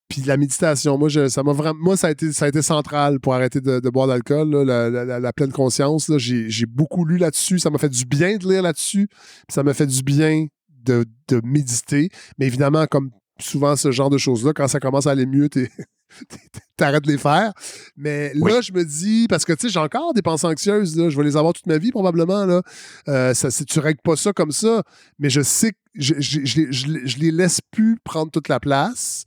puis 0.08 0.22
la 0.22 0.38
méditation, 0.38 0.96
moi, 0.96 1.10
ça 1.28 1.42
m'a 1.42 1.52
vraiment, 1.52 1.78
moi, 1.82 1.96
ça 1.96 2.06
a 2.06 2.10
été, 2.10 2.32
ça 2.32 2.46
a 2.46 2.48
été 2.48 2.62
central 2.62 3.20
pour 3.20 3.34
arrêter 3.34 3.60
de, 3.60 3.90
boire 3.90 4.06
d'alcool, 4.06 4.50
la, 4.50 5.32
pleine 5.34 5.52
conscience. 5.52 6.10
J'ai 6.16 6.66
beaucoup 6.66 7.04
lu 7.04 7.18
là-dessus. 7.18 7.58
Ça 7.58 7.68
m'a 7.68 7.78
fait 7.78 7.90
du 7.90 8.06
bien 8.06 8.38
de 8.38 8.48
lire 8.48 8.62
là-dessus. 8.62 9.08
Ça 9.50 9.62
m'a 9.62 9.74
fait 9.74 9.86
du 9.86 10.02
bien 10.02 10.46
de, 10.84 11.04
méditer. 11.44 12.08
Mais 12.38 12.46
évidemment, 12.46 12.86
comme 12.86 13.10
souvent 13.38 13.76
ce 13.76 13.90
genre 13.90 14.08
de 14.08 14.16
choses-là, 14.16 14.52
quand 14.54 14.66
ça 14.66 14.80
commence 14.80 15.06
à 15.06 15.10
aller 15.10 15.26
mieux, 15.26 15.50
t'es 15.50 15.70
t'arrêtes 16.76 17.04
de 17.04 17.12
les 17.12 17.18
faire. 17.18 17.52
Mais 17.96 18.32
là, 18.34 18.60
je 18.60 18.72
me 18.72 18.84
dis, 18.84 19.26
parce 19.28 19.44
que 19.44 19.52
tu 19.52 19.66
sais, 19.66 19.72
j'ai 19.72 19.80
encore 19.80 20.14
des 20.14 20.22
pensées 20.22 20.46
anxieuses, 20.46 20.94
je 21.08 21.16
vais 21.16 21.24
les 21.24 21.36
avoir 21.36 21.52
toute 21.52 21.66
ma 21.66 21.78
vie 21.78 21.90
probablement. 21.90 22.44
Là. 22.44 22.62
Euh, 23.08 23.34
ça, 23.34 23.50
tu 23.50 23.78
règles 23.80 24.00
pas 24.02 24.16
ça 24.16 24.32
comme 24.32 24.52
ça, 24.52 24.82
mais 25.18 25.30
je 25.30 25.40
sais 25.40 25.72
que 25.72 25.78
je, 25.94 26.14
je, 26.20 27.18
les 27.18 27.30
laisse 27.30 27.60
plus 27.70 27.98
prendre 28.02 28.30
toute 28.30 28.48
la 28.48 28.60
place. 28.60 29.24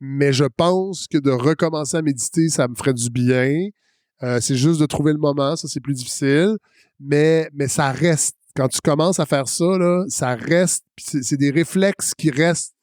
Mais 0.00 0.32
je 0.32 0.44
pense 0.44 1.06
que 1.08 1.18
de 1.18 1.30
recommencer 1.30 1.96
à 1.96 2.02
méditer, 2.02 2.48
ça 2.48 2.68
me 2.68 2.74
ferait 2.74 2.94
du 2.94 3.10
bien. 3.10 3.68
Euh, 4.22 4.40
c'est 4.40 4.56
juste 4.56 4.80
de 4.80 4.86
trouver 4.86 5.12
le 5.12 5.18
moment, 5.18 5.56
ça 5.56 5.68
c'est 5.68 5.80
plus 5.80 5.94
difficile. 5.94 6.56
Mais, 6.98 7.50
mais 7.52 7.68
ça 7.68 7.90
reste. 7.92 8.36
Quand 8.56 8.68
tu 8.68 8.80
commences 8.82 9.20
à 9.20 9.26
faire 9.26 9.48
ça, 9.48 9.78
là, 9.78 10.04
ça 10.08 10.34
reste. 10.34 10.84
C'est 10.98 11.36
des 11.36 11.50
réflexes 11.50 12.14
qui 12.14 12.30
restent. 12.30 12.74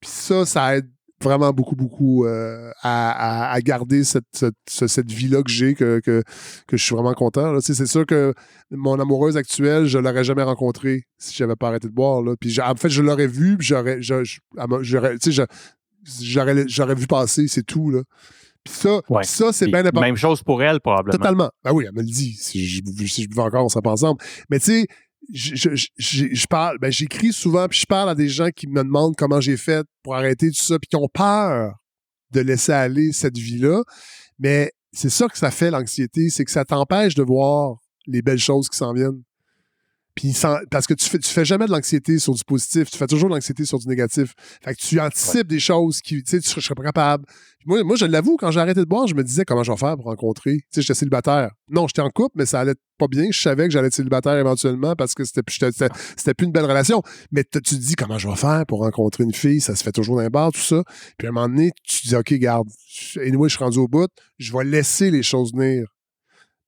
Puis 0.00 0.10
ça, 0.10 0.46
ça 0.46 0.76
aide 0.76 0.90
vraiment 1.22 1.52
beaucoup, 1.52 1.76
beaucoup 1.76 2.26
euh, 2.26 2.70
à, 2.82 3.58
garder 3.62 4.04
cette, 4.04 4.44
cette, 4.66 5.10
vie-là 5.10 5.42
que 5.42 5.50
j'ai, 5.50 5.74
que, 5.74 6.00
que, 6.00 6.22
je 6.70 6.76
suis 6.76 6.94
vraiment 6.94 7.14
content. 7.14 7.60
C'est 7.60 7.86
sûr 7.86 8.06
que 8.06 8.34
mon 8.70 8.98
amoureuse 9.00 9.36
actuelle, 9.36 9.86
je 9.86 9.98
l'aurais 9.98 10.24
jamais 10.24 10.42
rencontrée 10.42 11.04
si 11.18 11.34
j'avais 11.34 11.56
pas 11.56 11.68
arrêté 11.68 11.88
de 11.88 11.92
boire. 11.92 12.22
Là. 12.22 12.34
Puis 12.38 12.60
en 12.60 12.74
fait, 12.74 12.88
je 12.88 13.02
l'aurais 13.02 13.26
vue, 13.26 13.56
puis 13.56 13.66
j'aurais, 13.66 14.00
j'aurais, 14.02 14.24
vu 16.94 17.06
passer, 17.06 17.48
c'est 17.48 17.64
tout. 17.64 17.90
Là. 17.90 18.02
Puis 18.64 18.74
ça, 18.74 19.00
ça 19.22 19.52
c'est 19.52 19.66
bien 19.66 19.80
important. 19.80 20.00
Même 20.00 20.16
chose 20.16 20.42
pour 20.42 20.62
elle, 20.62 20.80
probablement. 20.80 21.16
Totalement. 21.16 21.50
Ben 21.64 21.72
oui, 21.72 21.84
elle 21.86 21.94
me 21.94 22.00
le 22.00 22.06
dit. 22.06 22.32
Si 22.32 22.66
je, 22.66 22.82
si 23.06 23.24
je 23.24 23.28
buvais 23.28 23.42
encore, 23.42 23.64
on 23.64 23.68
serait 23.68 23.82
pas 23.82 23.92
ensemble. 23.92 24.20
Mais 24.50 24.58
tu 24.58 24.66
sais, 24.66 24.86
je, 25.32 26.46
parle, 26.46 26.78
ben, 26.78 26.90
j'écris 26.90 27.32
souvent, 27.32 27.68
puis 27.68 27.80
je 27.80 27.86
parle 27.86 28.10
à 28.10 28.14
des 28.14 28.28
gens 28.28 28.48
qui 28.54 28.66
me 28.66 28.82
demandent 28.82 29.14
comment 29.16 29.40
j'ai 29.40 29.56
fait 29.56 29.86
pour 30.02 30.14
arrêter 30.14 30.48
tout 30.50 30.62
ça, 30.62 30.78
puis 30.78 30.88
qui 30.88 30.96
ont 30.96 31.08
peur 31.12 31.74
de 32.32 32.40
laisser 32.40 32.72
aller 32.72 33.12
cette 33.12 33.36
vie-là. 33.36 33.82
Mais 34.38 34.72
c'est 34.92 35.10
ça 35.10 35.28
que 35.28 35.38
ça 35.38 35.50
fait, 35.50 35.70
l'anxiété, 35.70 36.28
c'est 36.30 36.44
que 36.44 36.50
ça 36.50 36.64
t'empêche 36.64 37.14
de 37.14 37.22
voir 37.22 37.76
les 38.06 38.22
belles 38.22 38.38
choses 38.38 38.68
qui 38.68 38.76
s'en 38.76 38.92
viennent. 38.92 39.22
Puis 40.14 40.36
parce 40.70 40.86
que 40.86 40.94
tu 40.94 41.08
fais, 41.08 41.18
tu 41.18 41.30
fais 41.30 41.44
jamais 41.44 41.66
de 41.66 41.70
l'anxiété 41.70 42.18
sur 42.18 42.34
du 42.34 42.44
positif, 42.44 42.90
tu 42.90 42.98
fais 42.98 43.06
toujours 43.06 43.30
de 43.30 43.34
l'anxiété 43.34 43.64
sur 43.64 43.78
du 43.78 43.88
négatif. 43.88 44.34
Fait 44.62 44.74
que 44.74 44.80
tu 44.80 45.00
anticipes 45.00 45.46
des 45.46 45.60
choses 45.60 46.00
qui, 46.00 46.22
tu 46.22 46.30
sais, 46.30 46.40
tu 46.40 46.48
serais 46.60 46.74
pas 46.74 46.82
capable. 46.82 47.24
moi, 47.64 47.82
moi, 47.82 47.96
je 47.96 48.04
l'avoue, 48.04 48.36
quand 48.36 48.50
j'ai 48.50 48.60
arrêté 48.60 48.80
de 48.80 48.84
boire, 48.84 49.06
je 49.06 49.14
me 49.14 49.24
disais 49.24 49.44
comment 49.46 49.62
je 49.62 49.72
vais 49.72 49.78
faire 49.78 49.96
pour 49.96 50.06
rencontrer. 50.06 50.56
Tu 50.56 50.64
sais, 50.70 50.82
j'étais 50.82 50.94
célibataire. 50.94 51.52
Non, 51.70 51.86
j'étais 51.88 52.02
en 52.02 52.10
couple, 52.10 52.34
mais 52.36 52.44
ça 52.44 52.60
allait 52.60 52.74
pas 52.98 53.06
bien. 53.08 53.28
Je 53.30 53.40
savais 53.40 53.66
que 53.68 53.72
j'allais 53.72 53.88
être 53.88 53.94
célibataire 53.94 54.36
éventuellement 54.36 54.94
parce 54.96 55.14
que 55.14 55.24
c'était 55.24 55.42
plus, 55.42 55.58
c'était 56.16 56.34
plus 56.34 56.46
une 56.46 56.52
belle 56.52 56.66
relation. 56.66 57.02
Mais 57.30 57.44
tu 57.44 57.60
te 57.60 57.74
dis 57.74 57.94
comment 57.94 58.18
je 58.18 58.28
vais 58.28 58.36
faire 58.36 58.64
pour 58.68 58.80
rencontrer 58.80 59.24
une 59.24 59.32
fille, 59.32 59.62
ça 59.62 59.74
se 59.74 59.82
fait 59.82 59.92
toujours 59.92 60.16
dans 60.16 60.22
les 60.22 60.30
bars, 60.30 60.52
tout 60.52 60.60
ça. 60.60 60.82
Puis 61.16 61.26
à 61.26 61.30
un 61.30 61.32
moment 61.32 61.48
donné, 61.48 61.70
tu 61.84 62.02
te 62.02 62.08
dis, 62.08 62.16
OK, 62.16 62.34
garde, 62.34 62.68
et 63.20 63.32
moi, 63.32 63.48
je 63.48 63.56
suis 63.56 63.64
rendu 63.64 63.78
au 63.78 63.88
bout, 63.88 64.10
je 64.38 64.52
vais 64.52 64.64
laisser 64.64 65.10
les 65.10 65.22
choses 65.22 65.52
venir 65.54 65.86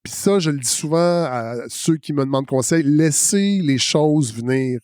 Puis 0.05 0.13
ça, 0.13 0.39
je 0.39 0.51
le 0.51 0.59
dis 0.59 0.69
souvent 0.69 1.25
à 1.25 1.57
ceux 1.69 1.97
qui 1.97 2.13
me 2.13 2.25
demandent 2.25 2.47
conseil, 2.47 2.83
laissez 2.83 3.61
les 3.63 3.79
choses 3.79 4.35
venir. 4.35 4.79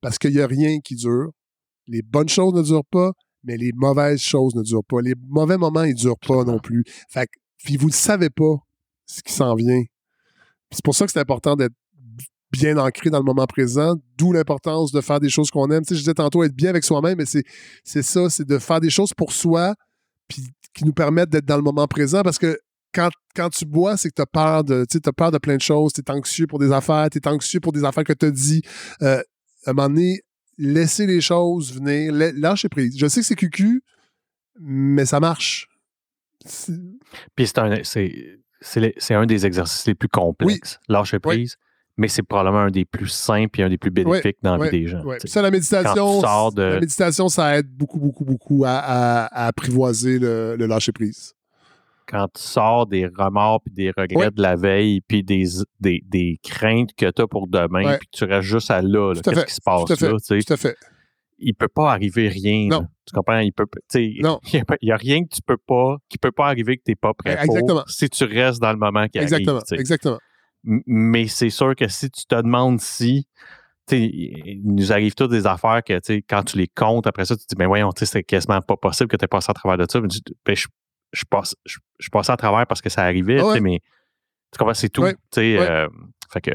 Parce 0.00 0.18
qu'il 0.18 0.32
n'y 0.32 0.40
a 0.40 0.46
rien 0.46 0.80
qui 0.80 0.94
dure. 0.96 1.30
Les 1.86 2.00
bonnes 2.00 2.28
choses 2.28 2.54
ne 2.54 2.62
durent 2.62 2.86
pas, 2.90 3.12
mais 3.44 3.58
les 3.58 3.70
mauvaises 3.74 4.22
choses 4.22 4.54
ne 4.54 4.62
durent 4.62 4.84
pas. 4.84 5.02
Les 5.02 5.14
mauvais 5.28 5.58
moments, 5.58 5.84
ils 5.84 5.94
ne 5.94 5.98
durent 5.98 6.18
pas 6.18 6.44
non 6.44 6.58
plus. 6.58 6.84
Fait 7.10 7.26
que, 7.26 7.38
puis 7.62 7.76
vous 7.76 7.88
ne 7.88 7.92
savez 7.92 8.30
pas 8.30 8.56
ce 9.06 9.22
qui 9.22 9.32
s'en 9.32 9.54
vient. 9.54 9.82
C'est 10.70 10.84
pour 10.84 10.94
ça 10.94 11.04
que 11.04 11.12
c'est 11.12 11.20
important 11.20 11.54
d'être 11.54 11.74
bien 12.50 12.78
ancré 12.78 13.10
dans 13.10 13.18
le 13.18 13.24
moment 13.24 13.46
présent, 13.46 13.94
d'où 14.16 14.32
l'importance 14.32 14.90
de 14.90 15.00
faire 15.00 15.20
des 15.20 15.28
choses 15.28 15.50
qu'on 15.50 15.70
aime. 15.70 15.84
Tu 15.84 15.90
sais, 15.90 15.94
je 15.96 16.00
disais 16.00 16.14
tantôt 16.14 16.42
être 16.44 16.54
bien 16.54 16.70
avec 16.70 16.84
soi-même, 16.84 17.18
mais 17.18 17.26
c'est, 17.26 17.44
c'est 17.84 18.02
ça, 18.02 18.30
c'est 18.30 18.46
de 18.46 18.58
faire 18.58 18.80
des 18.80 18.90
choses 18.90 19.12
pour 19.12 19.32
soi, 19.32 19.74
puis 20.28 20.44
qui 20.74 20.84
nous 20.84 20.92
permettent 20.92 21.30
d'être 21.30 21.44
dans 21.44 21.56
le 21.56 21.62
moment 21.62 21.86
présent, 21.86 22.22
parce 22.22 22.38
que 22.38 22.58
quand, 22.92 23.10
quand 23.34 23.50
tu 23.50 23.64
bois, 23.64 23.96
c'est 23.96 24.10
que 24.10 24.14
tu 24.14 24.22
as 24.22 24.26
peur 24.26 24.64
de, 24.64 24.84
as 24.84 25.12
peur 25.12 25.30
de 25.30 25.38
plein 25.38 25.56
de 25.56 25.62
choses, 25.62 25.92
tu 25.92 26.00
es 26.00 26.10
anxieux 26.10 26.46
pour 26.46 26.58
des 26.58 26.72
affaires, 26.72 27.08
tu 27.10 27.18
es 27.18 27.28
anxieux 27.28 27.60
pour 27.60 27.72
des 27.72 27.84
affaires 27.84 28.04
que 28.04 28.12
tu 28.12 28.26
as 28.26 28.30
dit. 28.30 28.62
Euh, 29.02 29.22
à 29.66 29.70
un 29.70 29.72
moment 29.72 29.88
donné, 29.88 30.20
laisser 30.58 31.06
les 31.06 31.20
choses 31.20 31.72
venir, 31.74 32.12
lâcher 32.12 32.68
prise. 32.68 32.96
Je 32.98 33.06
sais 33.06 33.20
que 33.20 33.26
c'est 33.26 33.36
cucu, 33.36 33.82
mais 34.58 35.06
ça 35.06 35.20
marche. 35.20 35.68
Puis 37.36 37.46
c'est 37.46 37.58
un, 37.58 37.82
c'est, 37.82 39.14
un 39.14 39.26
des 39.26 39.46
exercices 39.46 39.86
les 39.86 39.94
plus 39.94 40.08
complexes, 40.08 40.80
lâcher 40.88 41.18
prise 41.18 41.56
mais 42.00 42.08
c'est 42.08 42.22
probablement 42.22 42.60
un 42.60 42.70
des 42.70 42.86
plus 42.86 43.08
simples 43.08 43.60
et 43.60 43.62
un 43.62 43.68
des 43.68 43.76
plus 43.76 43.90
bénéfiques 43.90 44.38
dans 44.42 44.56
la 44.56 44.70
vie 44.70 44.80
des 44.80 44.88
gens. 44.88 45.02
Ça, 45.26 45.42
la 45.42 45.50
méditation, 45.50 46.22
la 46.22 46.80
méditation, 46.80 47.28
ça 47.28 47.58
aide 47.58 47.68
beaucoup, 47.68 47.98
beaucoup, 47.98 48.24
beaucoup 48.24 48.64
à, 48.66 49.26
apprivoiser 49.46 50.18
le, 50.18 50.56
lâcher-prise. 50.56 51.34
Quand 52.10 52.26
tu 52.34 52.42
sors 52.42 52.86
des 52.86 53.06
remords 53.06 53.60
puis 53.62 53.72
des 53.72 53.92
regrets 53.96 54.32
de 54.32 54.42
la 54.42 54.56
veille 54.56 55.00
puis 55.00 55.22
des, 55.22 55.46
des, 55.78 56.40
craintes 56.42 56.90
que 56.96 57.08
tu 57.08 57.22
as 57.22 57.28
pour 57.28 57.46
demain 57.46 57.98
puis 57.98 58.08
tu 58.10 58.24
restes 58.24 58.48
juste 58.48 58.70
à 58.70 58.82
là, 58.82 59.14
qu'est-ce 59.14 59.44
qui 59.44 59.54
se 59.54 59.60
passe 59.64 60.00
là? 60.00 60.16
Tout 60.18 60.52
à 60.52 60.56
fait. 60.56 60.76
Il 61.38 61.54
peut 61.54 61.68
pas 61.68 61.92
arriver 61.92 62.28
rien. 62.28 62.66
Non. 62.68 62.86
Tu 63.06 63.14
comprends? 63.14 63.38
Il 63.38 63.52
peut, 63.52 63.66
non. 64.20 64.40
Il 64.52 64.62
n'y 64.82 64.90
a, 64.90 64.96
rien 64.96 65.24
que 65.24 65.34
tu 65.34 65.40
peux 65.40 65.56
pas, 65.56 65.96
qui 66.08 66.18
peut 66.18 66.32
pas 66.32 66.48
arriver 66.48 66.76
que 66.76 66.82
tu 66.84 66.90
n'es 66.90 66.96
pas 66.96 67.14
prêt 67.14 67.38
Exactement. 67.42 67.84
si 67.86 68.10
tu 68.10 68.24
restes 68.24 68.60
dans 68.60 68.72
le 68.72 68.78
moment 68.78 69.06
qui 69.06 69.18
Exactement. 69.18 69.60
arrive. 69.60 69.80
Exactement. 69.80 70.18
Mais 70.64 71.28
c'est 71.28 71.48
sûr 71.48 71.74
que 71.74 71.88
si 71.88 72.10
tu 72.10 72.26
te 72.26 72.34
demandes 72.34 72.80
si, 72.80 73.26
il 73.92 74.60
nous 74.64 74.92
arrive 74.92 75.14
toutes 75.14 75.30
des 75.30 75.46
affaires 75.46 75.82
que 75.84 75.98
quand 76.28 76.42
tu 76.42 76.58
les 76.58 76.68
comptes, 76.68 77.06
après 77.06 77.24
ça, 77.24 77.36
tu 77.36 77.44
te 77.44 77.48
dis, 77.48 77.56
ben 77.56 77.66
voyons, 77.66 77.90
c'est 77.96 78.22
quasiment 78.22 78.60
pas 78.60 78.76
possible 78.76 79.08
que 79.08 79.16
tu 79.16 79.24
aies 79.24 79.28
passé 79.28 79.46
à 79.50 79.54
travers 79.54 79.78
de 79.78 79.90
ça. 79.90 80.00
Ben, 80.00 80.56
je, 80.56 80.66
je, 81.12 81.24
passe, 81.28 81.54
je, 81.66 81.78
à 82.12 82.36
travers 82.36 82.66
parce 82.66 82.80
que 82.80 82.88
ça 82.88 83.02
arrivait, 83.02 83.40
mais 83.60 83.80
tu 84.52 84.58
comprends, 84.58 84.74
c'est 84.74 84.88
tout. 84.88 85.04
Euh, 85.04 85.88
fait 86.32 86.40
que, 86.40 86.50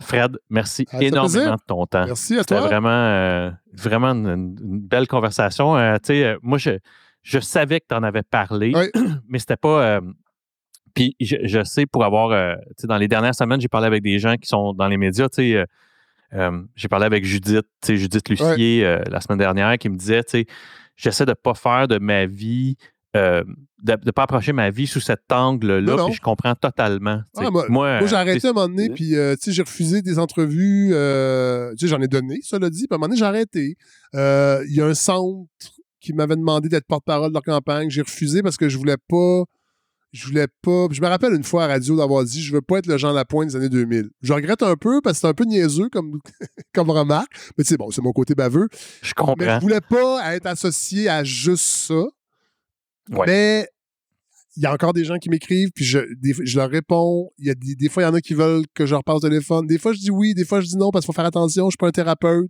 Fred, 0.00 0.38
merci 0.48 0.86
ah, 0.92 1.02
énormément 1.02 1.54
de 1.54 1.62
ton 1.66 1.86
temps. 1.86 2.06
Merci 2.06 2.38
à 2.38 2.44
toi. 2.44 2.58
C'était 2.58 2.68
vraiment, 2.68 2.88
euh, 2.88 3.50
vraiment 3.72 4.08
une, 4.08 4.56
belle 4.56 5.08
conversation. 5.08 5.76
Euh, 5.76 5.96
moi, 6.42 6.58
je, 6.58 6.78
je 7.22 7.38
savais 7.40 7.80
que 7.80 7.86
tu 7.88 7.94
en 7.94 8.02
avais 8.02 8.22
parlé, 8.22 8.72
mais 9.28 9.38
c'était 9.38 9.56
pas 9.56 10.00
puis 10.92 11.14
je, 11.20 11.62
sais 11.62 11.86
pour 11.86 12.04
avoir, 12.04 12.56
dans 12.82 12.96
les 12.96 13.06
dernières 13.06 13.34
semaines, 13.34 13.60
j'ai 13.60 13.68
parlé 13.68 13.86
avec 13.86 14.02
des 14.02 14.18
gens 14.18 14.34
qui 14.34 14.48
sont 14.48 14.74
dans 14.74 14.88
les 14.88 14.96
médias, 14.96 15.28
tu 15.28 15.52
sais, 15.52 15.64
euh, 16.32 16.62
j'ai 16.74 16.88
parlé 16.88 17.06
avec 17.06 17.24
Judith, 17.24 17.66
Judith 17.88 18.28
Lucier 18.28 18.98
la 19.08 19.20
semaine 19.20 19.38
dernière 19.38 19.78
qui 19.78 19.88
me 19.88 19.96
disait, 19.96 20.22
j'essaie 20.96 21.26
de 21.26 21.32
pas 21.32 21.54
faire 21.54 21.86
de 21.86 21.98
ma 21.98 22.26
vie, 22.26 22.76
de 23.14 23.44
ne 23.82 24.10
pas 24.10 24.22
approcher 24.22 24.52
ma 24.52 24.70
vie 24.70 24.86
sous 24.86 25.00
cet 25.00 25.32
angle-là, 25.32 26.04
puis 26.06 26.14
je 26.14 26.20
comprends 26.20 26.54
totalement. 26.54 27.22
Ah, 27.36 27.50
moi, 27.50 27.66
moi 27.68 28.06
j'ai 28.06 28.16
arrêté 28.16 28.46
à 28.46 28.50
un 28.50 28.52
moment 28.52 28.68
donné, 28.68 28.90
puis 28.90 29.10
tu 29.10 29.36
sais, 29.40 29.52
j'ai 29.52 29.62
refusé 29.62 30.02
des 30.02 30.18
entrevues, 30.18 30.90
tu 30.90 31.78
sais, 31.78 31.88
j'en 31.88 32.00
ai 32.00 32.08
donné, 32.08 32.40
ça 32.42 32.58
l'a 32.58 32.70
dit, 32.70 32.86
puis 32.86 32.88
à 32.92 32.94
un 32.94 32.98
moment 32.98 33.08
donné, 33.08 33.18
j'ai 33.18 33.24
arrêté. 33.24 33.76
Il 34.14 34.74
y 34.74 34.80
a 34.80 34.86
un 34.86 34.94
centre 34.94 35.48
qui 36.00 36.12
m'avait 36.14 36.36
demandé 36.36 36.68
d'être 36.68 36.86
porte-parole 36.86 37.28
de 37.28 37.34
leur 37.34 37.42
campagne, 37.42 37.90
j'ai 37.90 38.02
refusé 38.02 38.42
parce 38.42 38.56
que 38.56 38.68
je 38.68 38.78
voulais 38.78 38.96
pas 39.08 39.44
je 40.12 40.26
voulais 40.26 40.46
pas. 40.62 40.86
Je 40.90 41.00
me 41.00 41.06
rappelle 41.06 41.34
une 41.34 41.44
fois 41.44 41.64
à 41.64 41.66
radio 41.68 41.96
d'avoir 41.96 42.24
dit 42.24 42.42
je 42.42 42.52
veux 42.52 42.62
pas 42.62 42.78
être 42.78 42.86
le 42.86 42.98
Jean 42.98 43.12
Lapointe 43.12 43.48
des 43.48 43.56
années 43.56 43.68
2000. 43.68 44.10
Je 44.22 44.32
regrette 44.32 44.62
un 44.62 44.76
peu 44.76 45.00
parce 45.00 45.16
que 45.16 45.20
c'est 45.20 45.28
un 45.28 45.34
peu 45.34 45.44
niaiseux 45.44 45.88
comme, 45.88 46.18
comme 46.74 46.90
remarque. 46.90 47.32
Mais 47.56 47.64
tu 47.64 47.70
sais, 47.70 47.76
bon, 47.76 47.90
c'est 47.90 48.02
mon 48.02 48.12
côté 48.12 48.34
baveux. 48.34 48.68
Je 49.02 49.14
comprends. 49.14 49.34
Mais 49.38 49.54
je 49.54 49.60
voulais 49.60 49.80
pas 49.80 50.34
être 50.34 50.46
associé 50.46 51.08
à 51.08 51.22
juste 51.24 51.64
ça. 51.64 52.04
Mais 53.10 53.66
il 54.56 54.62
y 54.62 54.66
a 54.66 54.72
encore 54.72 54.92
des 54.92 55.04
gens 55.04 55.16
qui 55.16 55.30
m'écrivent, 55.30 55.70
puis 55.74 55.84
je, 55.84 55.98
je 56.22 56.56
leur 56.58 56.70
réponds. 56.70 57.30
Il 57.38 57.46
y 57.46 57.50
a 57.50 57.54
des, 57.54 57.88
fois, 57.88 58.02
il 58.02 58.06
y 58.06 58.08
en 58.08 58.14
a 58.14 58.20
qui 58.20 58.34
veulent 58.34 58.64
que 58.74 58.86
je 58.86 58.92
leur 58.92 59.04
passe 59.04 59.16
au 59.16 59.20
téléphone. 59.20 59.66
Des 59.66 59.78
fois, 59.78 59.92
je 59.92 59.98
dis 59.98 60.10
oui, 60.10 60.34
des 60.34 60.44
fois, 60.44 60.60
je 60.60 60.66
dis 60.66 60.76
non 60.76 60.90
parce 60.90 61.04
qu'il 61.04 61.12
faut 61.12 61.16
faire 61.16 61.26
attention. 61.26 61.66
Je 61.66 61.70
suis 61.70 61.76
pas 61.76 61.88
un 61.88 61.92
thérapeute. 61.92 62.48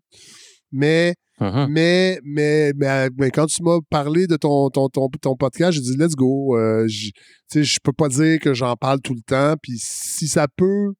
Mais 0.72 1.14
Uh-huh. 1.40 1.68
Mais, 1.70 2.20
mais, 2.22 2.72
mais, 2.76 3.30
quand 3.30 3.46
tu 3.46 3.62
m'as 3.62 3.78
parlé 3.88 4.26
de 4.26 4.36
ton, 4.36 4.68
ton, 4.68 4.90
ton, 4.90 5.36
podcast, 5.36 5.72
j'ai 5.72 5.80
dit 5.80 5.96
let's 5.96 6.14
go. 6.14 6.54
Euh, 6.58 6.86
je 6.86 7.10
je 7.54 7.78
peux 7.82 7.94
pas 7.94 8.08
dire 8.08 8.38
que 8.40 8.52
j'en 8.52 8.76
parle 8.76 9.00
tout 9.00 9.14
le 9.14 9.22
temps. 9.22 9.54
Puis 9.62 9.78
si 9.78 10.28
ça 10.28 10.46
peut, 10.54 10.92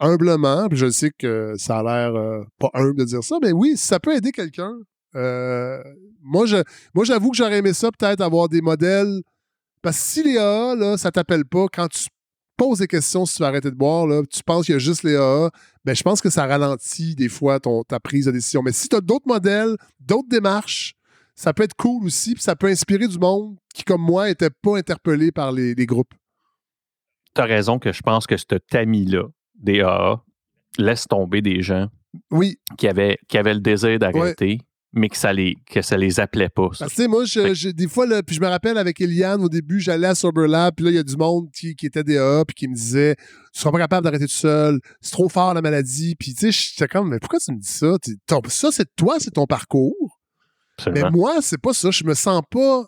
humblement, 0.00 0.68
puis 0.68 0.78
je 0.78 0.90
sais 0.90 1.10
que 1.10 1.52
ça 1.56 1.80
a 1.80 1.82
l'air 1.82 2.14
euh, 2.14 2.42
pas 2.58 2.70
humble 2.72 2.96
de 2.96 3.04
dire 3.04 3.22
ça, 3.22 3.36
mais 3.42 3.52
oui, 3.52 3.76
si 3.76 3.86
ça 3.86 4.00
peut 4.00 4.16
aider 4.16 4.32
quelqu'un. 4.32 4.72
Euh, 5.16 5.82
moi, 6.22 6.46
je, 6.46 6.56
moi, 6.94 7.04
j'avoue 7.04 7.30
que 7.30 7.36
j'aurais 7.36 7.58
aimé 7.58 7.72
ça, 7.72 7.90
peut-être 7.90 8.20
avoir 8.20 8.48
des 8.48 8.60
modèles. 8.60 9.20
Parce 9.82 9.98
que 9.98 10.02
si 10.02 10.22
les 10.22 10.38
AA, 10.38 10.74
là, 10.76 10.96
ça 10.96 11.10
t'appelle 11.10 11.44
pas, 11.44 11.66
quand 11.72 11.88
tu 11.88 12.06
pose 12.56 12.78
des 12.78 12.86
questions 12.86 13.26
si 13.26 13.36
tu 13.36 13.42
vas 13.42 13.48
arrêter 13.48 13.70
de 13.70 13.76
boire, 13.76 14.06
là, 14.06 14.22
tu 14.30 14.42
penses 14.42 14.66
qu'il 14.66 14.74
y 14.74 14.76
a 14.76 14.78
juste 14.78 15.02
les 15.02 15.16
AA, 15.16 15.50
ben, 15.84 15.94
je 15.94 16.02
pense 16.02 16.20
que 16.20 16.30
ça 16.30 16.46
ralentit 16.46 17.14
des 17.14 17.28
fois 17.28 17.60
ton, 17.60 17.82
ta 17.82 18.00
prise 18.00 18.26
de 18.26 18.32
décision. 18.32 18.62
Mais 18.62 18.72
si 18.72 18.88
tu 18.88 18.96
as 18.96 19.00
d'autres 19.00 19.26
modèles, 19.26 19.76
d'autres 20.00 20.28
démarches, 20.28 20.94
ça 21.34 21.52
peut 21.52 21.64
être 21.64 21.74
cool 21.74 22.06
aussi, 22.06 22.34
puis 22.34 22.42
ça 22.42 22.56
peut 22.56 22.68
inspirer 22.68 23.08
du 23.08 23.18
monde 23.18 23.56
qui, 23.74 23.82
comme 23.82 24.02
moi, 24.02 24.28
n'était 24.28 24.50
pas 24.50 24.78
interpellé 24.78 25.32
par 25.32 25.52
les, 25.52 25.74
groupes. 25.86 26.14
Tu 27.34 27.40
as 27.40 27.44
raison 27.44 27.78
que 27.78 27.92
je 27.92 28.02
pense 28.02 28.26
que 28.26 28.36
ce 28.36 28.44
tamis-là, 28.54 29.24
des 29.56 29.80
AA, 29.80 30.22
laisse 30.78 31.06
tomber 31.06 31.42
des 31.42 31.60
gens 31.60 31.88
oui. 32.30 32.58
qui, 32.78 32.86
avaient, 32.86 33.18
qui 33.28 33.36
avaient 33.36 33.54
le 33.54 33.60
désir 33.60 33.98
d'arrêter 33.98 34.60
mais 34.94 35.08
que 35.08 35.16
ça 35.16 35.32
les, 35.32 35.56
que 35.68 35.82
ça 35.82 35.96
les 35.96 36.20
appelait 36.20 36.48
pas. 36.48 36.68
Tu 36.70 36.88
sais, 36.88 37.08
moi, 37.08 37.24
je, 37.24 37.70
des 37.70 37.88
fois, 37.88 38.06
là, 38.06 38.22
puis 38.22 38.36
je 38.36 38.40
me 38.40 38.46
rappelle 38.46 38.78
avec 38.78 39.00
Eliane, 39.00 39.42
au 39.42 39.48
début, 39.48 39.80
j'allais 39.80 40.06
à 40.06 40.14
Sober 40.14 40.46
Lab, 40.46 40.74
puis 40.76 40.84
là, 40.84 40.90
il 40.92 40.94
y 40.94 40.98
a 40.98 41.02
du 41.02 41.16
monde 41.16 41.50
qui, 41.52 41.74
qui 41.74 41.86
était 41.86 42.04
DA, 42.04 42.44
puis 42.46 42.54
qui 42.54 42.68
me 42.68 42.74
disait 42.74 43.16
Tu 43.52 43.60
seras 43.60 43.72
pas 43.72 43.78
capable 43.78 44.04
d'arrêter 44.04 44.26
tout 44.26 44.32
seul, 44.32 44.78
c'est 45.00 45.12
trop 45.12 45.28
fort 45.28 45.52
la 45.52 45.62
maladie. 45.62 46.14
Puis, 46.14 46.34
tu 46.34 46.52
sais, 46.52 46.52
j'étais 46.52 46.88
comme 46.88 47.10
Mais 47.10 47.18
pourquoi 47.18 47.40
tu 47.40 47.52
me 47.52 47.58
dis 47.58 47.68
ça? 47.68 47.96
Ça, 48.48 48.68
c'est 48.70 48.94
toi, 48.96 49.16
c'est 49.18 49.32
ton 49.32 49.46
parcours. 49.46 50.20
Mais 50.92 51.10
moi, 51.10 51.38
c'est 51.40 51.60
pas 51.60 51.72
ça. 51.72 51.90
Je 51.90 52.04
me 52.04 52.14
sens 52.14 52.42
pas 52.50 52.84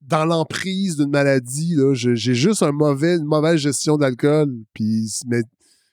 dans 0.00 0.24
l'emprise 0.24 0.96
d'une 0.96 1.10
maladie. 1.10 1.76
J'ai 1.94 2.34
juste 2.34 2.62
un 2.62 2.72
mauvais, 2.72 3.16
une 3.16 3.24
mauvaise 3.24 3.60
gestion 3.60 3.96
d'alcool. 3.96 4.52
Puis, 4.74 5.10
mais 5.26 5.42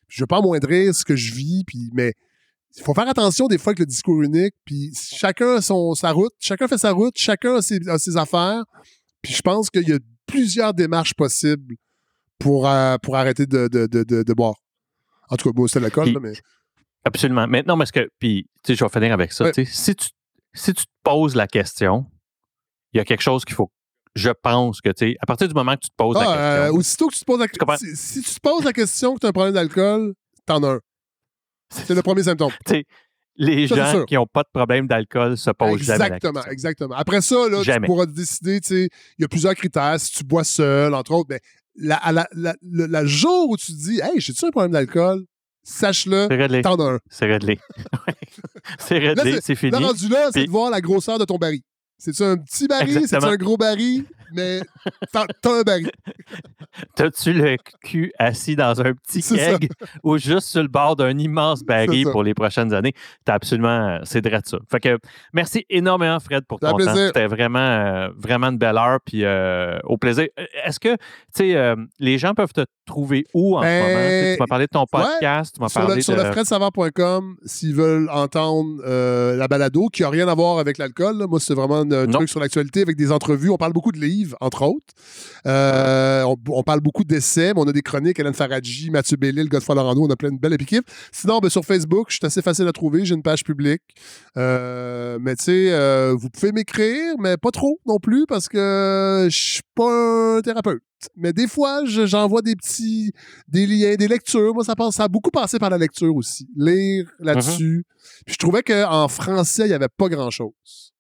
je 0.08 0.24
veux 0.24 0.28
pas 0.28 0.38
amoindrir 0.38 0.94
ce 0.96 1.06
que 1.06 1.16
je 1.16 1.34
vis, 1.34 1.64
puis, 1.66 1.90
mais 1.94 2.14
il 2.78 2.84
faut 2.84 2.94
faire 2.94 3.08
attention 3.08 3.48
des 3.48 3.58
fois 3.58 3.72
avec 3.72 3.80
le 3.80 3.86
discours 3.86 4.22
unique, 4.22 4.54
puis 4.66 4.92
chacun 4.94 5.56
a 5.56 5.62
son, 5.62 5.94
sa 5.96 6.12
route, 6.12 6.34
chacun 6.40 6.68
fait 6.68 6.78
sa 6.78 6.92
route, 6.92 7.14
chacun 7.18 7.56
a 7.56 7.62
ses, 7.62 8.18
affaires, 8.18 8.64
puis 9.22 9.34
je 9.34 9.42
pense 9.42 9.70
qu'il 9.70 9.88
y 9.88 9.94
a 9.94 10.00
plusieurs 10.26 10.74
démarches 10.74 11.14
possibles 11.14 11.76
pour, 12.40 12.68
euh, 12.68 12.98
pour 13.02 13.16
arrêter 13.16 13.46
de, 13.46 13.68
de, 13.68 13.88
de, 13.88 14.34
boire. 14.34 14.56
En 15.30 15.38
tout 15.38 15.50
cas, 15.50 15.58
moi, 15.58 15.68
c'est 15.68 15.80
l'alcool, 15.80 16.18
mais... 16.22 16.34
Absolument. 17.04 17.48
Maintenant, 17.48 17.78
parce 17.78 17.92
que, 17.92 18.10
puis, 18.20 18.48
tu 18.64 18.74
sais, 18.74 18.76
je 18.76 18.84
vais 18.84 18.90
finir 18.90 19.14
avec 19.14 19.32
ça. 19.32 19.52
Si, 19.54 19.96
tu, 19.96 20.10
si 20.54 20.74
tu 20.74 20.86
te 20.86 20.92
poses 21.04 21.36
la 21.36 21.48
question, 21.48 22.06
il 22.94 22.98
y 22.98 23.00
a 23.00 23.06
quelque 23.06 23.22
chose 23.22 23.46
qu'il 23.46 23.56
faut 23.56 23.70
je 24.16 24.30
pense 24.30 24.80
que, 24.80 24.90
tu 24.90 25.10
sais, 25.12 25.18
à 25.20 25.26
partir 25.26 25.48
du 25.48 25.54
moment 25.54 25.76
que 25.76 25.82
tu 25.82 25.90
te 25.90 25.96
poses 25.96 26.16
la 26.16 26.22
ah, 26.22 26.26
question. 26.26 26.40
Euh, 26.40 26.80
aussitôt 26.80 27.08
que 27.10 27.14
tu 27.14 27.20
te 27.20 27.26
poses 27.26 27.40
la 27.40 27.48
question. 27.48 27.96
Si, 27.96 28.22
tu 28.22 28.34
te 28.34 28.40
poses 28.40 28.64
la 28.64 28.74
question 28.74 29.14
que 29.14 29.20
tu 29.20 29.26
as 29.26 29.30
un 29.30 29.34
problème 29.34 29.54
d'alcool, 29.54 30.14
t'en 30.46 30.64
as 30.64 30.76
un. 30.76 30.80
C'est 31.70 31.94
le 31.94 32.02
premier 32.02 32.24
symptôme. 32.24 32.52
les 33.38 33.68
gens 33.68 34.06
qui 34.06 34.16
n'ont 34.16 34.28
pas 34.28 34.44
de 34.44 34.50
problème 34.54 34.88
d'alcool 34.88 35.38
se 35.38 35.52
posent 35.52 35.74
exactement, 35.74 36.02
jamais 36.02 36.16
Exactement, 36.16 36.46
exactement. 36.52 36.96
Après 36.96 37.22
ça, 37.22 37.50
là, 37.50 37.62
tu 37.64 37.82
pourras 37.82 38.06
décider, 38.06 38.60
il 38.70 38.90
y 39.20 39.24
a 39.24 39.28
plusieurs 39.28 39.56
critères. 39.56 40.00
Si 40.00 40.12
tu 40.12 40.24
bois 40.24 40.44
seul, 40.44 40.94
entre 40.94 41.12
autres, 41.12 41.28
mais 41.30 41.40
la, 41.76 42.28
la, 42.34 43.06
jour 43.06 43.50
où 43.50 43.58
tu 43.58 43.68
te 43.68 43.78
dis, 43.78 44.00
hey, 44.02 44.20
j'ai-tu 44.20 44.46
un 44.46 44.52
problème 44.52 44.72
d'alcool? 44.72 45.26
Sache-le, 45.64 46.62
t'en 46.62 46.76
as 46.76 46.94
un. 46.94 47.00
C'est 47.10 47.26
réglé. 47.26 47.60
c'est 48.80 49.00
réglé, 49.00 49.40
c'est 49.42 49.56
fini. 49.56 49.72
Là, 49.72 49.80
rendu 49.80 50.08
là, 50.10 50.30
c'est 50.32 50.46
de 50.46 50.52
voir 50.52 50.70
la 50.70 50.80
grosseur 50.80 51.18
de 51.18 51.26
ton 51.26 51.38
baril. 51.38 51.62
C'est-tu 51.98 52.24
un 52.24 52.38
petit 52.38 52.68
baril? 52.68 53.08
C'est-tu 53.08 53.26
un 53.26 53.36
gros 53.36 53.58
baril? 53.58 54.06
Mais 54.36 54.62
t'as 55.12 55.26
un 55.46 55.62
baril. 55.64 55.92
T'as-tu 56.96 57.34
le 57.34 57.58
cul 57.84 58.12
assis 58.20 58.56
dans 58.56 58.82
un 58.82 58.94
petit 58.94 59.22
keg 59.22 59.70
ou 60.04 60.18
juste 60.18 60.50
sur 60.50 60.62
le 60.62 60.68
bord 60.68 60.96
d'un 60.96 61.18
immense 61.18 61.64
baril 61.64 62.08
pour 62.12 62.24
les 62.24 62.34
prochaines 62.34 62.74
années? 62.74 62.94
T'as 63.24 63.36
absolument. 63.36 64.00
C'est 64.04 64.22
de 64.22 64.30
ça. 64.44 64.58
Fait 64.70 64.80
que 64.80 64.98
merci 65.34 65.66
énormément, 65.70 66.20
Fred, 66.20 66.46
pour 66.46 66.60
ton 66.60 66.78
temps. 66.78 66.96
C'était 66.96 67.28
vraiment, 67.28 67.60
euh, 67.60 68.10
vraiment 68.18 68.48
une 68.48 68.58
belle 68.58 68.78
heure. 68.78 69.00
Puis 69.06 69.24
euh, 69.24 69.80
au 69.84 69.98
plaisir. 69.98 70.28
Euh, 70.40 70.46
est-ce 70.66 70.80
que, 70.80 70.96
tu 70.96 71.54
sais, 71.54 71.76
les 72.00 72.18
gens 72.18 72.34
peuvent 72.34 72.54
te 72.54 72.66
trouver 72.86 73.26
où 73.34 73.58
en 73.58 73.62
ce 73.62 73.68
moment? 73.68 73.86
tu 73.86 74.40
m'as 74.40 74.46
ben, 74.46 74.48
parlé 74.48 74.66
de 74.66 74.72
ton 74.72 74.86
podcast. 74.86 75.56
tu 75.56 75.62
m'as 75.62 75.70
parlé 75.70 76.02
sur 76.02 76.16
de... 76.16 76.22
le 76.22 76.32
fredsavant.com 76.32 77.38
s'ils 77.46 77.76
veulent 77.76 78.10
entendre 78.12 78.84
la 79.36 79.48
balado 79.48 79.88
qui 79.88 80.02
n'a 80.02 80.10
rien 80.10 80.28
à 80.28 80.36
voir 80.36 80.60
avec 80.60 80.78
l'alcool. 80.78 81.26
Moi, 81.28 81.40
c'est 81.40 81.54
vraiment 81.54 81.82
un 81.82 82.08
truc 82.08 82.30
sur 82.30 82.40
l'actualité 82.40 82.82
avec 82.82 82.98
des 82.98 83.12
entrevues. 83.12 83.50
On 83.50 83.58
parle 83.58 83.74
beaucoup 83.74 83.92
de 83.92 84.00
livres, 84.00 84.25
entre 84.42 84.64
autres. 84.64 84.94
on, 85.46 86.64
parle 86.64 86.82
beaucoup 86.82 87.04
d'essais, 87.04 87.54
mais 87.54 87.62
on 87.62 87.68
a 87.68 87.74
des 87.74 87.82
chroniques. 87.82 88.20
Hélène 88.20 88.34
Faradji, 88.34 88.90
Mathieu 88.90 89.18
Bellil, 89.18 89.48
Godefroy 89.48 89.76
Lorando. 89.76 90.04
On 90.04 90.10
a 90.10 90.16
plein 90.16 90.32
de 90.32 90.40
belles 90.40 90.54
équipes. 90.54 90.86
Sinon, 91.12 91.40
ben, 91.40 91.50
sur 91.50 91.66
Facebook, 91.66 92.08
je 92.10 92.18
suis 92.18 92.26
assez 92.26 92.42
facile 92.42 92.68
à 92.68 92.72
trouver. 92.72 93.06
J'ai 93.06 93.16
une 93.16 93.24
page 93.24 93.44
publique. 93.44 93.82
mais 94.36 95.36
tu 95.36 95.44
sais, 95.44 96.14
vous 96.14 96.30
pouvez 96.30 96.52
m'écrire, 96.52 97.16
mais 97.20 97.38
pas 97.38 97.52
trop 97.52 97.80
non 97.86 98.00
plus 98.00 98.26
parce 98.28 98.48
que 98.48 99.28
je 99.30 99.38
suis 99.38 99.62
pas 99.76 100.38
un 100.38 100.42
thérapeute. 100.42 100.82
Mais 101.16 101.34
des 101.34 101.48
fois, 101.48 101.84
j'envoie 101.86 102.42
des 102.42 102.56
petits 102.56 103.12
des 103.48 103.68
liens, 103.68 103.96
des 103.96 104.08
lectures. 104.08 104.54
Moi, 104.54 104.64
ça, 104.64 104.76
passe, 104.76 104.96
ça 104.96 105.04
a 105.04 105.08
beaucoup 105.08 105.32
passé 105.32 105.60
par 105.60 105.70
la 105.70 105.78
lecture 105.78 106.16
aussi. 106.16 106.48
Lire 106.56 107.12
là-dessus. 107.20 107.86
Mm-hmm. 107.86 108.24
Puis 108.26 108.34
je 108.34 108.38
trouvais 108.38 108.64
qu'en 108.64 109.08
français, 109.08 109.64
il 109.66 109.70
n'y 109.70 109.74
avait 109.74 109.88
pas 109.88 110.10
grand-chose 110.10 110.95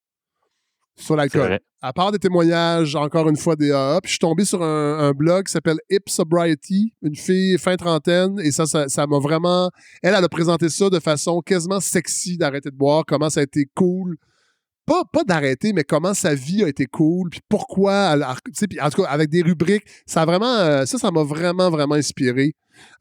sur 0.97 1.15
l'alcool. 1.15 1.59
À 1.81 1.93
part 1.93 2.11
des 2.11 2.19
témoignages, 2.19 2.95
encore 2.95 3.29
une 3.29 3.37
fois, 3.37 3.55
des 3.55 3.71
AA. 3.71 3.99
Puis 4.01 4.09
je 4.09 4.13
suis 4.13 4.19
tombé 4.19 4.43
sur 4.43 4.63
un, 4.63 5.11
blog 5.11 5.45
qui 5.45 5.51
s'appelle 5.51 5.77
Hip 5.89 6.03
Sobriety, 6.07 6.93
une 7.01 7.15
fille 7.15 7.57
fin 7.57 7.75
trentaine. 7.75 8.39
Et 8.39 8.51
ça, 8.51 8.65
ça 8.65 9.07
m'a 9.07 9.19
vraiment. 9.19 9.69
Elle, 10.01 10.15
elle 10.15 10.23
a 10.23 10.29
présenté 10.29 10.69
ça 10.69 10.89
de 10.89 10.99
façon 10.99 11.41
quasiment 11.41 11.79
sexy 11.79 12.37
d'arrêter 12.37 12.71
de 12.71 12.75
boire, 12.75 13.03
comment 13.05 13.29
ça 13.29 13.41
a 13.41 13.43
été 13.43 13.65
cool 13.75 14.17
pas, 14.85 15.03
pas 15.11 15.23
d'arrêter, 15.23 15.73
mais 15.73 15.83
comment 15.83 16.13
sa 16.13 16.35
vie 16.35 16.63
a 16.63 16.67
été 16.67 16.85
cool, 16.85 17.29
puis 17.29 17.41
pourquoi, 17.49 18.15
puis 18.69 18.79
en 18.79 18.89
tout 18.89 19.01
cas, 19.01 19.09
avec 19.09 19.29
des 19.29 19.41
rubriques, 19.41 19.85
ça 20.05 20.21
a 20.21 20.25
vraiment, 20.25 20.45
euh, 20.45 20.85
ça, 20.85 20.97
ça 20.97 21.11
m'a 21.11 21.23
vraiment, 21.23 21.69
vraiment 21.69 21.95
inspiré. 21.95 22.53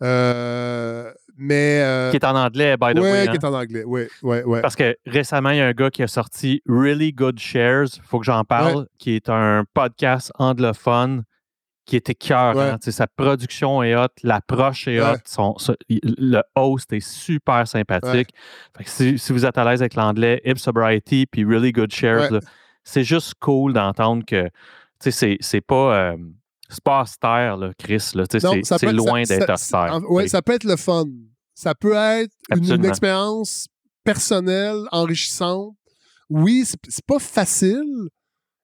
Euh, 0.03 1.13
mais. 1.37 1.81
Euh, 1.83 2.11
qui 2.11 2.17
est 2.17 2.25
en 2.25 2.37
anglais, 2.37 2.77
by 2.77 2.95
the 2.95 2.99
way. 2.99 3.23
Oui, 3.23 3.29
qui 3.29 3.37
est 3.37 3.45
en 3.45 3.55
anglais, 3.55 3.85
oui, 3.85 4.03
oui, 4.23 4.39
oui. 4.45 4.59
Parce 4.63 4.77
que 4.77 4.97
récemment, 5.07 5.51
il 5.51 5.59
y 5.59 5.61
a 5.61 5.67
un 5.67 5.73
gars 5.73 5.91
qui 5.91 6.03
a 6.03 6.09
sorti 6.09 6.63
Really 6.67 7.13
Good 7.13 7.39
Shares, 7.39 7.97
il 7.97 8.03
faut 8.03 8.19
que 8.19 8.27
j'en 8.27 8.45
parle, 8.45 8.87
qui 8.99 9.15
est 9.15 9.29
un 9.29 9.65
podcast 9.75 10.33
anglophone 10.39 11.25
qui 11.85 11.97
était 11.97 12.15
cœur. 12.15 12.79
Sa 12.81 13.07
production 13.07 13.83
est 13.83 13.95
hot, 13.95 14.09
l'approche 14.23 14.89
est 14.89 15.01
hot, 15.01 15.17
le 15.89 16.43
host 16.55 16.93
est 16.93 17.07
super 17.07 17.69
sympathique. 17.69 18.31
si, 18.85 19.17
vous 19.31 19.45
êtes 19.45 19.59
à 19.59 19.65
l'aise 19.65 19.83
avec 19.83 19.95
l'anglais, 19.95 20.41
Ip 20.45 20.59
Sobriety 20.59 21.27
puis 21.27 21.45
Really 21.45 21.73
Good 21.73 21.93
Shares, 21.93 22.31
c'est 22.85 23.05
juste 23.05 23.35
cool 23.41 23.73
d'entendre 23.73 24.25
que 24.25 24.49
c'est 24.99 25.61
pas. 25.61 25.97
Euh, 25.97 26.17
c'est 26.75 26.85
pas 26.85 27.03
austère, 27.03 27.57
là, 27.57 27.73
Chris. 27.79 28.01
C'est 28.01 28.93
loin 28.93 29.23
d'être 29.23 29.53
austère. 29.53 30.01
Oui, 30.09 30.29
ça 30.29 30.43
peut 30.43 30.53
être 30.53 30.65
le 30.65 30.77
fun. 30.77 31.05
Ça 31.55 31.75
peut 31.75 31.95
être 31.95 32.33
une, 32.55 32.85
expérience 32.85 33.69
personnelle, 34.03 34.79
enrichissante. 34.91 35.75
Oui, 36.29 36.65
c'est 36.65 37.07
pas 37.07 37.19
facile, 37.19 38.09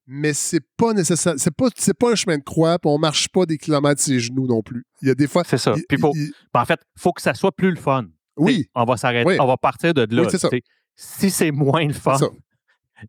mais 0.07 0.33
c'est 0.33 0.65
pas 0.77 0.93
nécessaire. 0.93 1.35
C'est 1.37 1.55
pas, 1.55 1.69
c'est 1.77 1.97
pas 1.97 2.13
un 2.13 2.15
chemin 2.15 2.39
de 2.39 2.43
croix, 2.43 2.79
puis 2.79 2.91
on 2.91 2.99
marche 2.99 3.29
pas 3.29 3.47
des 3.47 3.59
kilomètres 3.59 4.01
sur 4.01 4.13
les 4.13 4.21
genoux 4.21 4.47
non 4.47 4.63
plus. 4.63 4.85
Il 5.03 5.09
y 5.09 5.11
a 5.11 5.15
des 5.15 5.29
fois. 5.29 5.45
C'est 5.47 5.59
ça. 5.59 5.75
puis 5.89 5.99
ben, 5.99 6.11
en 6.55 6.65
fait, 6.65 6.81
il 6.97 7.01
faut 7.01 7.13
que 7.13 7.23
ça 7.23 7.35
soit 7.35 7.53
plus 7.53 7.71
le 7.71 7.77
fun. 7.77 8.07
Oui. 8.37 8.69
on 8.75 8.85
va 8.85 8.97
s'arrêter. 8.97 9.41
On 9.41 9.47
va 9.47 9.57
partir 9.57 9.95
de 9.95 10.07
là. 10.15 10.23
Oui, 10.23 10.39
ça. 10.39 10.49
Si 10.97 11.31
c'est 11.31 11.53
moins 11.53 11.87
le 11.87 11.95
fun, 11.95 12.19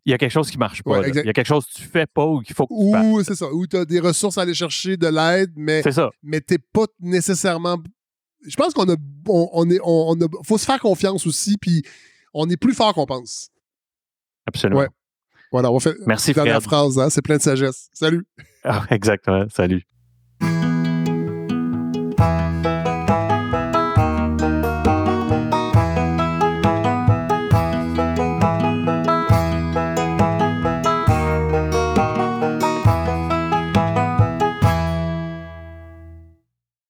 il 0.04 0.10
y 0.10 0.14
a 0.14 0.18
quelque 0.18 0.30
chose 0.32 0.50
qui 0.50 0.58
marche 0.58 0.82
pas. 0.82 1.06
il 1.06 1.14
y 1.14 1.18
a 1.18 1.32
quelque 1.32 1.46
chose 1.46 1.66
que 1.66 1.72
tu 1.72 1.82
fais 1.82 2.06
pas 2.06 2.26
ou 2.26 2.40
qu'il 2.40 2.54
faut 2.54 2.66
que 2.66 2.74
tu 2.74 3.06
Ou 3.06 3.22
c'est 3.22 3.34
ça. 3.34 3.52
Ou 3.52 3.66
tu 3.66 3.76
as 3.76 3.84
des 3.84 4.00
ressources 4.00 4.38
à 4.38 4.42
aller 4.42 4.54
chercher, 4.54 4.96
de 4.96 5.06
l'aide, 5.06 5.52
mais. 5.56 5.82
Ça. 5.90 6.10
Mais 6.22 6.40
t'es 6.40 6.58
pas 6.58 6.86
nécessairement. 7.00 7.78
Je 8.46 8.56
pense 8.56 8.74
qu'on 8.74 8.88
a. 8.88 8.96
On, 9.28 9.70
est, 9.70 9.78
on, 9.84 10.20
a, 10.20 10.26
faut 10.44 10.58
se 10.58 10.64
faire 10.64 10.80
confiance 10.80 11.26
aussi, 11.26 11.56
puis 11.58 11.82
on 12.34 12.48
est 12.48 12.56
plus 12.56 12.74
fort 12.74 12.94
qu'on 12.94 13.06
pense. 13.06 13.50
Absolument. 14.46 14.86
Voilà, 15.52 15.70
on 15.70 15.78
fait 15.78 15.94
Merci, 16.06 16.32
la 16.32 16.60
phrase, 16.60 16.98
hein, 16.98 17.10
c'est 17.10 17.22
plein 17.22 17.36
de 17.36 17.42
sagesse. 17.42 17.90
Salut. 17.92 18.26
Ah, 18.64 18.86
exactement. 18.90 19.46
Salut. 19.50 19.86